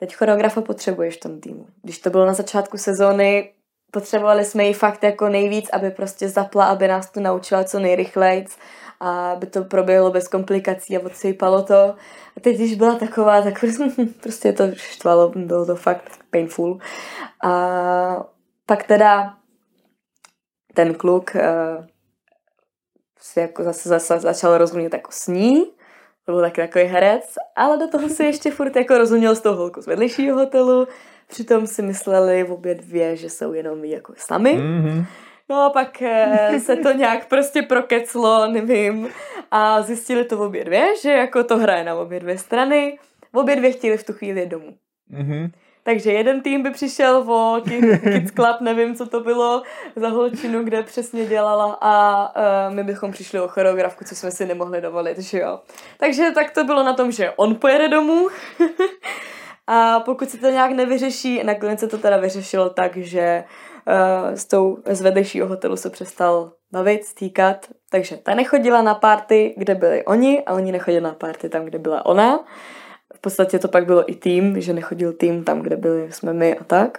Teď 0.00 0.14
choreografa 0.14 0.60
potřebuješ 0.60 1.16
v 1.16 1.20
tom 1.20 1.40
týmu. 1.40 1.66
Když 1.82 1.98
to 1.98 2.10
bylo 2.10 2.26
na 2.26 2.32
začátku 2.32 2.78
sezóny, 2.78 3.50
potřebovali 3.90 4.44
jsme 4.44 4.64
ji 4.64 4.72
fakt 4.72 5.02
jako 5.02 5.28
nejvíc, 5.28 5.68
aby 5.72 5.90
prostě 5.90 6.28
zapla, 6.28 6.64
aby 6.64 6.88
nás 6.88 7.10
to 7.10 7.20
naučila 7.20 7.64
co 7.64 7.78
nejrychleji 7.78 8.46
a 9.00 9.30
aby 9.30 9.46
to 9.46 9.64
proběhlo 9.64 10.10
bez 10.10 10.28
komplikací 10.28 10.96
a 10.96 11.00
odsejpalo 11.06 11.62
to. 11.62 11.94
A 12.36 12.40
teď, 12.40 12.56
když 12.56 12.74
byla 12.74 12.94
taková, 12.94 13.42
tak 13.42 13.64
prostě 14.22 14.52
to 14.52 14.64
štvalo, 14.74 15.32
bylo 15.36 15.66
to 15.66 15.76
fakt 15.76 16.10
painful. 16.30 16.78
A 17.44 18.24
pak 18.66 18.82
teda 18.82 19.34
ten 20.74 20.94
kluk 20.94 21.30
uh, 21.34 21.84
si 23.20 23.40
jako 23.40 23.62
zase, 23.62 23.88
zase 23.88 24.20
začal 24.20 24.58
rozumět 24.58 24.92
jako 24.92 25.10
s 25.12 25.26
ní, 25.26 25.64
to 26.26 26.32
byl 26.32 26.40
taky 26.40 26.60
takový 26.60 26.84
herec, 26.84 27.34
ale 27.56 27.78
do 27.78 27.88
toho 27.88 28.08
si 28.08 28.24
ještě 28.24 28.50
furt 28.50 28.76
jako 28.76 28.98
rozuměl 28.98 29.34
s 29.34 29.40
tou 29.40 29.54
holkou 29.54 29.82
z 29.82 29.86
vedlejšího 29.86 30.36
hotelu, 30.36 30.88
přitom 31.26 31.66
si 31.66 31.82
mysleli 31.82 32.44
obě 32.44 32.74
dvě, 32.74 33.16
že 33.16 33.30
jsou 33.30 33.52
jenom 33.52 33.84
jako 33.84 34.12
sami. 34.16 34.56
Mm-hmm. 34.56 35.04
No 35.48 35.62
a 35.62 35.70
pak 35.70 36.02
uh, 36.52 36.58
se 36.58 36.76
to 36.76 36.92
nějak 36.92 37.28
prostě 37.28 37.62
prokeclo, 37.62 38.46
nevím, 38.46 39.08
a 39.50 39.82
zjistili 39.82 40.24
to 40.24 40.38
obě 40.38 40.64
dvě, 40.64 40.96
že 41.02 41.12
jako 41.12 41.44
to 41.44 41.58
hraje 41.58 41.84
na 41.84 41.94
obě 41.94 42.20
dvě 42.20 42.38
strany. 42.38 42.98
Obě 43.32 43.56
dvě 43.56 43.72
chtěli 43.72 43.96
v 43.96 44.04
tu 44.04 44.12
chvíli 44.12 44.46
domů. 44.46 44.76
Mm-hmm. 45.12 45.50
Takže 45.86 46.12
jeden 46.12 46.40
tým 46.40 46.62
by 46.62 46.70
přišel 46.70 47.16
o 47.16 47.60
Kids 48.02 48.32
Club, 48.32 48.60
nevím, 48.60 48.94
co 48.94 49.06
to 49.06 49.20
bylo 49.20 49.62
za 49.96 50.08
holčinu, 50.08 50.64
kde 50.64 50.82
přesně 50.82 51.26
dělala 51.26 51.78
a 51.80 52.24
uh, 52.68 52.74
my 52.74 52.84
bychom 52.84 53.12
přišli 53.12 53.40
o 53.40 53.48
choreografku, 53.48 54.04
co 54.04 54.14
jsme 54.14 54.30
si 54.30 54.46
nemohli 54.46 54.80
dovolit, 54.80 55.18
že 55.18 55.38
jo. 55.38 55.60
Takže 55.98 56.30
tak 56.34 56.50
to 56.50 56.64
bylo 56.64 56.82
na 56.82 56.92
tom, 56.92 57.12
že 57.12 57.30
on 57.30 57.54
pojede 57.54 57.88
domů. 57.88 58.28
A 59.66 60.00
pokud 60.00 60.30
se 60.30 60.38
to 60.38 60.50
nějak 60.50 60.70
nevyřeší, 60.70 61.44
nakonec 61.44 61.80
se 61.80 61.88
to 61.88 61.98
teda 61.98 62.16
vyřešilo 62.16 62.70
tak, 62.70 62.96
že 62.96 63.44
uh, 63.86 64.34
s 64.34 64.44
tou 64.44 64.78
z 64.86 65.00
vedlejšího 65.00 65.46
hotelu 65.46 65.76
se 65.76 65.90
přestal 65.90 66.52
bavit, 66.72 67.04
stýkat, 67.04 67.66
takže 67.90 68.16
ta 68.16 68.34
nechodila 68.34 68.82
na 68.82 68.94
party, 68.94 69.54
kde 69.56 69.74
byli 69.74 70.04
oni 70.04 70.42
a 70.44 70.52
oni 70.52 70.72
nechodili 70.72 71.00
na 71.00 71.12
party 71.12 71.48
tam, 71.48 71.64
kde 71.64 71.78
byla 71.78 72.06
ona 72.06 72.44
podstatě 73.18 73.58
to 73.58 73.68
pak 73.68 73.86
bylo 73.86 74.10
i 74.10 74.14
tým, 74.14 74.60
že 74.60 74.72
nechodil 74.72 75.12
tým 75.12 75.44
tam, 75.44 75.60
kde 75.60 75.76
byli 75.76 76.12
jsme 76.12 76.32
my 76.32 76.56
a 76.56 76.64
tak. 76.64 76.98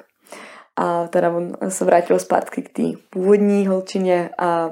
A 0.76 1.08
teda 1.08 1.30
on 1.30 1.58
se 1.70 1.86
vrátil 1.86 2.20
zpátky 2.20 2.62
k 2.62 2.70
té 2.70 2.84
původní 3.10 3.68
holčině 3.68 4.30
a 4.38 4.72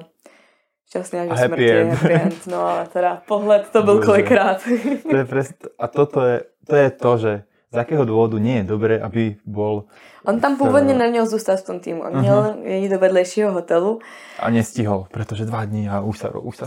šťastný 0.90 1.20
až 1.20 1.40
happy 1.40 1.48
smrti, 1.48 1.72
end. 1.72 1.92
happy 1.92 2.14
end. 2.14 2.48
No 2.48 2.62
ale 2.62 2.88
teda 2.88 3.22
pohled 3.28 3.70
to 3.70 3.84
byl 3.84 3.96
Bože. 3.96 4.06
kolikrát. 4.06 4.62
To 5.10 5.18
je 5.18 5.26
pres... 5.26 5.54
A 5.80 5.88
toto 5.88 6.22
je, 6.22 6.44
to 6.68 6.76
je 6.76 6.90
to, 6.92 7.18
že 7.18 7.44
z 7.74 7.76
jakého 7.76 8.06
důvodu 8.06 8.38
nie 8.38 8.58
je 8.58 8.64
dobré, 8.64 9.02
aby 9.02 9.36
bol 9.46 9.84
On 10.26 10.40
tam 10.40 10.58
původně 10.58 10.94
neměl 10.94 11.26
zůstat 11.26 11.60
v 11.60 11.66
tom 11.66 11.80
týmu, 11.80 12.02
on 12.02 12.14
uh-huh. 12.14 12.22
měl 12.22 12.56
jít 12.64 12.90
do 12.90 13.00
vedlejšího 13.00 13.52
hotelu. 13.52 14.00
A 14.40 14.50
nestihol, 14.50 15.08
protože 15.12 15.46
dva 15.46 15.66
dní 15.66 15.90
a 15.90 16.02
už 16.02 16.20
se, 16.20 16.30
už 16.30 16.58
se 16.58 16.66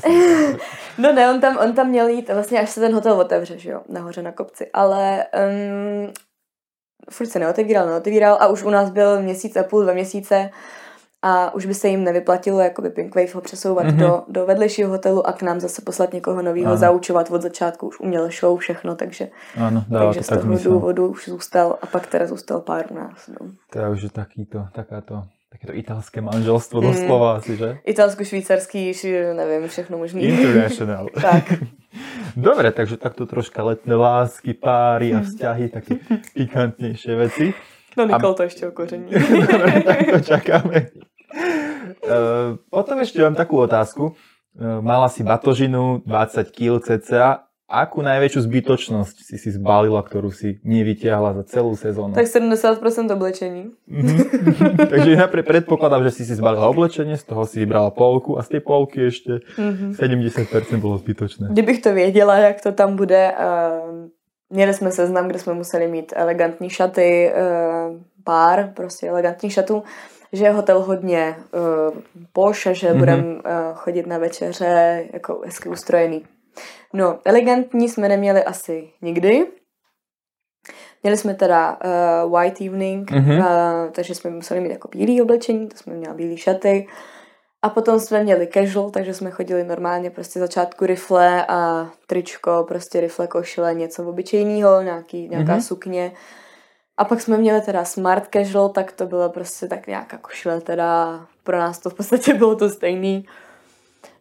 No 0.99 1.13
ne, 1.13 1.31
on 1.31 1.41
tam, 1.41 1.57
on 1.57 1.73
tam 1.73 1.89
měl 1.89 2.09
jít 2.09 2.31
vlastně, 2.33 2.61
až 2.61 2.71
se 2.71 2.81
ten 2.81 2.95
hotel 2.95 3.13
otevře, 3.13 3.59
že 3.59 3.71
jo, 3.71 3.81
nahoře 3.89 4.23
na 4.23 4.33
kopci, 4.33 4.71
ale 4.73 5.25
um, 6.05 6.13
furt 7.11 7.27
se 7.27 7.39
neotevíral, 7.39 7.87
neotevíral 7.87 8.39
a 8.41 8.47
už 8.47 8.63
u 8.63 8.71
nás 8.71 8.91
byl 8.91 9.23
měsíc 9.23 9.57
a 9.57 9.63
půl, 9.63 9.83
dva 9.83 9.93
měsíce 9.93 10.51
a 11.27 11.55
už 11.55 11.67
by 11.67 11.75
se 11.75 11.89
jim 11.89 12.05
nevyplatilo 12.05 12.61
jakoby 12.61 12.91
Pinkwave 12.91 13.35
ho 13.35 13.41
přesouvat 13.41 13.87
mm-hmm. 13.87 13.97
do, 13.97 14.23
do 14.29 14.47
vedlejšího 14.47 14.91
hotelu 14.91 15.27
a 15.27 15.33
k 15.33 15.43
nám 15.43 15.61
zase 15.61 15.83
poslat 15.83 16.13
někoho 16.13 16.43
nového, 16.43 16.77
zaučovat 16.77 17.31
od 17.31 17.43
začátku, 17.43 17.89
už 17.89 18.01
uměl 18.01 18.31
show, 18.31 18.59
všechno, 18.59 18.95
takže, 18.95 19.29
ano, 19.57 19.85
takže 19.93 20.23
z 20.23 20.27
toho 20.27 20.41
tak 20.41 20.63
důvodu 20.63 21.09
už 21.09 21.29
zůstal 21.29 21.79
a 21.83 21.87
pak 21.87 22.07
teda 22.07 22.27
zůstal 22.27 22.61
pár 22.61 22.85
u 22.91 22.95
nás. 22.95 23.29
No. 23.29 23.51
To 23.73 23.79
je 23.79 23.89
už 23.89 24.07
takýto, 24.13 24.67
takáto 24.73 25.23
takéto 25.51 25.73
italské 25.79 26.21
manželstvo 26.21 26.81
mm. 26.81 26.87
doslova 26.87 27.37
asi, 27.37 27.57
že? 27.57 27.79
Italsko-švýcarský, 27.87 28.93
nevím, 29.33 29.69
všechno 29.69 29.99
možný. 29.99 30.23
International. 30.23 31.09
tak. 31.23 31.53
Dobre, 32.37 32.73
takže 32.73 32.97
takto 32.97 33.27
troška 33.27 33.63
letné 33.63 33.95
lásky, 33.95 34.55
páry 34.55 35.15
a 35.15 35.25
vzťahy, 35.25 35.69
také 35.69 35.97
pikantnejšie 36.35 37.17
veci. 37.17 37.55
No 37.97 38.05
Nikol 38.05 38.31
a... 38.31 38.35
to 38.35 38.43
ešte 38.43 38.69
okoření. 38.69 39.09
Dobre, 39.53 39.83
tak 39.83 39.99
to 40.13 40.21
čakáme. 40.21 40.87
Potom 42.75 42.97
ešte 43.03 43.23
mám 43.23 43.35
takú 43.35 43.59
otázku. 43.61 44.15
Uh, 44.57 44.81
mala 44.81 45.13
si 45.13 45.21
batožinu 45.21 46.01
20 46.07 46.49
kg 46.49 46.81
cca 46.81 47.47
Akú 47.67 47.99
najväčšiu 47.99 48.47
zbytočnosť 48.47 49.27
si 49.27 49.43
si 49.43 49.51
zbalila, 49.51 49.99
ktorú 49.99 50.31
si 50.31 50.63
nevytiahla 50.63 51.43
za 51.43 51.59
celú 51.59 51.75
sezónu? 51.75 52.15
Tak 52.15 52.31
70% 52.31 52.79
oblečení. 53.11 53.75
Mm-hmm. 53.91 54.87
Takže 54.95 55.19
napríklad 55.19 55.51
predpokladám, 55.51 56.07
že 56.07 56.15
si 56.15 56.23
si 56.31 56.39
zbalila 56.39 56.71
oblečenie, 56.71 57.19
z 57.19 57.27
toho 57.27 57.43
si 57.43 57.59
vybrala 57.59 57.91
polku 57.91 58.39
a 58.39 58.47
z 58.47 58.55
tej 58.55 58.63
polky 58.63 59.11
ešte 59.11 59.43
mm-hmm. 59.59 59.99
70% 59.99 60.79
bolo 60.79 60.95
zbytočné. 61.03 61.51
Kdybych 61.51 61.83
to 61.83 61.91
věděla, 61.91 62.55
jak 62.55 62.63
to 62.63 62.71
tam 62.71 62.95
bude, 62.95 63.35
uh, 63.35 64.07
měli 64.51 64.75
jsme 64.75 64.95
seznam, 64.95 65.27
kde 65.27 65.39
jsme 65.39 65.55
museli 65.55 65.91
mít 65.91 66.15
elegantní 66.15 66.71
šaty, 66.71 67.35
uh, 67.35 67.99
pár 68.25 68.71
prostě 68.79 69.11
elegantních 69.11 69.53
šatů, 69.53 69.83
že 70.37 70.45
je 70.45 70.51
hotel 70.51 70.81
hodně 70.81 71.37
uh, 71.39 72.01
poš 72.33 72.67
a 72.67 72.73
že 72.73 72.89
mm-hmm. 72.89 72.99
budeme 72.99 73.23
uh, 73.25 73.41
chodit 73.75 74.07
na 74.07 74.19
večeře 74.19 75.05
jako 75.13 75.43
hezky 75.45 75.69
ustrojený 75.69 76.25
No, 76.93 77.19
elegantní 77.25 77.89
jsme 77.89 78.09
neměli 78.09 78.45
asi 78.45 78.91
nikdy. 79.03 79.47
Měli 81.03 81.17
jsme 81.17 81.35
teda 81.35 81.79
uh, 82.25 82.33
white 82.33 82.61
evening, 82.61 83.11
mm-hmm. 83.11 83.39
uh, 83.39 83.93
takže 83.93 84.15
jsme 84.15 84.31
museli 84.31 84.61
mít 84.61 84.71
jako 84.71 84.89
bílý 84.89 85.23
oblečení, 85.23 85.69
to 85.69 85.77
jsme 85.77 85.95
měli 85.95 86.15
bílé 86.15 86.37
šaty. 86.37 86.87
A 87.63 87.69
potom 87.71 88.01
jsme 88.01 88.23
měli 88.23 88.49
casual, 88.55 88.91
takže 88.91 89.15
jsme 89.15 89.31
chodili 89.31 89.65
normálně 89.65 90.11
prostě 90.11 90.41
začátku 90.41 90.87
rifle 90.87 91.47
a 91.49 91.91
tričko, 92.07 92.65
prostě 92.69 93.01
rifle, 93.01 93.27
košile, 93.27 93.75
něco 93.75 94.09
obyčejného, 94.09 94.83
nějaký, 94.83 95.29
nějaká 95.29 95.57
mm-hmm. 95.57 95.67
sukně. 95.67 96.13
A 96.99 97.05
pak 97.05 97.21
jsme 97.21 97.39
měli 97.39 97.61
teda 97.61 97.85
smart 97.85 98.29
casual, 98.33 98.69
tak 98.69 98.93
to 98.93 99.07
bylo 99.07 99.29
prostě 99.29 99.69
tak 99.69 99.87
nějaká 99.87 100.19
košile, 100.19 100.61
teda 100.61 101.21
pro 101.45 101.59
nás 101.59 101.79
to 101.79 101.91
v 101.91 101.95
podstatě 101.95 102.35
bylo 102.35 102.57
to 102.57 102.71
stejný. 102.71 103.27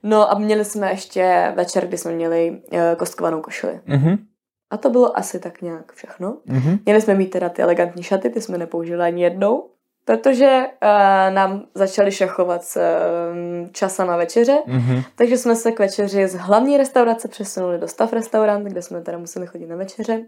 No 0.04 0.32
a 0.32 0.38
měli 0.38 0.66
jsme 0.66 0.92
ještě 0.92 1.54
večer, 1.56 1.88
kdy 1.88 1.98
jsme 1.98 2.12
měli 2.12 2.62
uh, 2.72 2.80
kostkovanou 2.98 3.42
košili. 3.42 3.80
Mm-hmm. 3.88 4.18
A 4.70 4.78
to 4.78 4.90
bylo 4.90 5.18
asi 5.18 5.40
tak 5.40 5.62
nějak 5.62 5.92
všechno. 5.92 6.38
Mm-hmm. 6.48 6.80
Měli 6.86 7.02
jsme 7.02 7.14
mít 7.14 7.30
teda 7.30 7.50
ty 7.50 7.62
elegantní 7.62 8.04
šaty, 8.04 8.30
ty 8.30 8.42
jsme 8.42 8.58
nepoužili 8.58 9.04
ani 9.04 9.24
jednou, 9.24 9.70
protože 10.06 10.66
uh, 10.84 11.34
nám 11.34 11.64
začali 11.76 12.12
šachovat 12.12 12.64
s 12.64 12.78
uh, 12.78 13.70
časama 13.72 14.18
večeře, 14.18 14.58
mm-hmm. 14.68 15.04
takže 15.16 15.38
jsme 15.38 15.56
se 15.56 15.72
k 15.72 15.80
večeři 15.80 16.28
z 16.28 16.36
hlavní 16.36 16.78
restaurace 16.78 17.28
přesunuli 17.28 17.78
do 17.78 17.88
stav 17.88 18.14
restaurant, 18.14 18.68
kde 18.68 18.82
jsme 18.82 19.02
teda 19.02 19.18
museli 19.18 19.48
chodit 19.48 19.68
na 19.68 19.76
večeře. 19.76 20.26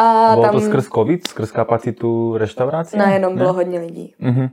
A 0.00 0.30
bylo 0.32 0.44
tam... 0.44 0.54
to 0.54 0.60
skrz 0.60 0.88
covid, 0.88 1.26
skrz 1.26 1.50
kapacitu 1.50 2.38
restaurace? 2.38 2.96
Ne, 2.96 3.12
jenom 3.12 3.34
ne? 3.34 3.38
bylo 3.38 3.52
hodně 3.52 3.80
lidí. 3.80 4.14
Mm-hmm. 4.20 4.50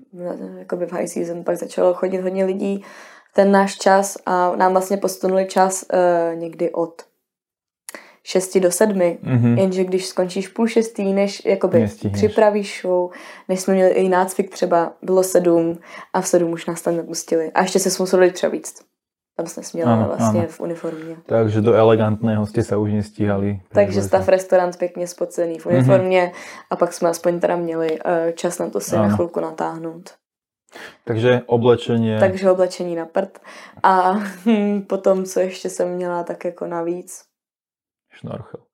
Jakoby 0.57 0.85
v 0.85 0.93
high 0.93 1.07
season 1.07 1.43
pak 1.43 1.57
začalo 1.57 1.93
chodit 1.93 2.21
hodně 2.21 2.45
lidí 2.45 2.83
ten 3.33 3.51
náš 3.51 3.77
čas 3.77 4.17
a 4.25 4.55
nám 4.55 4.71
vlastně 4.71 4.97
posunuli 4.97 5.45
čas 5.45 5.85
uh, 5.93 6.39
někdy 6.39 6.71
od 6.71 7.01
6 8.23 8.57
do 8.57 8.71
7, 8.71 8.93
mm-hmm. 8.93 9.57
jenže 9.57 9.83
když 9.83 10.05
skončíš 10.05 10.47
půl 10.47 10.67
šestý, 10.67 11.13
než 11.13 11.45
jakoby 11.45 11.87
připravíš 12.13 12.81
show, 12.81 13.11
než 13.49 13.59
jsme 13.59 13.73
měli 13.73 13.89
i 13.89 14.09
nácvik 14.09 14.49
třeba, 14.49 14.93
bylo 15.01 15.23
7 15.23 15.77
a 16.13 16.21
v 16.21 16.27
7 16.27 16.51
už 16.51 16.65
nás 16.65 16.81
tam 16.81 16.97
nepustili. 16.97 17.51
A 17.51 17.61
ještě 17.61 17.79
se 17.79 18.03
museli 18.03 18.31
třeba 18.31 18.51
víc. 18.51 18.73
Tam 19.37 19.47
jsme 19.47 19.63
směla 19.63 19.93
ano, 19.93 20.07
vlastně 20.07 20.39
ano. 20.39 20.49
v 20.49 20.59
uniformě. 20.59 21.17
Takže 21.25 21.61
do 21.61 21.73
elegantného 21.73 22.45
jste 22.45 22.63
se 22.63 22.77
už 22.77 22.91
nestíhali. 22.91 23.61
Takže 23.73 24.01
stav 24.01 24.27
restaurant 24.27 24.77
pěkně 24.77 25.07
spocený 25.07 25.59
v 25.59 25.65
uniformě 25.65 26.25
mm-hmm. 26.25 26.65
a 26.69 26.75
pak 26.75 26.93
jsme 26.93 27.09
aspoň 27.09 27.39
teda 27.39 27.55
měli 27.55 27.99
uh, 27.99 28.31
čas 28.33 28.59
na 28.59 28.69
to 28.69 28.79
si 28.79 28.95
ano. 28.95 29.09
na 29.09 29.15
chvilku 29.15 29.39
natáhnout. 29.39 30.09
Takže 31.03 31.41
oblečení. 31.45 32.19
Takže 32.19 32.51
oblečení 32.51 32.95
na 32.95 33.05
prd. 33.05 33.39
A 33.83 34.13
potom, 34.87 35.25
co 35.25 35.39
ještě 35.39 35.69
jsem 35.69 35.89
měla 35.89 36.23
tak 36.23 36.45
jako 36.45 36.67
navíc. 36.67 37.23
Šnorchel. 38.11 38.64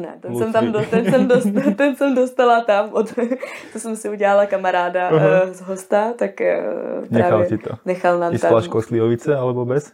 Ne, 0.00 0.18
ten 0.20 0.36
jsem 0.36 0.52
tam 0.52 0.72
do, 0.72 0.80
ten 0.90 1.10
jsem 1.10 1.28
dostala, 1.28 1.70
ten 1.76 1.96
jsem 1.96 2.14
dostala 2.14 2.60
tam, 2.60 2.92
od, 2.92 3.14
to 3.72 3.78
jsem 3.78 3.96
si 3.96 4.08
udělala 4.08 4.46
kamaráda 4.46 5.10
uh-huh. 5.10 5.48
uh, 5.48 5.52
z 5.52 5.60
hosta, 5.60 6.12
tak 6.12 6.30
uh, 6.40 7.04
nechal 7.10 7.46
ti 7.46 7.58
to. 7.58 7.70
Nechal 7.84 8.18
nám 8.18 8.38
tam. 8.38 8.58
I 8.58 8.82
slivovice, 8.82 9.36
alebo 9.36 9.64
bez? 9.64 9.92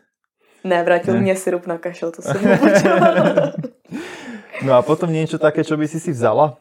Ne, 0.65 0.85
vrátil 0.85 1.15
ne. 1.15 1.21
mě 1.21 1.37
sirup 1.37 1.67
na 1.67 1.79
kašel, 1.79 2.11
to 2.11 2.23
jsem 2.23 2.37
No 4.65 4.73
a 4.73 4.83
potom 4.83 5.13
něco 5.13 5.39
také, 5.39 5.65
čo 5.65 5.77
by 5.77 5.89
si 5.89 6.01
si 6.01 6.11
vzala? 6.11 6.57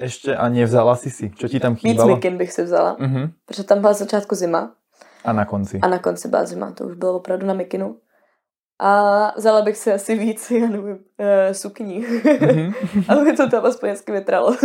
Ještě 0.00 0.36
a 0.36 0.48
nevzala 0.48 0.96
si 0.96 1.10
si. 1.10 1.30
Co 1.36 1.48
ti 1.48 1.60
tam 1.60 1.76
chýbalo? 1.76 2.08
Víc 2.08 2.16
mikin 2.16 2.36
bych 2.36 2.52
si 2.52 2.62
vzala, 2.62 2.96
uh-huh. 2.96 3.30
protože 3.46 3.64
tam 3.64 3.80
byla 3.80 3.92
začátku 3.92 4.34
zima. 4.34 4.72
A 5.24 5.32
na 5.32 5.44
konci? 5.44 5.80
A 5.82 5.88
na 5.88 5.98
konci 5.98 6.28
byla 6.28 6.44
zima, 6.44 6.72
to 6.72 6.84
už 6.84 6.94
bylo 6.94 7.16
opravdu 7.16 7.46
na 7.46 7.54
mikinu. 7.54 7.96
A 8.78 9.32
vzala 9.36 9.62
bych 9.62 9.76
si 9.76 9.92
asi 9.92 10.18
víc, 10.18 10.50
já 10.50 10.66
nevím, 10.66 10.90
uh, 10.90 11.52
sukní. 11.52 12.06
Mm-hmm. 12.24 12.74
aby 13.08 13.32
to 13.36 13.50
tam 13.50 13.66
aspoň 13.66 13.88
hezky 13.88 14.12
vytralo. 14.12 14.56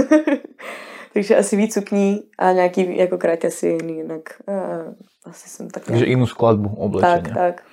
Takže 1.13 1.37
asi 1.37 1.55
víc 1.55 1.73
sukní 1.73 2.23
a 2.37 2.51
nějaký 2.51 2.97
jako 2.97 3.17
kráťasy 3.17 3.67
jiný, 3.67 3.97
jinak 3.97 4.21
uh, 4.47 4.93
asi 5.25 5.49
jsem 5.49 5.69
tak... 5.69 5.85
Takže 5.85 6.05
jinou 6.05 6.25
skladbu 6.25 6.69
oblečení. 6.77 7.21
Tak, 7.23 7.33
tak. 7.33 7.63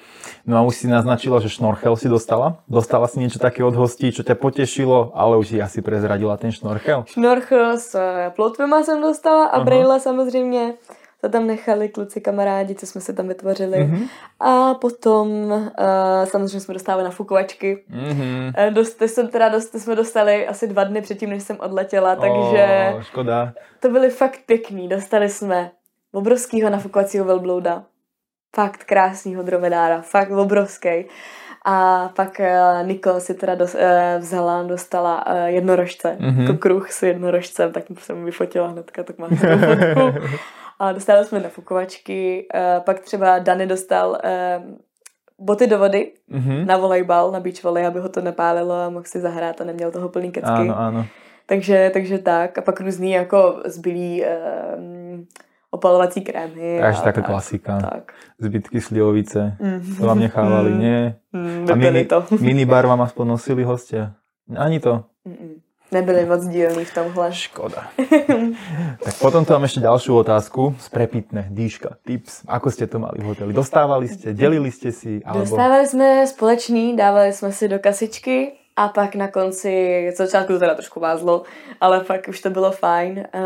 No 0.47 0.57
a 0.57 0.63
už 0.63 0.77
si 0.77 0.87
naznačila, 0.89 1.41
že 1.41 1.49
šnorchel 1.49 1.97
si 1.97 2.09
dostala. 2.09 2.57
Dostala 2.69 3.09
si 3.09 3.21
něco 3.21 3.39
také 3.39 3.65
od 3.65 3.75
hostí, 3.75 4.13
čo 4.13 4.23
tě 4.23 4.35
potešilo, 4.35 5.13
ale 5.15 5.37
už 5.37 5.49
si 5.49 5.63
asi 5.63 5.83
prezradila 5.83 6.37
ten 6.37 6.53
šnorchel. 6.53 7.05
Šnorchel 7.07 7.79
s 7.79 7.97
plotvema 8.37 8.83
jsem 8.83 9.01
dostala 9.01 9.47
a 9.47 9.59
uh-huh. 9.59 9.65
brejle 9.65 10.01
samozřejmě. 10.01 10.75
To 11.21 11.29
tam 11.29 11.47
nechali 11.47 11.89
kluci 11.89 12.21
kamarádi, 12.21 12.75
co 12.75 12.87
jsme 12.87 13.01
se 13.01 13.13
tam 13.13 13.29
vytvořili. 13.29 13.79
Mm-hmm. 13.79 14.09
A 14.41 14.75
potom 14.75 15.29
uh, 15.31 15.69
samozřejmě 16.25 16.61
jsme 16.61 16.75
dostávali 16.75 17.05
na 17.05 17.11
fukovačky. 17.11 17.85
Mm-hmm. 17.91 18.73
Dost, 18.73 19.03
jsem 19.03 19.29
teda 19.29 19.49
dost, 19.49 19.75
jsme 19.75 19.97
dostali 19.97 20.47
asi 20.47 20.67
dva 20.67 20.85
dny 20.85 21.03
předtím, 21.03 21.31
než 21.31 21.43
jsem 21.43 21.57
odletěla, 21.61 22.17
takže... 22.17 22.93
Oh, 22.95 23.03
škoda. 23.03 23.53
To 23.81 23.89
byly 23.89 24.11
fakt 24.11 24.41
pěkný. 24.47 24.89
Dostali 24.89 25.29
jsme 25.29 25.71
obrovského 26.13 26.71
nafukovacího 26.71 27.25
velblouda 27.25 27.85
fakt 28.55 28.85
krásného 28.85 29.43
dromedára, 29.43 30.01
fakt 30.01 30.31
obrovský. 30.31 31.05
A 31.65 32.09
pak 32.17 32.41
uh, 32.41 32.87
Nikol 32.87 33.21
si 33.21 33.35
teda 33.35 33.55
dos, 33.55 33.75
uh, 33.75 33.81
vzala, 34.19 34.63
dostala 34.63 35.27
uh, 35.27 35.45
jednorožce, 35.45 36.17
mm-hmm. 36.21 36.41
jako 36.41 36.55
kruh 36.55 36.93
s 36.93 37.03
jednorožcem, 37.03 37.73
tak 37.73 37.85
jsem 37.99 38.25
vyfotila 38.25 38.69
hnedka, 38.69 39.03
tak 39.03 39.19
mám 39.19 39.31
fotku. 39.31 40.29
A 40.81 40.93
dostali 40.93 41.25
jsme 41.25 41.41
nafukovačky, 41.41 42.49
uh, 42.55 42.85
pak 42.85 43.01
třeba 43.01 43.39
Dany 43.39 43.67
dostal 43.67 44.11
uh, 44.11 44.65
boty 45.39 45.67
do 45.67 45.79
vody 45.79 46.13
mm-hmm. 46.33 46.67
na 46.67 46.77
volejbal, 46.77 47.31
na 47.31 47.41
beach 47.41 47.65
volley, 47.65 47.87
aby 47.87 48.01
ho 48.01 48.09
to 48.09 48.21
nepálilo 48.21 48.75
a 48.75 48.89
mohl 48.89 49.05
si 49.05 49.21
zahrát 49.21 49.61
a 49.61 49.65
neměl 49.65 49.91
toho 49.91 50.09
plný 50.09 50.33
kecky. 50.33 50.51
Ano, 50.51 50.79
ano. 50.79 51.07
Takže, 51.47 51.91
takže 51.93 52.19
tak. 52.19 52.59
A 52.59 52.61
pak 52.63 52.81
různý 52.81 53.11
jako 53.11 53.63
zbylý 53.65 54.23
uh, 54.23 55.21
opalovací 55.71 56.21
krémy. 56.21 56.79
Takže 56.81 57.03
taká 57.03 57.23
klasika. 57.23 57.79
Tak. 57.81 58.13
Zbytky 58.39 58.81
slivovice. 58.81 59.57
Mm. 59.61 59.97
To 59.99 60.07
vám 60.07 60.21
nechávali, 60.21 60.71
mm. 60.71 60.79
nie? 60.81 61.15
Mm, 61.33 61.67
a 61.73 61.75
mini, 61.75 62.05
to. 62.05 62.25
minibar 62.41 62.87
vám 62.87 63.01
aspoň 63.01 63.29
nosili 63.29 63.65
hostia? 63.65 64.13
Ani 64.57 64.81
to? 64.81 65.05
Mm-mm. 65.27 65.61
Nebyli 65.93 66.27
moc 66.27 66.47
dílní 66.47 66.85
v 66.85 66.95
tomhle. 66.95 67.33
Škoda. 67.33 67.91
tak 69.05 69.15
potom 69.19 69.45
tu 69.45 69.53
mám 69.53 69.67
ešte 69.67 69.83
ďalšiu 69.83 70.23
otázku. 70.23 70.79
Sprepitné, 70.79 71.51
dýška, 71.51 71.99
tips. 72.07 72.47
Ako 72.47 72.71
ste 72.71 72.87
to 72.87 73.03
mali 73.03 73.19
v 73.19 73.35
hoteli? 73.35 73.51
Dostávali 73.51 74.07
ste, 74.07 74.31
delili 74.31 74.71
ste 74.71 74.95
si? 74.95 75.19
Alebo... 75.27 75.43
Dostávali 75.43 75.87
jsme 75.87 76.27
společný, 76.27 76.97
dávali 76.97 77.33
jsme 77.33 77.53
si 77.53 77.69
do 77.69 77.79
kasičky 77.79 78.53
a 78.77 78.89
pak 78.89 79.15
na 79.15 79.29
konci, 79.29 80.07
z 80.15 80.17
začátku 80.17 80.53
to 80.53 80.59
teda 80.59 80.75
trošku 80.75 81.01
vázlo, 81.01 81.43
ale 81.81 82.01
pak 82.01 82.29
už 82.29 82.41
to 82.41 82.51
bylo 82.51 82.71
fajn. 82.71 83.19
Uh, 83.35 83.43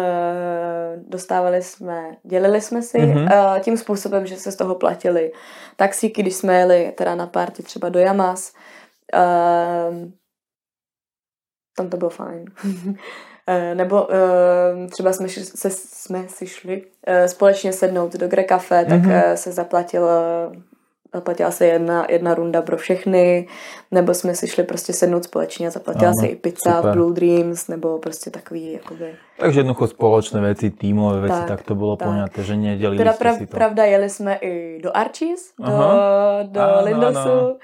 dostávali 1.09 1.63
jsme, 1.63 2.17
dělili 2.23 2.61
jsme 2.61 2.83
si 2.83 2.99
mm-hmm. 2.99 3.61
tím 3.61 3.77
způsobem, 3.77 4.27
že 4.27 4.37
se 4.37 4.53
z 4.53 4.57
toho 4.57 4.75
platili 4.75 5.33
taxíky, 5.77 6.23
když 6.23 6.35
jsme 6.35 6.59
jeli 6.59 6.93
teda 6.97 7.15
na 7.15 7.27
party 7.27 7.63
třeba 7.63 7.89
do 7.89 7.99
Jamas. 7.99 8.53
Tam 11.77 11.89
to 11.89 11.97
bylo 11.97 12.11
fajn. 12.11 12.45
nebo 13.75 14.03
uh, 14.03 14.91
třeba 14.91 15.13
jsme, 15.13 15.29
se, 15.29 15.71
jsme 15.71 16.25
si 16.29 16.47
šli 16.47 16.83
uh, 16.83 17.25
společně 17.27 17.73
sednout 17.73 18.17
do 18.17 18.29
Gre 18.29 18.45
Cafe, 18.45 18.85
tak 18.85 19.03
mm-hmm. 19.03 19.35
se 19.35 19.53
zaplatil 19.53 20.09
zaplatila 21.15 21.51
se 21.51 21.67
jedna, 21.67 22.07
jedna 22.09 22.35
runda 22.35 22.63
pro 22.63 22.77
všechny, 22.77 23.49
nebo 23.91 24.15
jsme 24.15 24.35
si 24.35 24.49
šli 24.49 24.65
prostě 24.65 24.93
sednout 24.93 25.25
společně 25.25 25.67
a 25.67 25.71
zaplatila 25.71 26.07
ano, 26.07 26.21
se 26.21 26.27
i 26.27 26.37
pizza 26.37 26.77
super. 26.77 26.91
v 26.91 26.95
Blue 26.95 27.15
Dreams, 27.15 27.69
nebo 27.69 27.99
prostě 27.99 28.31
takový, 28.31 28.73
jakoby... 28.73 29.15
Takže 29.39 29.61
jednoducho 29.61 29.87
společné 29.87 30.41
věci, 30.41 30.71
týmové 30.71 31.21
věci, 31.21 31.39
tak, 31.39 31.49
tak 31.49 31.63
to 31.63 31.75
bylo 31.75 31.97
tak. 31.97 32.09
poňaté, 32.09 32.43
že 32.43 32.57
nedělili 32.57 32.99
teda 32.99 33.13
prav, 33.13 33.37
si 33.37 33.47
to. 33.47 33.57
pravda, 33.57 33.85
jeli 33.85 34.11
jsme 34.11 34.35
i 34.35 34.81
do 34.83 34.97
Archies, 34.97 35.53
do, 35.59 35.67
do 36.43 36.61
ano, 36.61 36.85
Lindosu, 36.85 37.19
ano 37.19 37.57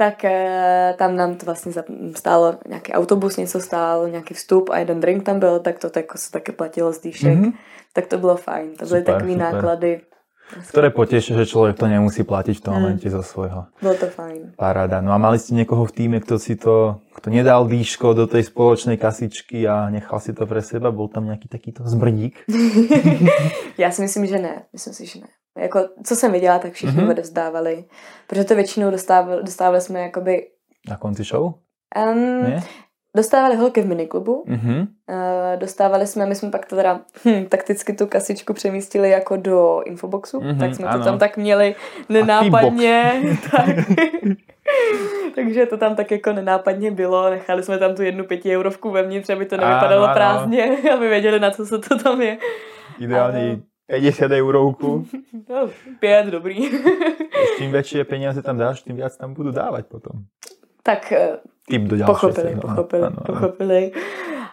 tak 0.00 0.24
eh, 0.24 0.94
tam 0.98 1.16
nám 1.16 1.34
to 1.34 1.46
vlastně 1.46 1.72
stálo 2.16 2.56
nějaký 2.68 2.92
autobus, 2.92 3.36
něco 3.36 3.60
stálo, 3.60 4.08
nějaký 4.08 4.34
vstup 4.34 4.70
a 4.72 4.78
jeden 4.78 5.00
drink 5.00 5.22
tam 5.22 5.38
byl, 5.38 5.58
tak 5.58 5.78
to 5.78 5.90
tak, 5.90 6.18
se 6.18 6.30
taky 6.30 6.52
platilo 6.52 6.92
z 6.92 7.00
dýšek. 7.00 7.38
Mm-hmm. 7.38 7.52
Tak 7.92 8.06
to 8.06 8.18
bylo 8.18 8.36
fajn. 8.36 8.80
To 8.80 8.86
byly 8.86 9.02
takové 9.02 9.36
náklady. 9.36 10.00
Ktoré 10.50 10.90
poteší, 10.90 11.38
že 11.38 11.46
člověk 11.46 11.78
to 11.78 11.86
nemusí 11.86 12.26
platit 12.26 12.58
v 12.58 12.60
tom 12.60 12.74
mm. 12.74 12.80
momente 12.80 13.10
zo 13.10 13.22
svojho. 13.22 13.70
Bylo 13.82 13.94
to 13.94 14.06
fajn. 14.06 14.58
Paráda. 14.58 14.98
No 14.98 15.12
a 15.14 15.18
mali 15.18 15.38
ste 15.38 15.54
někoho 15.54 15.86
v 15.86 15.92
týme, 15.92 16.18
kto 16.18 16.42
si 16.42 16.58
to, 16.58 17.06
kto 17.14 17.30
nedal 17.30 17.70
dýško 17.70 18.18
do 18.18 18.26
tej 18.26 18.50
spoločnej 18.50 18.98
kasičky 18.98 19.68
a 19.70 19.86
nechal 19.94 20.18
si 20.18 20.34
to 20.34 20.50
pre 20.50 20.58
seba? 20.58 20.90
Bol 20.90 21.06
tam 21.06 21.30
nějaký 21.30 21.46
takýto 21.46 21.86
zmrdík? 21.86 22.50
Já 23.78 23.90
si 23.90 24.02
myslím, 24.02 24.26
že 24.26 24.38
ne. 24.38 24.62
Myslím 24.72 24.94
si, 24.94 25.06
že 25.06 25.20
ne. 25.20 25.30
Jako, 25.60 25.88
co 26.04 26.16
jsem 26.16 26.32
viděla, 26.32 26.58
tak 26.58 26.72
všichni 26.72 27.02
mm-hmm. 27.02 27.10
odevzdávali. 27.10 27.84
Protože 28.26 28.44
to 28.44 28.54
většinou 28.54 28.90
dostávali, 28.90 29.42
dostávali 29.42 29.80
jsme 29.80 30.00
jakoby... 30.00 30.46
Na 30.88 30.96
konci 30.96 31.22
show? 31.24 31.54
Um, 32.12 32.42
ne? 32.42 32.62
Dostávali 33.16 33.56
holky 33.56 33.82
v 33.82 33.86
miniklubu, 33.86 34.44
mm-hmm. 34.48 34.80
uh, 34.80 35.60
dostávali 35.60 36.06
jsme, 36.06 36.26
my 36.26 36.34
jsme 36.34 36.50
pak 36.50 36.66
to 36.66 36.76
teda 36.76 37.00
hm, 37.24 37.44
takticky 37.44 37.92
tu 37.92 38.06
kasičku 38.06 38.52
přemístili 38.52 39.10
jako 39.10 39.36
do 39.36 39.82
infoboxu, 39.86 40.40
mm-hmm, 40.40 40.58
tak 40.58 40.74
jsme 40.74 40.86
ano. 40.86 40.98
to 40.98 41.04
tam 41.04 41.18
tak 41.18 41.36
měli 41.36 41.74
nenápadně. 42.08 43.22
tak. 43.50 43.76
Takže 45.34 45.66
to 45.66 45.76
tam 45.76 45.96
tak 45.96 46.10
jako 46.10 46.32
nenápadně 46.32 46.90
bylo, 46.90 47.30
nechali 47.30 47.62
jsme 47.62 47.78
tam 47.78 47.94
tu 47.94 48.02
jednu 48.02 48.24
pěti 48.24 48.56
eurovku 48.56 48.90
vevnitř, 48.90 49.30
aby 49.30 49.46
to 49.46 49.56
nevypadalo 49.56 50.04
ano, 50.04 50.14
prázdně, 50.14 50.76
aby 50.94 51.08
věděli, 51.08 51.40
na 51.40 51.50
co 51.50 51.66
se 51.66 51.78
to 51.78 51.98
tam 51.98 52.22
je. 52.22 52.38
Ideálně 52.98 53.60
50 53.90 54.30
eurovku. 54.30 55.06
No, 55.48 55.68
pět, 56.00 56.26
dobrý. 56.26 56.70
Čím 57.58 57.72
větší 57.72 58.04
peníze 58.04 58.42
tam 58.42 58.58
dáš, 58.58 58.82
tím 58.82 58.96
víc 58.96 59.16
tam 59.16 59.34
budu 59.34 59.50
dávat 59.50 59.86
potom. 59.86 60.12
Tak 60.82 61.12
eh, 61.12 61.38
Tip 61.68 61.82
do 61.82 62.06
pochopili, 62.06 62.54
no, 62.54 62.60
pochopili, 62.60 63.02
ano, 63.02 63.16
ano. 63.16 63.24
pochopili. 63.26 63.92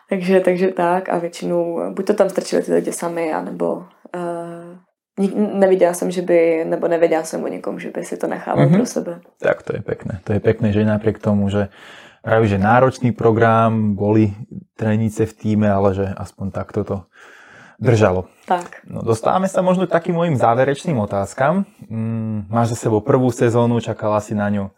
Takže, 0.09 0.39
takže 0.39 0.67
tak 0.67 1.09
a 1.09 1.17
většinou 1.17 1.93
buď 1.93 2.05
to 2.05 2.13
tam 2.13 2.29
strčili 2.29 2.61
ty 2.61 2.73
lidi 2.73 2.91
sami, 2.91 3.33
anebo 3.33 3.75
uh, 3.75 5.59
neviděla 5.59 5.93
jsem, 5.93 6.11
že 6.11 6.21
by, 6.21 6.65
nebo 6.65 6.87
nevěděla 6.87 7.23
jsem 7.23 7.43
o 7.43 7.47
někom, 7.47 7.79
že 7.79 7.91
by 7.91 8.03
si 8.03 8.17
to 8.17 8.27
nechával 8.27 8.65
mm-hmm. 8.65 8.75
pro 8.75 8.85
sebe. 8.85 9.19
Tak 9.39 9.63
to 9.63 9.75
je 9.75 9.81
pekné. 9.81 10.19
To 10.23 10.33
je 10.33 10.39
pekné, 10.39 10.71
že 10.71 10.85
napriek 10.85 11.19
tomu, 11.19 11.49
že 11.49 11.67
že 12.43 12.57
náročný 12.57 13.11
program, 13.15 13.95
boli 13.95 14.35
treníce 14.75 15.25
v 15.25 15.33
týme, 15.33 15.71
ale 15.71 15.95
že 15.95 16.05
aspoň 16.11 16.51
takto 16.51 16.83
to 16.83 16.97
držalo. 17.79 18.27
Tak. 18.45 18.81
No, 18.89 19.01
dostávame 19.01 19.47
sa 19.47 19.61
možno 19.61 19.85
k 19.85 19.93
takým 19.93 20.17
mojim 20.17 20.35
záverečným 20.37 20.97
otázkam. 20.97 21.65
Mm, 21.89 22.49
máš 22.49 22.73
za 22.73 22.89
sebou 22.89 23.01
prvú 23.01 23.29
sezónu, 23.29 23.79
čakala 23.79 24.21
si 24.21 24.33
na 24.33 24.49
ňu 24.49 24.73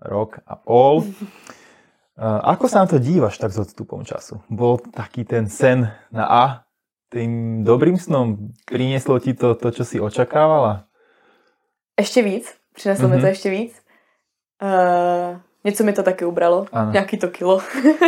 rok 0.00 0.40
a 0.46 0.54
pol. 0.56 1.04
Ako 2.52 2.66
sa 2.66 2.82
na 2.82 2.90
to 2.90 2.98
dívaš 2.98 3.38
tak 3.38 3.54
s 3.54 3.62
odstupom 3.62 4.02
času? 4.02 4.42
Bol 4.50 4.82
taký 4.82 5.22
ten 5.22 5.46
sen 5.46 5.86
na 6.10 6.26
A 6.26 6.42
tým 7.14 7.62
dobrým 7.62 7.94
snom? 7.94 8.50
Prinieslo 8.66 9.22
ti 9.22 9.38
to, 9.38 9.54
to 9.54 9.70
čo 9.70 9.84
si 9.86 9.96
očakávala? 10.02 10.90
Ještě 11.98 12.22
víc. 12.22 12.54
Přineslo 12.74 13.08
mm-hmm. 13.08 13.10
mi 13.10 13.16
to 13.16 13.26
mhm. 13.26 13.28
ještě 13.28 13.50
víc. 13.50 13.82
Uh, 14.62 15.40
něco 15.68 15.84
mi 15.84 15.92
to 15.92 16.02
taky 16.02 16.24
ubralo. 16.24 16.66
Ano. 16.72 16.92
Nějaký 16.92 17.18
to 17.18 17.28
kilo. 17.28 17.60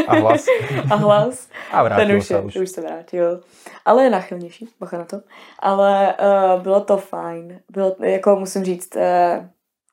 A 0.09 0.15
hlas. 0.15 0.47
a 0.91 0.95
hlas. 0.95 1.49
A 1.73 1.83
vrátil 1.83 2.07
Ten 2.07 2.17
už, 2.17 2.27
se 2.27 2.41
už. 2.41 2.57
už 2.57 2.71
se 2.71 2.81
vrátil. 2.81 3.41
Ale 3.85 4.05
je 4.05 4.11
náchylnější, 4.11 4.69
bacha 4.81 4.99
na 4.99 5.05
to. 5.05 5.21
Ale 5.59 6.15
uh, 6.15 6.63
bylo 6.63 6.81
to 6.81 6.97
fajn. 6.97 7.61
Bylo, 7.73 7.97
jako 8.01 8.37
musím 8.37 8.65
říct, 8.65 8.97
uh, 8.97 9.03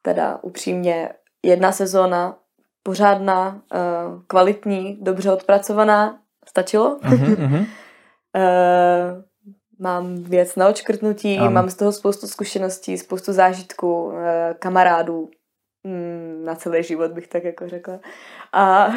teda 0.02 0.40
upřímně, 0.42 1.10
jedna 1.44 1.72
sezóna 1.72 2.36
pořádná, 2.84 3.62
uh, 3.74 4.22
kvalitní, 4.28 4.98
dobře 5.02 5.32
odpracovaná, 5.32 6.20
stačilo. 6.48 7.00
Mm-hmm, 7.00 7.60
uh, 7.60 7.68
mám 9.80 10.16
věc 10.16 10.56
na 10.56 10.68
očkrtnutí, 10.68 11.38
ano. 11.38 11.52
mám 11.52 11.70
z 11.70 11.76
toho 11.76 11.92
spoustu 11.92 12.28
zkušeností, 12.28 12.98
spoustu 12.98 13.34
zážitků, 13.34 14.14
kamarádů, 14.60 15.30
na 16.44 16.56
celý 16.56 16.84
život 16.84 17.12
bych 17.12 17.28
tak 17.28 17.44
jako 17.44 17.70
řekla. 17.70 18.00
A 18.54 18.88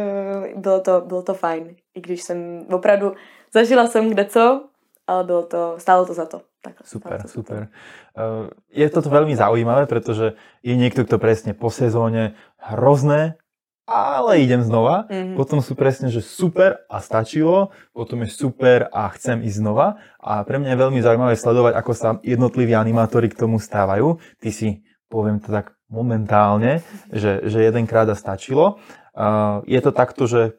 bylo 0.56 0.80
to, 0.80 1.00
bylo 1.00 1.22
to 1.22 1.34
fajn, 1.34 1.76
i 1.94 2.00
když 2.00 2.22
jsem 2.22 2.66
opravdu, 2.72 3.14
zažila 3.52 3.86
jsem 3.86 4.10
kde 4.10 4.24
co, 4.24 4.64
ale 5.06 5.24
bylo 5.24 5.42
to, 5.42 5.74
stálo 5.78 6.06
to 6.06 6.14
za 6.14 6.26
to. 6.26 6.40
Tak, 6.62 6.74
super, 6.84 7.22
to 7.22 7.28
super. 7.28 7.72
Uh, 8.12 8.52
je 8.68 8.84
to 8.92 9.00
veľmi 9.00 9.32
zaujímavé, 9.32 9.88
pretože 9.88 10.36
je 10.60 10.76
niekto, 10.76 11.08
kto 11.08 11.16
presne 11.16 11.56
po 11.56 11.72
sezóne 11.72 12.36
hrozné, 12.60 13.40
ale 13.88 14.44
idem 14.44 14.60
znova. 14.62 15.08
Mm-hmm. 15.08 15.34
Potom 15.40 15.64
sú 15.64 15.72
presne, 15.72 16.12
že 16.12 16.20
super 16.20 16.84
a 16.86 17.00
stačilo, 17.00 17.72
potom 17.96 18.22
je 18.22 18.30
super 18.30 18.92
a 18.92 19.08
chcem 19.16 19.40
ísť 19.40 19.56
znova. 19.56 19.98
A 20.20 20.44
pre 20.44 20.60
mňa 20.60 20.76
je 20.76 20.82
veľmi 20.84 21.00
zaujímavé 21.00 21.34
sledovať, 21.34 21.72
ako 21.80 21.92
sa 21.96 22.08
jednotliví 22.20 22.76
animátori 22.76 23.32
k 23.32 23.40
tomu 23.40 23.56
stávajú. 23.56 24.20
Ty 24.38 24.50
si, 24.52 24.84
poviem 25.08 25.40
to 25.40 25.48
tak 25.48 25.79
momentálne, 25.90 26.80
že, 27.12 27.42
že 27.44 27.66
jedenkrát 27.66 28.08
a 28.08 28.14
stačilo. 28.14 28.78
Uh, 29.10 29.60
je 29.66 29.80
to 29.82 29.90
takto, 29.90 30.30
že 30.30 30.54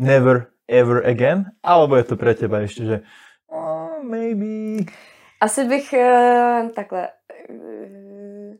never 0.00 0.48
ever 0.64 1.04
again, 1.04 1.52
alebo 1.60 2.00
je 2.00 2.04
to 2.08 2.16
pre 2.16 2.32
teba 2.32 2.64
ešte, 2.64 2.82
že 2.88 2.96
oh, 3.52 4.00
maybe... 4.02 4.84
Asi 5.40 5.64
bych 5.64 5.92
uh, 5.92 6.70
takhle... 6.72 7.08
Uh, 7.48 8.56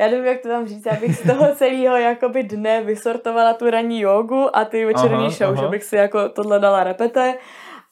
já 0.00 0.06
nevím, 0.10 0.24
jak 0.24 0.40
to 0.40 0.48
tam 0.48 0.66
říct, 0.66 0.86
já 0.86 0.96
bych 1.00 1.16
z 1.16 1.22
toho 1.22 1.54
celého 1.56 1.96
jakoby 1.96 2.42
dne 2.42 2.82
vysortovala 2.82 3.54
tu 3.54 3.70
ranní 3.70 4.00
jogu 4.00 4.56
a 4.56 4.64
ty 4.64 4.84
večerní 4.84 5.26
aha, 5.26 5.30
show, 5.30 5.52
aha. 5.52 5.62
že 5.62 5.68
bych 5.68 5.84
si 5.84 5.96
jako 5.96 6.28
tohle 6.28 6.60
dala 6.60 6.84
repete, 6.84 7.34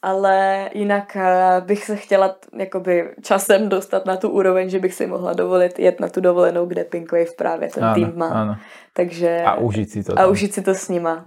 ale 0.03 0.69
jinak 0.73 1.15
uh, 1.15 1.65
bych 1.67 1.85
se 1.85 1.95
chtěla 1.95 2.35
jakoby 2.57 3.09
časem 3.21 3.69
dostat 3.69 4.05
na 4.05 4.17
tu 4.17 4.29
úroveň, 4.29 4.69
že 4.69 4.79
bych 4.79 4.93
si 4.93 5.07
mohla 5.07 5.33
dovolit 5.33 5.79
jet 5.79 5.99
na 5.99 6.07
tu 6.07 6.21
dovolenou, 6.21 6.65
kde 6.65 6.83
Pink 6.83 7.11
Wave 7.11 7.31
právě 7.37 7.69
ten 7.69 7.83
ano, 7.83 7.95
tým 7.95 8.11
má. 8.15 8.27
Ano. 8.27 8.55
Takže, 8.93 9.41
a 9.45 9.55
užít 9.55 9.89
si 9.89 10.03
to. 10.03 10.13
Tam. 10.13 10.25
A 10.25 10.27
užít 10.27 10.53
si 10.53 10.61
to 10.61 10.75
s 10.75 10.89
nima. 10.89 11.25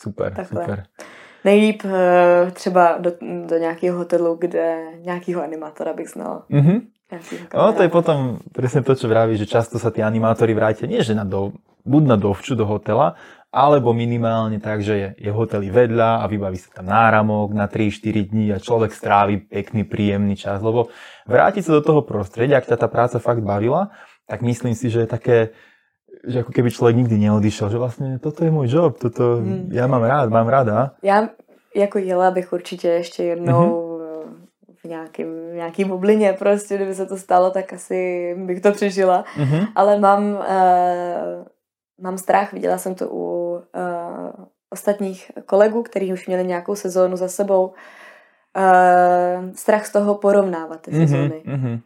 Super, 0.00 0.34
Takhle. 0.34 0.62
super. 0.62 0.84
Nejlíp 1.44 1.84
uh, 1.84 1.90
třeba 2.52 2.98
do, 2.98 3.12
do 3.46 3.58
nějakého 3.58 3.98
hotelu, 3.98 4.36
kde 4.40 4.76
nějakého 4.98 5.42
animátora 5.42 5.92
bych 5.92 6.08
znala. 6.08 6.44
Mm-hmm. 6.50 6.80
No 7.54 7.72
to 7.72 7.82
je 7.82 7.90
potom 7.90 8.38
presne 8.54 8.86
to, 8.86 8.94
čo 8.94 9.10
vraví, 9.10 9.34
že 9.34 9.42
často 9.42 9.82
sa 9.82 9.90
tí 9.90 9.98
animátori 9.98 10.54
vrátia 10.54 10.86
nie 10.86 11.02
že 11.02 11.18
na 11.18 11.26
do, 11.26 11.50
buď 11.82 12.02
na 12.06 12.14
dovču 12.14 12.54
do 12.54 12.62
hotela, 12.62 13.18
alebo 13.50 13.90
minimálne 13.90 14.62
tak, 14.62 14.78
že 14.78 14.94
je, 14.94 15.08
je 15.26 15.30
hoteli 15.34 15.74
vedľa 15.74 16.22
a 16.22 16.24
vybaví 16.30 16.54
sa 16.54 16.70
tam 16.70 16.86
náramok 16.86 17.50
na 17.50 17.66
3-4 17.66 18.30
dní 18.30 18.46
a 18.54 18.62
človek 18.62 18.94
strávi 18.94 19.42
pekný, 19.50 19.82
príjemný 19.82 20.38
čas, 20.38 20.62
lebo 20.62 20.86
vrátiť 21.26 21.66
sa 21.66 21.74
do 21.74 21.82
toho 21.82 22.06
prostredia, 22.06 22.62
ak 22.62 22.70
ťa 22.70 22.78
tá 22.78 22.86
práca 22.86 23.18
fakt 23.18 23.42
bavila, 23.42 23.90
tak 24.30 24.46
myslím 24.46 24.78
si, 24.78 24.86
že 24.86 25.02
je 25.02 25.08
také, 25.10 25.38
že 26.22 26.46
ako 26.46 26.52
keby 26.54 26.70
člověk 26.70 26.96
nikdy 26.96 27.16
neodišel, 27.18 27.70
že 27.70 27.78
vlastně 27.78 28.18
toto 28.18 28.44
je 28.44 28.50
můj 28.50 28.68
job, 28.70 28.98
toto 28.98 29.36
hmm. 29.36 29.68
já 29.72 29.86
mám 29.86 30.02
rád, 30.02 30.30
mám 30.30 30.48
ráda. 30.48 30.90
Já 31.02 31.28
jako 31.76 31.98
jela 31.98 32.30
bych 32.30 32.52
určitě 32.52 32.88
ještě 32.88 33.22
jednou 33.24 33.70
mm-hmm. 33.70 34.76
v 34.82 34.84
nějakým, 34.84 35.54
nějaký 35.54 35.84
bublině 35.84 36.32
prostě, 36.32 36.76
kdyby 36.76 36.94
se 36.94 37.06
to 37.06 37.16
stalo, 37.16 37.50
tak 37.50 37.72
asi 37.72 38.34
bych 38.38 38.60
to 38.60 38.72
přežila. 38.72 39.24
Mm-hmm. 39.36 39.66
Ale 39.74 39.98
mám, 39.98 40.22
uh, 40.32 40.40
mám 42.00 42.18
strach, 42.18 42.52
viděla 42.52 42.78
jsem 42.78 42.94
to 42.94 43.08
u 43.10 43.52
uh, 43.54 44.44
ostatních 44.70 45.32
kolegů, 45.46 45.82
kteří 45.82 46.12
už 46.12 46.26
měli 46.26 46.46
nějakou 46.46 46.74
sezónu 46.74 47.16
za 47.16 47.28
sebou, 47.28 47.66
uh, 47.66 49.52
strach 49.54 49.86
z 49.86 49.92
toho 49.92 50.14
porovnávat 50.14 50.80
ty 50.80 50.90
mm-hmm. 50.90 51.00
sezóny. 51.00 51.42
Mm-hmm 51.46 51.80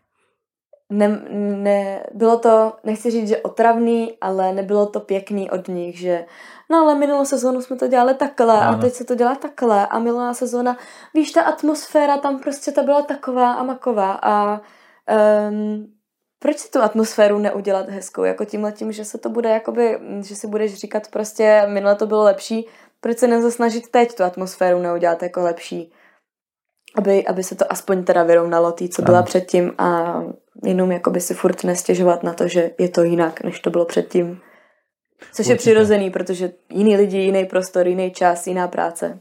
ne, 0.91 1.21
ne, 1.57 2.07
bylo 2.15 2.39
to, 2.39 2.73
nechci 2.85 3.11
říct, 3.11 3.29
že 3.29 3.37
otravný, 3.37 4.13
ale 4.21 4.53
nebylo 4.53 4.87
to 4.87 5.01
pěkný 5.01 5.51
od 5.51 5.69
nich, 5.69 5.99
že 5.99 6.25
no 6.71 6.79
ale 6.79 6.95
minulou 6.95 7.25
sezónu 7.25 7.63
jsme 7.63 7.77
to 7.77 7.89
dělali 7.89 8.15
takhle 8.15 8.61
ano. 8.61 8.79
a 8.79 8.81
teď 8.81 8.93
se 8.93 9.05
to 9.05 9.15
dělá 9.15 9.35
takhle 9.35 9.87
a 9.87 9.99
minulá 9.99 10.35
sezóna, 10.35 10.77
víš, 11.15 11.33
ta 11.33 11.43
atmosféra 11.43 12.17
tam 12.17 12.39
prostě 12.39 12.73
ta 12.73 12.83
byla 12.83 13.03
taková 13.03 13.53
a 13.53 13.63
maková 13.63 14.13
a 14.23 14.61
um, 15.51 15.87
proč 16.45 16.59
si 16.59 16.71
tu 16.71 16.83
atmosféru 16.83 17.39
neudělat 17.39 17.89
hezkou, 17.89 18.25
jako 18.25 18.45
tímhle 18.45 18.73
tím, 18.73 18.93
že 18.93 19.05
se 19.05 19.19
to 19.19 19.31
bude 19.31 19.49
jakoby, 19.49 19.99
že 20.21 20.37
si 20.37 20.47
budeš 20.47 20.75
říkat 20.75 21.09
prostě 21.09 21.63
minule 21.67 21.95
to 21.95 22.07
bylo 22.07 22.23
lepší, 22.23 22.69
proč 23.01 23.19
se 23.19 23.27
nezasnažit 23.27 23.89
teď 23.89 24.15
tu 24.17 24.23
atmosféru 24.25 24.81
neudělat 24.81 25.23
jako 25.23 25.41
lepší, 25.41 25.93
aby, 26.97 27.27
aby 27.27 27.43
se 27.43 27.55
to 27.55 27.73
aspoň 27.73 28.05
teda 28.05 28.23
vyrovnalo 28.23 28.73
tý, 28.73 28.89
co 28.89 29.03
byla 29.03 29.19
ano. 29.19 29.27
předtím 29.27 29.73
a 29.79 30.21
jenom 30.65 30.93
jakoby 30.93 31.21
si 31.21 31.35
furt 31.35 31.65
nestěžovat 31.65 32.23
na 32.23 32.33
to, 32.33 32.49
že 32.49 32.71
je 32.79 32.89
to 32.89 33.03
jinak, 33.03 33.41
než 33.45 33.61
to 33.61 33.71
bylo 33.71 33.85
předtím. 33.85 34.41
Což 35.33 35.39
Určitě. 35.39 35.53
je 35.53 35.57
přirozený, 35.57 36.11
protože 36.11 36.53
jiný 36.71 36.97
lidi, 36.97 37.19
jiný 37.19 37.45
prostor, 37.45 37.89
jiný 37.89 38.11
čas, 38.11 38.47
jiná 38.47 38.69
práce. 38.69 39.19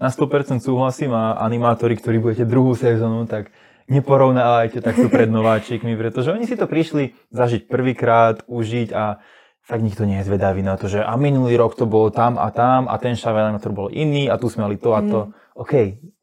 Na 0.00 0.10
100% 0.10 0.60
súhlasím 0.60 1.14
a 1.14 1.30
animátori, 1.30 1.96
ktorí 1.96 2.18
budete 2.18 2.44
druhú 2.44 2.74
sezónu, 2.74 3.26
tak 3.26 3.48
neporovnávajte 3.90 4.78
takto 4.80 5.10
pred 5.10 5.26
nováčikmi, 5.26 5.98
pretože 5.98 6.30
oni 6.30 6.46
si 6.46 6.54
to 6.54 6.70
prišli 6.70 7.12
zažiť 7.34 7.66
prvýkrát, 7.66 8.46
užiť 8.46 8.88
a 8.94 9.18
fakt 9.66 9.82
nikto 9.82 10.06
nie 10.06 10.22
je 10.22 10.30
zvedavý 10.30 10.62
na 10.62 10.78
to, 10.78 10.86
že 10.86 11.02
a 11.02 11.14
minulý 11.18 11.58
rok 11.58 11.74
to 11.74 11.90
bolo 11.90 12.14
tam 12.14 12.38
a 12.38 12.48
tam 12.54 12.86
a 12.86 12.96
ten 13.02 13.18
to 13.18 13.70
bol 13.74 13.90
iný 13.90 14.30
a 14.30 14.38
tu 14.38 14.46
sme 14.46 14.70
mali 14.70 14.78
to 14.78 14.94
a 14.94 15.02
to. 15.02 15.20
Mm. 15.26 15.32
OK, 15.58 15.72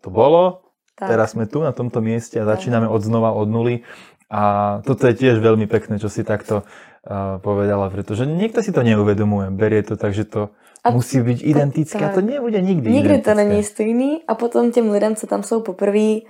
to 0.02 0.10
bolo, 0.10 0.74
tak. 0.96 1.12
teraz 1.12 1.36
sme 1.36 1.46
tu 1.46 1.60
na 1.60 1.76
tomto 1.76 2.00
mieste 2.00 2.40
a 2.40 2.48
začíname 2.48 2.88
od 2.88 3.04
znova, 3.04 3.36
od 3.36 3.52
nuly 3.52 3.84
a 4.28 4.80
toto 4.84 5.08
je 5.08 5.16
tiež 5.16 5.40
veľmi 5.40 5.68
pekné, 5.68 6.00
čo 6.00 6.12
si 6.12 6.24
takto 6.24 6.64
uh, 6.64 7.40
povedala, 7.40 7.88
pretože 7.92 8.28
niekto 8.28 8.60
si 8.60 8.72
to 8.76 8.84
neuvedomuje, 8.84 9.52
berie 9.52 9.84
to 9.84 9.96
tak, 9.96 10.16
že 10.16 10.28
to 10.28 10.52
a 10.84 10.92
musí 10.92 11.20
být 11.22 11.44
identické 11.44 12.06
a 12.06 12.14
to 12.14 12.22
nebude 12.22 12.62
nikdy 12.62 12.92
Nikdy 12.92 13.10
identické. 13.10 13.36
to 13.36 13.38
není 13.38 13.64
stejný 13.64 14.22
a 14.28 14.36
potom 14.36 14.72
těm 14.72 14.92
lidem, 14.92 15.16
co 15.16 15.28
tam 15.28 15.44
jsou 15.44 15.62
poprvé, 15.62 16.24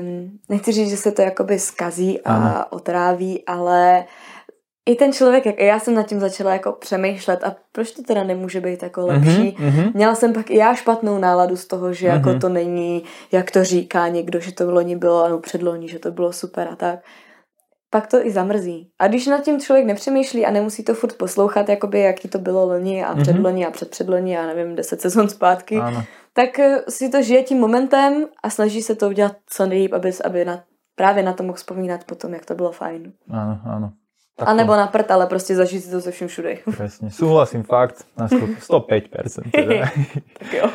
um, 0.00 0.38
nechci 0.48 0.72
říct, 0.72 0.90
že 0.90 0.96
se 0.96 1.12
to 1.12 1.22
jakoby 1.22 1.58
skazí 1.58 2.20
a 2.20 2.34
ano. 2.34 2.64
otráví, 2.70 3.44
ale 3.46 4.04
i 4.88 4.94
ten 4.94 5.12
člověk, 5.12 5.46
jak 5.46 5.60
já 5.60 5.80
jsem 5.80 5.94
nad 5.94 6.06
tím 6.06 6.20
začala 6.20 6.52
jako 6.52 6.72
přemýšlet 6.72 7.44
a 7.44 7.56
proč 7.72 7.90
to 7.90 8.02
teda 8.02 8.24
nemůže 8.24 8.60
být 8.60 8.82
jako 8.82 9.00
mhm, 9.00 9.10
lepší. 9.10 9.56
Mm-hmm. 9.58 9.92
Měla 9.94 10.14
jsem 10.14 10.32
pak 10.32 10.50
i 10.50 10.56
já 10.56 10.74
špatnou 10.74 11.18
náladu 11.18 11.56
z 11.56 11.66
toho, 11.66 11.92
že 11.92 12.08
mm-hmm. 12.08 12.14
jako 12.14 12.28
mhm. 12.30 12.40
to 12.40 12.48
není, 12.48 13.02
jak 13.32 13.50
to 13.50 13.64
říká 13.64 14.08
někdo, 14.08 14.40
že 14.40 14.52
to 14.52 14.70
loni 14.70 14.96
bylo, 14.96 15.28
nebo 15.28 15.40
předloni, 15.40 15.88
že 15.88 15.98
to 15.98 16.10
bylo 16.10 16.32
super 16.32 16.68
a 16.72 16.76
tak 16.76 16.98
pak 17.90 18.06
to 18.06 18.26
i 18.26 18.30
zamrzí. 18.30 18.90
A 18.98 19.08
když 19.08 19.26
nad 19.26 19.44
tím 19.44 19.60
člověk 19.60 19.86
nepřemýšlí 19.86 20.46
a 20.46 20.50
nemusí 20.50 20.84
to 20.84 20.94
furt 20.94 21.16
poslouchat, 21.16 21.68
jakoby 21.68 22.00
jaký 22.00 22.28
to 22.28 22.38
bylo 22.38 22.66
loni 22.66 23.04
a 23.04 23.14
mhm. 23.14 23.22
předloni 23.22 23.64
mm-hmm. 23.64 23.68
a 23.68 23.70
předpředloni 23.70 24.38
a 24.38 24.46
nevím, 24.46 24.76
deset 24.76 25.00
sezon 25.00 25.28
zpátky, 25.28 25.76
ano. 25.76 26.04
Tak 26.36 26.58
eh, 26.58 26.84
si 26.88 27.08
to 27.08 27.22
žije 27.22 27.42
tím 27.42 27.58
momentem 27.58 28.28
a 28.42 28.50
snaží 28.50 28.82
se 28.82 28.94
to 28.94 29.08
udělat 29.08 29.36
co 29.46 29.66
nejlíp, 29.66 29.92
aby, 29.92 30.10
aby 30.24 30.44
na, 30.44 30.64
právě 30.94 31.22
na 31.22 31.32
to 31.32 31.42
mohl 31.42 31.56
vzpomínat 31.56 32.04
potom, 32.04 32.32
jak 32.32 32.46
to 32.46 32.54
bylo 32.54 32.72
fajn. 32.72 33.12
Ano, 33.30 33.60
ano. 33.64 33.92
Tak 34.36 34.48
a 34.48 34.52
nebo 34.52 34.76
na 34.76 34.86
prd, 34.86 35.10
ale 35.10 35.26
prostě 35.26 35.56
zažít 35.56 35.84
si 35.84 35.90
to 35.90 36.00
se 36.00 36.10
vším 36.10 36.28
všude. 36.28 36.56
Presne, 36.76 37.10
súhlasím 37.10 37.64
fakt 37.64 38.04
na 38.20 38.28
100, 38.28 38.36
105%. 38.68 39.48
Teda. 39.48 39.88
tak 40.38 40.52
jo. 40.52 40.68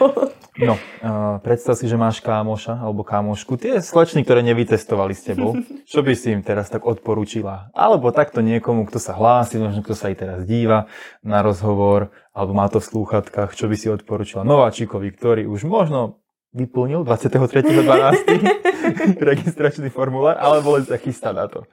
No, 0.65 0.73
uh, 0.73 1.37
predstav 1.45 1.77
si, 1.77 1.85
že 1.85 1.93
máš 1.93 2.25
kámoša 2.25 2.81
alebo 2.81 3.05
kámošku, 3.05 3.61
tie 3.61 3.77
slečny, 3.77 4.25
ktoré 4.25 4.41
nevytestovali 4.41 5.13
s 5.13 5.29
tebou. 5.29 5.61
Čo 5.85 6.01
by 6.01 6.13
si 6.17 6.33
im 6.33 6.41
teraz 6.41 6.73
tak 6.73 6.89
odporúčila? 6.89 7.69
Alebo 7.77 8.09
takto 8.09 8.41
niekomu, 8.41 8.89
kto 8.89 8.97
sa 8.97 9.13
hlási, 9.13 9.61
možno 9.61 9.85
kto 9.85 9.93
sa 9.93 10.09
aj 10.09 10.15
teraz 10.17 10.39
díva 10.49 10.89
na 11.21 11.45
rozhovor, 11.45 12.09
alebo 12.33 12.57
má 12.57 12.65
to 12.65 12.81
v 12.81 12.89
slúchatkách, 12.89 13.53
čo 13.53 13.69
by 13.69 13.77
si 13.77 13.93
odporúčila 13.93 14.41
nováčikovi, 14.41 15.13
ktorý 15.13 15.45
už 15.45 15.69
možno 15.69 16.17
vyplnil 16.57 17.05
23.12. 17.05 18.25
registračný 19.31 19.93
formulár, 19.93 20.41
alebo 20.41 20.75
len 20.75 20.83
sa 20.83 20.97
chystá 20.97 21.29
na 21.29 21.45
to. 21.45 21.69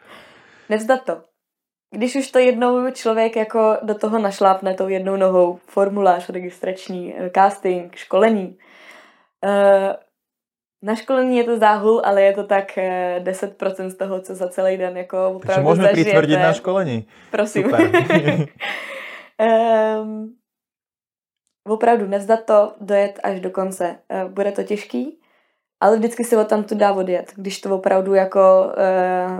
Nevzdat 0.68 1.08
to 1.08 1.24
když 1.90 2.16
už 2.16 2.30
to 2.30 2.38
jednou 2.38 2.90
člověk 2.90 3.36
jako 3.36 3.76
do 3.82 3.94
toho 3.94 4.18
našlápne 4.18 4.74
tou 4.74 4.88
jednou 4.88 5.16
nohou, 5.16 5.58
formulář 5.66 6.28
registrační, 6.28 7.14
eh, 7.18 7.30
casting, 7.34 7.96
školení. 7.96 8.58
Eh, 9.44 9.96
na 10.82 10.94
školení 10.94 11.36
je 11.36 11.44
to 11.44 11.58
záhul, 11.58 12.02
ale 12.04 12.22
je 12.22 12.32
to 12.32 12.44
tak 12.44 12.78
10% 13.18 13.86
eh, 13.86 13.90
z 13.90 13.96
toho, 13.96 14.20
co 14.20 14.34
za 14.34 14.48
celý 14.48 14.76
den 14.76 14.96
jako 14.96 15.28
opravdu 15.28 15.46
Takže 15.46 15.60
můžeme 15.60 15.88
přitvrdit 15.88 16.38
na 16.38 16.52
školení. 16.52 17.08
Prosím. 17.30 17.72
um, 20.00 20.34
opravdu 21.68 22.06
nevzdat 22.06 22.44
to, 22.44 22.72
dojet 22.80 23.20
až 23.22 23.40
do 23.40 23.50
konce. 23.50 23.98
Bude 24.28 24.52
to 24.52 24.62
těžký, 24.62 25.20
ale 25.80 25.96
vždycky 25.96 26.24
se 26.24 26.36
o 26.36 26.44
tam 26.44 26.64
tu 26.64 26.74
dá 26.74 26.92
odjet. 26.92 27.32
Když 27.36 27.60
to 27.60 27.74
opravdu 27.74 28.14
jako 28.14 28.72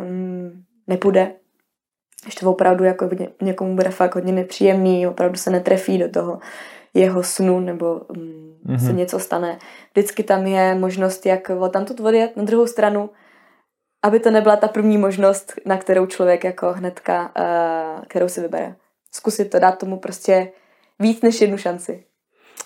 um, 0.01 0.65
nepůjde, 0.87 1.35
ještě 2.29 2.47
opravdu 2.47 2.85
jako 2.85 3.09
někomu 3.43 3.75
bude 3.75 3.91
fakt 3.91 4.15
hodně 4.15 4.33
nepříjemný, 4.33 5.07
opravdu 5.07 5.37
se 5.37 5.51
netrefí 5.51 5.99
do 5.99 6.09
toho 6.09 6.39
jeho 6.95 7.23
snu 7.23 7.61
nebo 7.61 7.95
um, 7.95 8.59
mm-hmm. 8.67 8.87
se 8.87 8.93
něco 8.93 9.19
stane. 9.19 9.59
Vždycky 9.93 10.23
tam 10.23 10.47
je 10.47 10.75
možnost, 10.75 11.27
jak 11.27 11.51
tam 11.71 11.85
tu 11.85 12.07
odjet 12.07 12.37
na 12.37 12.45
druhou 12.45 12.67
stranu, 12.67 13.11
aby 14.03 14.21
to 14.21 14.31
nebyla 14.31 14.57
ta 14.57 14.69
první 14.69 14.99
možnost, 14.99 15.53
na 15.67 15.77
kterou 15.77 16.07
člověk 16.07 16.45
jako 16.45 16.73
hnedka, 16.73 17.33
uh, 17.39 18.05
kterou 18.05 18.29
si 18.29 18.41
vybere. 18.41 18.75
Zkusit 19.13 19.51
to, 19.51 19.59
dát 19.59 19.79
tomu 19.79 19.99
prostě 19.99 20.53
víc 20.99 21.23
než 21.23 21.41
jednu 21.41 21.57
šanci 21.57 22.05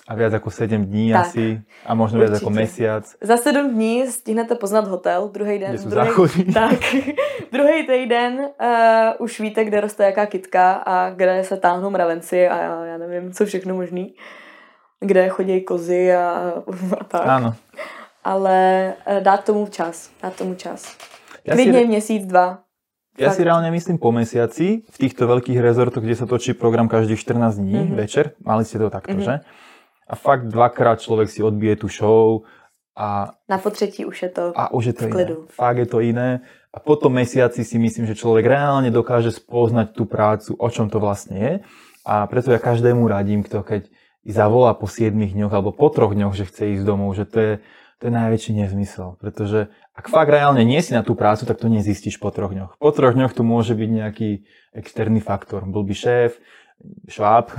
a 0.07 0.15
viac 0.15 0.33
ako 0.33 0.51
7 0.51 0.85
dní 0.85 1.11
tak. 1.11 1.21
asi 1.21 1.61
a 1.85 1.95
možno 1.95 2.19
Určitě. 2.19 2.31
viac 2.31 2.41
ako 2.41 2.49
mesiac. 2.49 3.15
Za 3.21 3.37
7 3.37 3.69
dní 3.69 4.07
stihnete 4.07 4.55
poznat 4.55 4.87
hotel, 4.87 5.29
druhý 5.33 5.59
den. 5.59 5.71
Kde 5.71 5.89
druhý, 5.89 6.43
tak, 6.53 6.79
druhý 7.51 7.87
týden 7.87 8.39
uh, 8.39 8.45
už 9.19 9.39
víte, 9.39 9.65
kde 9.65 9.81
roste 9.81 10.03
jaká 10.03 10.25
kytka 10.25 10.73
a 10.73 11.09
kde 11.09 11.43
se 11.43 11.57
táhnou 11.57 11.89
mravenci 11.89 12.47
a 12.47 12.57
já, 12.57 12.85
já 12.85 12.97
nevím, 12.97 13.33
co 13.33 13.45
všechno 13.45 13.75
možný. 13.75 14.13
Kde 14.99 15.29
chodí 15.29 15.61
kozy 15.61 16.13
a, 16.13 16.53
a 16.99 17.03
tak. 17.03 17.27
Ano. 17.27 17.55
Ale 18.23 18.93
uh, 19.07 19.23
dát 19.23 19.43
tomu 19.43 19.67
čas, 19.67 20.09
dát 20.23 20.35
tomu 20.35 20.55
čas. 20.55 20.97
Ja 21.45 21.55
Klidně 21.55 21.79
si... 21.79 21.87
měsíc, 21.87 22.25
dva. 22.25 22.63
Ja 23.13 23.29
tak. 23.29 23.37
si 23.37 23.41
reálne 23.45 23.69
myslím 23.69 24.01
po 24.01 24.09
mesiaci 24.09 24.89
v 24.89 24.97
týchto 24.97 25.29
veľkých 25.29 25.61
rezortoch, 25.61 26.01
kde 26.01 26.17
sa 26.17 26.25
točí 26.25 26.57
program 26.57 26.89
každých 26.89 27.21
14 27.21 27.61
dní 27.61 27.77
mm-hmm. 27.77 27.93
večer. 27.93 28.33
Mali 28.41 28.65
ste 28.65 28.81
to 28.81 28.89
takto, 28.89 29.13
mm-hmm. 29.13 29.27
že? 29.27 29.45
A 30.13 30.15
fakt 30.15 30.47
dvakrát 30.53 31.01
člověk 31.01 31.29
si 31.29 31.43
odbije 31.43 31.75
tu 31.75 31.87
show 31.89 32.45
a... 32.97 33.33
Na 33.49 33.57
potřetí 33.57 34.05
už 34.05 34.21
je 34.21 34.29
to 34.29 34.53
A 34.53 34.73
už 34.73 34.85
je 34.85 34.93
to 34.93 35.05
v 35.05 35.09
klidu. 35.09 35.33
Iné. 35.33 35.47
Fakt 35.49 35.77
je 35.77 35.85
to 35.89 35.99
iné. 35.99 36.29
A 36.73 36.77
po 36.79 36.95
tom 36.95 37.13
mesiaci 37.17 37.65
si 37.65 37.81
myslím, 37.81 38.05
že 38.05 38.15
člověk 38.15 38.45
reálně 38.45 38.91
dokáže 38.91 39.31
spoznať 39.31 39.91
tu 39.91 40.05
prácu, 40.05 40.53
o 40.53 40.69
čom 40.69 40.89
to 40.89 40.99
vlastně 40.99 41.37
je. 41.39 41.53
A 42.05 42.27
preto 42.27 42.51
ja 42.51 42.59
každému 42.59 43.07
radím, 43.07 43.47
kto 43.47 43.63
keď 43.63 43.87
zavolá 44.27 44.75
po 44.75 44.91
7 44.91 45.15
dňoch 45.15 45.53
alebo 45.53 45.71
po 45.71 45.89
troch 45.89 46.13
dňoch, 46.13 46.35
že 46.35 46.45
chce 46.45 46.75
ísť 46.75 46.83
domov, 46.83 47.15
že 47.15 47.25
to 47.25 47.39
je, 47.39 47.53
to 47.97 48.03
je 48.07 48.11
najväčší 48.11 48.51
nezmysel. 48.59 49.15
Pretože 49.23 49.71
ak 49.95 50.11
fakt 50.11 50.29
reálne 50.29 50.67
nie 50.67 50.83
si 50.83 50.91
na 50.93 51.01
tú 51.01 51.15
prácu, 51.15 51.47
tak 51.47 51.57
to 51.57 51.71
nezistíš 51.71 52.19
po 52.19 52.27
troch 52.29 52.51
dňoch. 52.51 52.75
Po 52.75 52.91
troch 52.91 53.15
dňoch 53.15 53.33
tu 53.33 53.47
môže 53.47 53.71
byť 53.71 53.89
nejaký 53.89 54.29
externý 54.75 55.23
faktor. 55.23 55.63
Byl 55.63 55.83
by 55.87 55.95
šéf, 55.95 56.31
šváb. 57.09 57.51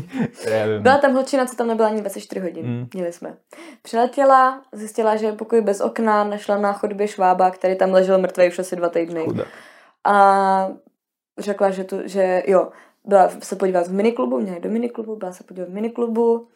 byla 0.80 0.98
tam 0.98 1.12
holčina, 1.14 1.46
co 1.46 1.56
tam 1.56 1.66
nebyla 1.66 1.88
ani 1.88 2.00
24 2.00 2.40
hodin. 2.40 2.66
Mm. 2.66 2.88
Měli 2.94 3.12
jsme. 3.12 3.34
Přiletěla, 3.82 4.62
zjistila, 4.72 5.16
že 5.16 5.26
je 5.26 5.32
pokoj 5.32 5.60
bez 5.60 5.80
okna, 5.80 6.24
našla 6.24 6.58
na 6.58 6.72
chodbě 6.72 7.08
švába, 7.08 7.50
který 7.50 7.76
tam 7.76 7.92
ležel 7.92 8.18
mrtvý 8.18 8.48
už 8.48 8.58
asi 8.58 8.76
dva 8.76 8.88
týdny. 8.88 9.24
Chudák. 9.24 9.48
A 10.04 10.68
řekla, 11.38 11.70
že, 11.70 11.84
tu, 11.84 12.00
že 12.04 12.42
jo, 12.46 12.68
byla 13.04 13.30
se 13.42 13.56
podívat 13.56 13.86
v 13.86 13.92
miniklubu, 13.92 14.40
měla 14.40 14.58
do 14.58 14.70
miniklubu, 14.70 15.16
byla 15.16 15.32
se 15.32 15.44
podívat 15.44 15.68
v 15.68 15.72
miniklubu, 15.72 16.48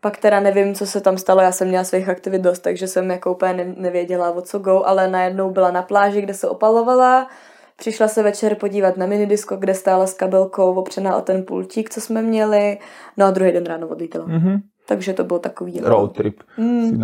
pak 0.00 0.16
teda 0.16 0.40
nevím, 0.40 0.74
co 0.74 0.86
se 0.86 1.00
tam 1.00 1.18
stalo, 1.18 1.40
já 1.40 1.52
jsem 1.52 1.68
měla 1.68 1.84
svých 1.84 2.08
aktivit 2.08 2.42
dost, 2.42 2.58
takže 2.58 2.88
jsem 2.88 3.10
jako 3.10 3.32
úplně 3.32 3.74
nevěděla, 3.76 4.30
o 4.30 4.42
co 4.42 4.58
go, 4.58 4.84
ale 4.84 5.08
najednou 5.08 5.50
byla 5.50 5.70
na 5.70 5.82
pláži, 5.82 6.20
kde 6.20 6.34
se 6.34 6.48
opalovala, 6.48 7.28
Přišla 7.76 8.08
se 8.08 8.22
večer 8.22 8.54
podívat 8.54 8.96
na 8.96 9.06
minidisko, 9.06 9.56
kde 9.56 9.74
stála 9.74 10.06
s 10.06 10.14
kabelkou 10.14 10.74
opřená 10.74 11.16
o 11.16 11.20
ten 11.20 11.44
pultík, 11.44 11.90
co 11.90 12.00
jsme 12.00 12.22
měli. 12.22 12.78
No 13.16 13.26
a 13.26 13.30
druhý 13.30 13.52
den 13.52 13.64
ráno 13.64 13.88
odlítala. 13.88 14.26
Mm-hmm. 14.26 14.60
Takže 14.88 15.12
to 15.12 15.24
byl 15.24 15.38
takový... 15.38 15.80
Road 15.80 16.16
trip. 16.16 16.40
Mm. 16.58 17.02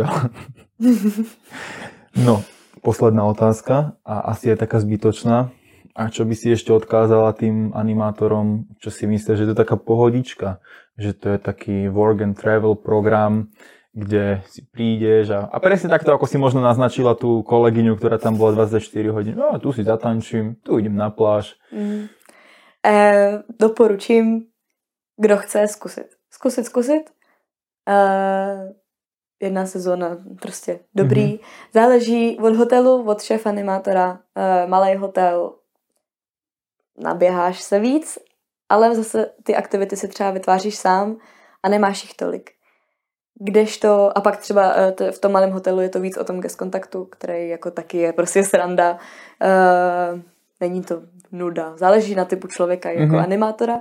no, 2.25 2.43
posledná 2.83 3.25
otázka 3.25 3.93
a 4.05 4.19
asi 4.19 4.49
je 4.49 4.57
taká 4.57 4.81
zbytočná. 4.81 5.51
A 5.93 6.09
čo 6.09 6.25
by 6.25 6.33
si 6.33 6.49
ešte 6.49 6.73
odkázala 6.73 7.37
tým 7.37 7.77
animátorom, 7.77 8.65
čo 8.81 8.89
si 8.89 9.05
myslíš, 9.05 9.37
že 9.37 9.45
to 9.45 9.53
je 9.53 9.61
taká 9.61 9.77
pohodička, 9.77 10.57
že 10.97 11.13
to 11.13 11.37
je 11.37 11.39
taký 11.39 11.93
work 11.93 12.25
and 12.25 12.33
travel 12.33 12.81
program, 12.81 13.53
kde 13.93 14.41
si 14.49 14.65
prídeš 14.65 15.37
a, 15.37 15.41
a 15.53 15.61
presne 15.61 15.93
takto, 15.93 16.17
ako 16.17 16.25
si 16.25 16.41
možno 16.41 16.65
naznačila 16.65 17.13
tú 17.13 17.45
kolegyňu, 17.45 18.01
ktorá 18.01 18.17
tam 18.17 18.41
bola 18.41 18.65
24 18.65 18.81
hodín, 19.13 19.37
no 19.37 19.53
tu 19.61 19.69
si 19.73 19.85
zatančím, 19.85 20.57
tu 20.65 20.81
idem 20.81 20.97
na 20.97 21.13
pláž. 21.13 21.61
Mm. 21.69 22.09
E, 22.87 22.95
doporučím, 23.61 24.49
kdo 25.17 25.37
chce 25.37 25.69
zkusit. 25.69 26.09
Zkusit, 26.31 26.67
zkusit. 26.67 27.11
E, 27.89 27.97
jedna 29.41 29.67
sezóna 29.67 30.17
prostě 30.41 30.81
dobrý. 30.95 31.37
Mm-hmm. 31.37 31.71
Záleží 31.75 32.39
od 32.41 32.57
hotelu, 32.57 33.05
od 33.09 33.23
šéf 33.23 33.47
animátora. 33.47 34.21
E, 34.37 34.67
malý 34.67 34.97
hotel, 34.97 35.55
naběháš 36.99 37.63
se 37.63 37.79
víc, 37.79 38.19
ale 38.69 38.95
zase 38.95 39.31
ty 39.43 39.57
aktivity 39.57 39.97
si 39.97 40.09
třeba 40.09 40.31
vytváříš 40.31 40.75
sám 40.77 41.17
a 41.63 41.69
nemáš 41.69 42.03
jich 42.03 42.15
tolik. 42.15 42.51
Kdežto, 43.41 44.19
a 44.19 44.21
pak 44.21 44.37
třeba 44.37 44.73
eh, 44.75 45.13
v 45.13 45.19
tom 45.19 45.33
malém 45.33 45.51
hotelu 45.51 45.81
je 45.81 45.89
to 45.89 46.01
víc 46.01 46.17
o 46.17 46.25
tom 46.25 46.41
guest 46.41 46.59
kontaktu, 46.59 47.05
který 47.05 47.49
jako 47.49 47.71
taky 47.71 47.99
je 47.99 48.13
prostě 48.13 48.45
sranda. 48.45 48.93
Uh, 48.93 50.21
není 50.61 50.83
to 50.83 51.03
nuda. 51.33 51.77
Záleží 51.77 52.15
na 52.15 52.25
typu 52.25 52.49
člověka 52.49 52.91
jako 52.91 53.15
mm-hmm. 53.15 53.23
animátora. 53.23 53.81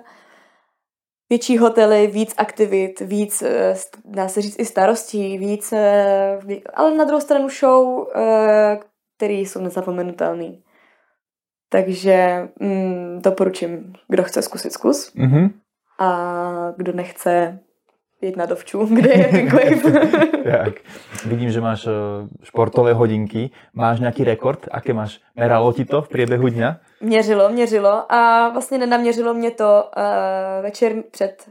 Větší 1.29 1.57
hotely, 1.57 2.07
víc 2.07 2.33
aktivit, 2.37 2.99
víc, 2.99 3.41
eh, 3.41 3.75
dá 4.05 4.27
se 4.27 4.41
říct, 4.41 4.59
i 4.59 4.65
starostí, 4.65 5.37
víc, 5.37 5.73
ale 6.73 6.95
na 6.95 7.03
druhou 7.03 7.21
stranu 7.21 7.49
show, 7.49 8.07
které 9.17 9.33
jsou 9.33 9.61
nezapomenutelné. 9.61 10.51
Takže 11.69 12.49
mm, 12.59 13.19
doporučím, 13.21 13.93
kdo 14.07 14.23
chce 14.23 14.41
zkusit 14.41 14.73
zkus. 14.73 15.15
Mm-hmm. 15.15 15.51
A 15.99 16.73
kdo 16.77 16.93
nechce, 16.93 17.59
jít 18.21 18.37
na 18.37 18.45
dovču, 18.45 18.85
kde 18.95 19.13
je 19.13 19.27
Pink 19.27 19.53
Wave. 19.53 20.09
tak. 20.43 20.73
Vidím, 21.25 21.51
že 21.51 21.61
máš 21.61 21.87
športové 22.43 22.93
hodinky. 22.93 23.49
Máš 23.73 23.99
nějaký 23.99 24.23
rekord? 24.23 24.67
Aké 24.71 24.93
máš? 24.93 25.19
Meralo 25.35 25.73
ti 25.73 25.85
to 25.85 26.01
v 26.01 26.09
průběhu 26.09 26.47
dňa? 26.49 26.77
Měřilo, 27.01 27.49
měřilo 27.49 28.13
a 28.13 28.49
vlastně 28.49 28.77
nenaměřilo 28.77 29.33
mě 29.33 29.51
to 29.51 29.83
uh, 29.97 30.63
večer 30.63 30.93
před 31.11 31.49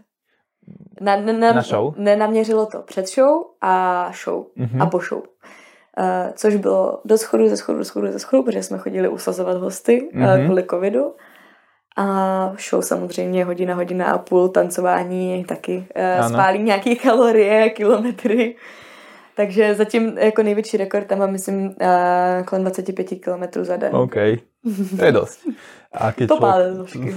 na, 1.01 1.17
na, 1.17 1.53
na 1.53 1.63
show? 1.63 1.95
Nenaměřilo 1.97 2.67
to 2.67 2.83
před 2.83 3.09
show 3.09 3.43
a 3.61 4.05
show 4.25 4.45
mm-hmm. 4.59 4.83
a 4.83 4.87
po 4.87 4.99
show. 4.99 5.19
Uh, 5.19 6.33
což 6.35 6.57
bylo 6.57 7.01
do 7.05 7.19
schodu, 7.19 7.49
ze 7.49 7.57
schodu, 7.57 7.79
do 7.79 7.85
schodu, 7.85 8.13
ze 8.13 8.19
schodu, 8.19 8.43
protože 8.43 8.63
jsme 8.63 8.79
chodili 8.79 9.09
usazovat 9.09 9.57
hosty 9.57 10.09
mm-hmm. 10.15 10.41
uh, 10.41 10.45
kvůli 10.45 10.65
covidu. 10.71 11.15
A 11.97 12.07
show 12.59 12.83
samozřejmě 12.83 13.45
hodina, 13.45 13.75
hodina 13.75 14.07
a 14.07 14.19
půl, 14.19 14.49
tancování 14.49 15.45
taky 15.45 15.87
uh, 16.21 16.29
spálí 16.29 16.62
nějaké 16.62 16.95
kalorie, 16.95 17.71
kilometry. 17.71 18.57
Takže 19.37 19.75
zatím 19.75 20.19
jako 20.19 20.43
největší 20.43 20.77
rekord 20.77 21.07
tam 21.07 21.19
mám, 21.19 21.33
myslím, 21.33 21.67
uh, 21.67 21.75
kolem 22.45 22.62
25 22.62 23.07
km 23.07 23.65
za 23.65 23.77
den. 23.77 23.97
OK, 23.97 24.15
to 24.99 25.05
je 25.05 25.12
dost. 25.12 25.41
A 25.91 26.12
keď 26.17 26.29
to 26.29 26.37
človek... 26.87 27.15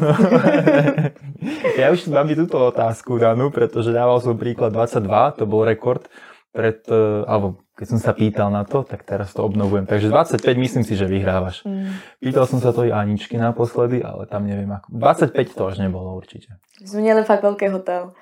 ja 1.81 1.93
už 1.93 2.09
mám 2.09 2.25
i 2.31 2.35
túto 2.35 2.57
otázku 2.57 3.21
danú, 3.21 3.53
pretože 3.53 3.93
dával 3.93 4.17
som 4.17 4.33
príklad 4.33 4.73
22, 4.73 5.37
to 5.37 5.45
bol 5.45 5.61
rekord 5.61 6.09
pred, 6.53 6.77
uh, 6.87 7.25
alebo 7.25 7.57
keď 7.73 7.87
som 7.89 7.99
sa 7.99 8.13
pýtal 8.13 8.53
na 8.53 8.61
to, 8.61 8.85
tak 8.85 9.01
teraz 9.01 9.33
to 9.33 9.41
obnovujem. 9.41 9.89
Takže 9.89 10.13
25 10.13 10.45
myslím 10.61 10.83
si, 10.85 10.93
že 10.93 11.09
vyhrávaš. 11.09 11.65
Mm. 11.65 11.97
Pýtal 12.21 12.45
som 12.45 12.61
sa 12.61 12.69
to 12.69 12.85
i 12.85 12.93
Aničky 12.93 13.41
naposledy, 13.41 14.05
ale 14.05 14.29
tam 14.29 14.45
neviem 14.45 14.69
ako. 14.69 14.93
25 14.93 15.57
to 15.57 15.61
už 15.65 15.77
nebolo 15.81 16.13
určite. 16.13 16.53
Jsme 16.85 17.01
měli 17.01 17.23
fakt 17.23 17.43
velký 17.43 17.67
hotel. 17.67 18.13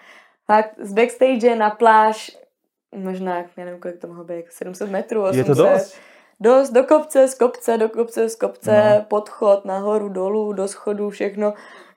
Fakt 0.47 0.79
z 0.79 0.93
backstage 0.93 1.55
na 1.55 1.69
pláž 1.69 2.31
možná, 2.95 3.37
já 3.37 3.65
nevím, 3.65 3.79
kolik 3.79 4.01
to 4.01 4.07
mohlo 4.07 4.23
být, 4.23 4.45
700 4.49 4.89
metrů, 4.89 5.23
800. 5.23 5.37
Je 5.37 5.55
to 5.55 5.63
dost? 5.63 5.95
Dost, 6.39 6.71
do 6.71 6.83
kopce, 6.83 7.27
z 7.27 7.35
kopce, 7.35 7.77
do 7.77 7.89
kopce, 7.89 8.29
z 8.29 8.35
kopce, 8.35 8.95
no. 8.95 9.05
podchod, 9.07 9.65
nahoru, 9.65 10.09
dolů, 10.09 10.53
do 10.53 10.67
schodu, 10.67 11.09
všechno. 11.09 11.53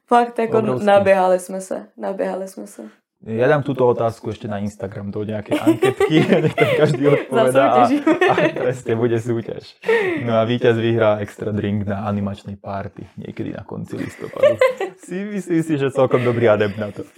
Fakt 0.06 0.38
jako 0.38 0.58
Obrovský. 0.58 0.86
naběhali 0.86 1.40
jsme 1.40 1.60
se, 1.60 1.86
naběhali 1.96 2.48
jsme 2.48 2.66
se. 2.66 2.82
Ja 3.24 3.48
dám 3.48 3.64
túto 3.64 3.88
otázku 3.88 4.36
ešte 4.36 4.44
na 4.44 4.60
Instagram 4.60 5.08
do 5.08 5.24
nejaké 5.24 5.56
anketky, 5.56 6.20
nech 6.44 6.52
tam 6.52 6.70
každý 6.76 7.08
odpovedá 7.08 7.64
a, 7.72 7.88
a 7.88 8.34
presne 8.52 8.92
bude 9.00 9.16
súťaž. 9.16 9.80
No 10.28 10.36
a 10.36 10.44
víťaz 10.44 10.76
vyhrá 10.76 11.24
extra 11.24 11.48
drink 11.48 11.88
na 11.88 12.04
animačnej 12.04 12.60
party 12.60 13.08
niekedy 13.16 13.56
na 13.56 13.64
konci 13.64 13.96
listopadu. 13.96 14.60
Si 15.00 15.16
myslím 15.16 15.60
si, 15.64 15.72
že 15.80 15.88
celkom 15.88 16.20
dobrý 16.20 16.52
adept 16.52 16.76
na 16.76 16.92
to. 16.92 17.08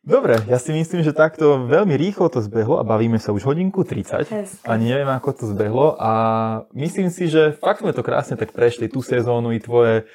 Dobre, 0.00 0.40
ja 0.48 0.56
si 0.56 0.72
myslím, 0.72 1.04
že 1.04 1.12
takto 1.12 1.68
veľmi 1.68 1.92
rýchlo 1.94 2.32
to 2.32 2.40
zbehlo 2.40 2.80
a 2.80 2.88
bavíme 2.88 3.20
sa 3.20 3.36
už 3.36 3.44
hodinku 3.44 3.84
30. 3.84 4.64
Ani 4.64 4.96
neviem, 4.96 5.12
ako 5.12 5.30
to 5.30 5.44
zbehlo 5.52 5.94
a 6.00 6.12
myslím 6.72 7.12
si, 7.12 7.28
že 7.28 7.52
fakt 7.60 7.84
sme 7.84 7.92
to 7.92 8.00
krásne 8.00 8.40
tak 8.40 8.56
prešli, 8.56 8.88
tú 8.88 9.04
sezónu 9.04 9.52
i 9.52 9.60
tvoje 9.60 10.08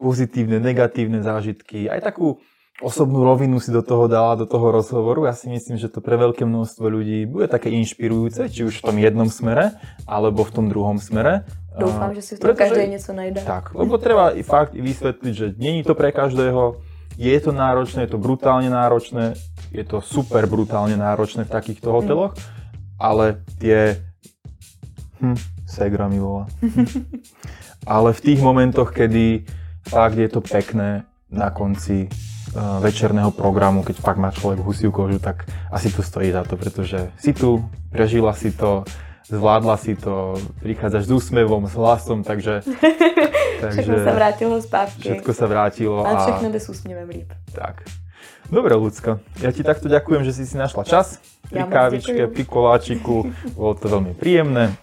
pozitívne, 0.00 0.62
negatívne 0.62 1.20
zážitky, 1.20 1.90
aj 1.90 2.00
takú 2.00 2.40
osobnú 2.80 3.22
rovinu 3.24 3.60
si 3.60 3.68
do 3.68 3.84
toho 3.84 4.08
dala, 4.08 4.40
do 4.40 4.48
toho 4.48 4.72
rozhovoru. 4.72 5.28
Ja 5.28 5.36
si 5.36 5.52
myslím, 5.52 5.76
že 5.76 5.92
to 5.92 6.00
pre 6.00 6.16
veľké 6.16 6.48
množstvo 6.48 6.84
ľudí 6.88 7.28
bude 7.28 7.46
také 7.46 7.68
inšpirujúce, 7.68 8.48
či 8.48 8.64
už 8.64 8.80
v 8.80 8.84
tom 8.90 8.96
jednom 8.96 9.28
smere, 9.28 9.76
alebo 10.08 10.42
v 10.42 10.52
tom 10.52 10.66
druhom 10.72 10.96
smere. 10.96 11.44
Doufám, 11.76 12.16
že 12.16 12.22
si 12.24 12.32
v 12.36 12.40
tom 12.40 12.56
každý 12.56 12.88
něco 12.88 13.12
najde. 13.12 13.40
Tak, 13.44 13.76
lebo 13.76 14.00
treba 14.00 14.34
i 14.34 14.42
fakt 14.42 14.74
i 14.74 14.82
vysvetliť, 14.82 15.32
že 15.36 15.46
není 15.60 15.84
to 15.84 15.94
pre 15.94 16.10
každého, 16.10 16.80
je 17.20 17.36
to 17.40 17.52
náročné, 17.52 18.08
je 18.08 18.12
to 18.16 18.18
brutálne 18.18 18.72
náročné, 18.72 19.36
je 19.70 19.84
to 19.84 20.00
super 20.00 20.48
brutálne 20.48 20.96
náročné 20.96 21.44
v 21.44 21.52
takýchto 21.52 21.92
hoteloch, 21.92 22.32
ale 22.96 23.44
tie... 23.60 24.00
Hm, 25.20 25.36
Segra 25.68 26.08
mi 26.08 26.18
volá. 26.18 26.50
ale 27.86 28.10
v 28.16 28.20
tých 28.24 28.40
momentoch, 28.42 28.90
kedy 28.90 29.46
fakt 29.86 30.18
je 30.18 30.28
to 30.32 30.40
pekné 30.42 31.06
na 31.30 31.54
konci 31.54 32.10
večerného 32.56 33.30
programu, 33.30 33.86
keď 33.86 33.96
fakt 34.02 34.18
má 34.18 34.34
človek 34.34 34.58
husiu 34.62 34.90
kožu, 34.90 35.22
tak 35.22 35.46
asi 35.70 35.90
to 35.94 36.02
stojí 36.02 36.34
za 36.34 36.42
to, 36.42 36.58
pretože 36.58 37.14
si 37.14 37.30
tu, 37.30 37.62
prežila 37.94 38.34
si 38.34 38.50
to, 38.50 38.82
zvládla 39.30 39.76
si 39.78 39.94
to, 39.94 40.34
prichádzaš 40.58 41.06
s 41.06 41.10
úsmevom, 41.14 41.70
s 41.70 41.74
hlasom, 41.78 42.26
takže... 42.26 42.66
takže 43.62 43.86
všetko 43.86 43.98
sa 44.02 44.12
vrátilo 44.14 44.54
zpátky. 44.58 45.06
Všetko 45.06 45.30
sa 45.30 45.46
vrátilo. 45.46 45.98
A, 46.02 46.10
a 46.10 46.14
všechno 46.26 46.46
jde 46.50 46.60
s 46.60 46.68
úsměvem 46.68 47.08
líp. 47.08 47.30
Tak. 47.54 47.86
Dobre, 48.50 48.74
Lucka. 48.74 49.22
Ja 49.38 49.54
ti 49.54 49.62
takto 49.62 49.86
ďakujem, 49.86 50.26
že 50.26 50.34
si 50.34 50.42
si 50.42 50.58
našla 50.58 50.82
čas 50.82 51.22
pri 51.46 51.62
ja 51.62 51.70
kávičke, 51.70 52.26
pri 52.26 52.42
koláčiku. 52.42 53.30
Bolo 53.54 53.78
to 53.78 53.86
veľmi 53.86 54.18
príjemné. 54.18 54.74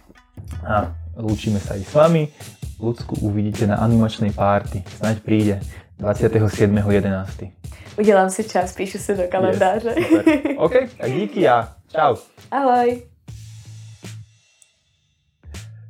A 0.63 0.95
lúčime 1.19 1.59
sa 1.59 1.75
aj 1.75 1.83
s 1.83 1.91
vami. 1.91 2.31
Lucku 2.79 3.19
uvidíte 3.19 3.67
na 3.67 3.83
animačnej 3.83 4.31
párty. 4.31 4.87
Snaď 5.03 5.15
príde 5.19 5.55
27.11. 5.99 7.51
Udělám 7.99 8.29
si 8.29 8.43
čas, 8.43 8.73
píšu 8.73 8.97
si 8.97 9.15
do 9.15 9.23
kalendáře. 9.29 9.93
Yes, 9.97 10.07
super. 10.07 10.39
OK, 10.57 10.73
tak 10.97 11.11
díky 11.11 11.47
a 11.47 11.67
čau. 11.87 12.15
Ahoj. 12.51 13.01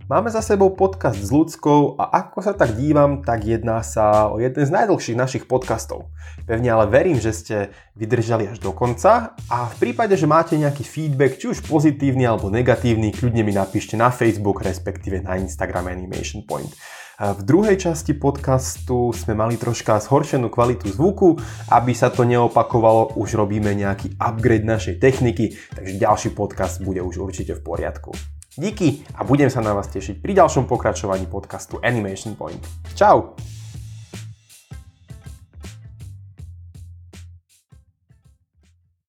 Máme 0.07 0.31
za 0.31 0.39
sebou 0.39 0.71
podcast 0.71 1.19
s 1.19 1.35
ľudskou 1.35 1.99
a 1.99 2.23
ako 2.23 2.39
sa 2.39 2.55
tak 2.55 2.79
dívam, 2.79 3.27
tak 3.27 3.43
jedná 3.43 3.83
sa 3.83 4.31
o 4.31 4.39
jeden 4.39 4.63
z 4.63 4.71
najdlhších 4.71 5.19
našich 5.19 5.43
podcastov. 5.51 6.07
Pevne 6.47 6.71
ale 6.71 6.87
verím, 6.87 7.19
že 7.19 7.35
ste 7.35 7.55
vydržali 7.99 8.47
až 8.47 8.63
do 8.63 8.71
konca 8.71 9.35
a 9.51 9.67
v 9.67 9.75
prípade, 9.83 10.15
že 10.15 10.23
máte 10.23 10.55
nejaký 10.55 10.87
feedback, 10.87 11.35
či 11.35 11.51
už 11.51 11.67
pozitívny 11.67 12.23
alebo 12.23 12.47
negatívny, 12.47 13.11
kľudne 13.11 13.43
mi 13.43 13.51
napíšte 13.51 13.99
na 13.99 14.07
Facebook, 14.07 14.63
respektíve 14.63 15.19
na 15.27 15.35
Instagram 15.43 15.91
Animation 15.91 16.39
Point. 16.47 16.71
V 17.17 17.41
druhej 17.41 17.81
časti 17.81 18.13
podcastu 18.13 19.09
sme 19.09 19.33
mali 19.33 19.57
troška 19.57 19.97
zhoršenú 19.97 20.53
kvalitu 20.53 20.85
zvuku, 20.93 21.41
aby 21.73 21.89
sa 21.97 22.13
to 22.13 22.21
neopakovalo, 22.21 23.17
už 23.17 23.41
robíme 23.41 23.73
nejaký 23.73 24.21
upgrade 24.21 24.61
našej 24.61 25.01
techniky, 25.01 25.57
takže 25.73 25.97
ďalší 25.97 26.29
podcast 26.37 26.77
bude 26.77 27.01
už 27.01 27.17
určite 27.17 27.57
v 27.57 27.65
poriadku. 27.65 28.13
Díky 28.53 29.01
a 29.17 29.25
budem 29.25 29.49
sa 29.49 29.65
na 29.65 29.73
vás 29.73 29.89
tešiť 29.89 30.21
pri 30.21 30.37
ďalšom 30.37 30.69
pokračovaní 30.69 31.25
podcastu 31.25 31.81
Animation 31.81 32.37
Point. 32.37 32.61
Čau! 32.93 33.33